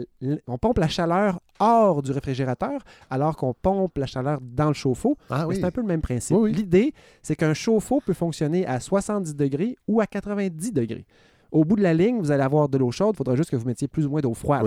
on 0.47 0.57
pompe 0.57 0.77
la 0.77 0.87
chaleur 0.87 1.39
hors 1.59 2.01
du 2.01 2.11
réfrigérateur, 2.11 2.81
alors 3.09 3.35
qu'on 3.35 3.53
pompe 3.53 3.97
la 3.97 4.05
chaleur 4.05 4.39
dans 4.41 4.67
le 4.67 4.73
chauffe-eau. 4.73 5.17
Ah 5.29 5.45
oui. 5.47 5.55
C'est 5.57 5.65
un 5.65 5.71
peu 5.71 5.81
le 5.81 5.87
même 5.87 6.01
principe. 6.01 6.37
Oui, 6.37 6.51
oui. 6.51 6.53
L'idée, 6.53 6.93
c'est 7.21 7.35
qu'un 7.35 7.53
chauffe-eau 7.53 8.01
peut 8.05 8.13
fonctionner 8.13 8.65
à 8.65 8.79
70 8.79 9.35
degrés 9.35 9.75
ou 9.87 9.99
à 9.99 10.07
90 10.07 10.71
degrés. 10.71 11.05
Au 11.51 11.65
bout 11.65 11.75
de 11.75 11.83
la 11.83 11.93
ligne, 11.93 12.17
vous 12.19 12.31
allez 12.31 12.43
avoir 12.43 12.67
de 12.69 12.77
l'eau 12.77 12.91
chaude, 12.91 13.13
il 13.13 13.17
faudra 13.17 13.35
juste 13.35 13.49
que 13.51 13.55
vous 13.55 13.65
mettiez 13.67 13.87
plus 13.87 14.05
ou 14.07 14.09
moins 14.09 14.21
d'eau 14.21 14.33
froide. 14.33 14.63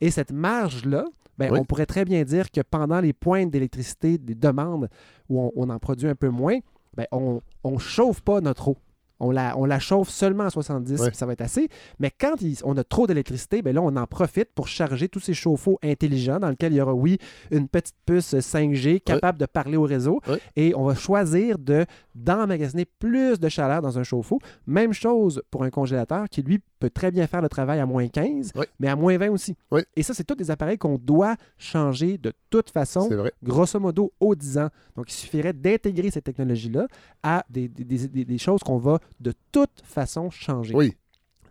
Et 0.00 0.10
cette 0.10 0.32
marge-là, 0.32 1.04
ben, 1.38 1.50
on 1.60 1.64
pourrait 1.64 1.86
très 1.86 2.04
bien 2.04 2.24
dire 2.24 2.50
que 2.50 2.60
pendant 2.62 3.00
les 3.00 3.12
pointes 3.12 3.50
d'électricité, 3.50 4.18
des 4.18 4.34
demandes 4.34 4.88
où 5.28 5.40
on, 5.40 5.52
on 5.56 5.68
en 5.70 5.78
produit 5.78 6.08
un 6.08 6.14
peu 6.14 6.28
moins, 6.30 6.58
ben, 6.96 7.06
on 7.12 7.40
ne 7.64 7.78
chauffe 7.78 8.20
pas 8.22 8.40
notre 8.40 8.68
eau. 8.68 8.76
On 9.20 9.30
la, 9.30 9.56
on 9.58 9.64
la 9.64 9.78
chauffe 9.78 10.08
seulement 10.08 10.44
à 10.44 10.50
70, 10.50 11.00
Ouais. 11.00 11.08
puis 11.08 11.16
ça 11.16 11.24
va 11.26 11.32
être 11.34 11.40
assez. 11.40 11.68
Mais 11.98 12.10
quand 12.10 12.40
il- 12.42 12.58
on 12.64 12.76
a 12.76 12.84
trop 12.84 13.06
d'électricité, 13.06 13.62
ben 13.62 13.74
là, 13.74 13.80
on 13.82 13.94
en 13.96 14.06
profite 14.06 14.48
pour 14.54 14.66
charger 14.68 15.08
tous 15.08 15.20
ces 15.20 15.34
chauffe-eau 15.34 15.78
intelligents 15.82 16.38
dans 16.40 16.48
lesquels 16.50 16.72
il 16.72 16.76
y 16.76 16.80
aura, 16.80 16.94
oui, 16.94 17.18
une 17.50 17.68
petite 17.68 17.94
puce 18.06 18.34
5G 18.40 19.00
capable 19.00 19.38
de 19.38 19.46
parler 19.46 19.76
au 19.76 19.82
réseau. 19.84 20.20
Ouais. 20.28 20.38
Et 20.56 20.74
on 20.74 20.84
va 20.84 20.94
choisir 20.94 21.58
de 21.58 21.86
d'emmagasiner 22.16 22.84
plus 22.84 23.40
de 23.40 23.48
chaleur 23.48 23.82
dans 23.82 23.98
un 23.98 24.04
chauffe-eau. 24.04 24.38
Même 24.66 24.92
chose 24.92 25.42
pour 25.50 25.64
un 25.64 25.70
congélateur 25.70 26.28
qui, 26.28 26.42
lui, 26.42 26.60
peut 26.78 26.90
très 26.90 27.10
bien 27.10 27.26
faire 27.26 27.42
le 27.42 27.48
travail 27.48 27.80
à 27.80 27.86
moins 27.86 28.06
15, 28.08 28.52
Ouais. 28.54 28.68
mais 28.78 28.88
à 28.88 28.94
moins 28.96 29.16
20 29.18 29.30
aussi. 29.30 29.56
Et 29.96 30.02
ça, 30.02 30.14
c'est 30.14 30.22
tous 30.24 30.34
des 30.36 30.50
appareils 30.50 30.78
qu'on 30.78 30.96
doit 30.98 31.34
changer 31.58 32.18
de 32.18 32.32
toute 32.50 32.70
façon 32.70 33.08
grosso 33.42 33.80
modo, 33.80 34.12
aux 34.20 34.34
10 34.34 34.58
ans. 34.58 34.68
Donc, 34.96 35.10
il 35.10 35.14
suffirait 35.14 35.52
d'intégrer 35.52 36.10
cette 36.10 36.24
technologie-là 36.24 36.86
à 37.22 37.44
des- 37.50 37.68
des- 37.68 38.08
des 38.24 38.38
choses 38.38 38.60
qu'on 38.60 38.78
va 38.78 38.98
de 39.20 39.32
toute 39.52 39.82
façon 39.84 40.30
changer. 40.30 40.74
Oui. 40.74 40.94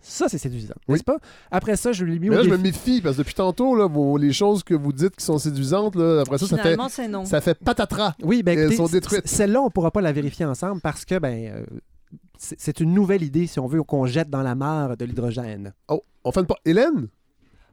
Ça, 0.05 0.27
c'est 0.27 0.37
séduisant, 0.37 0.73
Oui. 0.89 0.93
n'est-ce 0.95 1.03
pas? 1.05 1.17
Après 1.49 1.77
ça, 1.77 1.93
je 1.93 2.03
lui 2.03 2.17
ai 2.17 2.19
mis 2.19 2.29
Mais 2.29 2.35
au 2.35 2.39
là, 2.39 2.43
je 2.45 2.49
me 2.49 2.57
méfie 2.57 2.99
parce 3.01 3.15
que 3.15 3.21
depuis 3.21 3.35
tantôt, 3.35 3.73
là, 3.73 3.87
vos- 3.87 4.17
les 4.17 4.33
choses 4.33 4.61
que 4.61 4.73
vous 4.73 4.91
dites 4.91 5.15
qui 5.15 5.23
sont 5.23 5.37
séduisantes, 5.37 5.95
là, 5.95 6.19
après 6.21 6.37
ça, 6.37 6.45
ça 6.45 6.57
fait, 6.57 7.07
non. 7.07 7.23
ça 7.23 7.39
fait 7.39 7.57
patatras. 7.57 8.13
Oui, 8.21 8.43
ben, 8.43 8.59
Elles 8.59 8.73
sont 8.75 8.87
détruites. 8.87 9.25
Celle-là, 9.25 9.61
on 9.61 9.65
ne 9.65 9.69
pourra 9.69 9.91
pas 9.91 10.01
la 10.01 10.11
vérifier 10.11 10.43
ensemble 10.45 10.81
parce 10.81 11.05
que, 11.05 11.17
ben, 11.19 11.53
euh, 11.55 11.65
c'est 12.37 12.81
une 12.81 12.93
nouvelle 12.93 13.23
idée, 13.23 13.47
si 13.47 13.59
on 13.61 13.67
veut, 13.67 13.81
qu'on 13.83 14.05
jette 14.05 14.29
dans 14.29 14.41
la 14.43 14.55
mare 14.55 14.97
de 14.97 15.05
l'hydrogène. 15.05 15.73
Oh, 15.87 16.03
on 16.25 16.31
fait 16.33 16.41
une 16.41 16.47
pa- 16.47 16.59
Hélène, 16.65 17.07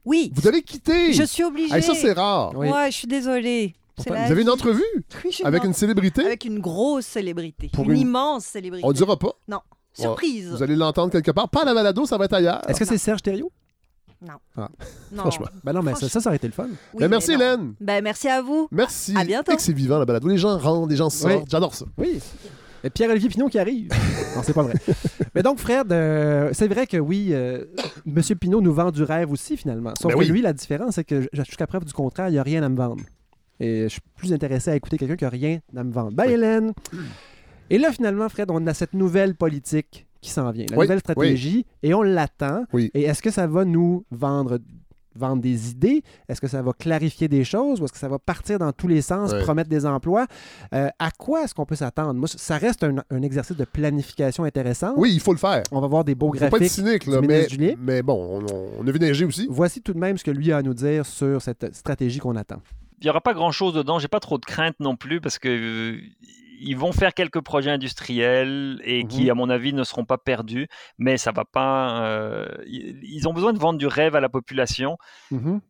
Oui, 0.05 0.31
vous 0.33 0.43
devez 0.43 0.63
quitter. 0.63 1.13
je 1.13 1.25
suis 1.25 1.43
obligée. 1.43 1.75
Hey, 1.75 1.83
ça, 1.83 1.95
c'est 1.97 2.13
rare. 2.13 2.53
Oui. 2.57 2.69
Ouais, 2.69 2.93
je 2.93 2.97
suis 2.97 3.09
désolée. 3.09 3.75
Vous 4.07 4.13
avez 4.15 4.43
une 4.43 4.51
entrevue 4.51 4.83
Oui, 5.25 5.37
avec 5.43 5.65
une 5.65 5.71
une 5.71 5.75
célébrité? 5.75 6.25
avec 6.25 6.45
une 6.45 6.61
grosse 6.61 7.07
célébrité. 7.07 7.71
Pour 7.73 7.85
une, 7.87 7.91
une- 7.97 7.99
immense 7.99 8.45
célébrité. 8.45 8.87
On 8.87 8.91
ne 8.91 8.95
dira 8.95 9.19
pas. 9.19 9.33
Non. 9.49 9.59
Surprise. 9.93 10.49
Vous 10.51 10.63
allez 10.63 10.77
l'entendre 10.77 11.11
quelque 11.13 11.31
part. 11.31 11.49
Pas 11.49 11.63
à 11.63 11.65
la 11.65 11.75
balado, 11.75 12.07
ça 12.07 12.17
va 12.19 12.25
être 12.27 12.35
ailleurs. 12.35 12.63
Est-ce 12.69 12.79
que 12.79 12.85
c'est 12.85 12.99
Serge 12.99 13.23
Thériault? 13.23 13.53
Non. 14.23 14.69
franchement. 15.17 15.47
Ben 15.65 15.73
non, 15.73 15.83
mais 15.83 15.95
ça, 15.95 16.07
ça, 16.09 16.21
ça 16.21 16.29
aurait 16.29 16.37
été 16.37 16.47
le 16.47 16.53
fun. 16.53 16.67
Oui, 16.93 17.01
Ben, 17.01 17.09
merci. 17.09 17.33
Hélène. 17.33 17.73
Ben, 17.81 18.05
merci 18.05 18.29
à 18.29 18.43
vous. 18.43 18.69
Merci. 18.71 19.15
À 19.17 19.25
bientôt. 19.25 19.53
Et 19.53 19.57
que 19.57 19.63
c'est 19.63 19.73
vivant, 19.73 19.99
la 19.99 20.05
balado. 20.05 20.29
Les 20.29 20.37
gens 20.37 20.59
rentrent, 20.59 20.89
les 20.89 20.97
gens 20.97 21.09
sortent. 21.09 21.35
Oui. 21.35 21.45
J'adore 21.49 21.75
ça. 21.75 21.87
Oui. 21.97 22.21
Et 22.85 22.91
Pierre-Olivier 22.91 23.29
Pinot 23.31 23.49
qui 23.49 23.59
arrive. 23.59 23.89
non, 24.37 24.43
c'est 24.43 24.53
pas 24.53 24.63
vrai. 24.63 24.75
Mais 25.35 25.43
donc, 25.43 25.59
Fred, 25.59 25.91
euh, 25.93 26.51
c'est 26.53 26.69
vrai 26.69 26.87
que 26.87 26.97
oui, 26.99 27.29
euh, 27.33 27.65
M. 28.07 28.23
Pinot 28.39 28.61
nous 28.61 28.73
vend 28.75 28.91
du 28.91 29.03
rêve 29.03 29.31
aussi, 29.33 29.57
finalement. 29.57 29.93
Sauf 30.01 30.13
Ben 30.13 30.19
que 30.19 30.25
oui. 30.25 30.31
lui, 30.31 30.43
la 30.43 30.53
différence, 30.53 30.95
c'est 30.97 31.05
que 31.05 31.27
jusqu'à 31.33 31.67
preuve 31.67 31.85
du 31.85 31.93
contraire, 31.95 32.29
il 32.29 32.33
n'y 32.33 32.39
a 32.39 32.43
rien 32.43 32.63
à 32.63 32.69
me 32.69 32.77
vendre. 32.77 33.03
Et 33.59 33.85
je 33.85 33.89
suis 33.89 34.01
plus 34.17 34.33
intéressé 34.33 34.71
à 34.71 34.77
écouter 34.77 34.97
quelqu'un 34.99 35.17
qui 35.17 35.25
n'a 35.25 35.31
rien 35.31 35.61
à 35.77 35.85
me 35.85 35.93
vendre. 35.93 36.13
Bye, 36.13 36.29
Oui. 36.29 36.35
Hélène. 36.35 36.73
Et 37.71 37.79
là, 37.79 37.93
finalement, 37.93 38.29
Fred, 38.29 38.51
on 38.51 38.67
a 38.67 38.75
cette 38.75 38.95
nouvelle 38.95 39.35
politique 39.35 40.07
qui 40.21 40.31
s'en 40.31 40.51
vient, 40.51 40.67
la 40.71 40.77
Oui, 40.77 40.85
nouvelle 40.85 40.99
stratégie, 41.01 41.65
et 41.83 41.95
on 41.95 42.03
l'attend. 42.03 42.65
Oui. 42.73 42.91
Et 42.95 43.03
est-ce 43.05 43.23
que 43.23 43.31
ça 43.31 43.47
va 43.47 43.65
nous 43.65 44.05
vendre 44.11 44.59
vendre 45.17 45.43
des 45.43 45.71
idées? 45.71 46.03
Est-ce 46.29 46.41
que 46.41 46.47
ça 46.47 46.63
va 46.63 46.73
clarifier 46.73 47.27
des 47.27 47.43
choses? 47.43 47.81
Ou 47.81 47.85
est-ce 47.85 47.93
que 47.93 47.99
ça 47.99 48.09
va 48.09 48.19
partir 48.21 48.59
dans 48.61 48.71
tous 48.73 48.87
les 48.87 49.03
sens, 49.03 49.33
Ouais. 49.33 49.43
promettre 49.43 49.69
des 49.69 49.85
emplois? 49.85 50.27
Euh, 50.73 50.89
à 51.01 51.11
quoi 51.11 51.43
est-ce 51.45 51.53
qu'on 51.55 51.67
peut 51.67 51.75
s'attendre? 51.75 52.15
Moi, 52.15 52.29
ça 52.29 52.57
reste 52.59 52.85
un, 52.85 52.97
un 53.11 53.23
exercice 53.23 53.57
de 53.57 53.65
planification 53.65 54.45
intéressant. 54.45 54.95
Oui, 54.97 55.11
il 55.13 55.21
faut 55.21 55.33
le 55.33 55.39
faire. 55.39 55.65
On 55.73 55.81
va 55.81 55.89
voir 55.89 56.05
des 56.05 56.15
beaux 56.15 56.33
Faut 56.33 56.39
pas 56.39 56.47
être 56.47 56.51
graphiques. 56.53 56.71
cynique, 56.71 57.05
du 57.05 57.11
là, 57.11 57.21
mais, 57.23 57.27
ministre 57.27 57.51
Julien. 57.53 57.75
mais 57.79 58.03
bon, 58.03 58.15
on, 58.49 58.55
on- 58.55 58.71
on 58.81 58.87
a 58.87 58.91
vu 58.93 59.01
neiger 59.01 59.25
aussi. 59.25 59.47
Voici 59.51 59.83
tout 59.83 59.93
de 59.95 59.99
même 59.99 60.17
ce 60.17 60.23
que 60.25 60.31
lui 60.31 60.53
a 60.53 60.59
à 60.59 60.63
nous 60.63 60.75
dire 60.75 61.05
sur 61.05 61.43
cette 61.43 61.75
stratégie 61.75 62.19
qu'on 62.21 62.37
attend. 62.37 62.63
Il 63.01 63.05
n'y 63.07 63.11
aura 63.11 63.21
pas 63.21 63.35
grand-chose 63.35 63.75
dedans. 63.75 63.99
J'ai 63.99 64.09
pas 64.09 64.21
trop 64.21 64.39
de 64.39 64.45
crainte 64.45 64.77
non 64.79 64.95
plus 64.95 65.21
parce 65.21 65.39
que 65.41 65.49
euh, 65.49 66.01
ils 66.61 66.77
vont 66.77 66.93
faire 66.93 67.15
quelques 67.15 67.41
projets 67.41 67.71
industriels 67.71 68.81
et 68.85 69.05
qui, 69.07 69.25
Mhm. 69.25 69.31
à 69.31 69.35
mon 69.35 69.51
avis, 69.51 69.73
ne 69.73 69.83
seront 69.85 70.05
pas 70.05 70.19
perdus. 70.19 70.69
Mais 70.99 71.17
ça 71.17 71.33
va 71.33 71.45
pas. 71.45 72.05
euh, 72.07 72.47
ils 72.67 73.27
ont 73.29 73.33
besoin 73.33 73.53
de 73.53 73.59
vendre 73.59 73.79
du 73.79 73.87
rêve 73.87 74.15
à 74.15 74.21
la 74.21 74.29
population 74.29 74.97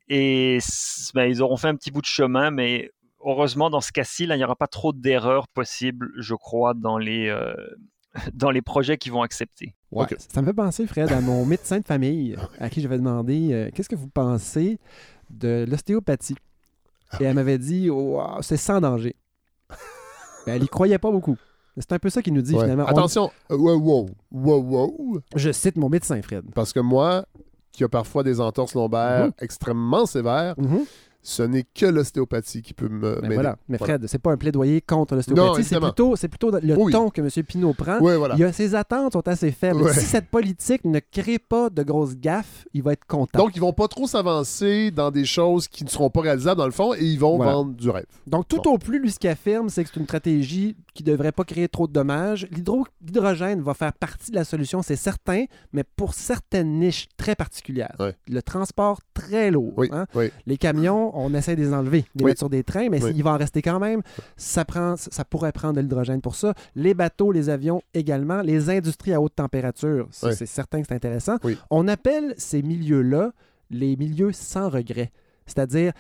et 0.09 0.59
c- 0.61 1.11
ben, 1.15 1.25
ils 1.25 1.43
auront 1.43 1.57
fait 1.57 1.69
un 1.69 1.77
petit 1.77 1.91
bout 1.91 2.01
de 2.01 2.07
chemin, 2.07 2.51
mais 2.51 2.91
heureusement, 3.25 3.71
dans 3.71 3.81
ce 3.81 3.93
cas-ci, 3.93 4.25
il 4.25 4.33
n'y 4.35 4.45
aura 4.45 4.57
pas 4.57 4.67
trop 4.67 4.93
d'erreurs 4.93 5.47
possibles, 5.49 6.11
je 6.19 6.35
crois, 6.35 6.75
dans 6.75 6.99
les, 6.99 7.29
euh, 7.29 7.55
dans 8.35 8.51
les 8.51 8.63
projets 8.63 8.97
qu'ils 8.99 9.13
vont 9.13 9.23
accepter. 9.23 9.75
Ouais. 9.93 10.07
Ça 10.19 10.41
me 10.43 10.47
fait 10.47 10.53
penser, 10.55 10.87
Fred, 10.87 11.11
à 11.13 11.21
mon 11.21 11.45
médecin 11.45 11.79
de 11.81 11.85
famille 11.85 12.37
à 12.59 12.69
qui 12.71 12.81
j'avais 12.81 12.97
demandé 12.99 13.51
euh, 13.53 13.71
qu'est-ce 13.75 13.89
que 13.89 13.97
vous 13.97 14.09
pensez 14.09 14.79
de 15.31 15.65
l'ostéopathie? 15.69 16.37
Et 17.21 17.25
elle 17.25 17.35
m'avait 17.35 17.59
dit 17.59 17.91
Wow, 17.91 18.41
c'est 18.43 18.57
sans 18.57 18.81
danger. 18.81 19.17
Ben, 20.51 20.57
elle 20.57 20.65
y 20.65 20.69
croyait 20.69 20.99
pas 20.99 21.11
beaucoup. 21.11 21.37
C'est 21.79 21.93
un 21.93 21.99
peu 21.99 22.11
ça 22.11 22.21
qu'il 22.21 22.35
nous 22.35 22.43
dit 22.43 22.55
Ouais. 22.55 22.63
finalement. 22.63 22.85
On- 22.85 22.89
Attention, 22.91 23.31
euh, 23.51 23.57
wow, 23.57 23.79
wow, 23.81 24.09
wow, 24.33 24.63
wow. 24.99 25.21
je 25.37 25.51
cite 25.53 25.77
mon 25.77 25.89
médecin, 25.89 26.21
Fred. 26.21 26.45
Parce 26.55 26.73
que 26.73 26.81
moi, 26.81 27.25
qui 27.73 27.85
a 27.85 27.89
parfois 27.89 28.23
des 28.25 28.41
entorses 28.41 28.75
lombaires 28.75 29.27
Mhm. 29.27 29.33
extrêmement 29.41 30.05
sévères, 30.07 30.55
Mhm. 30.59 30.81
Ce 31.23 31.43
n'est 31.43 31.65
que 31.75 31.87
l'ostéopathie 31.87 32.63
qui 32.63 32.73
peut 32.75 32.89
me 32.89 33.21
Ben 33.21 33.33
voilà. 33.35 33.57
Mais 33.69 33.77
Voilà. 33.79 33.95
Fred, 33.99 34.07
c'est 34.09 34.19
pas 34.19 34.33
un 34.33 34.37
plaidoyer 34.37 34.81
contre 34.81 35.15
l'ostéopathie, 35.17 35.65
c'est 35.65 35.79
plutôt, 35.81 36.17
c'est 36.17 36.29
plutôt 36.29 36.51
le 36.51 36.77
Oui. 36.79 36.93
ton 36.93 37.11
que 37.11 37.21
M. 37.21 37.29
Pinot 37.45 37.75
prend. 37.75 37.99
Oui, 38.01 38.17
voilà. 38.17 38.35
Il 38.39 38.45
a, 38.45 38.53
ses 38.53 38.75
attentes 38.75 39.13
sont 39.13 39.27
assez 39.29 39.51
faibles. 39.53 39.93
Si 39.93 40.01
cette 40.07 40.29
politique 40.29 40.85
ne 40.85 40.99
crée 40.99 41.39
pas 41.39 41.69
de 41.71 41.83
grosses 41.83 42.17
gaffes, 42.17 42.65
il 42.73 42.83
va 42.83 42.93
être 42.93 43.05
content. 43.07 43.39
Donc, 43.39 43.55
ils 43.57 43.61
vont 43.61 43.73
pas 43.73 43.89
trop 43.89 44.07
s'avancer 44.07 44.91
dans 44.91 45.11
des 45.11 45.25
choses 45.25 45.69
qui 45.69 45.85
ne 45.85 45.89
seront 45.91 46.11
pas 46.11 46.21
réalisables 46.23 46.59
dans 46.59 46.67
le 46.67 46.73
fond 46.73 46.95
et 46.95 47.05
ils 47.05 47.19
vont 47.19 47.37
Voilà. 47.37 47.53
vendre 47.53 47.75
du 47.75 47.91
rêve. 47.91 48.07
Donc, 48.27 48.49
tout 48.49 48.67
au 48.69 48.79
plus, 48.79 48.99
lui, 48.99 49.11
ce 49.11 49.19
qu'il 49.19 49.31
affirme, 49.31 49.69
c'est 49.69 49.85
que 49.85 49.91
c'est 49.93 50.01
une 50.01 50.07
stratégie 50.07 50.77
qui 50.95 51.05
ne 51.05 51.11
devrait 51.13 51.33
pas 51.33 51.45
créer 51.45 51.69
trop 51.69 51.87
de 51.87 51.93
dommages. 51.93 52.47
L'hydro- 52.51 52.87
L'hydrogène 53.05 53.61
va 53.63 53.75
faire 53.75 53.93
partie 53.93 54.31
de 54.31 54.37
la 54.37 54.45
solution, 54.45 54.83
c'est 54.83 54.97
certain, 54.97 55.45
mais 55.73 55.85
pour 55.85 56.15
certaines 56.15 56.79
niches 56.79 57.09
très 57.17 57.35
particulières. 57.35 57.97
Le 58.29 58.41
transport 58.43 59.01
très 59.15 59.51
lourd. 59.51 59.75
Hein. 59.93 60.07
Les 60.47 60.57
camions, 60.59 61.10
on 61.15 61.33
essaie 61.35 61.57
de 61.57 61.63
les 61.63 61.73
enlever, 61.73 62.01
de 62.03 62.07
les 62.17 62.25
Oui. 62.25 62.31
mettre 62.31 62.39
sur 62.41 62.51
des 62.51 62.65
trains, 62.65 62.89
mais 62.91 63.03
Oui. 63.03 63.13
s'il 63.13 63.23
va 63.23 63.33
en 63.33 63.37
rester 63.39 63.63
quand 63.63 63.79
même, 63.81 64.03
ça, 64.37 64.65
prend, 64.65 64.95
ça 64.97 65.25
pourrait 65.25 65.53
prendre 65.53 65.75
de 65.75 65.81
l'hydrogène 65.81 66.21
pour 66.21 66.35
ça. 66.35 66.55
Les 66.75 66.95
bateaux, 66.95 67.33
les 67.33 67.49
avions 67.49 67.83
également, 67.95 68.43
les 68.43 68.71
industries 68.71 69.13
à 69.13 69.21
haute 69.21 69.35
température, 69.35 70.09
Oui. 70.23 70.31
c'est 70.35 70.47
certain 70.47 70.81
que 70.83 70.89
c'est 70.89 70.95
intéressant. 70.95 71.37
On 71.71 71.89
appelle 71.89 72.35
ces 72.39 72.63
milieux-là 72.63 73.33
les 73.71 73.97
milieux 73.97 74.33
sans 74.33 74.69
regret. 74.69 75.13
C'est-à-dire, 75.47 75.93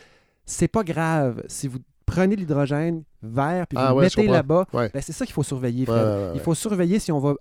c'est 0.44 0.68
pas 0.68 0.82
grave 0.82 1.42
si 1.46 1.68
vous 1.68 1.78
prenez 2.06 2.34
de 2.34 2.40
l'hydrogène 2.40 3.04
vert 3.22 3.66
puis 3.68 3.76
vous 3.76 3.84
Ah 3.86 3.94
ouais, 3.94 4.08
je 4.08 4.18
mettez 4.18 4.30
là-bas. 4.32 4.66
Ouais. 4.72 4.90
ben, 4.92 5.00
c'est 5.00 5.12
ça 5.12 5.24
qu'il 5.24 5.32
faut 5.34 5.44
surveiller, 5.44 5.86
Fred. 5.86 5.96
ouais, 6.04 6.30
Il 6.34 6.40
faut 6.40 6.54
surveiller 6.54 6.98
si 6.98 7.12
on 7.12 7.20
va 7.20 7.34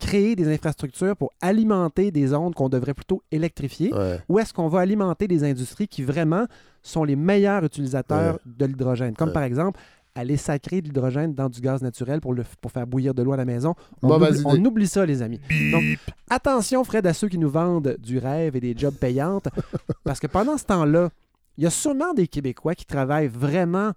créer 0.00 0.34
des 0.34 0.48
infrastructures 0.52 1.14
pour 1.14 1.30
alimenter 1.42 2.10
des 2.10 2.28
zones 2.28 2.54
qu'on 2.54 2.70
devrait 2.70 2.94
plutôt 2.94 3.22
électrifier 3.30 3.92
ou 4.30 4.38
est-ce 4.38 4.54
qu'on 4.54 4.68
va 4.68 4.80
alimenter 4.80 5.28
des 5.28 5.44
industries 5.44 5.88
qui 5.88 6.02
vraiment 6.02 6.46
sont 6.84 7.04
les 7.04 7.16
meilleurs 7.16 7.64
utilisateurs 7.64 8.38
de 8.46 8.64
l'hydrogène? 8.66 9.14
Comme 9.14 9.28
Ouais. 9.28 9.34
par 9.34 9.42
exemple, 9.42 9.80
aller 10.14 10.36
sacrer 10.36 10.80
de 10.80 10.86
l'hydrogène 10.86 11.34
dans 11.34 11.48
du 11.48 11.60
gaz 11.60 11.82
naturel 11.82 12.20
pour, 12.20 12.34
le, 12.34 12.44
pour 12.60 12.70
faire 12.70 12.86
bouillir 12.86 13.14
de 13.14 13.22
l'eau 13.22 13.32
à 13.32 13.36
la 13.36 13.44
maison. 13.44 13.74
On 14.00 14.08
oublie, 14.10 14.38
idée. 14.38 14.42
on 14.46 14.64
oublie 14.64 14.86
ça, 14.86 15.04
les 15.04 15.22
amis. 15.22 15.40
Donc, 15.72 15.82
attention, 16.30 16.84
Fred, 16.84 17.04
à 17.06 17.12
ceux 17.12 17.28
qui 17.28 17.38
nous 17.38 17.50
vendent 17.50 17.96
du 17.98 18.18
rêve 18.18 18.54
et 18.54 18.60
des 18.60 18.74
jobs 18.76 18.94
payantes, 18.94 19.48
parce 20.04 20.20
que 20.20 20.28
pendant 20.28 20.56
ce 20.56 20.64
temps-là, 20.66 21.08
il 21.56 21.64
y 21.64 21.66
a 21.66 21.70
sûrement 21.70 22.14
des 22.14 22.28
Québécois 22.28 22.74
qui 22.76 22.84
travaillent 22.86 23.26
vraiment, 23.28 23.90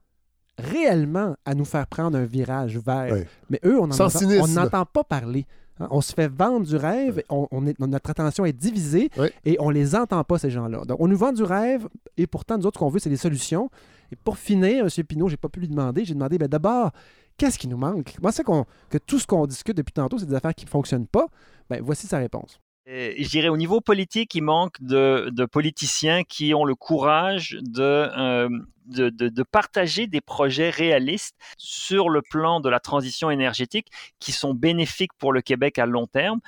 réellement, 0.57 1.35
à 1.45 1.53
nous 1.53 1.65
faire 1.65 1.85
prendre 1.88 2.18
un 2.18 2.26
virage 2.26 2.77
vert. 2.77 3.15
Mais 3.49 3.59
eux, 3.64 3.80
on 3.80 3.91
cynisme. 3.91 4.53
n'entend 4.55 4.85
pas 4.85 5.03
parler. 5.03 5.45
Hein, 5.80 5.88
On 5.91 6.02
se 6.02 6.14
fait 6.14 6.28
vendre 6.28 6.66
du 6.66 6.76
rêve, 6.76 7.22
on, 7.30 7.48
on 7.52 7.66
est, 7.68 7.80
notre 7.80 8.10
attention 8.10 8.45
est 8.45 8.54
divisée 8.54 9.10
et 9.45 9.58
on 9.60 9.70
les 9.70 9.95
entend 9.95 10.24
pas, 10.24 10.38
ces 10.38 10.49
gens-là. 10.49 10.84
Donc, 10.86 10.98
on 10.99 11.08
nous 11.08 11.18
vend 11.18 11.32
du 11.32 11.44
rêve 11.44 11.88
et 12.18 12.28
pourtant, 12.28 12.58
nous 12.58 12.66
autres, 12.66 12.80
ce 12.80 12.80
qu'on 12.80 12.90
veut, 12.90 12.99
c'est 12.99 13.10
des 13.10 13.18
solutions. 13.18 13.70
Et 14.12 14.16
pour 14.16 14.38
finir, 14.38 14.86
M. 14.86 15.04
Pinault, 15.04 15.28
j'ai 15.30 15.38
pas 15.38 15.49
pu 15.49 15.60
lui 15.60 15.68
demander. 15.68 16.06
J'ai 16.06 16.14
demandé, 16.14 16.38
ben, 16.38 16.48
d'abord, 16.48 16.91
qu'est-ce 17.38 17.60
qui 17.60 17.68
nous 17.68 17.78
manque? 17.78 18.16
Moi, 18.22 18.32
c'est 18.32 18.44
qu'on, 18.44 18.66
que 18.90 18.98
tout 18.98 19.20
ce 19.20 19.28
qu'on 19.28 19.45
discute 19.45 19.76
depuis 19.76 19.94
tantôt, 19.94 20.18
c'est 20.18 20.26
des 20.26 20.36
affaires 20.36 20.56
qui 20.56 20.66
ne 20.66 20.70
fonctionnent 20.70 21.08
pas? 21.08 21.28
Ben, 21.70 21.82
voici 21.84 22.08
sa 22.08 22.18
réponse. 22.18 22.60
Euh, 22.88 23.14
je 23.18 23.27
dirais 23.27 23.49
au 23.49 23.57
niveau 23.57 23.81
politique, 23.81 24.34
il 24.35 24.43
manque 24.43 24.81
de, 24.81 25.45
politiciens 25.45 26.23
qui 26.23 26.53
ont 26.53 26.64
le 26.64 26.76
courage 26.76 27.57
euh, 27.80 28.49
de 28.88 29.43
partager 29.43 30.07
des 30.07 30.22
projets 30.22 30.69
réalistes 30.69 31.35
sur 31.57 32.09
le 32.09 32.22
plan 32.22 32.61
de 32.61 32.69
la 32.69 32.80
transition 32.80 33.30
énergétique 33.30 33.88
qui 34.19 34.31
sont 34.31 34.53
bénéfiques 34.53 35.14
pour 35.18 35.34
le 35.34 35.41
Québec 35.41 35.80
à 35.80 35.85
long 35.85 36.07
terme. 36.07 36.39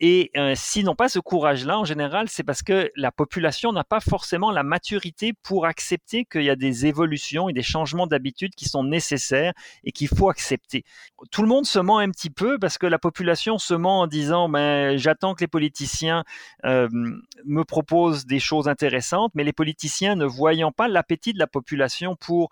Et 0.00 0.30
euh, 0.36 0.52
s'ils 0.54 0.84
n'ont 0.84 0.94
pas 0.94 1.08
ce 1.08 1.18
courage-là, 1.18 1.76
en 1.76 1.84
général, 1.84 2.28
c'est 2.28 2.44
parce 2.44 2.62
que 2.62 2.90
la 2.94 3.10
population 3.10 3.72
n'a 3.72 3.82
pas 3.82 3.98
forcément 3.98 4.52
la 4.52 4.62
maturité 4.62 5.32
pour 5.42 5.66
accepter 5.66 6.24
qu'il 6.24 6.44
y 6.44 6.50
a 6.50 6.56
des 6.56 6.86
évolutions 6.86 7.48
et 7.48 7.52
des 7.52 7.62
changements 7.62 8.06
d'habitude 8.06 8.54
qui 8.54 8.68
sont 8.68 8.84
nécessaires 8.84 9.52
et 9.82 9.90
qu'il 9.90 10.06
faut 10.06 10.30
accepter. 10.30 10.84
Tout 11.32 11.42
le 11.42 11.48
monde 11.48 11.66
se 11.66 11.80
ment 11.80 11.98
un 11.98 12.10
petit 12.10 12.30
peu 12.30 12.58
parce 12.60 12.78
que 12.78 12.86
la 12.86 13.00
population 13.00 13.58
se 13.58 13.74
ment 13.74 14.00
en 14.00 14.06
disant 14.06 14.48
ben, 14.48 14.96
j'attends 14.96 15.34
que 15.34 15.40
les 15.40 15.48
politiciens 15.48 16.22
euh, 16.64 16.88
me 17.44 17.64
proposent 17.64 18.24
des 18.24 18.38
choses 18.38 18.68
intéressantes, 18.68 19.32
mais 19.34 19.42
les 19.42 19.52
politiciens 19.52 20.14
ne 20.14 20.26
voyant 20.26 20.70
pas 20.70 20.86
l'appétit 20.86 21.32
de 21.32 21.40
la 21.40 21.48
population 21.48 22.14
pour 22.14 22.50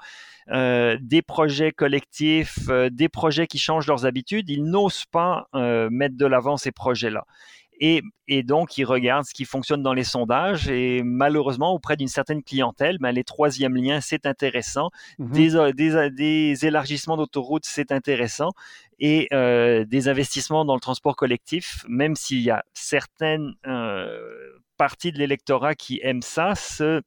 euh, 0.51 0.97
des 1.01 1.23
projets 1.23 1.71
collectifs, 1.71 2.59
euh, 2.69 2.89
des 2.91 3.09
projets 3.09 3.47
qui 3.47 3.59
changent 3.59 3.87
leurs 3.87 4.05
habitudes, 4.05 4.51
ils 4.51 4.65
n'osent 4.65 5.07
pas 5.07 5.49
mettre 5.91 6.17
de 6.17 6.27
l'avant 6.27 6.57
ces 6.57 6.73
projets-là. 6.73 7.25
Et, 7.79 8.03
et 8.27 8.43
donc, 8.43 8.79
ils 8.79 8.85
regardent 8.85 9.25
ce 9.27 9.35
qui 9.35 9.45
fonctionne 9.45 9.83
dans 9.83 9.93
les 9.93 10.05
sondages 10.05 10.69
et 10.69 11.03
malheureusement, 11.03 11.73
auprès 11.73 11.97
d'une 11.97 12.09
certaine 12.09 12.43
clientèle, 12.43 12.99
ben, 12.99 13.13
les 13.13 13.25
troisièmes 13.25 13.77
liens, 13.77 14.01
c'est 14.01 14.27
intéressant. 14.27 14.91
Mhm. 15.19 15.33
Des, 15.33 15.73
des, 15.75 16.11
des 16.11 16.67
élargissements 16.67 17.17
d'autoroutes, 17.17 17.67
c'est 17.67 17.93
intéressant. 17.93 18.51
Et 18.99 19.29
euh, 19.33 19.85
des 19.85 20.09
investissements 20.09 20.65
dans 20.65 20.75
le 20.75 20.81
transport 20.81 21.17
collectif, 21.17 21.85
même 21.89 22.17
s'il 22.17 22.41
y 22.41 22.51
a 22.51 22.65
certaines 22.73 23.53
euh, 23.67 24.19
parties 24.79 25.13
de 25.13 25.19
l'électorat 25.19 25.75
qui 25.75 26.01
aiment 26.03 26.23
ça, 26.23 26.55
ce, 26.55 27.03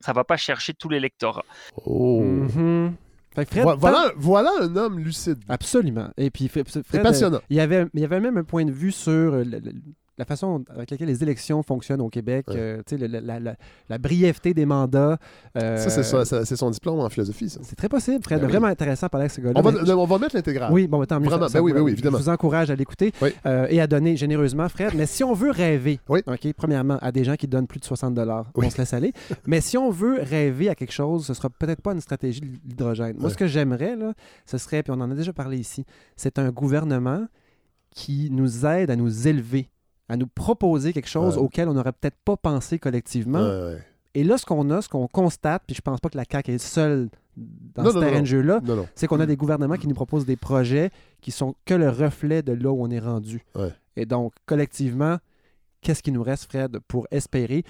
ça 0.00 0.12
va 0.12 0.24
pas 0.24 0.36
chercher 0.36 0.72
tout 0.72 0.88
l'électorat. 0.88 1.44
Oh. 1.84 2.20
Mhm. 2.22 2.94
Fait 3.36 3.44
que 3.44 3.50
Fred, 3.52 3.64
Vo- 3.64 3.76
voilà, 3.76 4.12
voilà 4.16 4.50
un 4.62 4.74
homme 4.76 4.98
lucide. 4.98 5.38
Absolument. 5.48 6.08
Et 6.16 6.30
puis, 6.30 6.48
Fred, 6.48 6.66
C'est 6.68 7.02
passionnant. 7.02 7.40
Il 7.50 7.56
y, 7.56 7.60
avait, 7.60 7.86
il 7.94 8.00
y 8.00 8.04
avait 8.04 8.18
même 8.18 8.36
un 8.38 8.42
point 8.44 8.64
de 8.64 8.72
vue 8.72 8.90
sur 8.90 9.12
euh, 9.12 9.44
le- 9.44 9.58
le- 9.60 9.72
la 10.18 10.24
façon 10.24 10.64
avec 10.74 10.90
laquelle 10.90 11.08
les 11.08 11.22
élections 11.22 11.62
fonctionnent 11.62 12.00
au 12.00 12.08
Québec, 12.08 12.46
Ouais. 12.48 12.56
euh, 12.56 12.82
le- 12.92 13.06
la, 13.06 13.20
la- 13.20 13.40
la- 13.40 13.56
la 13.88 13.98
brièveté 13.98 14.54
des 14.54 14.64
mandats. 14.66 15.18
euh, 15.56 15.76
Ça, 15.76 15.90
c'est 15.90 16.02
ça, 16.02 16.24
ça- 16.24 16.56
son 16.56 16.70
diplôme 16.70 17.00
en 17.00 17.08
philosophie, 17.08 17.50
ça. 17.50 17.60
C'est 17.62 17.76
très 17.76 17.88
possible, 17.88 18.22
Fred. 18.24 18.40
Ben 18.40 18.46
oui. 18.46 18.52
Vraiment 18.52 18.68
intéressant 18.68 19.06
de 19.06 19.10
parler 19.10 19.24
avec 19.24 19.32
ce 19.32 19.40
gars-là. 19.40 19.60
On 19.62 19.70
Mais- 19.72 19.92
on 19.92 20.04
va 20.06 20.18
mettre 20.18 20.34
l'intégrale. 20.36 20.72
Oui, 20.72 20.86
bon, 20.86 21.04
tant 21.04 21.20
mieux. 21.20 21.26
Vraiment, 21.28 21.46
ça- 21.48 21.52
ça 21.52 21.58
ben 21.58 21.64
oui, 21.64 21.72
vous- 21.72 21.78
ben 21.78 21.82
oui, 21.84 21.90
je 21.90 21.94
évidemment. 21.96 22.18
vous 22.18 22.28
encourage 22.28 22.70
à 22.70 22.76
l'écouter 22.76 23.12
Oui. 23.20 23.30
euh, 23.44 23.66
et 23.68 23.80
à 23.80 23.86
donner 23.86 24.16
généreusement, 24.16 24.68
Fred. 24.68 24.92
Mais 24.94 25.06
si 25.06 25.22
on 25.22 25.34
veut 25.34 25.50
rêver, 25.50 26.00
Oui. 26.08 26.20
OK, 26.26 26.52
premièrement, 26.56 26.98
à 27.02 27.12
des 27.12 27.24
gens 27.24 27.36
qui 27.36 27.46
donnent 27.46 27.66
plus 27.66 27.80
de 27.80 27.84
60 27.84 28.16
Oui. 28.54 28.66
on 28.66 28.70
se 28.70 28.78
laisse 28.78 28.94
aller. 28.94 29.12
Mais 29.46 29.60
si 29.60 29.76
on 29.76 29.90
veut 29.90 30.20
rêver 30.22 30.68
à 30.68 30.74
quelque 30.74 30.92
chose, 30.92 31.26
ce 31.26 31.34
sera 31.34 31.50
peut-être 31.50 31.82
pas 31.82 31.92
une 31.92 32.00
stratégie 32.00 32.40
de 32.40 32.46
l'hydrogène. 32.66 33.16
Moi, 33.18 33.30
ce 33.30 33.36
que 33.36 33.46
j'aimerais, 33.46 33.96
ce 34.46 34.58
serait, 34.58 34.82
puis 34.82 34.92
on 34.96 35.00
en 35.00 35.10
a 35.10 35.14
déjà 35.14 35.32
parlé 35.32 35.58
ici, 35.58 35.84
c'est 36.16 36.38
un 36.38 36.50
gouvernement 36.50 37.26
qui 37.90 38.28
nous 38.30 38.66
aide 38.66 38.90
à 38.90 38.96
nous 38.96 39.26
élever, 39.28 39.70
à 40.08 40.16
nous 40.16 40.26
proposer 40.26 40.92
quelque 40.92 41.08
chose 41.08 41.36
Ouais. 41.36 41.42
auquel 41.42 41.68
on 41.68 41.74
n'aurait 41.74 41.92
peut-être 41.92 42.16
pas 42.24 42.36
pensé 42.36 42.78
collectivement. 42.78 43.40
Ouais. 43.42 43.78
Et 44.14 44.24
là, 44.24 44.38
ce 44.38 44.46
qu'on 44.46 44.70
a, 44.70 44.80
ce 44.80 44.88
qu'on 44.88 45.08
constate, 45.08 45.62
puis 45.66 45.74
je 45.76 45.82
pense 45.82 46.00
pas 46.00 46.08
que 46.08 46.16
la 46.16 46.24
CAQ 46.30 46.52
est 46.54 46.58
seule 46.58 47.08
dans 47.36 47.82
Non, 47.82 47.90
ce 47.90 47.94
non, 47.96 48.00
terrain 48.00 48.14
non. 48.16 48.20
de 48.22 48.26
jeu-là, 48.26 48.60
Non, 48.64 48.76
non. 48.76 48.88
c'est 48.94 49.06
qu'on 49.06 49.20
a 49.20 49.26
des 49.26 49.36
gouvernements 49.36 49.76
qui 49.76 49.88
nous 49.88 49.94
proposent 49.94 50.24
des 50.24 50.36
projets 50.36 50.90
qui 51.20 51.30
sont 51.32 51.54
que 51.66 51.74
le 51.74 51.90
reflet 51.90 52.42
de 52.42 52.52
là 52.52 52.70
où 52.72 52.82
on 52.82 52.90
est 52.90 52.98
rendu. 53.00 53.44
Et 53.96 54.06
donc, 54.06 54.32
collectivement, 54.46 55.18
qu'est-ce 55.82 56.02
qui 56.02 56.12
nous 56.12 56.22
reste, 56.22 56.44
Fred, 56.50 56.78
pour 56.88 57.06
espérer? 57.10 57.62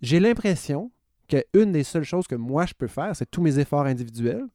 J'ai 0.00 0.20
l'impression 0.20 0.90
qu'une 1.28 1.72
des 1.72 1.84
seules 1.84 2.04
choses 2.04 2.26
que 2.26 2.34
moi 2.34 2.64
je 2.66 2.72
peux 2.74 2.86
faire, 2.86 3.14
c'est 3.14 3.30
tous 3.30 3.42
mes 3.42 3.58
efforts 3.58 3.84
individuels. 3.84 4.46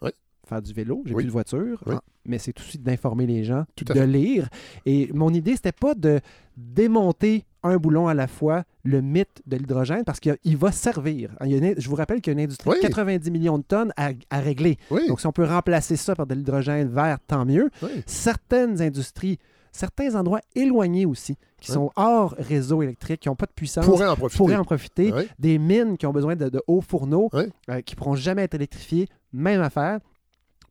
Faire 0.46 0.62
du 0.62 0.74
vélo, 0.74 1.02
j'ai 1.06 1.14
Oui. 1.14 1.24
plus 1.24 1.28
de 1.28 1.32
voiture, 1.32 1.82
Oui. 1.86 1.96
hein, 1.96 2.02
mais 2.26 2.38
c'est 2.38 2.58
aussi 2.60 2.78
d'informer 2.78 3.26
les 3.26 3.44
gens, 3.44 3.66
Tout 3.76 3.84
de 3.86 3.94
fait. 3.94 4.06
lire. 4.08 4.48
Et 4.86 5.10
mon 5.14 5.34
idée, 5.34 5.56
c'était 5.56 5.72
pas 5.72 5.96
de 5.96 6.20
démonter 6.56 7.44
un 7.64 7.78
boulon 7.78 8.08
à 8.08 8.14
la 8.14 8.28
fois 8.28 8.64
le 8.84 9.02
mythe 9.02 9.42
de 9.48 9.58
l'hydrogène 9.58 10.04
parce 10.06 10.20
qu'il 10.20 10.38
il 10.44 10.56
va 10.58 10.72
servir. 10.72 11.36
Il 11.44 11.52
y 11.52 11.56
a 11.56 11.58
une- 11.58 11.80
je 11.80 11.90
vous 11.90 11.96
rappelle 11.96 12.22
qu'il 12.22 12.32
y 12.32 12.36
a 12.36 12.40
une 12.40 12.46
industrie 12.46 12.70
Oui. 12.70 12.76
de 12.78 12.82
90 12.88 13.32
millions 13.32 13.58
de 13.58 13.64
tonnes 13.64 13.92
à, 13.98 14.12
à 14.30 14.40
régler. 14.40 14.78
Donc, 15.08 15.20
si 15.20 15.26
on 15.28 15.32
peut 15.32 15.46
remplacer 15.46 15.96
ça 15.96 16.16
par 16.16 16.28
de 16.28 16.36
l'hydrogène 16.36 16.88
vert, 16.90 17.18
tant 17.28 17.44
mieux. 17.46 17.70
Certaines 18.06 18.82
industries, 18.82 19.40
certains 19.72 20.16
endroits 20.16 20.42
éloignés 20.56 21.06
aussi, 21.08 21.38
qui 21.60 21.72
sont 21.72 21.92
hors 21.96 22.36
réseau 22.38 22.84
électrique, 22.84 23.22
qui 23.22 23.30
n'ont 23.30 23.36
pas 23.36 23.48
de 23.48 23.52
puissance, 23.54 23.86
Pourrait 23.86 24.08
en 24.08 24.16
profiter. 24.16 24.38
pourraient 24.38 24.56
en 24.58 24.64
profiter. 24.64 25.12
Oui. 25.12 25.24
Des 25.40 25.58
mines 25.58 25.98
qui 25.98 26.06
ont 26.06 26.14
besoin 26.14 26.36
de, 26.36 26.50
de 26.50 26.62
hauts 26.68 26.82
fourneaux, 26.82 27.30
euh, 27.34 27.82
qui 27.82 27.96
ne 27.96 27.98
pourront 27.98 28.16
jamais 28.16 28.44
être 28.44 28.54
électrifiés, 28.54 29.08
même 29.34 29.62
affaire. 29.62 30.00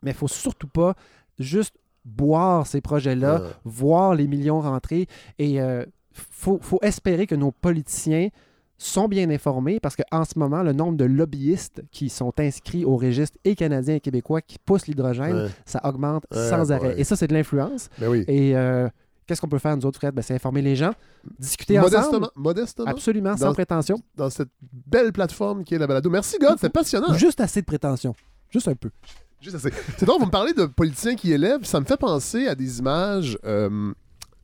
Mais 0.05 0.11
il 0.11 0.15
ne 0.15 0.19
faut 0.19 0.29
surtout 0.29 0.69
pas 0.69 0.95
juste 1.39 1.75
boire 2.05 2.67
ces 2.67 2.81
projets-là, 2.81 3.41
Ouais. 3.41 3.49
voir 3.65 4.15
les 4.15 4.27
millions 4.29 4.61
rentrer. 4.61 5.07
Et 5.39 5.53
il 5.55 5.87
faut, 6.13 6.59
faut 6.61 6.79
espérer 6.83 7.27
que 7.27 7.35
nos 7.35 7.51
politiciens 7.51 8.29
sont 8.77 9.09
bien 9.09 9.31
informés 9.31 9.79
parce 9.81 9.97
qu'en 9.97 10.25
ce 10.25 10.39
moment, 10.39 10.63
le 10.63 10.73
nombre 10.73 10.99
de 10.99 11.05
lobbyistes 11.05 11.83
qui 11.91 12.09
sont 12.11 12.33
inscrits 12.39 12.85
au 12.85 12.97
registre 12.97 13.39
et 13.45 13.55
canadiens 13.55 13.95
et 13.95 14.01
québécois 14.01 14.43
qui 14.43 14.59
poussent 14.59 14.87
l'hydrogène, 14.87 15.35
Ouais. 15.45 15.49
ça 15.65 15.81
augmente 15.85 16.25
Ouais, 16.31 16.49
sans 16.51 16.71
arrêt. 16.73 16.95
Et 17.01 17.05
ça, 17.05 17.17
c'est 17.17 17.29
de 17.29 17.33
l'influence. 17.35 17.89
Ben 17.99 18.09
oui. 18.09 18.25
Et 18.27 18.55
euh, 18.57 18.89
qu'est-ce 19.27 19.41
qu'on 19.41 19.49
peut 19.49 19.59
faire, 19.61 19.77
nous 19.77 19.87
autres, 19.87 19.99
Fred? 19.99 20.13
Ben, 20.13 20.23
c'est 20.23 20.35
informer 20.35 20.61
les 20.61 20.75
gens, 20.77 20.93
discuter 21.39 21.79
Modestement, 21.79 22.09
ensemble. 22.09 22.29
modestement 22.37 22.87
Absolument, 22.87 23.37
sans 23.37 23.53
prétention. 23.55 23.97
dans 24.17 24.29
cette 24.29 24.51
belle 24.61 25.13
plateforme 25.13 25.65
qui 25.65 25.75
est 25.77 25.79
la 25.79 25.87
balado. 25.87 26.11
Merci, 26.11 26.37
God, 26.39 26.57
c'est 26.61 26.69
passionnant. 26.69 27.15
Juste 27.15 27.41
assez 27.41 27.61
de 27.61 27.67
prétention. 27.67 28.15
Juste 28.51 28.69
un 28.69 28.75
peu. 28.75 28.91
Juste 29.45 29.57
assez. 29.57 29.71
C'est 29.99 30.07
drôle, 30.07 30.19
vous 30.21 30.27
me 30.27 30.31
parlez 30.31 30.53
de 30.55 30.65
politiciens 30.65 31.15
qui 31.15 31.31
élèvent. 31.33 31.65
Ça 31.65 31.79
me 31.79 31.85
fait 31.85 31.97
penser 31.99 32.49
à 32.49 32.55
des 32.55 32.79
images 32.81 33.39
euh, 33.45 33.93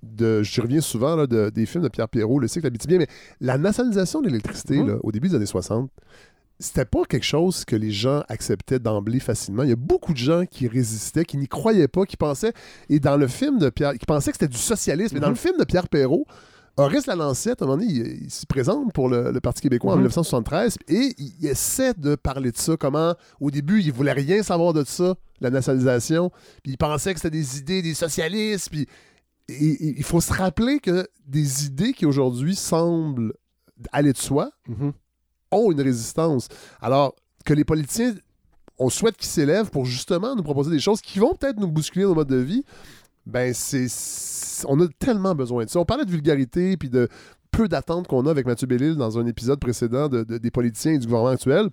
de. 0.02 0.42
Je 0.42 0.60
reviens 0.60 0.80
souvent 0.82 1.16
là, 1.16 1.26
de- 1.26 1.50
des 1.50 1.66
films 1.66 1.82
de 1.84 1.88
Pierre 1.88 2.08
Perrault, 2.08 2.38
Le 2.38 2.46
cycle 2.48 2.66
habitibien, 2.66 2.98
mais 2.98 3.08
la 3.40 3.56
nationalisation 3.58 4.20
de 4.20 4.26
l'électricité 4.28 4.76
là, 4.84 4.96
au 5.02 5.10
début 5.10 5.28
des 5.28 5.34
années 5.36 5.46
60, 5.46 5.90
c'était 6.58 6.84
pas 6.84 7.04
quelque 7.08 7.24
chose 7.24 7.64
que 7.64 7.74
les 7.74 7.90
gens 7.90 8.22
acceptaient 8.28 8.78
d'emblée 8.78 9.18
facilement. 9.20 9.62
Il 9.62 9.70
y 9.70 9.72
a 9.72 9.76
beaucoup 9.76 10.12
de 10.12 10.18
gens 10.18 10.44
qui 10.44 10.68
résistaient, 10.68 11.24
qui 11.24 11.38
n'y 11.38 11.48
croyaient 11.48 11.88
pas, 11.88 12.04
qui 12.04 12.18
pensaient. 12.18 12.52
Et 12.90 13.00
dans 13.00 13.16
le 13.16 13.26
film 13.28 13.58
de 13.58 13.70
Pierre. 13.70 13.94
qui 13.94 14.04
pensaient 14.04 14.30
que 14.32 14.36
c'était 14.38 14.48
du 14.52 14.58
socialisme. 14.58 15.16
Et 15.16 15.20
dans 15.20 15.28
Mhm. 15.28 15.32
le 15.32 15.38
film 15.38 15.54
de 15.58 15.64
Pierre 15.64 15.88
Perrault, 15.88 16.26
Horace 16.80 17.06
Lalancette, 17.06 17.62
à 17.62 17.64
un 17.64 17.68
moment 17.68 17.78
donné, 17.80 17.92
il, 17.92 18.24
il 18.24 18.30
s'y 18.30 18.46
présente 18.46 18.92
pour 18.92 19.08
le, 19.08 19.30
le 19.32 19.40
Parti 19.40 19.60
québécois 19.62 19.92
en 19.92 19.96
Mhm. 19.96 20.02
1973 20.02 20.76
et 20.88 21.14
il, 21.18 21.32
il 21.40 21.46
essaie 21.46 21.94
de 21.94 22.14
parler 22.14 22.52
de 22.52 22.56
ça. 22.56 22.76
Comment, 22.76 23.14
au 23.40 23.50
début, 23.50 23.80
il 23.82 23.92
voulait 23.92 24.12
rien 24.12 24.42
savoir 24.42 24.72
de 24.72 24.84
ça, 24.84 25.14
la 25.40 25.50
nationalisation. 25.50 26.30
Puis 26.62 26.72
il 26.72 26.76
pensait 26.78 27.12
que 27.14 27.20
c'était 27.20 27.36
des 27.36 27.58
idées 27.58 27.82
des 27.82 27.94
socialistes. 27.94 28.68
Puis 28.70 28.86
il 29.48 30.04
faut 30.04 30.20
se 30.20 30.32
rappeler 30.32 30.78
que 30.78 31.06
des 31.26 31.66
idées 31.66 31.92
qui 31.92 32.06
aujourd'hui 32.06 32.54
semblent 32.54 33.32
aller 33.92 34.12
de 34.12 34.18
soi 34.18 34.50
Mhm. 34.68 34.92
ont 35.52 35.72
une 35.72 35.80
résistance. 35.80 36.48
Alors 36.80 37.14
que 37.44 37.52
les 37.54 37.64
politiciens, 37.64 38.14
on 38.78 38.90
souhaite 38.90 39.16
qu'ils 39.16 39.28
s'élèvent 39.28 39.70
pour 39.70 39.84
justement 39.86 40.36
nous 40.36 40.42
proposer 40.42 40.70
des 40.70 40.78
choses 40.78 41.00
qui 41.00 41.18
vont 41.18 41.34
peut-être 41.34 41.58
nous 41.58 41.66
bousculer 41.68 42.04
nos 42.04 42.14
modes 42.14 42.28
de 42.28 42.36
vie. 42.36 42.64
Ben, 43.26 43.52
c'est, 43.54 43.86
on 44.66 44.80
a 44.80 44.86
tellement 44.98 45.34
besoin 45.34 45.64
de 45.64 45.70
ça. 45.70 45.78
On 45.78 45.84
parlait 45.84 46.04
de 46.04 46.10
vulgarité 46.10 46.76
puis 46.76 46.90
de 46.90 47.08
peu 47.50 47.68
d'attentes 47.68 48.06
qu'on 48.08 48.26
a 48.26 48.30
avec 48.30 48.46
Mathieu 48.46 48.66
Bellil 48.66 48.96
dans 48.96 49.18
un 49.18 49.26
épisode 49.26 49.58
précédent 49.60 50.08
de- 50.08 50.22
de- 50.24 50.38
des 50.38 50.50
politiciens 50.50 50.92
et 50.92 50.98
du 50.98 51.06
gouvernement 51.06 51.32
actuel. 51.34 51.68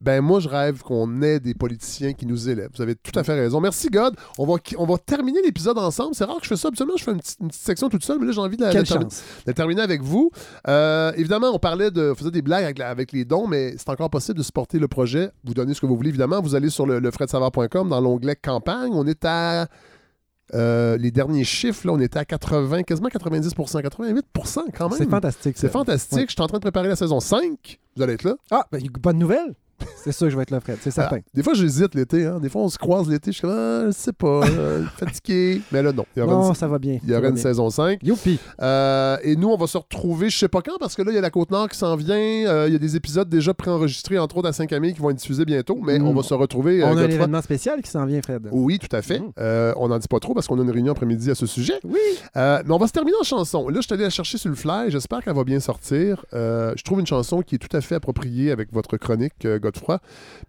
Ben 0.00 0.20
moi, 0.20 0.40
je 0.40 0.48
rêve 0.48 0.82
qu'on 0.82 1.22
ait 1.22 1.38
des 1.38 1.54
politiciens 1.54 2.12
qui 2.12 2.26
nous 2.26 2.48
élèvent. 2.48 2.70
Vous 2.74 2.82
avez 2.82 2.96
tout 2.96 3.16
à 3.16 3.22
fait 3.22 3.34
raison. 3.34 3.60
Merci, 3.60 3.86
God. 3.88 4.16
On 4.36 4.44
va, 4.44 4.54
on 4.76 4.84
va 4.84 4.98
terminer 4.98 5.40
l'épisode 5.42 5.78
ensemble. 5.78 6.16
C'est 6.16 6.24
rare 6.24 6.38
que 6.38 6.42
je 6.42 6.48
fais 6.48 6.56
ça. 6.56 6.68
Absolument, 6.68 6.96
je 6.96 7.04
fais 7.04 7.12
une 7.12 7.18
petite, 7.20 7.38
une 7.40 7.46
petite 7.48 7.62
section 7.62 7.88
toute 7.88 8.04
seule, 8.04 8.18
mais 8.18 8.26
là, 8.26 8.32
j'ai 8.32 8.40
envie 8.40 8.56
de 8.56 8.62
la, 8.62 8.70
de 8.74 8.82
terminer- 8.82 9.04
chance. 9.04 9.22
de 9.46 9.52
terminer 9.52 9.80
avec 9.80 10.02
vous. 10.02 10.32
Euh, 10.66 11.12
évidemment, 11.16 11.50
on 11.54 11.60
parlait 11.60 11.92
de. 11.92 12.10
On 12.10 12.14
faisait 12.16 12.32
des 12.32 12.42
blagues 12.42 12.80
avec, 12.82 13.12
les 13.12 13.24
dons, 13.24 13.46
mais 13.46 13.74
c'est 13.78 13.88
encore 13.90 14.10
possible 14.10 14.38
de 14.38 14.42
supporter 14.42 14.80
le 14.80 14.88
projet. 14.88 15.30
Vous 15.44 15.54
donnez 15.54 15.72
ce 15.72 15.80
que 15.80 15.86
vous 15.86 15.96
voulez, 15.96 16.08
évidemment. 16.08 16.40
Vous 16.42 16.56
allez 16.56 16.68
sur 16.68 16.84
le, 16.84 16.98
dans 17.00 18.00
l'onglet 18.00 18.34
campagne. 18.34 18.90
On 18.92 19.06
est 19.06 19.24
à. 19.24 19.68
Euh, 20.54 20.96
les 20.96 21.10
derniers 21.10 21.44
chiffres, 21.44 21.86
là, 21.86 21.92
on 21.92 22.00
était 22.00 22.18
à 22.18 22.24
80, 22.24 22.82
quasiment 22.82 23.08
90% 23.08 23.82
88% 23.82 24.64
quand 24.76 24.88
même. 24.90 24.98
C'est 24.98 25.08
fantastique. 25.08 25.56
C'est 25.58 25.70
fantastique. 25.70 26.18
Ouais. 26.18 26.24
Je 26.28 26.32
suis 26.32 26.42
en 26.42 26.46
train 26.46 26.58
de 26.58 26.62
préparer 26.62 26.88
la 26.88 26.96
saison 26.96 27.20
5. 27.20 27.78
Vous 27.96 28.02
allez 28.02 28.14
être 28.14 28.24
là. 28.24 28.34
Ah, 28.50 28.66
ben, 28.70 28.82
bonne 29.00 29.18
nouvelle. 29.18 29.54
C'est 29.96 30.12
sûr 30.12 30.26
que 30.26 30.30
je 30.30 30.36
vais 30.36 30.42
être 30.42 30.50
là, 30.50 30.60
Fred. 30.60 30.78
C'est 30.80 30.90
certain. 30.90 31.18
Ah, 31.20 31.30
des 31.34 31.42
fois, 31.42 31.54
j'hésite 31.54 31.94
l'été. 31.94 32.24
Hein. 32.26 32.38
Des 32.40 32.48
fois, 32.48 32.62
on 32.62 32.68
se 32.68 32.78
croise 32.78 33.08
l'été. 33.08 33.30
Je 33.32 33.36
suis 33.38 33.42
comme, 33.42 33.56
ah, 33.56 33.84
je 33.86 33.90
sais 33.92 34.12
pas, 34.12 34.42
euh, 34.46 34.84
fatigué. 34.96 35.60
Mais 35.70 35.82
là, 35.82 35.92
non. 35.92 36.04
Il 36.16 36.20
y 36.20 36.22
aura 36.22 36.32
non, 36.34 36.48
une, 36.48 36.54
ça 36.54 36.66
va 36.68 36.78
bien. 36.78 36.98
il 37.02 37.10
y 37.10 37.14
aura 37.14 37.28
une 37.28 37.34
bien. 37.34 37.42
saison 37.42 37.70
5. 37.70 38.00
Youpi. 38.02 38.38
Euh, 38.60 39.16
et 39.22 39.36
nous, 39.36 39.48
on 39.48 39.56
va 39.56 39.66
se 39.66 39.78
retrouver, 39.78 40.28
je 40.30 40.38
sais 40.38 40.48
pas 40.48 40.60
quand, 40.62 40.76
parce 40.80 40.94
que 40.94 41.02
là, 41.02 41.12
il 41.12 41.14
y 41.14 41.18
a 41.18 41.20
la 41.20 41.30
Côte-Nord 41.30 41.68
qui 41.68 41.78
s'en 41.78 41.94
vient. 41.96 42.16
Euh, 42.16 42.64
Il 42.66 42.72
y 42.72 42.76
a 42.76 42.78
des 42.78 42.96
épisodes 42.96 43.28
déjà 43.28 43.54
préenregistrés, 43.54 44.18
entre 44.18 44.36
autres 44.38 44.48
à 44.48 44.52
Saint-Camille, 44.52 44.94
qui 44.94 45.00
vont 45.00 45.10
être 45.10 45.16
diffusés 45.18 45.44
bientôt. 45.44 45.78
Mais 45.82 45.98
Mm. 45.98 46.06
on 46.08 46.14
va 46.14 46.22
se 46.22 46.34
retrouver. 46.34 46.82
On 46.82 46.96
a 46.96 47.02
un 47.02 47.08
événement 47.08 47.42
spécial 47.42 47.80
qui 47.82 47.90
s'en 47.90 48.04
vient, 48.06 48.20
Fred. 48.22 48.48
Oui, 48.50 48.78
tout 48.78 48.94
à 48.94 49.02
fait. 49.02 49.20
Mm. 49.20 49.74
On 49.76 49.88
n'en 49.88 49.98
dit 49.98 50.08
pas 50.08 50.18
trop 50.20 50.34
parce 50.34 50.46
qu'on 50.46 50.58
a 50.58 50.62
une 50.62 50.70
réunion 50.70 50.92
après-midi 50.92 51.30
à 51.30 51.34
ce 51.34 51.46
sujet. 51.46 51.74
Oui. 51.84 51.98
Mais 52.34 52.70
on 52.70 52.78
va 52.78 52.86
se 52.86 52.92
terminer 52.92 53.16
en 53.20 53.24
chanson. 53.24 53.68
Là, 53.68 53.76
je 53.80 53.86
suis 53.86 53.94
allé 53.94 54.04
la 54.04 54.10
chercher 54.10 54.38
sur 54.38 54.48
le 54.50 54.56
fly. 54.56 54.90
J'espère 54.90 55.22
qu'elle 55.22 55.34
va 55.34 55.44
bien 55.44 55.60
sortir. 55.60 56.24
Je 56.32 56.82
trouve 56.82 57.00
une 57.00 57.06
chanson 57.06 57.42
qui 57.42 57.54
est 57.56 57.58
tout 57.58 57.74
à 57.76 57.80
fait 57.80 57.94
appropriée 57.96 58.50
avec 58.50 58.72
votre 58.72 58.96
chronique, 58.96 59.46
Godefroy. 59.72 59.98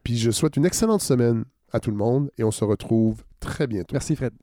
Puis 0.03 0.17
je 0.17 0.31
souhaite 0.31 0.57
une 0.57 0.65
excellente 0.65 1.01
semaine 1.01 1.45
à 1.71 1.79
tout 1.79 1.91
le 1.91 1.97
monde 1.97 2.29
et 2.37 2.43
on 2.43 2.51
se 2.51 2.63
retrouve 2.63 3.23
très 3.39 3.67
bientôt. 3.67 3.93
Merci, 3.93 4.15
Fred. 4.15 4.33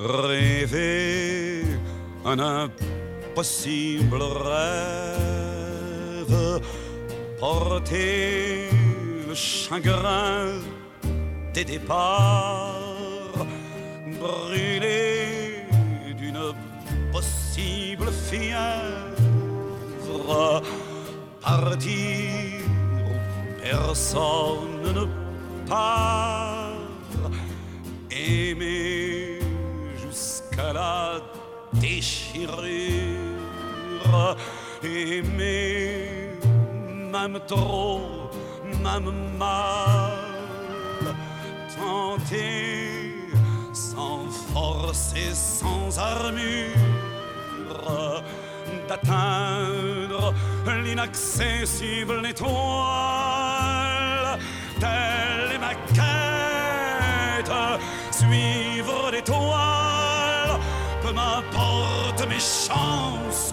rêver 0.00 1.62
un 2.24 2.38
impossible 2.38 4.22
rêve, 4.22 5.50
porter 7.38 8.70
le 9.28 9.34
chagrin 9.34 10.46
des 11.52 11.64
départs, 11.64 13.46
brûler 14.20 14.99
possible 17.60 18.10
fièvre, 18.30 18.62
partir 21.40 22.62
où 22.96 23.10
personne 23.62 24.82
ne 24.94 25.04
part, 25.68 26.72
aimer 28.10 29.38
jusqu'à 30.02 30.72
la 30.72 31.20
déchirure, 31.74 32.66
aimer 34.82 36.30
même 37.12 37.38
trop, 37.46 38.00
même 38.82 39.12
mal, 39.38 41.14
tenter 41.76 43.14
sans 43.72 44.28
force 44.52 45.12
et 45.16 45.34
sans 45.34 45.98
armure 45.98 46.99
d'atteindre 48.88 50.34
l'inaccessible 50.84 52.26
étoile. 52.26 54.38
Telle 54.78 55.52
est 55.54 55.58
ma 55.58 55.74
quête, 55.94 57.52
suivre 58.10 59.10
l'étoile. 59.12 60.58
Peu 61.02 61.12
m'importe 61.12 62.26
mes 62.28 62.40
chances, 62.40 63.52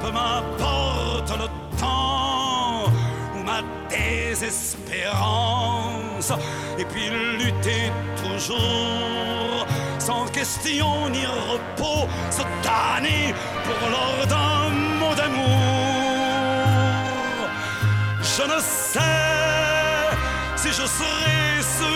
peu 0.00 0.10
m'importe 0.10 1.30
le 1.38 1.48
temps 1.78 2.90
ou 3.34 3.42
ma 3.44 3.60
désespérance. 3.88 6.32
Et 6.78 6.84
puis 6.84 7.08
lutter 7.10 7.90
toujours, 8.22 9.65
sans 10.06 10.26
question 10.26 11.08
ni 11.10 11.24
repos, 11.50 12.04
se 12.30 12.42
damner 12.66 13.34
pour 13.64 13.80
l'or 13.92 14.18
d'un 14.32 14.68
mot 15.00 15.14
d'amour. 15.20 15.48
Je 18.34 18.44
ne 18.52 18.58
sais 18.60 19.00
si 20.60 20.68
je 20.68 20.86
serai 20.98 21.42
ce 21.78 21.88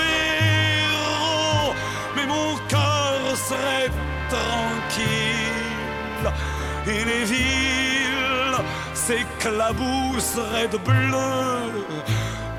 héros, 0.48 1.72
mais 2.16 2.26
mon 2.34 2.50
cœur 2.72 3.18
serait 3.48 3.90
tranquille 4.34 6.28
et 6.94 7.02
les 7.10 7.24
villes 7.32 8.60
s'éclabousseraient 8.94 10.70
de 10.74 10.78
bleu 10.78 11.84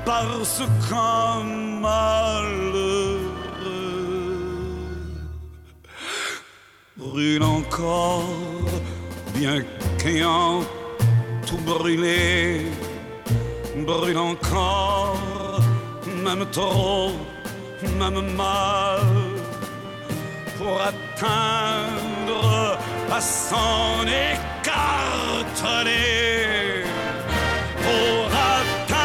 parce 0.06 0.62
qu'un 0.88 1.44
malheureux 1.84 2.91
brûle 7.04 7.42
encore, 7.42 8.24
bien 9.34 9.62
qu'ayant 9.98 10.60
tout 11.46 11.58
brûlé, 11.58 12.62
brûle 13.86 14.18
encore, 14.18 15.60
même 16.24 16.46
trop, 16.50 17.12
même 17.98 18.34
mal, 18.36 19.00
pour 20.58 20.80
atteindre 20.80 22.78
à 23.10 23.20
s'en 23.20 24.06
écarteler, 24.06 24.44
pour 27.84 28.26
atteindre 28.56 29.02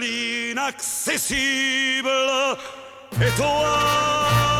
l'inaccessible 0.00 2.10
étoile. 3.20 4.53